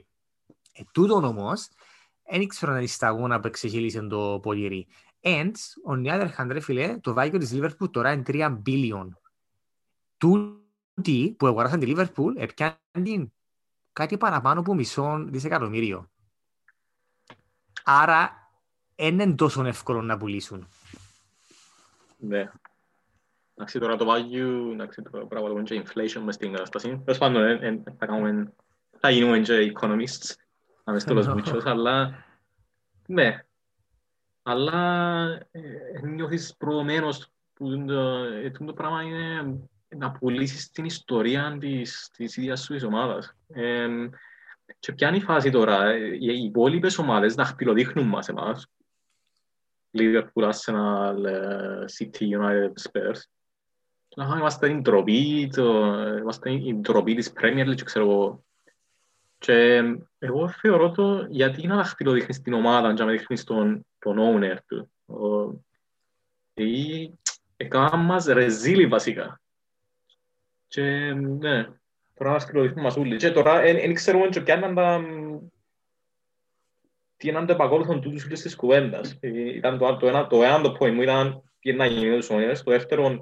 Ε, 0.72 0.82
τούτον 0.92 1.24
όμως, 1.24 1.68
δεν 2.30 2.40
ήξερα 2.40 2.72
να 2.72 2.78
είναι 2.78 2.86
σταγόνα 2.86 3.40
που 3.40 3.46
εξεχείλησε 3.46 4.00
το 4.00 4.38
ποτήρι. 4.42 4.86
And, 5.22 5.52
on 5.88 6.06
the 6.06 6.10
other 6.10 6.28
hand, 6.36 6.48
ρε 6.50 6.60
φίλε, 6.60 6.98
το 6.98 7.12
βάγιο 7.12 7.38
της 7.38 7.52
Liverpool 7.54 7.90
τώρα 7.90 8.12
είναι 8.12 8.22
3 8.26 8.62
billion. 8.66 9.08
Τού 10.16 10.60
τούτοι 10.94 11.34
που 11.38 11.46
αγοράσαν 11.46 11.78
τη 11.78 11.86
Λίβερπουλ 11.86 12.36
έπιαν 12.36 12.76
την 12.92 13.32
κάτι 13.92 14.16
παραπάνω 14.16 14.60
από 14.60 14.74
μισό 14.74 15.24
δισεκατομμύριο. 15.28 16.10
Άρα 17.84 18.41
δεν 18.96 19.18
είναι 19.18 19.34
τόσο 19.34 19.64
εύκολο 19.64 20.02
να 20.02 20.16
πουλήσουν. 20.16 20.68
Ναι. 22.16 22.50
Εντάξει, 23.54 23.78
τώρα 23.78 23.96
το 23.96 24.06
value, 24.08 24.72
εντάξει, 24.72 25.02
τώρα 25.02 25.26
πρέπει 25.26 25.34
να 25.34 25.40
βάλουμε 25.40 25.62
και 25.62 25.82
inflation 25.84 26.20
μες 26.24 26.34
στην 26.34 26.52
κατάσταση. 26.52 27.00
Τέλος 27.04 27.18
πάντων, 27.18 27.44
ε, 27.44 27.58
ε, 27.60 27.82
θα 27.98 28.06
κάνουμε, 28.06 28.52
θα 28.98 29.10
γίνουμε 29.10 29.40
και 29.40 29.72
economists, 29.74 30.34
να 30.84 30.92
μες 30.92 31.04
τέλος 31.04 31.26
μουτσός, 31.26 31.64
αλλά, 31.64 32.24
ναι. 33.06 33.44
Αλλά 34.42 35.24
ε, 35.50 35.60
νιώθεις 36.06 36.54
προωμένος 36.56 37.30
που 37.54 37.84
το, 37.84 38.24
ε, 38.24 38.50
το 38.50 38.72
πράγμα 38.72 39.02
είναι 39.02 39.58
να 39.88 40.10
πουλήσεις 40.10 40.70
την 40.70 40.84
ιστορία 40.84 41.56
της, 41.60 42.10
της 42.16 42.36
ίδιας 42.36 42.62
σου 42.62 42.72
της 42.72 42.84
ομάδας. 42.84 43.34
Ε, 43.48 43.88
και 44.78 44.92
ποια 44.92 45.08
είναι 45.08 45.16
η 45.16 45.20
φάση 45.20 45.50
τώρα, 45.50 45.84
ε, 45.84 46.16
οι 46.20 46.44
υπόλοιπες 46.44 46.98
ομάδες 46.98 47.36
να 47.36 47.44
χτυλοδείχνουν 47.44 48.06
μας 48.06 48.28
εμάς, 48.28 48.66
Liverpool, 49.98 50.50
Arsenal, 50.50 51.24
ε, 51.24 51.84
City, 51.98 52.38
United, 52.38 52.72
Spurs, 52.82 53.20
να 54.16 54.36
είμαστε 54.38 54.70
η 54.70 54.80
ντροπή, 54.80 55.50
είμαστε 56.18 56.50
η 56.50 56.74
ντροπή 56.74 57.14
της 57.14 57.32
Premier 57.40 57.66
League, 57.66 57.82
ξέρω 57.84 58.10
εγώ. 58.10 58.44
Και 59.38 59.82
εγώ 60.18 60.48
θεωρώ 60.48 60.90
το 60.90 61.26
γιατί 61.28 61.66
να 61.66 61.84
χτυλοδείχνεις 61.84 62.40
την 62.40 62.52
ομάδα 62.52 62.94
και 62.94 63.02
να 63.02 63.10
δείχνεις 63.10 63.44
τον, 63.44 63.86
τον 63.98 64.18
owner 64.20 64.56
του. 64.66 64.90
Γιατί 66.54 67.12
έκαναν 67.56 68.00
μας 68.00 68.24
ρεζίλοι 68.24 68.86
βασικά. 68.86 69.40
Και 70.66 70.82
ναι, 71.14 71.68
τώρα 72.14 72.30
μας 72.30 72.46
κλωδίσουμε 72.46 72.82
μας 72.82 72.96
ούλοι. 72.96 73.16
Και 73.16 73.30
τώρα 73.30 73.60
δεν 73.60 73.94
ξέρουμε 73.94 74.28
και 74.28 74.40
ποια 74.40 74.54
είναι 74.54 74.74
τα... 74.74 75.04
Τι 77.22 77.28
είναι 77.28 77.44
το 77.44 77.52
επακόλουθον 77.52 78.00
τούτους 78.00 78.24
όλες 78.24 78.40
της 78.40 78.56
κουβέντας. 78.56 79.18
Ήταν 79.54 79.78
το, 79.78 79.96
το, 79.96 80.06
ένα, 80.06 80.26
το 80.26 80.42
ένα 80.42 80.60
το 80.60 80.76
point 80.80 80.92
μου 80.92 81.02
ήταν 81.02 81.42
τι 81.60 81.72
να 81.72 81.86
γίνει 81.86 82.16
τους 82.16 82.30
ομάδες. 82.30 82.62
Το 82.62 82.70
δεύτερο, 82.70 83.20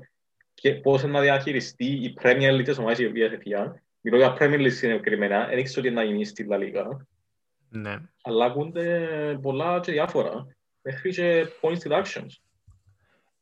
και 0.55 0.75
πώς 0.75 1.05
να 1.05 1.21
διαχειριστεί 1.21 1.85
η 1.85 2.15
Premier 2.23 2.51
League 2.51 2.65
της 2.65 2.79
ομάδας 2.79 2.99
η 2.99 3.07
οποία 3.07 3.25
έφυγε. 3.25 3.73
Μιλώ 4.01 4.17
για 4.17 4.37
Premier 4.39 4.61
League 4.61 4.73
συγκεκριμένα, 4.73 5.47
δεν 5.47 5.65
ξέρω 5.65 5.83
τι 5.83 5.91
να 5.91 6.03
γίνει 6.03 6.25
στη 6.25 6.47
La 6.51 6.55
Liga. 6.55 6.97
Ναι. 7.69 7.97
Αλλά 8.23 8.45
ακούνται 8.45 9.09
πολλά 9.43 9.81
και 9.81 9.93
διάφορα. 9.93 10.47
Μέχρι 10.83 11.11
και 11.11 11.47
points 11.61 11.89
deductions. 11.89 12.41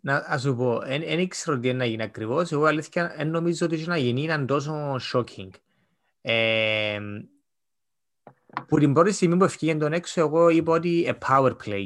Να 0.00 0.24
ας 0.26 0.42
σου 0.42 0.56
πω, 0.56 0.78
δεν 0.78 1.28
ξέρω 1.28 1.58
τι 1.58 1.68
είναι 1.68 1.78
να 1.78 1.84
γίνει 1.84 2.02
ακριβώς. 2.02 2.52
Εγώ 2.52 2.64
αλήθεια 2.64 3.14
δεν 3.16 3.30
νομίζω 3.30 3.66
ότι 3.66 3.84
να 3.86 3.96
γίνει 3.96 4.22
ήταν 4.22 4.46
τόσο 4.46 4.96
shocking. 5.12 5.50
Ε, 6.20 6.98
που 8.66 8.78
την 8.78 8.92
πρώτη 8.92 9.12
στιγμή 9.12 9.36
που 9.36 9.44
ευκήγε 9.44 9.74
τον 9.74 9.92
έξω, 9.92 10.20
εγώ 10.20 10.48
είπα 10.48 10.72
ότι 10.72 11.16
a 11.20 11.28
power 11.28 11.56
play. 11.64 11.84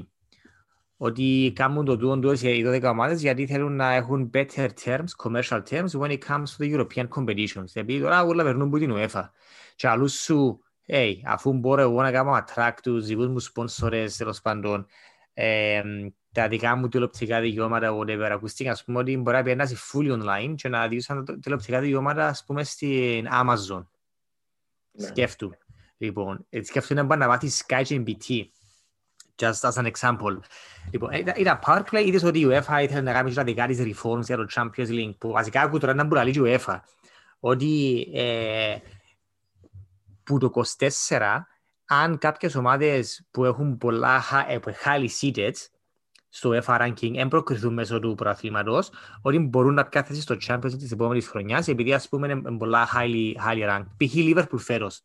Ότι 0.97 1.53
κάνουν 1.55 1.85
το 1.85 1.97
τούτο 1.97 2.19
τους 2.19 2.43
οι 2.43 2.63
12 2.67 2.83
ομάδες 2.83 3.21
γιατί 3.21 3.47
θέλουν 3.47 3.77
να 3.77 3.93
έχουν 3.93 4.31
better 4.35 4.69
terms, 4.85 5.05
commercial 5.25 5.63
terms 5.71 5.89
when 6.01 6.11
it 6.11 6.19
comes 6.29 6.43
to 6.43 6.65
the 6.65 6.77
European 6.77 7.09
competitions. 7.09 7.71
Επειδή 7.73 8.01
τώρα 8.01 8.23
όλα 8.23 8.43
περνούν 8.45 8.67
από 8.67 8.79
την 8.79 8.93
UEFA. 8.95 9.31
Και 9.77 9.89
αλλούς 9.89 10.13
σου, 10.13 10.61
hey, 10.87 11.15
αφού 11.25 11.53
μπορώ 11.53 11.83
εγώ 11.83 12.03
να 12.03 12.11
κάνω 12.11 12.45
attract 12.45 12.77
τους 12.83 13.07
δικούς 13.07 13.29
μου 13.29 13.39
σπόνσορες, 13.39 14.17
τέλος 14.17 14.41
πάντων, 14.41 14.87
ε, 15.35 15.83
τα 16.33 16.49
δικά 16.49 16.77
μου 16.77 16.89
τηλεοπτικά 16.89 17.41
δικαιώματα, 17.41 17.99
whatever, 17.99 18.29
ακούστηκε, 18.33 18.71
ας 18.71 18.85
πούμε, 18.85 18.99
ότι 18.99 19.17
μπορεί 19.17 19.37
να 19.37 19.43
περνάσει 19.43 19.77
fully 19.93 20.13
online 20.13 20.55
και 20.55 20.69
να 20.69 20.89
δεις 20.89 21.07
τα 21.07 21.25
τηλεοπτικά 21.41 21.81
δικαιώματα, 21.81 22.27
ας 22.27 22.45
πούμε, 22.45 22.65
στην 22.65 23.29
Amazon. 23.33 23.87
Ναι. 24.93 25.07
Σκέφτου. 25.07 25.51
Λοιπόν, 26.03 26.47
σκέφτου 26.63 26.95
να 26.95 27.03
μπορεί 27.03 27.19
να 27.21 27.27
μάθεις 27.27 27.65
Sky 27.67 27.83
και 27.85 28.03
BT. 28.07 28.45
Just 29.37 29.71
as 29.71 29.83
an 29.83 29.91
example. 29.91 30.39
Λοιπόν, 30.91 31.11
ήταν 31.13 31.59
power 31.67 31.83
play, 31.91 32.05
είδες 32.07 32.23
ότι 32.23 32.39
η 32.39 32.47
UEFA 32.49 32.83
ήθελε 32.83 33.01
να 33.01 33.13
κάνει 33.13 33.35
τα 33.35 33.45
δικά 33.45 33.67
της 33.67 33.79
reforms 33.81 34.23
για 34.23 34.37
το 34.37 34.47
Champions 34.55 34.89
League, 34.89 35.15
που 35.19 35.31
βασικά 35.31 35.61
ακούω 35.61 35.79
τώρα 35.79 35.95
να 35.95 36.05
μπορεί 36.05 36.33
να 36.33 36.43
λέει 36.43 36.53
η 36.53 36.59
UEFA, 36.67 36.81
ότι 37.41 38.01
ε, 38.15 38.77
που 40.25 40.39
το 40.39 40.51
24, 41.09 41.39
αν 41.85 42.19
κάποιες 42.19 42.55
ομάδες 42.55 43.27
που 43.31 43.45
έχουν 43.45 43.79
πολλά 43.79 44.23
highly 44.85 45.09
seated, 45.21 45.53
στο 46.29 46.51
UEFA 46.51 46.81
ranking 46.81 47.13
δεν 47.15 47.29
προκριθούν 47.29 47.73
μέσω 47.73 47.99
του 47.99 48.15
προαθλήματος, 48.15 48.91
ότι 49.23 49.39
μπορούν 49.39 49.75
να 49.75 49.87
πιάσουν 49.87 50.15
στο 50.15 50.37
Champions 50.47 50.79
της 50.79 50.91
επόμενης 50.91 51.29
χρονιάς, 51.29 51.69
επειδή 51.69 51.93
ας 51.93 52.09
πούμε 52.09 52.29
είναι 52.29 52.57
πολλά 52.57 52.89
highly, 52.95 53.35
highly 53.47 53.69
ranked. 53.69 53.87
Π.χ. 53.97 54.15
Liverpool 54.15 54.59
φέρος. 54.59 55.03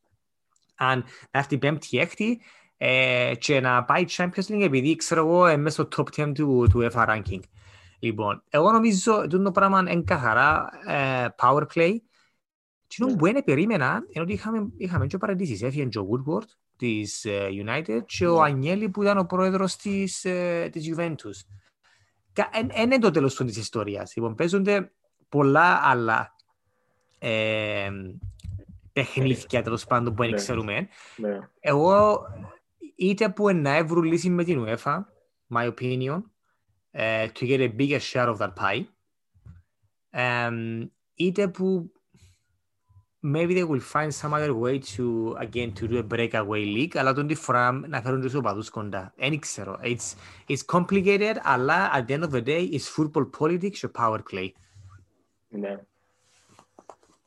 Αν 0.78 1.04
να 1.32 1.40
έρθει 1.40 1.58
πέμπτη 1.58 1.98
έκτη 1.98 2.42
ε, 2.78 3.34
και 3.40 3.60
να 3.60 3.84
πάει 3.84 4.06
Champions 4.10 4.48
League 4.48 4.62
επειδή 4.62 4.96
ξέρω 4.96 5.28
εγώ 5.28 5.48
είναι 5.48 5.62
μέσα 5.62 5.88
στο 5.90 6.04
top 6.16 6.22
10 6.22 6.32
του, 6.34 6.68
του 6.70 6.88
UEFA 6.92 7.08
ranking. 7.08 7.40
Λοιπόν, 8.00 8.44
εγώ 8.50 8.72
νομίζω 8.72 9.18
ότι 9.18 9.44
το 9.44 9.52
πράγμα 9.52 9.80
είναι 9.80 10.04
καθαρά 10.06 10.70
ε, 10.88 11.28
power 11.40 11.64
play. 11.76 11.96
Τι 12.88 13.16
που 13.16 13.26
είναι 13.26 13.44
περίμενα 13.44 14.04
είναι 14.10 14.24
ότι 14.24 14.34
είχαμε, 14.34 14.68
είχαμε 14.78 15.08
και 15.08 15.18
παρατήσεις. 15.18 15.62
Έφυγε 15.62 15.86
και 15.86 16.00
ο 16.00 16.08
Woodward, 16.12 16.48
της 16.78 17.26
United 17.66 18.00
και 18.06 18.28
ο 18.28 18.42
Ανιέλη 18.42 18.90
που 18.90 19.04
ήταν 19.04 19.18
ο 19.18 19.24
πρόεδρος 19.24 19.76
της, 19.76 20.26
της 20.72 20.94
Juventus. 20.96 21.46
Δεν 22.34 22.84
είναι 22.84 23.00
το 23.00 23.12
τέλος 23.12 23.36
της 23.36 23.58
ιστορίας. 23.58 24.16
Λοιπόν, 24.16 24.36
παίζονται 24.36 24.92
πολλά 25.30 25.80
άλλα 25.84 26.36
ε, 27.20 27.90
παιχνίδια 28.98 29.62
τέλος 29.64 29.86
πάντων 29.86 30.14
που 30.14 30.24
δεν 30.24 30.36
ξέρουμε. 30.36 30.88
Εγώ 31.60 32.22
είτε 32.96 33.30
που 33.30 33.50
να 33.54 33.76
έβρουν 33.76 34.04
λύση 34.04 34.30
με 34.30 34.44
την 34.44 34.66
UEFA, 34.66 35.00
my 35.54 35.74
opinion, 35.74 36.22
uh, 36.94 37.28
to 37.34 37.46
get 37.48 37.60
a 37.60 37.70
bigger 37.78 38.00
share 38.00 38.30
of 38.34 38.38
that 38.38 38.54
pie, 38.56 38.86
um, 40.14 40.88
είτε 41.14 41.48
που 41.48 41.92
maybe 43.22 43.54
they 43.54 43.64
will 43.64 43.86
find 43.94 44.14
some 44.22 44.34
other 44.34 44.54
way 44.54 44.80
to, 44.96 45.36
again, 45.40 45.72
to 45.80 45.88
do 45.88 45.98
a 45.98 46.08
breakaway 46.16 46.64
league, 46.78 46.98
αλλά 46.98 47.14
τον 47.14 47.28
τη 47.28 47.36
φορά 47.36 47.72
να 47.72 48.02
φέρουν 48.02 48.22
τους 48.22 48.34
οπαδούς 48.34 48.70
κοντά. 48.70 49.14
Δεν 49.18 49.40
ξέρω. 49.40 49.80
It's, 49.82 50.14
it's 50.48 50.66
complicated, 50.76 51.36
αλλά 51.44 51.92
at 51.96 52.10
the 52.10 52.20
end 52.20 52.24
of 52.24 52.32
the 52.32 52.44
day, 52.44 52.70
it's 52.72 52.88
football 52.98 53.30
politics 53.40 53.78
και 53.78 53.90
power 53.98 54.20
play. 54.32 54.50
Ναι. 55.48 55.80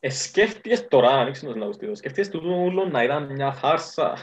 Ε, 0.03 0.11
σκέφτηκες 0.11 0.89
τώρα, 0.89 1.09
ανοίξεις 1.09 1.43
να 1.43 1.57
λαούς 1.57 1.77
σκέφτηκες 1.93 2.31
το 2.31 2.39
ούλο 2.39 2.89
να 2.89 3.03
ήταν 3.03 3.33
μια 3.33 3.53
χάρσα, 3.53 4.17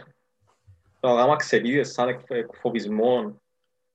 το 1.00 1.10
γάμα 1.10 1.36
ξεπίδες 1.36 1.92
σαν 1.92 2.20
εκφοβισμό, 2.28 3.42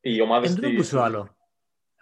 οι 0.01 0.21
ομάδες 0.21 0.55
της... 0.55 0.61
Δεν 0.61 0.91
το 0.91 1.03
άλλο. 1.03 1.29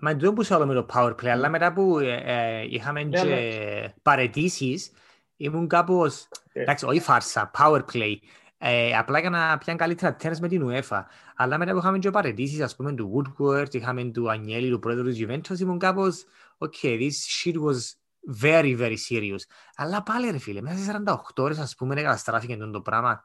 Μα 0.01 0.15
δεν 0.15 0.35
το 0.35 0.55
άλλο 0.55 0.67
με 0.67 0.75
το 0.75 0.87
power 0.93 1.11
play, 1.11 1.27
αλλά 1.27 1.49
μετά 1.49 1.73
που 1.73 1.99
ε, 1.99 2.23
ε, 2.25 2.67
είχαμε 2.71 3.03
και 3.03 3.95
παρετήσεις, 4.03 4.93
ήμουν 5.37 5.69
κάπως, 5.69 6.29
ε. 6.53 6.61
εντάξει, 6.61 6.87
όχι 6.87 7.01
φάρσα, 7.01 7.51
power 7.59 7.85
play. 7.93 8.15
Ε, 8.59 8.97
απλά 8.97 9.19
για 9.19 9.31
να 9.31 9.59
πιάνε 9.59 9.79
καλύτερα 9.79 10.15
τέρες 10.15 10.41
με 10.41 10.49
την 10.49 10.69
UEFA. 10.69 11.03
Αλλά 11.37 11.59
μετά 11.59 11.73
που 11.73 11.79
είχαμε 11.79 11.99
και 11.99 12.11
παρετήσεις, 12.11 12.61
ας 12.61 12.77
πούμε, 12.77 12.93
του 12.93 13.35
Woodward, 13.39 13.75
είχαμε 13.75 14.05
του 14.05 14.31
Ανιέλη, 14.31 14.71
του 14.71 14.79
πρόεδρου 14.79 15.09
της 15.09 15.27
Juventus, 15.27 15.59
ήμουν 15.61 15.79
κάπως, 15.79 16.25
ok, 16.59 16.83
this 16.83 17.45
shit 17.45 17.55
was 17.55 18.00
very, 18.43 18.79
very 18.79 18.97
serious. 19.11 19.43
Αλλά 19.77 20.03
πάλι 20.03 20.31
ρε 20.31 20.39
φίλε, 20.39 20.61
μέσα 20.61 20.79
σε 20.79 21.03
48 21.07 21.15
ώρες, 21.37 21.59
ας 21.59 21.75
πούμε, 21.75 21.95
καταστράφηκε 21.95 22.57
το 22.57 22.81
πράγμα 22.81 23.25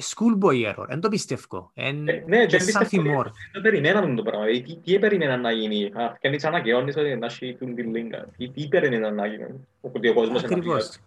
schoolboy 0.00 0.74
error, 0.74 0.84
δεν 0.88 1.00
το 1.00 1.08
πιστεύω. 1.08 1.72
Ναι, 1.74 2.22
δεν 2.26 2.46
πιστεύω, 2.46 3.24
δεν 3.52 3.62
περιμέναμε 3.62 4.14
το 4.14 4.22
πράγμα. 4.22 4.46
Τι 4.84 4.98
περιμέναν 4.98 5.40
να 5.40 5.50
γίνει, 5.50 5.90
και 6.20 6.28
αν 6.28 6.38
αναγκαιώνεις 6.42 6.96
ότι 6.96 7.16
να 7.16 7.26
έχει 7.26 7.54
την 7.54 7.94
λίγκα. 7.94 8.28
Τι 8.54 8.68
περιμέναν 8.68 9.14
να 9.14 9.26
γίνει, 9.26 9.66
ότι 9.80 10.08
ο 10.08 10.14
κόσμος 10.14 10.44
Ακριβώς. 10.44 10.98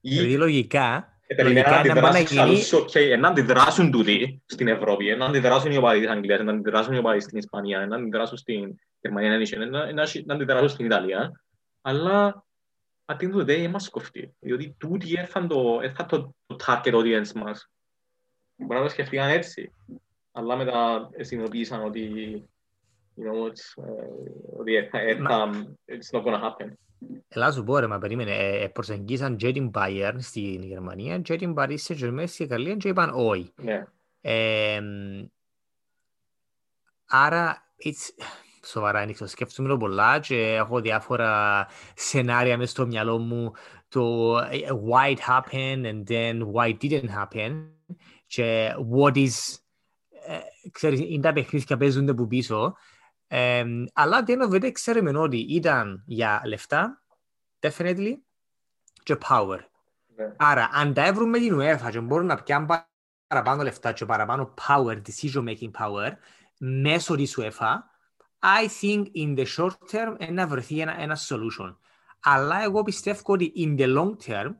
Δηλαδή 0.00 0.36
λογικά, 0.36 1.18
λογικά 1.42 1.82
να 1.84 2.00
πάνε 2.00 2.18
να 2.18 2.18
γίνει... 2.18 3.18
Να 3.18 3.28
αντιδράσουν 3.28 3.90
τούτοι 3.90 4.42
στην 4.46 4.68
Ευρώπη, 4.68 5.16
να 5.16 5.26
αντιδράσουν 5.26 5.70
οι 5.70 5.76
οπαδοί 5.76 6.00
της 6.00 6.08
Αγγλίας, 6.08 6.40
να 6.40 6.52
αντιδράσουν 6.52 6.94
οι 6.94 6.98
οπαδοί 6.98 7.20
στην 7.20 7.38
Ισπανία, 7.38 7.86
να 7.86 7.96
αντιδράσουν 7.96 8.38
στην 8.38 8.78
Γερμανία, 9.00 9.38
να 10.24 10.34
αντιδράσουν 10.34 10.68
στην 10.68 10.86
Ιταλία, 10.86 11.42
αλλά 11.82 12.44
at 13.04 13.16
the 13.16 13.26
end 13.26 13.34
of 13.34 13.46
the 13.46 13.46
day 13.46 13.68
μας 13.70 13.88
κοφτεί, 13.88 14.34
διότι 14.38 14.74
τούτοι 14.78 15.14
έρθαν 15.18 15.48
το 15.48 15.80
target 16.66 16.94
audience 16.94 17.32
μας 17.32 17.70
Μπορεί 18.56 18.78
να 18.78 18.86
το 18.86 18.88
σκεφτήκαν 18.88 19.28
έτσι, 19.28 19.72
αλλά 20.32 20.56
μετά 20.56 21.10
συνειδητοποίησαν 21.18 21.84
ότι 21.84 22.44
you 23.16 23.24
know, 23.24 23.46
it's, 23.46 23.84
uh, 23.84 24.58
ότι 24.58 24.90
it's 25.86 26.10
not 26.10 26.24
gonna 26.24 26.40
happen. 26.40 26.72
Ελά 27.28 27.52
σου 27.52 27.64
πω 27.64 27.78
ρε, 27.78 27.86
μα 27.86 27.98
περίμενε, 27.98 28.36
ε, 28.36 28.68
προσεγγίσαν 28.68 29.36
και 29.36 29.52
την 29.52 29.70
Bayern 29.74 30.16
στην 30.18 30.62
Γερμανία 30.62 31.18
και 31.18 31.36
την 31.36 31.54
Paris 31.56 31.76
Saint-Germain 31.86 32.24
στην 32.26 32.44
Ιταλία 32.44 32.76
και 32.76 32.88
είπαν 32.88 33.10
όχι. 33.14 33.52
Ναι. 33.56 33.84
Ε, 34.20 34.80
άρα, 37.06 37.72
it's, 37.84 38.24
Σοβαρά, 38.66 39.04
δεν 39.04 39.12
ξέρω. 39.12 39.30
Σκέφτομαι 39.30 39.68
το 39.68 39.76
πολλά 39.76 40.18
και 40.18 40.54
έχω 40.54 40.80
διάφορα 40.80 41.66
σενάρια 41.94 42.56
μέσα 42.56 42.70
στο 42.70 42.86
μυαλό 42.86 43.18
μου 43.18 43.52
το 43.88 44.36
ε, 44.38 44.58
why 44.90 45.16
it 45.16 45.18
happened 45.18 45.84
and 45.84 46.06
then 46.06 46.52
why 46.52 46.68
it 46.68 46.76
didn't 46.80 47.10
happen 47.10 47.70
και 48.26 48.74
what 48.94 49.16
is 49.16 49.30
ε, 50.26 50.38
ξέρεις, 50.72 51.00
είναι 51.00 51.22
τα 51.22 51.32
παιχνίδια 51.32 51.76
που 51.76 51.82
παίζονται 51.82 52.14
που 52.14 52.26
πίσω 52.26 52.76
ε, 53.26 53.64
αλλά 53.92 54.22
δεν 54.22 54.50
the 54.52 54.72
ξέρουμε 54.72 55.18
ότι 55.18 55.36
ήταν 55.36 56.02
για 56.06 56.42
λεφτά 56.44 57.02
definitely 57.60 58.12
και 59.02 59.16
power 59.28 59.58
Ναι. 60.16 60.34
άρα 60.36 60.70
αν 60.72 60.94
τα 60.94 61.06
έβρουμε 61.06 61.38
την 61.38 61.60
UEFA 61.60 61.88
και 61.90 62.00
μπορούν 62.00 62.26
να 62.26 62.42
πιάνουν 62.42 62.68
παραπάνω 63.26 63.62
λεφτά 63.62 63.92
και 63.92 64.04
παραπάνω 64.04 64.54
power, 64.66 65.02
decision 65.02 65.44
making 65.48 65.70
power 65.78 66.10
μέσω 66.58 67.16
της 67.16 67.38
UEFA 67.38 67.91
I 68.41 68.67
think 68.67 69.07
in 69.13 69.35
the 69.35 69.45
short 69.45 69.77
term 69.91 70.31
να 70.31 70.47
βρεθεί 70.47 70.79
ένα, 70.79 71.01
ένα 71.01 71.17
solution. 71.29 71.75
Αλλά 72.19 72.63
εγώ 72.63 72.83
πιστεύω 72.83 73.21
ότι 73.25 73.51
in 73.55 73.79
the 73.79 73.97
long 73.97 74.15
term 74.25 74.55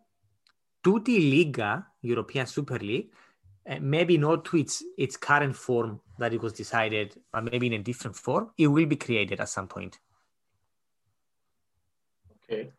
τούτη 0.82 1.12
η 1.12 1.20
λίγα, 1.20 1.96
European 2.04 2.46
Super 2.56 2.80
League, 2.80 3.10
uh, 3.70 3.80
maybe 3.82 4.18
not 4.18 4.46
to 4.46 4.58
its, 4.58 4.84
its 4.98 5.18
current 5.18 5.56
form 5.56 6.00
that 6.20 6.34
it 6.34 6.42
was 6.42 6.54
decided, 6.54 7.08
but 7.32 7.44
maybe 7.52 7.68
in 7.68 7.74
a 7.74 7.84
different 7.90 8.16
form, 8.16 8.52
it 8.58 8.68
will 8.68 8.86
be 8.86 8.96
created 8.96 9.40
at 9.40 9.50
some 9.50 9.68
point. 9.68 10.00
Okay. 12.36 12.72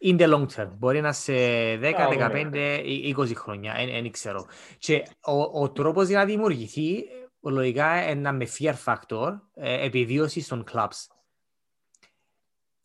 In 0.00 0.16
the 0.16 0.26
long 0.26 0.46
term. 0.46 0.68
Μπορεί 0.78 1.00
να 1.00 1.12
σε 1.12 1.32
10, 1.32 1.84
Α, 1.84 2.08
15, 2.10 2.82
ή 2.84 3.14
20 3.18 3.34
χρόνια, 3.34 3.74
δεν 3.74 4.10
ξέρω. 4.10 4.46
Και 4.78 5.02
ο, 5.20 5.62
ο 5.62 5.70
τρόπος 5.70 6.08
για 6.08 6.18
να 6.18 6.24
δημιουργηθεί, 6.24 7.04
ε, 7.49 7.53
λογικά, 7.53 8.09
είναι 8.09 8.31
με 8.31 8.47
fear 8.57 8.75
factor, 8.85 9.39
ε, 9.53 9.85
επιβίωση 9.85 10.47
των 10.47 10.63
clubs. 10.71 11.07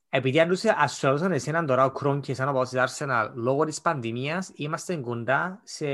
Επειδή 0.09 0.41
αν 0.41 0.49
τους 0.49 0.65
ασφαλούσαν 0.65 1.33
εσέναν 1.33 1.67
τώρα 1.67 1.85
ο 1.85 1.91
Κρόν 1.91 2.21
και 2.21 2.33
εσένα 2.33 2.53
πάω 2.53 2.65
στη 2.65 2.77
Arsenal 2.81 3.31
λόγω 3.35 3.65
της 3.65 3.81
πανδημίας, 3.81 4.53
είμαστε 4.55 4.97
κοντά 4.97 5.61
σε, 5.65 5.87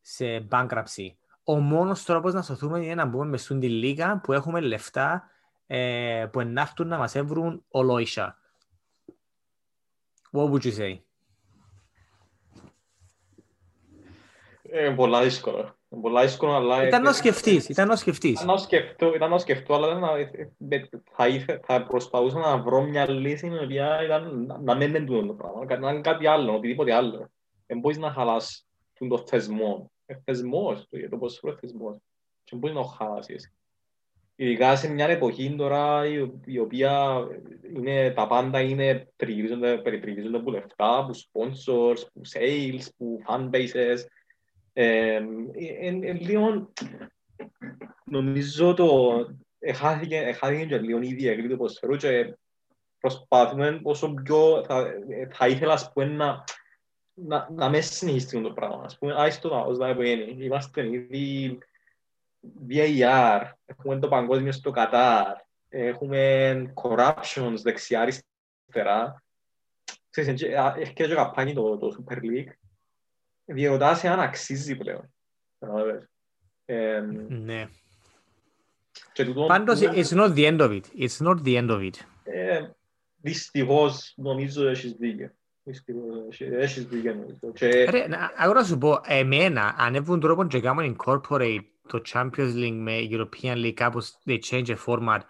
σε 0.00 0.48
bankruptcy. 0.50 1.08
Ο 1.44 1.58
μόνος 1.58 2.04
τρόπος 2.04 2.34
να 2.34 2.42
σωθούμε 2.42 2.84
είναι 2.84 2.94
να 2.94 3.04
μπούμε 3.04 3.24
μες 3.24 3.42
στην 3.42 3.62
λίγα 3.62 4.20
που 4.20 4.32
έχουμε 4.32 4.60
λεφτά 4.60 5.30
ε, 5.66 6.26
που 6.32 6.40
ενάρτουν 6.40 6.88
να 6.88 6.98
μας 6.98 7.14
έβρουν 7.14 7.64
ολόισα. 7.68 8.38
What 10.32 10.50
would 10.50 10.62
you 10.62 10.76
say? 10.76 10.98
Ε, 14.62 14.90
πολλά 14.90 15.22
δύσκολο. 15.22 15.76
Ε, 15.96 16.00
Πολλά 16.00 16.22
δύσκολο, 16.22 16.52
αλλά... 16.52 16.86
Ήταν 16.86 17.02
να 17.02 17.12
σκεφτείς, 17.12 17.68
ήταν 17.68 17.88
να 17.88 17.96
σκεφτείς. 17.96 18.32
Ήταν 18.42 18.46
να 18.46 18.56
σκεφτώ, 18.56 19.14
ήταν 19.14 19.30
να 19.30 19.38
σκεφτώ, 19.38 19.74
αλλά 19.74 19.94
δεν, 19.94 19.98
με- 20.58 20.88
θα, 21.10 21.28
ήθε, 21.28 21.60
θα 21.64 21.82
προσπαθούσα 21.86 22.38
να 22.38 22.58
βρω 22.58 22.82
μια 22.82 23.10
λύση 23.10 23.46
η 23.46 23.64
οποία 23.64 24.04
ήταν 24.04 24.44
να- 24.46 24.58
να 24.58 24.74
μην 24.74 24.88
είναι 24.88 25.00
τούτο 25.04 25.26
το 25.26 25.32
πράγμα, 25.32 25.66
κα- 25.66 25.78
να 25.78 25.90
είναι 25.90 26.00
κάτι 26.00 26.26
άλλο, 26.26 26.54
οτιδήποτε 26.54 26.92
άλλο. 26.94 27.28
Δεν 27.66 27.78
μπορείς 27.78 27.98
να 27.98 28.10
χαλάς 28.10 28.66
τον 28.98 29.08
το 29.08 29.18
θεσμό. 29.26 29.90
Ε, 30.06 30.14
θεσμός, 30.24 30.86
το, 30.90 30.98
το 31.10 31.16
ποδόσφαιρο 31.16 31.52
είναι 31.52 31.60
θεσμός. 31.60 31.96
Και 32.44 32.50
δεν 32.50 32.58
μπορείς 32.58 32.76
να 32.76 32.82
το 32.82 32.88
χαλάσεις. 32.88 33.52
Ειδικά 34.36 34.76
σε 34.76 34.92
μια 34.92 35.06
εποχή 35.06 35.54
τώρα 35.58 36.06
η, 36.06 36.30
η 36.44 36.58
οποία 36.58 37.24
είναι, 37.76 38.10
τα 38.10 38.26
πάντα 38.26 38.60
είναι 38.60 39.08
τριγυρίζονται, 39.16 39.78
περιπριγυρίζονται 39.78 40.36
από 40.36 40.50
λεφτά, 40.50 40.96
από 40.98 41.10
sponsors, 41.12 41.98
από 42.08 42.20
sales, 42.32 42.80
από 42.98 43.18
fanbases. 43.28 43.74
Ε, 43.74 43.90
είναι 43.90 44.00
λίγο 46.20 46.72
νομίζω 48.04 48.74
το 48.74 49.14
εχάθηκε, 49.58 50.16
εχάθηκε 50.16 50.64
και 50.64 50.78
λίγο 50.78 51.00
η 51.02 51.14
διαγρή 51.14 51.48
του 51.48 51.56
ποδοσφαίρου 51.56 51.96
και 51.96 52.36
προσπαθούμε 52.98 53.80
όσο 53.82 54.14
πιο 54.14 54.64
θα, 54.64 54.86
θα 55.30 55.48
ήθελα 55.48 55.72
ας 55.72 55.92
πούμε, 55.92 56.06
να, 56.06 56.44
να, 57.14 57.48
να 57.50 57.70
με 57.70 57.80
συνεχιστούν 57.80 58.42
το 58.42 58.52
πράγμα. 58.52 58.82
Ας 58.84 58.98
πούμε, 58.98 59.14
άιστο 59.16 59.48
να 59.48 59.60
ως 59.60 59.78
να 59.78 59.88
είναι. 59.88 60.44
Είμαστε 60.44 60.88
ήδη 60.88 61.58
VAR, 62.68 63.42
έχουμε 63.66 63.98
το 63.98 64.08
παγκόσμιο 64.08 64.52
στο 64.52 64.70
Κατάρ, 64.70 65.36
έχουμε 65.68 66.72
corruptions 66.74 67.56
δεξιά 67.62 68.00
αριστερά. 68.00 69.22
Ξέρεις, 70.10 70.42
ε, 70.42 70.56
α, 70.56 70.74
έχει 70.78 70.92
και 70.92 71.08
το 71.08 71.14
καπάνι 71.14 71.52
το, 71.52 71.78
το 71.78 71.96
Super 71.98 72.16
League. 72.16 72.52
Διερωτάσαι 73.44 74.08
αν 74.08 74.20
αξίζει 74.20 74.76
πλέον. 74.76 75.12
Καταλάβες. 75.58 76.08
Ε, 76.64 77.00
Ναι. 77.28 77.68
και 79.12 79.24
τούτο- 79.24 79.46
Πάντως, 79.46 79.80
it's 79.82 80.08
not 80.16 80.32
the 80.34 80.56
end 80.56 80.60
of 80.60 80.70
it. 80.70 80.82
It's 80.98 81.26
not 81.26 81.36
the 81.44 81.56
end 81.62 81.70
of 81.70 81.80
it. 81.90 81.94
Ε, 82.24 82.60
δυστυχώς 83.16 84.12
νομίζω 84.16 84.68
έχεις 84.68 84.92
δίκιο. 84.92 85.30
Δυστυχώς 85.62 86.40
έχεις- 86.40 86.52
έχεις 86.54 86.84
δίκιο 86.86 87.14
νομίζω. 87.14 87.52
Και 87.54 87.84
Ρε, 87.90 88.06
να- 88.06 88.32
εγώ 88.38 88.52
να 88.52 88.64
σου 88.64 88.78
πω, 88.78 89.00
εμένα, 89.04 89.74
αν 89.78 89.94
έβουν 89.94 90.20
τρόπο 90.20 90.46
και 90.46 90.60
κάνουν 90.60 90.96
incorporate 90.96 91.64
το 91.88 92.00
Champions 92.12 92.54
League 92.54 92.78
με 92.80 92.98
European 93.10 93.54
League, 93.56 93.72
κάπως 93.72 94.18
they 94.26 94.38
change 94.50 94.64
the 94.66 94.76
format 94.86 95.20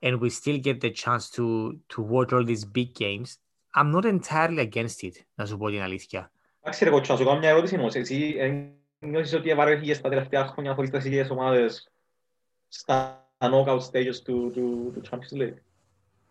and 0.00 0.18
we 0.18 0.28
still 0.42 0.60
get 0.64 0.78
the 0.80 0.90
chance 1.04 1.24
to, 1.36 1.68
to 1.94 2.02
watch 2.10 2.32
all 2.32 2.46
these 2.46 2.64
big 2.74 2.90
games, 2.98 3.28
I'm 3.76 3.90
not 3.94 4.04
entirely 4.18 4.68
against 4.72 5.00
it, 5.02 5.12
να 5.34 5.46
σου 5.46 5.56
πω 5.58 5.68
την 5.70 5.80
αλήθεια. 5.80 6.30
Εντάξει 6.62 6.84
ρε 6.84 6.90
κότσο, 6.90 7.12
να 7.12 7.18
σου 7.18 7.24
κάνω 7.24 7.38
μια 7.38 7.48
ερώτηση 7.48 7.76
όμως. 7.78 7.94
Εσύ 7.94 8.34
ε, 8.38 8.68
νιώθεις 9.06 9.32
ότι 9.34 9.50
ευαρέθηκες 9.50 10.00
τα 10.00 10.08
τελευταία 10.08 10.46
χρόνια 10.46 10.74
χωρίς 10.74 10.90
τις 10.90 11.04
ίδιες 11.04 11.30
ομάδες 11.30 11.90
στα 12.68 13.26
knockout 13.38 13.80
stages 13.90 14.16
του, 14.24 14.50
του, 14.50 14.90
του 14.94 15.00
Champions 15.10 15.40
League; 15.42 15.54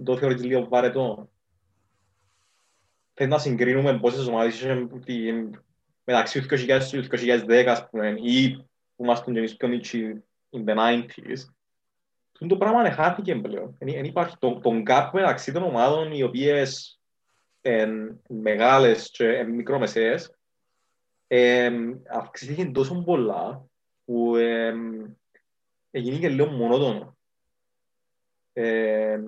Το 0.03 0.17
θεωρείς 0.17 0.43
λίγο 0.43 0.67
βαρετό; 0.67 1.29
Θες 3.13 3.27
να 3.27 3.37
συγκρίνουμε 3.37 3.99
πόσες 3.99 4.27
ομάδες 4.27 4.55
είχε 4.61 4.87
τη- 5.05 5.49
μεταξύ 6.03 6.41
του 6.41 6.47
2000 6.47 6.91
και 6.91 7.01
του 7.01 7.07
2010 7.07 7.71
ας 7.71 7.89
πούμε, 7.89 8.13
ή 8.21 8.51
που 8.95 9.03
ήμασταν 9.03 9.33
και 9.33 9.39
εμείς 9.39 9.55
πιο 9.55 9.67
μίτσι 9.67 10.23
in 10.49 10.63
the 10.65 10.75
90s. 10.75 11.53
Αυτό 12.33 12.47
το 12.47 12.57
πράγμα 12.57 12.91
χάθηκε 12.91 13.35
πλέον. 13.35 13.75
Δεν 13.79 14.03
υπάρχει 14.05 14.37
το, 14.39 14.59
τον 14.59 14.83
gap 14.87 15.09
μεταξύ 15.13 15.51
των 15.51 15.63
ομάδων 15.63 16.11
οι 16.11 16.23
οποίες 16.23 17.00
εν, 17.61 18.21
μεγάλες 18.27 19.11
και 19.11 19.27
εν, 19.37 19.49
μικρομεσαίες 19.49 20.35
εμ, 21.27 21.91
αυξήθηκε 22.09 22.65
τόσο 22.65 23.03
πολλά 23.03 23.65
που 24.05 24.35
εμ, 24.35 25.11
έγινε 25.91 26.17
και 26.17 26.29
λίγο 26.29 26.45
μονότονο. 26.45 27.17
Εμ, 28.53 29.23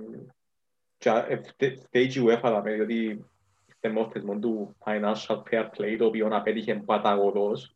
και 0.97 1.09
α- 1.09 1.25
ε, 1.29 1.41
φτε- 1.43 1.79
φταίει 1.79 2.07
και 2.07 2.19
η 2.19 2.23
UEFA 2.25 2.39
δάμε, 2.41 2.73
διότι 2.73 3.25
ήρθε 3.67 3.89
με 3.89 3.93
το 4.03 4.09
θεσμό 4.09 4.39
του 4.39 4.75
financial 4.85 5.43
fair 5.49 5.69
play, 5.77 5.95
το 5.97 6.05
οποίο 6.05 6.27
απέτυχε 6.31 6.75
παταγωδός. 6.75 7.75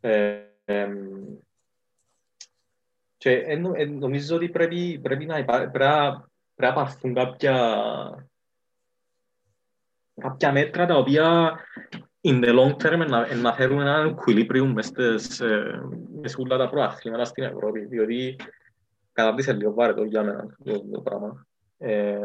Ε, 0.00 0.42
εμ, 0.64 1.36
και 3.16 3.32
εν- 3.32 3.74
εν- 3.74 3.98
νομίζω 3.98 4.36
ότι 4.36 4.48
πρέπει, 4.48 4.98
πρέπει 5.02 5.24
να 5.24 5.38
υπά, 5.38 5.58
πρέπει, 5.58 5.78
να- 5.78 6.28
πρέπει 6.54 6.74
να 6.74 6.82
πάρθουν 6.82 7.14
κάποια, 7.14 8.29
κάποια 10.20 10.52
μέτρα 10.52 10.86
τα 10.86 10.96
οποία 10.96 11.58
in 12.20 12.44
the 12.44 12.58
long 12.58 12.76
term 12.82 13.06
να, 13.08 13.34
να 13.34 13.52
φέρουν 13.52 13.80
ένα 13.80 14.14
equilibrium 14.14 14.72
μες 14.74 14.86
στις, 14.86 15.40
ε, 15.40 15.80
μες 16.20 16.34
όλα 16.38 16.56
τα 16.56 16.68
προαθλήματα 16.70 17.24
στην 17.24 17.44
Ευρώπη, 17.44 17.84
διότι 17.84 18.36
κατάπτυσε 19.12 19.52
λίγο 19.52 19.72
βάρετο 19.74 20.04
για 20.04 20.22
μένα 20.22 20.56
το, 20.64 20.84
το 20.92 21.00
πράγμα. 21.00 21.46
Ε, 21.78 22.18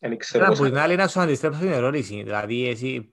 εν 0.00 0.16
ξέρω 0.16 0.44
Τώρα, 0.44 0.48
πώς- 0.48 0.58
που 0.58 0.64
την 0.64 0.78
άλλη 0.78 0.96
να 0.96 1.08
σου 1.08 1.20
αντιστρέψω 1.20 1.60
την 1.60 1.72
ερώτηση. 1.72 2.22
Δηλαδή, 2.22 2.68
εσύ 2.68 3.10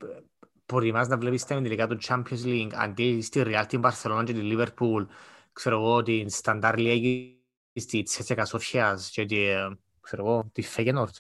προτιμάς 0.66 1.08
να 1.08 1.18
βλέπεις 1.18 1.46
τα 1.46 1.62
τελικά 1.62 1.88
του 1.88 1.98
Champions 2.08 2.46
League 2.46 2.72
αντί 2.74 3.22
στη 3.22 3.44
Real, 3.46 3.64
την 3.68 3.82
Barcelona 3.84 4.24
και 4.26 4.34
τη 4.34 4.40
Liverpool, 4.44 5.06
ξέρω 5.54 5.76
εγώ, 5.80 6.04
την 6.04 6.28
Standard 6.44 6.76
League, 6.78 7.34
τη 7.74 8.04
Τσέσσεκα 8.04 8.46
Σοφιάς 8.46 9.10
και 9.10 9.26
τη, 9.26 9.46
ε, 9.46 9.68
ξέρω 10.02 10.26
εγώ, 10.26 10.50
τη 10.52 10.64
Feyenoord. 10.76 11.18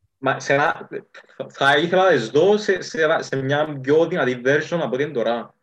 Μα 0.00 0.06
σε 0.36 0.54
ένα, 0.54 0.88
θα- 1.36 1.46
θα 1.50 1.76
ήθελα 1.78 2.04
να 2.04 2.10
τις 2.10 2.28
δω 2.30 2.56
σε, 2.56 2.80
σε, 2.80 3.02
ένα- 3.02 3.22
σε 3.22 3.36
μια 3.42 3.78
πιο 3.80 4.06
δυνατή 4.06 4.40
version 4.44 4.78
από 4.82 4.94
ό,τι 4.94 5.02
είναι 5.02 5.12
τώρα. 5.12 5.54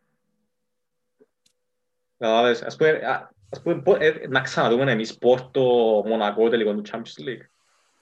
Καταλάβες, 2.18 2.62
ας 2.62 2.76
πούμε, 2.76 2.90
α- 2.90 3.30
ας 3.50 3.62
πούμε 3.62 3.82
πο- 3.82 3.96
ε, 4.00 4.26
να 4.28 4.40
ξαναδούμε 4.40 4.92
εμείς 4.92 5.18
Πόρτο, 5.18 5.62
Μονακό 6.06 6.48
τελικό 6.48 6.74
του 6.74 6.82
Champions 6.90 7.22
League. 7.28 7.46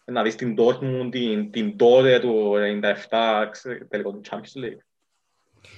Να 0.04 0.22
δεις 0.22 0.34
την 0.34 0.54
Dortmund, 0.58 1.08
την, 1.10 1.50
την 1.50 1.76
τότε 1.76 2.18
του 2.20 2.54
97 3.10 3.48
ξε- 3.50 3.84
τελικό 3.88 4.10
του 4.12 4.20
Champions 4.30 4.64
League. 4.64 4.78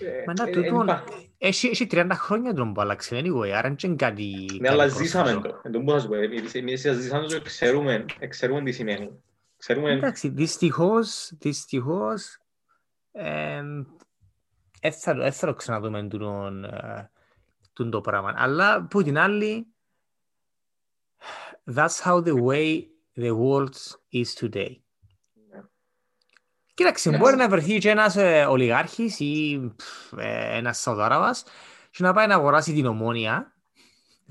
Ε, 0.00 0.22
Μα 0.26 0.32
να 0.32 0.48
ε, 0.48 0.52
τούτον, 0.52 0.64
εν 0.74 0.82
υπά- 0.82 1.04
έχει, 1.38 1.66
έχει 1.68 1.86
30 1.90 2.06
χρόνια 2.12 2.54
τον 2.54 2.72
που 2.72 2.80
άλλαξε, 2.80 3.20
anyway, 3.24 3.48
άρα 3.50 3.76
είναι 3.82 3.94
κάτι... 3.96 4.46
Ναι, 4.60 4.68
αλλά 4.68 4.86
κάτι 4.88 4.96
ζήσαμε 4.96 5.30
πρόσφατο. 5.30 5.54
το. 5.54 5.60
Εν 5.64 5.72
τω 5.72 5.80
που 5.80 5.90
θα 5.90 5.98
σου 6.00 6.08
πω, 6.08 6.14
εμείς 6.14 6.54
εμείς 6.54 6.80
ζήσαμε 6.80 7.26
το 7.26 7.34
και 7.38 7.40
ξέρουμε, 7.44 8.04
ε, 8.18 8.26
ξέρουμε 8.26 8.62
τι 8.62 8.72
σημαίνει. 8.72 9.22
Ξέρουμε, 9.58 9.90
Εντάξει, 9.92 10.28
δυστυχώς, 10.28 11.32
δυστυχώς, 11.38 12.38
εμ, 13.12 13.84
δεν 14.80 14.92
θα, 14.92 15.14
δεν 15.14 15.32
θα 15.32 15.46
το 15.46 15.54
ξαναδούμε 15.54 16.08
τούτον, 16.08 16.64
ε, 16.64 17.10
τούτον 17.72 17.90
το 17.90 18.00
πράγμα. 18.00 18.34
Αλλά 18.36 18.86
που 18.86 19.02
την 19.02 19.18
άλλη, 19.18 19.66
that's 21.74 22.02
how 22.04 22.24
the 22.24 22.34
way 22.42 22.82
the 23.16 23.30
world 23.38 23.74
is 24.12 24.26
today. 24.40 24.76
Ναι. 25.50 25.60
Κοίταξε, 26.74 27.10
Ναι. 27.10 27.16
μπορεί 27.18 27.36
να 27.36 27.48
βρεθεί 27.48 27.78
και 27.78 27.90
ένας 27.90 28.16
ε, 28.16 28.44
ολιγάρχης 28.44 29.20
ή 29.20 29.60
πφ, 29.76 30.12
ε, 30.16 30.56
ένας 30.56 30.78
Σαουδάραβας 30.80 31.44
και 31.90 32.02
να 32.02 32.12
πάει 32.12 32.26
να 32.26 32.34
αγοράσει 32.34 32.72
την 32.72 32.86
ομόνια 32.86 33.52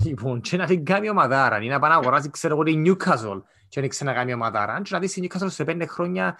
λοιπόν, 0.03 0.41
και 0.41 0.57
να 0.57 0.65
την 0.65 0.85
κάνει 0.85 1.09
ομαδάρα 1.09 1.61
ή 1.61 1.67
να 1.67 1.79
πάει 1.79 1.89
να 1.91 1.95
αγοράσει, 1.97 2.29
ξέρω 2.29 2.53
εγώ, 2.53 2.63
την 2.63 2.83
Newcastle 2.87 3.41
και 3.69 3.81
να 3.81 3.87
ξανακάνει 3.87 4.33
ομαδάρα 4.33 4.81
και 4.81 4.89
να 4.93 4.99
δεις 4.99 5.13
την 5.13 5.27
Newcastle 5.27 5.45
σε 5.51 5.63
πέντε 5.63 5.85
χρόνια 5.85 6.37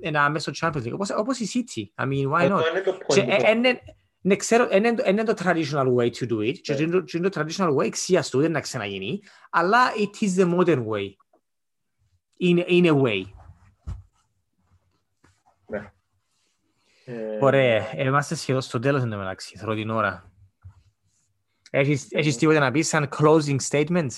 ένα 0.00 0.30
μέσα 0.30 0.54
στο 0.54 0.66
Champions 0.68 0.82
League, 0.86 0.92
όπως, 0.92 1.10
όπως 1.10 1.38
η 1.38 1.48
City. 1.54 2.02
I 2.04 2.08
mean, 2.08 2.30
why 2.32 2.50
not? 2.50 2.52
Αυτό 2.52 2.70
είναι 2.70 2.80
το 2.80 2.92
Και 3.06 3.22
point 3.22 3.28
ε- 3.28 3.36
που- 3.36 3.50
είναι- 3.56 3.80
ναι, 4.20 4.36
ξέρω, 4.36 4.68
είναι 4.72 4.94
το- 4.94 5.04
είναι 5.06 5.22
το 5.24 5.34
traditional 5.38 5.94
way 5.96 6.10
to 6.10 6.30
do 6.30 6.36
it 6.38 6.58
και 6.58 6.72
Ναι. 6.74 6.80
είναι 6.82 6.90
το- 6.90 7.00
και 7.00 7.16
είναι 7.16 7.28
το 7.28 7.40
traditional 7.40 7.74
way 7.76 7.84
εξίας 7.84 8.28
του, 8.30 8.40
δεν 8.40 8.50
να 8.50 8.60
ξαναγίνει, 8.60 9.20
αλλά 9.50 9.78
it 9.92 10.24
is 10.24 10.42
the 10.42 10.54
modern 10.58 10.84
way. 10.86 11.10
In, 12.40 12.58
in 12.68 12.84
a 12.86 13.02
way. 13.02 13.22
Ε, 17.08 17.38
Ωραία, 17.40 17.98
είμαστε 18.00 18.34
σχεδόν 18.34 18.60
στο 18.60 18.78
τέλος 18.78 19.02
εν 19.02 19.10
τω 19.10 19.16
μεταξύ, 19.16 19.56
θέλω 19.58 19.74
την 19.74 19.90
ώρα. 19.90 20.30
Έχεις, 21.70 22.06
έχεις 22.10 22.36
τίποτα 22.36 22.58
να 22.58 22.70
πεις 22.70 22.88
σαν 22.88 23.08
closing 23.18 23.56
statements? 23.68 24.08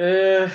Ε, 0.00 0.46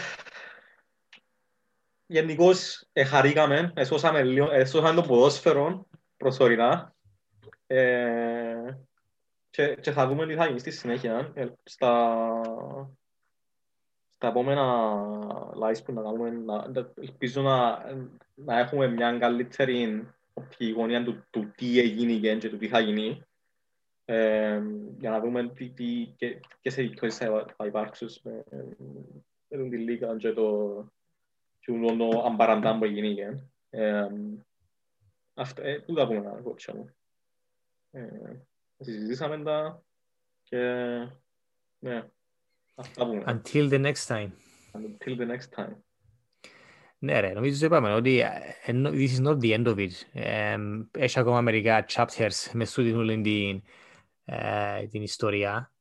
Γενικώς 2.06 2.88
εχαρήκαμε, 2.94 3.72
έσωσαμε, 3.76 4.24
λίγο, 4.24 4.52
έσωσαμε 4.52 5.02
το 5.02 5.08
ποδόσφαιρο 5.08 5.88
προσωρινά. 6.18 6.96
Ε, 7.68 8.78
και, 9.50 9.76
και 9.76 9.92
θα 9.92 10.08
δούμε 10.08 10.26
τι 10.28 10.36
θα 10.36 10.46
γίνει 10.46 10.60
στη 10.60 10.72
συνέχεια 10.72 11.32
ε, 11.34 11.48
στα, 11.64 12.42
στα 14.16 14.28
επόμενα 14.28 14.96
lives 15.62 15.84
που 15.86 15.94
να 15.94 16.02
κάνουμε 16.02 16.30
να, 16.30 16.68
να- 16.68 16.94
ελπίζω 17.02 17.42
να, 17.42 17.86
να 18.36 18.60
έχουμε 18.60 18.88
μια 18.88 19.18
καλύτερη 19.18 20.08
οπτική 20.34 20.72
γωνία 20.72 21.04
του, 21.04 21.24
του 21.30 21.52
τι 21.56 21.80
έγινε 21.80 22.38
και 22.38 22.50
του 22.50 22.58
τι 22.58 22.68
θα 22.68 22.80
γίνει. 22.80 23.24
Ε, 24.06 24.62
για 24.98 25.10
να 25.10 25.20
δούμε 25.20 25.50
τι, 25.50 25.70
τι, 25.70 26.14
και, 26.16 26.40
και 26.62 26.70
σε 26.70 26.76
περιπτώσεις 26.76 27.18
θα, 27.18 27.46
θα 27.58 27.66
υπάρξουν 27.66 28.10
με, 28.24 28.44
με 28.52 29.33
την 29.58 29.80
Λίγα 29.80 30.16
και 30.16 30.34
το 30.34 30.78
και 31.60 31.72
το 31.98 32.24
αμπαραντάν 32.26 32.80
που 32.80 32.86
έγινε. 32.86 33.50
Ε, 33.70 34.08
αυτό, 35.34 35.62
ε, 35.62 35.80
πού 35.80 35.94
τα 35.94 36.08
πούμε 36.08 36.20
να 36.20 36.42
κόψα 36.42 36.76
μου. 36.76 36.90
Ε, 37.92 38.08
συζητήσαμε 38.80 39.44
τα 39.44 39.84
και 40.44 40.58
ναι, 41.80 42.08
αυτά 42.76 43.06
πούμε. 43.06 43.24
Until 43.26 43.70
the 43.72 43.86
next 43.86 44.08
time. 44.08 44.30
Until 44.74 45.18
the 45.18 45.28
next 45.28 45.64
time. 45.64 45.76
Ναι 46.98 47.20
ρε, 47.20 47.34
νομίζω 47.34 47.60
το 47.60 47.66
είπαμε 47.66 47.94
ότι 47.94 48.20
ε, 48.20 48.30
ενώ- 48.66 48.90
this 48.90 49.10
is 49.18 49.24
not 49.26 49.38
the 49.40 49.58
end 49.58 49.68
of 49.68 49.76
it. 49.78 49.92
Ε, 50.14 50.58
Έχει 50.92 51.20
ακόμα 51.20 51.42
μερικά 51.42 51.86
chapters 51.90 52.50
μες 52.54 52.70
στο 52.70 52.84
την 52.84 52.98
όλη 52.98 53.22
την, 53.22 53.64
ε, 54.26 54.88
την 54.88 55.02
ιστορία. 55.02 55.72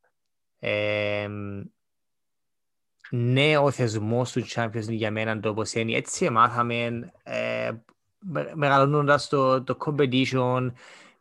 Ε, 3.12 3.16
ναι, 3.16 3.56
ο 3.58 3.70
θεσμός 3.70 4.32
του 4.32 4.44
Champions 4.46 4.84
League 4.88 4.96
για 4.96 5.10
μένα 5.10 5.40
το 5.40 5.48
όπως 5.48 5.72
είναι. 5.72 5.96
Έτσι 5.96 6.30
μάθαμε 6.30 7.10
ε, 7.22 7.70
με- 8.18 8.52
μεγαλώνοντας 8.54 9.28
το, 9.28 9.62
το 9.62 9.76
competition. 9.86 10.72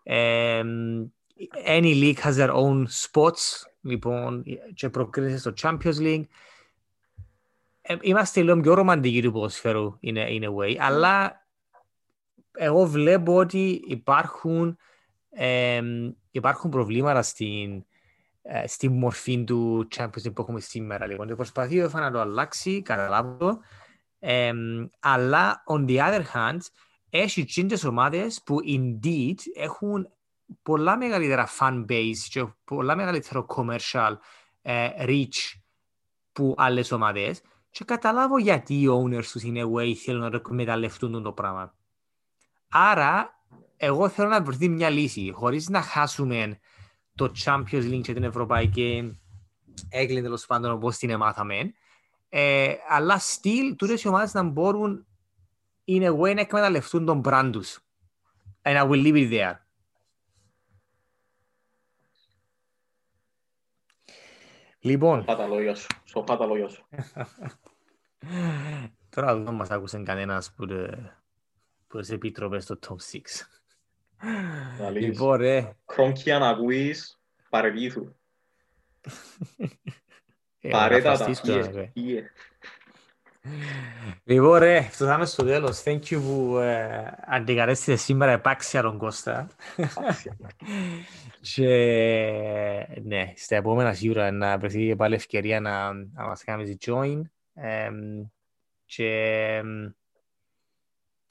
Ε, 0.04 0.64
any 1.68 2.14
league 2.14 2.18
has 2.24 2.34
their 2.34 2.54
own 2.54 2.84
spots. 2.84 3.68
Λοιπόν, 3.82 4.44
και 4.74 4.90
προκρίνεται 4.90 5.38
στο 5.38 5.54
Champions 5.62 5.98
League. 6.00 6.24
Ε, 7.82 7.96
είμαστε 8.02 8.42
λίγο 8.42 8.60
πιο 8.60 8.74
ρομαντικοί 8.74 9.22
του 9.22 9.32
ποδοσφαίρου 9.32 10.00
in 10.04 10.16
a, 10.16 10.40
in 10.40 10.44
a 10.44 10.56
way, 10.56 10.76
αλλά 10.80 11.46
εγώ 12.52 12.86
βλέπω 12.86 13.36
ότι 13.36 13.82
υπάρχουν, 13.88 14.78
εμ, 15.30 16.12
υπάρχουν 16.32 16.72
προβλήματα 16.72 17.22
στην, 17.22 17.86
ε, 18.42 18.68
στη 18.68 18.90
μορφή 18.90 19.44
του 19.44 19.88
Champions 19.96 20.26
League 20.26 20.34
που 20.34 20.42
έχουμε 20.42 20.60
σήμερα. 20.60 21.06
Λοιπόν, 21.06 21.28
και 21.28 21.36
προσπαθεί 21.36 21.82
ο 21.82 21.86
UEFA 21.86 22.00
να 22.00 22.12
το 22.12 22.20
αλλάξει, 22.20 22.82
καταλάβω 22.82 23.38
το, 23.38 23.60
εμ, 24.20 24.88
αλλά 25.00 25.64
on 25.68 25.86
the 25.86 25.98
other 25.98 26.24
hand, 26.34 26.60
έχει 27.10 27.46
τσίντες 27.46 27.84
ομάδες 27.84 28.42
που 28.46 28.58
indeed 28.68 29.36
έχουν 29.56 30.10
πολλά 30.62 30.98
μεγαλύτερα 30.98 31.48
fan 31.60 31.86
base 31.90 32.18
και 32.30 32.46
πολλά 32.64 32.96
μεγαλύτερο 32.96 33.46
commercial 33.56 34.14
ε, 34.62 34.90
reach 34.98 35.60
που 36.32 36.56
άλλες 36.58 36.92
ομάδες 36.92 37.42
και 37.70 37.84
καταλάβω 37.84 38.38
γιατί 38.38 38.82
οι 38.82 38.88
owners 38.90 39.26
τους 39.26 39.44
είναι 39.44 39.64
way 39.76 39.94
θέλουν 39.94 40.22
να 40.22 40.30
το 40.30 40.36
εκμεταλλευτούν 40.36 41.24
το 41.24 41.32
πράγμα. 41.32 41.76
Άρα, 42.70 43.40
εγώ 43.78 44.10
θέλω 44.10 44.28
να 44.28 44.44
βρεθεί 44.44 44.70
μια 44.70 44.90
λύση, 44.90 45.32
χωρίς 45.34 45.70
να 45.70 45.82
χάσουμε 45.82 46.60
το 47.28 47.34
Champions 47.44 47.92
League 47.92 48.02
και 48.02 48.14
την 48.14 48.24
Ευρωπαϊκή 48.24 49.20
έγκλη 49.90 50.22
τέλος 50.22 50.46
πάντων 50.46 50.72
όπως 50.72 50.98
την 50.98 51.18
μάθαμε, 51.18 51.74
ε, 52.30 52.74
αλλά 52.90 53.20
still 53.20 53.76
τούτες 53.78 54.04
οι 54.04 54.08
ομάδες 54.08 54.34
να 54.34 54.44
μπορούν 54.44 55.06
in 55.86 56.02
a 56.02 56.18
way 56.20 56.34
να 56.34 56.42
εκμεταλλευτούν 56.42 57.06
τον 57.06 57.22
brand 57.26 57.50
τους. 57.52 57.80
And 58.62 58.78
I 58.78 58.90
will 58.90 59.04
leave 59.06 59.16
it 59.16 59.32
there. 59.32 59.56
Λοιπόν, 64.80 65.20
Σοφά 65.20 65.36
τα 65.36 65.48
λόγια 65.48 65.76
σου. 65.76 65.88
Σοφά 66.04 66.38
τα 66.38 66.46
λόγια 66.46 66.68
σου. 66.68 66.86
Τώρα 69.16 69.36
δεν 69.36 69.54
μας 69.54 69.70
άκουσε 69.70 70.04
κανένας 70.04 70.54
που, 70.54 70.66
τε- 70.66 71.00
που 71.88 72.00
τις 72.00 72.10
επιτροπές 72.10 72.64
στο 72.64 72.80
top 72.88 72.96
6. 73.12 73.61
Λαλείς. 74.80 75.04
Λοιπόν, 75.06 75.38
ρε. 75.38 75.76
Κρόνκια 75.86 76.40
να 76.40 76.50
ακούεις, 76.50 77.20
παρεβήθου. 77.50 78.16
ε, 80.62 80.70
Παρέτα 80.70 81.12
να 81.12 81.18
τα. 81.18 81.24
φαστείς 81.26 81.42
τώρα, 81.52 81.70
Ie, 81.70 81.74
ρε. 81.74 81.92
ie. 81.96 82.22
Λοιπόν, 84.24 84.58
ρε, 84.60 84.82
φτάσαμε 84.82 85.26
στο 85.26 85.44
τέλος. 85.44 85.84
Thank 85.86 86.00
you 86.00 86.22
που 86.22 86.58
ε, 86.58 87.12
αντικατέστησε 87.26 87.96
σήμερα 87.96 88.32
επάξια 88.32 88.82
τον 88.82 88.98
Κώστα. 88.98 89.48
Και 91.42 91.68
ναι, 93.04 93.34
στα 93.36 93.56
επόμενα 93.56 93.94
σίγουρα 93.94 94.32
να 94.32 94.58
βρεθεί 94.58 94.96
πάλι 94.96 95.16
ευκαιρία 95.16 95.60
να, 95.60 95.94
να 95.94 96.26
μας 96.26 96.44
κάνεις 96.44 96.78
join. 96.86 97.22
Εμ, 97.54 98.26
και 98.86 99.08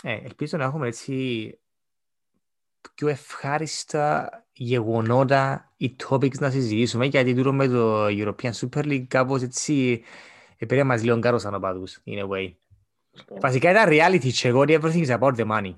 ε, 0.03 0.13
ελπίζω 0.13 0.59
να 0.59 0.65
έχουμε 0.65 0.87
έτσι 0.87 1.59
πιο 2.95 3.09
ευχάριστα 3.09 4.31
γεγονότα 4.53 5.73
ή 5.77 5.97
topics 6.09 6.39
να 6.39 6.51
συζητήσουμε 6.51 7.07
γιατί 7.07 7.35
τούτο 7.35 7.53
με 7.53 7.69
το 7.69 8.07
European 8.07 8.51
Super 8.51 8.85
League 8.85 9.05
κάπως 9.09 9.43
έτσι 9.43 10.03
επήρε 10.59 10.85
μας 10.85 11.03
λίγο 11.03 11.19
κάρος 11.19 11.45
αναπάδους 11.45 11.99
in 12.07 12.25
a 12.25 12.29
way. 12.29 12.53
Βασικά 13.41 13.71
ήταν 13.71 13.89
reality 13.89 14.31
check 14.43 14.55
ότι 14.55 14.79
everything 14.83 15.07
is 15.07 15.19
about 15.19 15.35
the 15.35 15.51
money. 15.51 15.75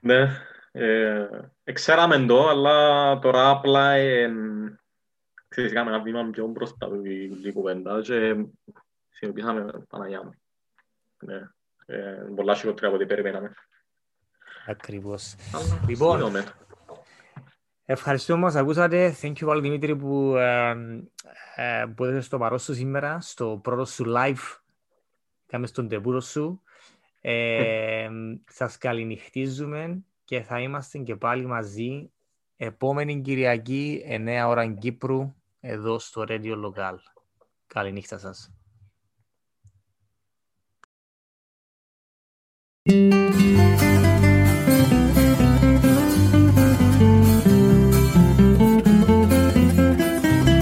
Ναι, 0.00 0.28
ε, 0.72 1.26
ξέραμε 1.72 2.18
το, 2.18 2.48
αλλά 2.48 3.18
τώρα 3.18 3.50
απλά 3.50 3.90
εν- 3.90 4.78
ξέρεις, 5.48 5.72
κάναμε 5.72 5.94
ένα 5.94 6.04
βήμα 6.04 6.30
πιο 6.30 6.46
μπροστά 6.46 6.86
από 6.86 6.96
την 6.96 7.42
την 7.42 7.52
κουβέντα 7.52 8.00
και 8.00 8.44
συνειδητήσαμε 9.10 9.84
Παναγιά 9.88 10.24
μου. 10.24 10.34
Ναι, 11.18 11.40
ε, 11.86 12.26
πολλά 12.34 12.54
χειρότερα 12.54 12.86
από 12.86 12.96
ό,τι 12.96 13.06
περιμέναμε. 13.06 13.54
Ακριβώς. 14.66 15.34
Αλλά 15.52 15.80
Λοιπόν, 15.86 16.18
συνειδητούμε. 16.18 16.54
Ευχαριστώ 17.84 18.34
που 18.34 18.40
μας 18.40 18.54
ακούσατε. 18.54 19.16
Thank 19.20 19.32
you 19.32 19.46
πάλι 19.46 19.60
Δημήτρη 19.60 19.96
που, 19.96 20.36
ε, 20.36 20.70
ε, 21.54 21.86
που 21.96 22.04
έδωσες 22.04 22.28
το 22.28 22.38
παρόν 22.38 22.58
σου 22.58 22.74
σήμερα 22.74 23.20
στο 23.20 23.60
πρώτο 23.62 23.84
σου 23.84 24.04
live. 24.16 24.60
Κάμε 25.46 25.66
στον 25.66 25.88
τεπούρο 25.88 26.20
σου. 26.20 26.62
Ε, 27.20 28.08
σας 28.58 28.78
καληνυχτίζουμε 28.78 30.04
και 30.24 30.40
θα 30.42 30.60
είμαστε 30.60 30.98
και 30.98 31.16
πάλι 31.16 31.46
μαζί 31.46 32.10
επόμενη 32.56 33.20
Κυριακή 33.20 34.04
9 34.08 34.44
ώρα 34.46 34.72
Κύπρου 34.72 35.34
εδώ 35.60 35.98
στο 35.98 36.24
Radio 36.28 36.54
Local. 36.64 36.96
Καληνύχτα 37.66 38.18
σας. 38.18 38.50